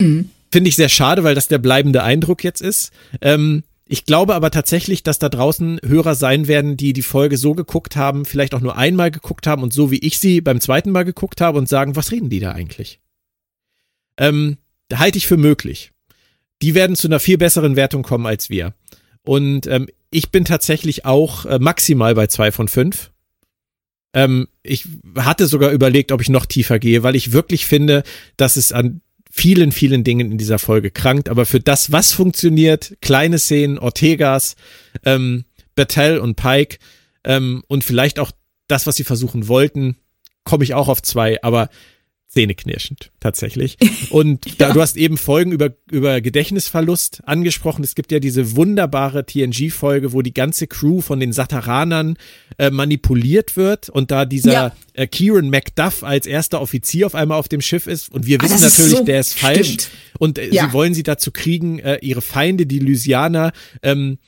Mhm. 0.00 0.30
Finde 0.50 0.68
ich 0.68 0.76
sehr 0.76 0.88
schade, 0.88 1.22
weil 1.22 1.34
das 1.34 1.48
der 1.48 1.58
bleibende 1.58 2.02
Eindruck 2.02 2.42
jetzt 2.42 2.60
ist. 2.60 2.90
Ähm, 3.20 3.62
ich 3.86 4.04
glaube 4.04 4.34
aber 4.34 4.50
tatsächlich, 4.50 5.02
dass 5.04 5.18
da 5.18 5.28
draußen 5.28 5.78
Hörer 5.84 6.14
sein 6.14 6.48
werden, 6.48 6.76
die 6.76 6.92
die 6.92 7.02
Folge 7.02 7.36
so 7.36 7.54
geguckt 7.54 7.94
haben, 7.94 8.24
vielleicht 8.24 8.54
auch 8.54 8.60
nur 8.60 8.76
einmal 8.76 9.10
geguckt 9.10 9.46
haben 9.46 9.62
und 9.62 9.72
so 9.72 9.90
wie 9.90 9.98
ich 9.98 10.18
sie 10.18 10.40
beim 10.40 10.60
zweiten 10.60 10.90
Mal 10.90 11.04
geguckt 11.04 11.40
habe 11.40 11.58
und 11.58 11.68
sagen, 11.68 11.94
was 11.94 12.10
reden 12.10 12.28
die 12.28 12.40
da 12.40 12.52
eigentlich? 12.52 13.00
Ähm, 14.18 14.56
halte 14.92 15.18
ich 15.18 15.26
für 15.26 15.36
möglich. 15.36 15.92
Die 16.60 16.74
werden 16.74 16.96
zu 16.96 17.06
einer 17.06 17.20
viel 17.20 17.38
besseren 17.38 17.76
Wertung 17.76 18.02
kommen 18.02 18.26
als 18.26 18.50
wir. 18.50 18.74
Und 19.24 19.66
ähm, 19.66 19.88
ich 20.10 20.30
bin 20.30 20.44
tatsächlich 20.44 21.04
auch 21.04 21.46
äh, 21.46 21.58
maximal 21.58 22.14
bei 22.14 22.26
zwei 22.26 22.52
von 22.52 22.68
fünf. 22.68 23.10
Ähm, 24.14 24.48
ich 24.62 24.86
hatte 25.16 25.46
sogar 25.46 25.70
überlegt, 25.70 26.12
ob 26.12 26.20
ich 26.20 26.28
noch 26.28 26.46
tiefer 26.46 26.78
gehe, 26.78 27.02
weil 27.02 27.16
ich 27.16 27.32
wirklich 27.32 27.66
finde, 27.66 28.02
dass 28.36 28.56
es 28.56 28.72
an 28.72 29.00
vielen, 29.30 29.72
vielen 29.72 30.04
Dingen 30.04 30.30
in 30.30 30.38
dieser 30.38 30.58
Folge 30.58 30.90
krankt. 30.90 31.28
Aber 31.28 31.46
für 31.46 31.60
das, 31.60 31.90
was 31.90 32.12
funktioniert, 32.12 32.96
kleine 33.00 33.38
Szenen, 33.38 33.78
Ortegas, 33.78 34.56
ähm, 35.04 35.44
Battelle 35.74 36.20
und 36.20 36.36
Pike 36.36 36.78
ähm, 37.24 37.64
und 37.66 37.82
vielleicht 37.82 38.18
auch 38.18 38.30
das, 38.68 38.86
was 38.86 38.96
sie 38.96 39.04
versuchen 39.04 39.48
wollten, 39.48 39.96
komme 40.44 40.64
ich 40.64 40.74
auch 40.74 40.88
auf 40.88 41.00
zwei. 41.00 41.42
Aber 41.42 41.70
zähneknirschend, 42.32 43.10
tatsächlich. 43.20 43.76
Und 44.10 44.46
ja. 44.46 44.52
da, 44.58 44.72
du 44.72 44.80
hast 44.80 44.96
eben 44.96 45.18
Folgen 45.18 45.52
über, 45.52 45.70
über 45.90 46.20
Gedächtnisverlust 46.20 47.22
angesprochen. 47.26 47.84
Es 47.84 47.94
gibt 47.94 48.10
ja 48.10 48.20
diese 48.20 48.56
wunderbare 48.56 49.26
TNG-Folge, 49.26 50.12
wo 50.12 50.22
die 50.22 50.32
ganze 50.32 50.66
Crew 50.66 51.02
von 51.02 51.20
den 51.20 51.32
Sataranern 51.32 52.16
äh, 52.58 52.70
manipuliert 52.70 53.56
wird 53.56 53.90
und 53.90 54.10
da 54.10 54.24
dieser 54.24 54.52
ja. 54.52 54.76
äh, 54.94 55.06
Kieran 55.06 55.50
McDuff 55.50 56.02
als 56.04 56.26
erster 56.26 56.60
Offizier 56.60 57.06
auf 57.06 57.14
einmal 57.14 57.38
auf 57.38 57.48
dem 57.48 57.60
Schiff 57.60 57.86
ist 57.86 58.10
und 58.10 58.26
wir 58.26 58.38
ah, 58.40 58.44
wissen 58.44 58.60
natürlich, 58.62 58.98
so 58.98 59.04
der 59.04 59.20
ist 59.20 59.38
falsch 59.38 59.66
stimmt. 59.66 59.90
und 60.18 60.38
äh, 60.38 60.48
ja. 60.50 60.66
sie 60.66 60.72
wollen 60.72 60.94
sie 60.94 61.02
dazu 61.02 61.32
kriegen, 61.32 61.80
äh, 61.80 61.98
ihre 62.00 62.22
Feinde, 62.22 62.66
die 62.66 62.78
Lysianer, 62.78 63.52
ähm, 63.82 64.18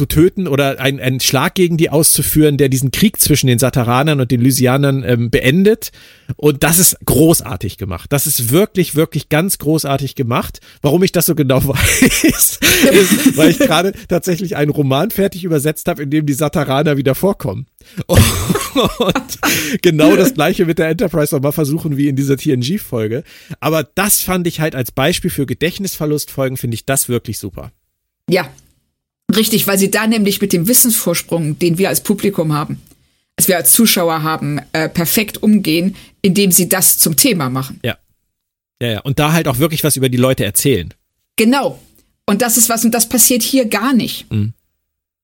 zu 0.00 0.06
töten 0.06 0.46
oder 0.46 0.78
ein, 0.78 1.00
einen 1.00 1.18
Schlag 1.18 1.56
gegen 1.56 1.76
die 1.76 1.90
auszuführen, 1.90 2.56
der 2.56 2.68
diesen 2.68 2.92
Krieg 2.92 3.20
zwischen 3.20 3.48
den 3.48 3.58
Sataranern 3.58 4.20
und 4.20 4.30
den 4.30 4.40
Lysianern 4.40 5.02
ähm, 5.04 5.28
beendet. 5.28 5.90
Und 6.36 6.62
das 6.62 6.78
ist 6.78 6.98
großartig 7.04 7.78
gemacht. 7.78 8.12
Das 8.12 8.28
ist 8.28 8.52
wirklich, 8.52 8.94
wirklich 8.94 9.28
ganz 9.28 9.58
großartig 9.58 10.14
gemacht. 10.14 10.60
Warum 10.82 11.02
ich 11.02 11.10
das 11.10 11.26
so 11.26 11.34
genau 11.34 11.64
weiß, 11.66 12.22
ist, 12.22 13.36
weil 13.36 13.50
ich 13.50 13.58
gerade 13.58 13.92
tatsächlich 14.06 14.54
einen 14.54 14.70
Roman 14.70 15.10
fertig 15.10 15.42
übersetzt 15.42 15.88
habe, 15.88 16.04
in 16.04 16.10
dem 16.10 16.26
die 16.26 16.32
Sataraner 16.32 16.96
wieder 16.96 17.16
vorkommen. 17.16 17.66
Und 18.06 19.82
genau 19.82 20.14
das 20.14 20.34
gleiche 20.34 20.64
mit 20.64 20.78
der 20.78 20.90
Enterprise 20.90 21.34
nochmal 21.34 21.50
versuchen 21.50 21.96
wie 21.96 22.06
in 22.06 22.14
dieser 22.14 22.36
TNG-Folge. 22.36 23.24
Aber 23.58 23.82
das 23.82 24.20
fand 24.20 24.46
ich 24.46 24.60
halt 24.60 24.76
als 24.76 24.92
Beispiel 24.92 25.30
für 25.30 25.46
Gedächtnisverlustfolgen, 25.46 26.56
finde 26.56 26.76
ich 26.76 26.86
das 26.86 27.08
wirklich 27.08 27.40
super. 27.40 27.72
Ja, 28.30 28.48
Richtig, 29.34 29.66
weil 29.66 29.78
sie 29.78 29.90
da 29.90 30.06
nämlich 30.06 30.40
mit 30.40 30.52
dem 30.52 30.68
Wissensvorsprung, 30.68 31.58
den 31.58 31.78
wir 31.78 31.88
als 31.88 32.02
Publikum 32.02 32.52
haben, 32.52 32.80
als 33.36 33.48
wir 33.48 33.56
als 33.56 33.72
Zuschauer 33.72 34.22
haben, 34.22 34.60
äh, 34.72 34.88
perfekt 34.88 35.42
umgehen, 35.42 35.96
indem 36.22 36.50
sie 36.50 36.68
das 36.68 36.98
zum 36.98 37.16
Thema 37.16 37.50
machen. 37.50 37.78
Ja. 37.84 37.98
Ja, 38.80 38.88
ja. 38.88 39.00
Und 39.00 39.18
da 39.18 39.32
halt 39.32 39.48
auch 39.48 39.58
wirklich 39.58 39.84
was 39.84 39.96
über 39.96 40.08
die 40.08 40.16
Leute 40.16 40.44
erzählen. 40.44 40.94
Genau. 41.36 41.78
Und 42.26 42.42
das 42.42 42.56
ist 42.56 42.68
was, 42.68 42.84
und 42.84 42.92
das 42.92 43.08
passiert 43.08 43.42
hier 43.42 43.66
gar 43.66 43.92
nicht. 43.92 44.30
Mhm. 44.32 44.52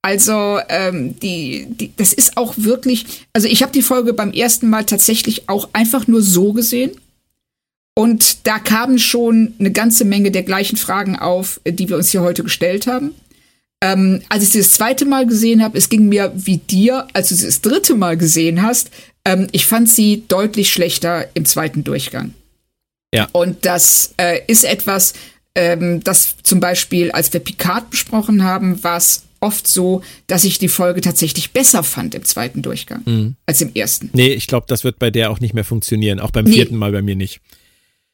Also, 0.03 0.61
ähm, 0.69 1.19
die, 1.21 1.67
die, 1.69 1.93
das 1.97 2.13
ist 2.13 2.37
auch 2.37 2.55
wirklich, 2.59 3.07
also 3.33 3.49
ich 3.49 3.63
habe 3.63 3.73
die 3.73 3.81
Folge 3.81 4.13
beim 4.13 4.33
ersten 4.33 4.69
Mal 4.69 4.85
tatsächlich 4.85 5.49
auch 5.49 5.71
einfach 5.73 6.07
nur 6.07 6.21
so 6.21 6.53
gesehen. 6.53 6.93
Und 7.95 8.47
da 8.47 8.59
kamen 8.59 8.99
schon 8.99 9.55
eine 9.59 9.73
ganze 9.73 10.05
Menge 10.05 10.31
der 10.31 10.43
gleichen 10.43 10.77
Fragen 10.77 11.17
auf, 11.17 11.61
die 11.67 11.89
wir 11.89 11.97
uns 11.97 12.11
hier 12.11 12.21
heute 12.21 12.43
gestellt 12.43 12.87
haben. 12.87 13.15
Ähm, 13.83 14.23
als 14.29 14.45
ich 14.45 14.51
sie 14.51 14.59
das 14.59 14.73
zweite 14.73 15.05
Mal 15.05 15.27
gesehen 15.27 15.63
habe, 15.63 15.77
es 15.77 15.89
ging 15.89 16.09
mir 16.09 16.33
wie 16.35 16.59
dir, 16.59 17.07
als 17.13 17.29
du 17.29 17.35
sie 17.35 17.47
das 17.47 17.61
dritte 17.61 17.95
Mal 17.95 18.17
gesehen 18.17 18.63
hast. 18.63 18.91
Ähm, 19.25 19.49
ich 19.53 19.67
fand 19.67 19.89
sie 19.89 20.25
deutlich 20.29 20.73
schlechter 20.73 21.29
im 21.35 21.45
zweiten 21.45 21.85
Durchgang. 21.85 22.35
Ja. 23.15 23.29
Und 23.33 23.65
das 23.65 24.15
äh, 24.17 24.41
ist 24.47 24.65
etwas, 24.65 25.15
ähm, 25.55 26.03
das 26.03 26.37
zum 26.43 26.61
Beispiel, 26.61 27.13
als 27.13 27.33
wir 27.33 27.41
Picard 27.41 27.91
besprochen 27.91 28.43
haben, 28.43 28.83
war 28.83 28.97
es 28.97 29.23
oft 29.41 29.69
so, 29.69 30.03
dass 30.27 30.45
ich 30.45 30.59
die 30.59 30.69
Folge 30.69 31.01
tatsächlich 31.01 31.53
besser 31.53 31.83
fand 31.83 32.15
im 32.15 32.25
zweiten 32.25 32.63
Durchgang 32.63 33.03
mhm. 33.05 33.37
als 33.47 33.61
im 33.61 33.73
ersten. 33.75 34.11
Nee, 34.15 34.33
ich 34.33 34.47
glaube, 34.47 34.67
das 34.69 34.83
wird 34.83 34.99
bei 34.99 35.11
der 35.11 35.31
auch 35.31 35.39
nicht 35.39 35.55
mehr 35.55 35.65
funktionieren. 35.65 36.19
Auch 36.19 36.31
beim 36.31 36.47
nee. 36.47 36.55
vierten 36.55 36.77
Mal 36.77 36.91
bei 36.93 37.03
mir 37.03 37.15
nicht. 37.15 37.41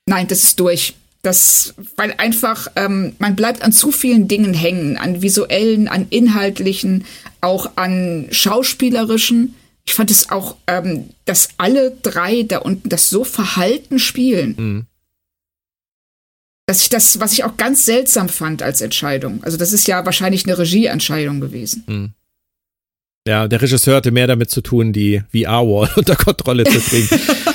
Nein, 0.07 0.27
das 0.27 0.43
ist 0.43 0.59
durch. 0.59 0.95
Das, 1.23 1.75
weil 1.97 2.15
einfach, 2.17 2.69
ähm, 2.77 3.15
man 3.19 3.37
bleibt 3.37 3.63
an 3.63 3.73
zu 3.73 3.93
vielen 3.93 4.27
Dingen 4.27 4.55
hängen, 4.55 4.97
an 4.97 5.21
visuellen, 5.21 5.87
an 5.87 6.07
inhaltlichen, 6.09 7.05
auch 7.43 7.73
an 7.77 8.29
schauspielerischen. 8.31 9.55
Ich 9.85 9.93
fand 9.93 10.11
es 10.11 10.31
auch, 10.31 10.57
ähm, 10.67 11.11
dass 11.27 11.51
alle 11.59 11.97
drei 12.03 12.43
da 12.45 12.59
unten 12.59 12.89
das 12.89 13.11
so 13.11 13.25
verhalten 13.25 13.99
spielen. 13.99 14.55
Mhm. 14.57 14.87
Dass 16.67 16.81
ich 16.81 16.89
das, 16.89 17.21
was 17.21 17.33
ich 17.33 17.45
auch 17.45 17.57
ganz 17.59 17.85
seltsam 17.85 18.29
fand 18.29 18.63
als 18.63 18.81
Entscheidung. 18.81 19.43
Also, 19.43 19.59
das 19.59 19.73
ist 19.73 19.89
ja 19.89 20.05
wahrscheinlich 20.07 20.47
eine 20.47 20.57
Regieentscheidung 20.57 21.41
gewesen. 21.41 21.85
Mhm. 21.87 22.15
Ja, 23.27 23.47
der 23.49 23.61
Regisseur 23.61 23.97
hatte 23.97 24.11
mehr 24.11 24.27
damit 24.27 24.51
zu 24.51 24.63
tun, 24.63 24.93
die 24.93 25.23
VR-Wall 25.33 25.91
unter 25.97 26.17
Kontrolle 26.17 26.65
zu 26.65 26.81
kriegen. 26.81 27.09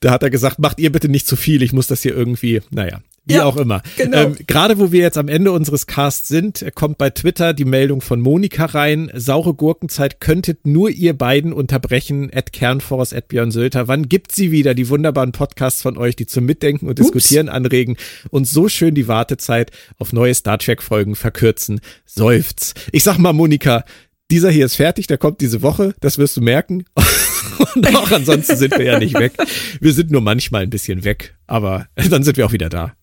da 0.00 0.10
hat 0.10 0.22
er 0.22 0.30
gesagt, 0.30 0.58
macht 0.58 0.78
ihr 0.78 0.92
bitte 0.92 1.08
nicht 1.08 1.26
zu 1.26 1.36
viel, 1.36 1.62
ich 1.62 1.72
muss 1.72 1.86
das 1.86 2.02
hier 2.02 2.14
irgendwie, 2.14 2.60
naja. 2.70 3.00
Wie 3.28 3.34
ja, 3.34 3.44
auch 3.44 3.56
immer. 3.56 3.82
Genau. 3.96 4.18
Ähm, 4.18 4.36
Gerade 4.46 4.78
wo 4.78 4.92
wir 4.92 5.00
jetzt 5.00 5.18
am 5.18 5.26
Ende 5.26 5.50
unseres 5.50 5.88
Casts 5.88 6.28
sind, 6.28 6.64
kommt 6.76 6.96
bei 6.96 7.10
Twitter 7.10 7.54
die 7.54 7.64
Meldung 7.64 8.00
von 8.00 8.20
Monika 8.20 8.66
rein. 8.66 9.10
Saure 9.14 9.52
Gurkenzeit 9.52 10.20
könntet 10.20 10.64
nur 10.64 10.90
ihr 10.90 11.12
beiden 11.12 11.52
unterbrechen. 11.52 12.30
At 12.32 12.52
Kernforce, 12.52 13.12
at 13.12 13.26
Björn 13.26 13.50
Sölter. 13.50 13.88
Wann 13.88 14.08
gibt 14.08 14.30
sie 14.30 14.52
wieder 14.52 14.74
die 14.74 14.88
wunderbaren 14.88 15.32
Podcasts 15.32 15.82
von 15.82 15.98
euch, 15.98 16.14
die 16.14 16.26
zum 16.26 16.44
Mitdenken 16.44 16.86
und 16.86 17.00
Ups. 17.00 17.10
Diskutieren 17.10 17.48
anregen 17.48 17.96
und 18.30 18.46
so 18.46 18.68
schön 18.68 18.94
die 18.94 19.08
Wartezeit 19.08 19.72
auf 19.98 20.12
neue 20.12 20.34
Star 20.34 20.58
Trek 20.58 20.80
Folgen 20.80 21.16
verkürzen? 21.16 21.80
Seufz. 22.04 22.74
Ich 22.92 23.02
sag 23.02 23.18
mal, 23.18 23.32
Monika, 23.32 23.84
dieser 24.30 24.50
hier 24.50 24.66
ist 24.66 24.76
fertig, 24.76 25.06
der 25.06 25.18
kommt 25.18 25.40
diese 25.40 25.62
Woche, 25.62 25.94
das 26.00 26.18
wirst 26.18 26.36
du 26.36 26.40
merken. 26.40 26.84
Und 27.74 27.94
auch 27.96 28.10
ansonsten 28.10 28.56
sind 28.56 28.76
wir 28.76 28.84
ja 28.84 28.98
nicht 28.98 29.14
weg. 29.18 29.32
Wir 29.80 29.92
sind 29.92 30.10
nur 30.10 30.20
manchmal 30.20 30.62
ein 30.62 30.70
bisschen 30.70 31.04
weg, 31.04 31.34
aber 31.46 31.86
dann 32.10 32.22
sind 32.22 32.36
wir 32.36 32.46
auch 32.46 32.52
wieder 32.52 32.68
da. 32.68 32.94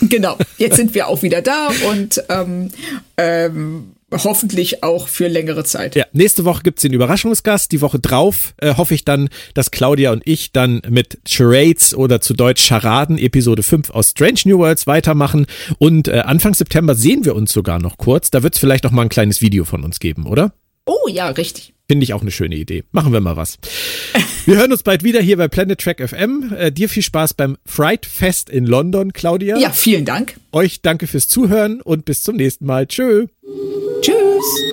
Genau, 0.00 0.38
jetzt 0.56 0.76
sind 0.76 0.94
wir 0.94 1.08
auch 1.08 1.22
wieder 1.22 1.42
da 1.42 1.70
und 1.90 2.22
ähm, 2.28 2.70
ähm, 3.16 3.92
hoffentlich 4.12 4.82
auch 4.82 5.08
für 5.08 5.28
längere 5.28 5.64
Zeit. 5.64 5.96
Ja, 5.96 6.06
nächste 6.12 6.44
Woche 6.44 6.62
gibt's 6.62 6.82
den 6.82 6.92
Überraschungsgast. 6.92 7.72
Die 7.72 7.80
Woche 7.80 7.98
drauf 7.98 8.54
äh, 8.58 8.74
hoffe 8.76 8.94
ich 8.94 9.04
dann, 9.04 9.28
dass 9.54 9.70
Claudia 9.70 10.12
und 10.12 10.22
ich 10.24 10.52
dann 10.52 10.80
mit 10.88 11.18
Charades 11.28 11.94
oder 11.94 12.20
zu 12.20 12.34
Deutsch 12.34 12.64
Charaden 12.66 13.18
Episode 13.18 13.62
5 13.62 13.90
aus 13.90 14.10
Strange 14.10 14.40
New 14.46 14.58
Worlds 14.58 14.86
weitermachen. 14.86 15.46
Und 15.78 16.08
äh, 16.08 16.20
Anfang 16.20 16.54
September 16.54 16.94
sehen 16.94 17.24
wir 17.24 17.34
uns 17.34 17.52
sogar 17.52 17.78
noch 17.80 17.98
kurz. 17.98 18.30
Da 18.30 18.42
wird's 18.42 18.58
vielleicht 18.58 18.84
noch 18.84 18.92
mal 18.92 19.02
ein 19.02 19.10
kleines 19.10 19.40
Video 19.40 19.64
von 19.64 19.84
uns 19.84 19.98
geben, 19.98 20.26
oder? 20.26 20.52
Oh 20.88 21.06
ja, 21.08 21.28
richtig. 21.28 21.74
Finde 21.86 22.04
ich 22.04 22.12
auch 22.12 22.22
eine 22.22 22.30
schöne 22.30 22.56
Idee. 22.56 22.84
Machen 22.92 23.12
wir 23.12 23.20
mal 23.20 23.36
was. 23.36 23.58
Wir 24.44 24.56
hören 24.56 24.72
uns 24.72 24.82
bald 24.82 25.04
wieder 25.04 25.20
hier 25.20 25.36
bei 25.36 25.48
Planet 25.48 25.78
Track 25.80 26.06
FM. 26.06 26.52
Äh, 26.56 26.72
dir 26.72 26.88
viel 26.88 27.02
Spaß 27.02 27.34
beim 27.34 27.56
Fright 27.64 28.06
Fest 28.06 28.50
in 28.50 28.66
London, 28.66 29.12
Claudia. 29.12 29.56
Ja, 29.58 29.70
vielen 29.70 30.04
Dank. 30.04 30.36
Euch 30.52 30.82
danke 30.82 31.06
fürs 31.06 31.28
Zuhören 31.28 31.80
und 31.80 32.04
bis 32.04 32.22
zum 32.22 32.36
nächsten 32.36 32.66
Mal. 32.66 32.86
Tschö. 32.86 33.26
Tschüss. 34.02 34.72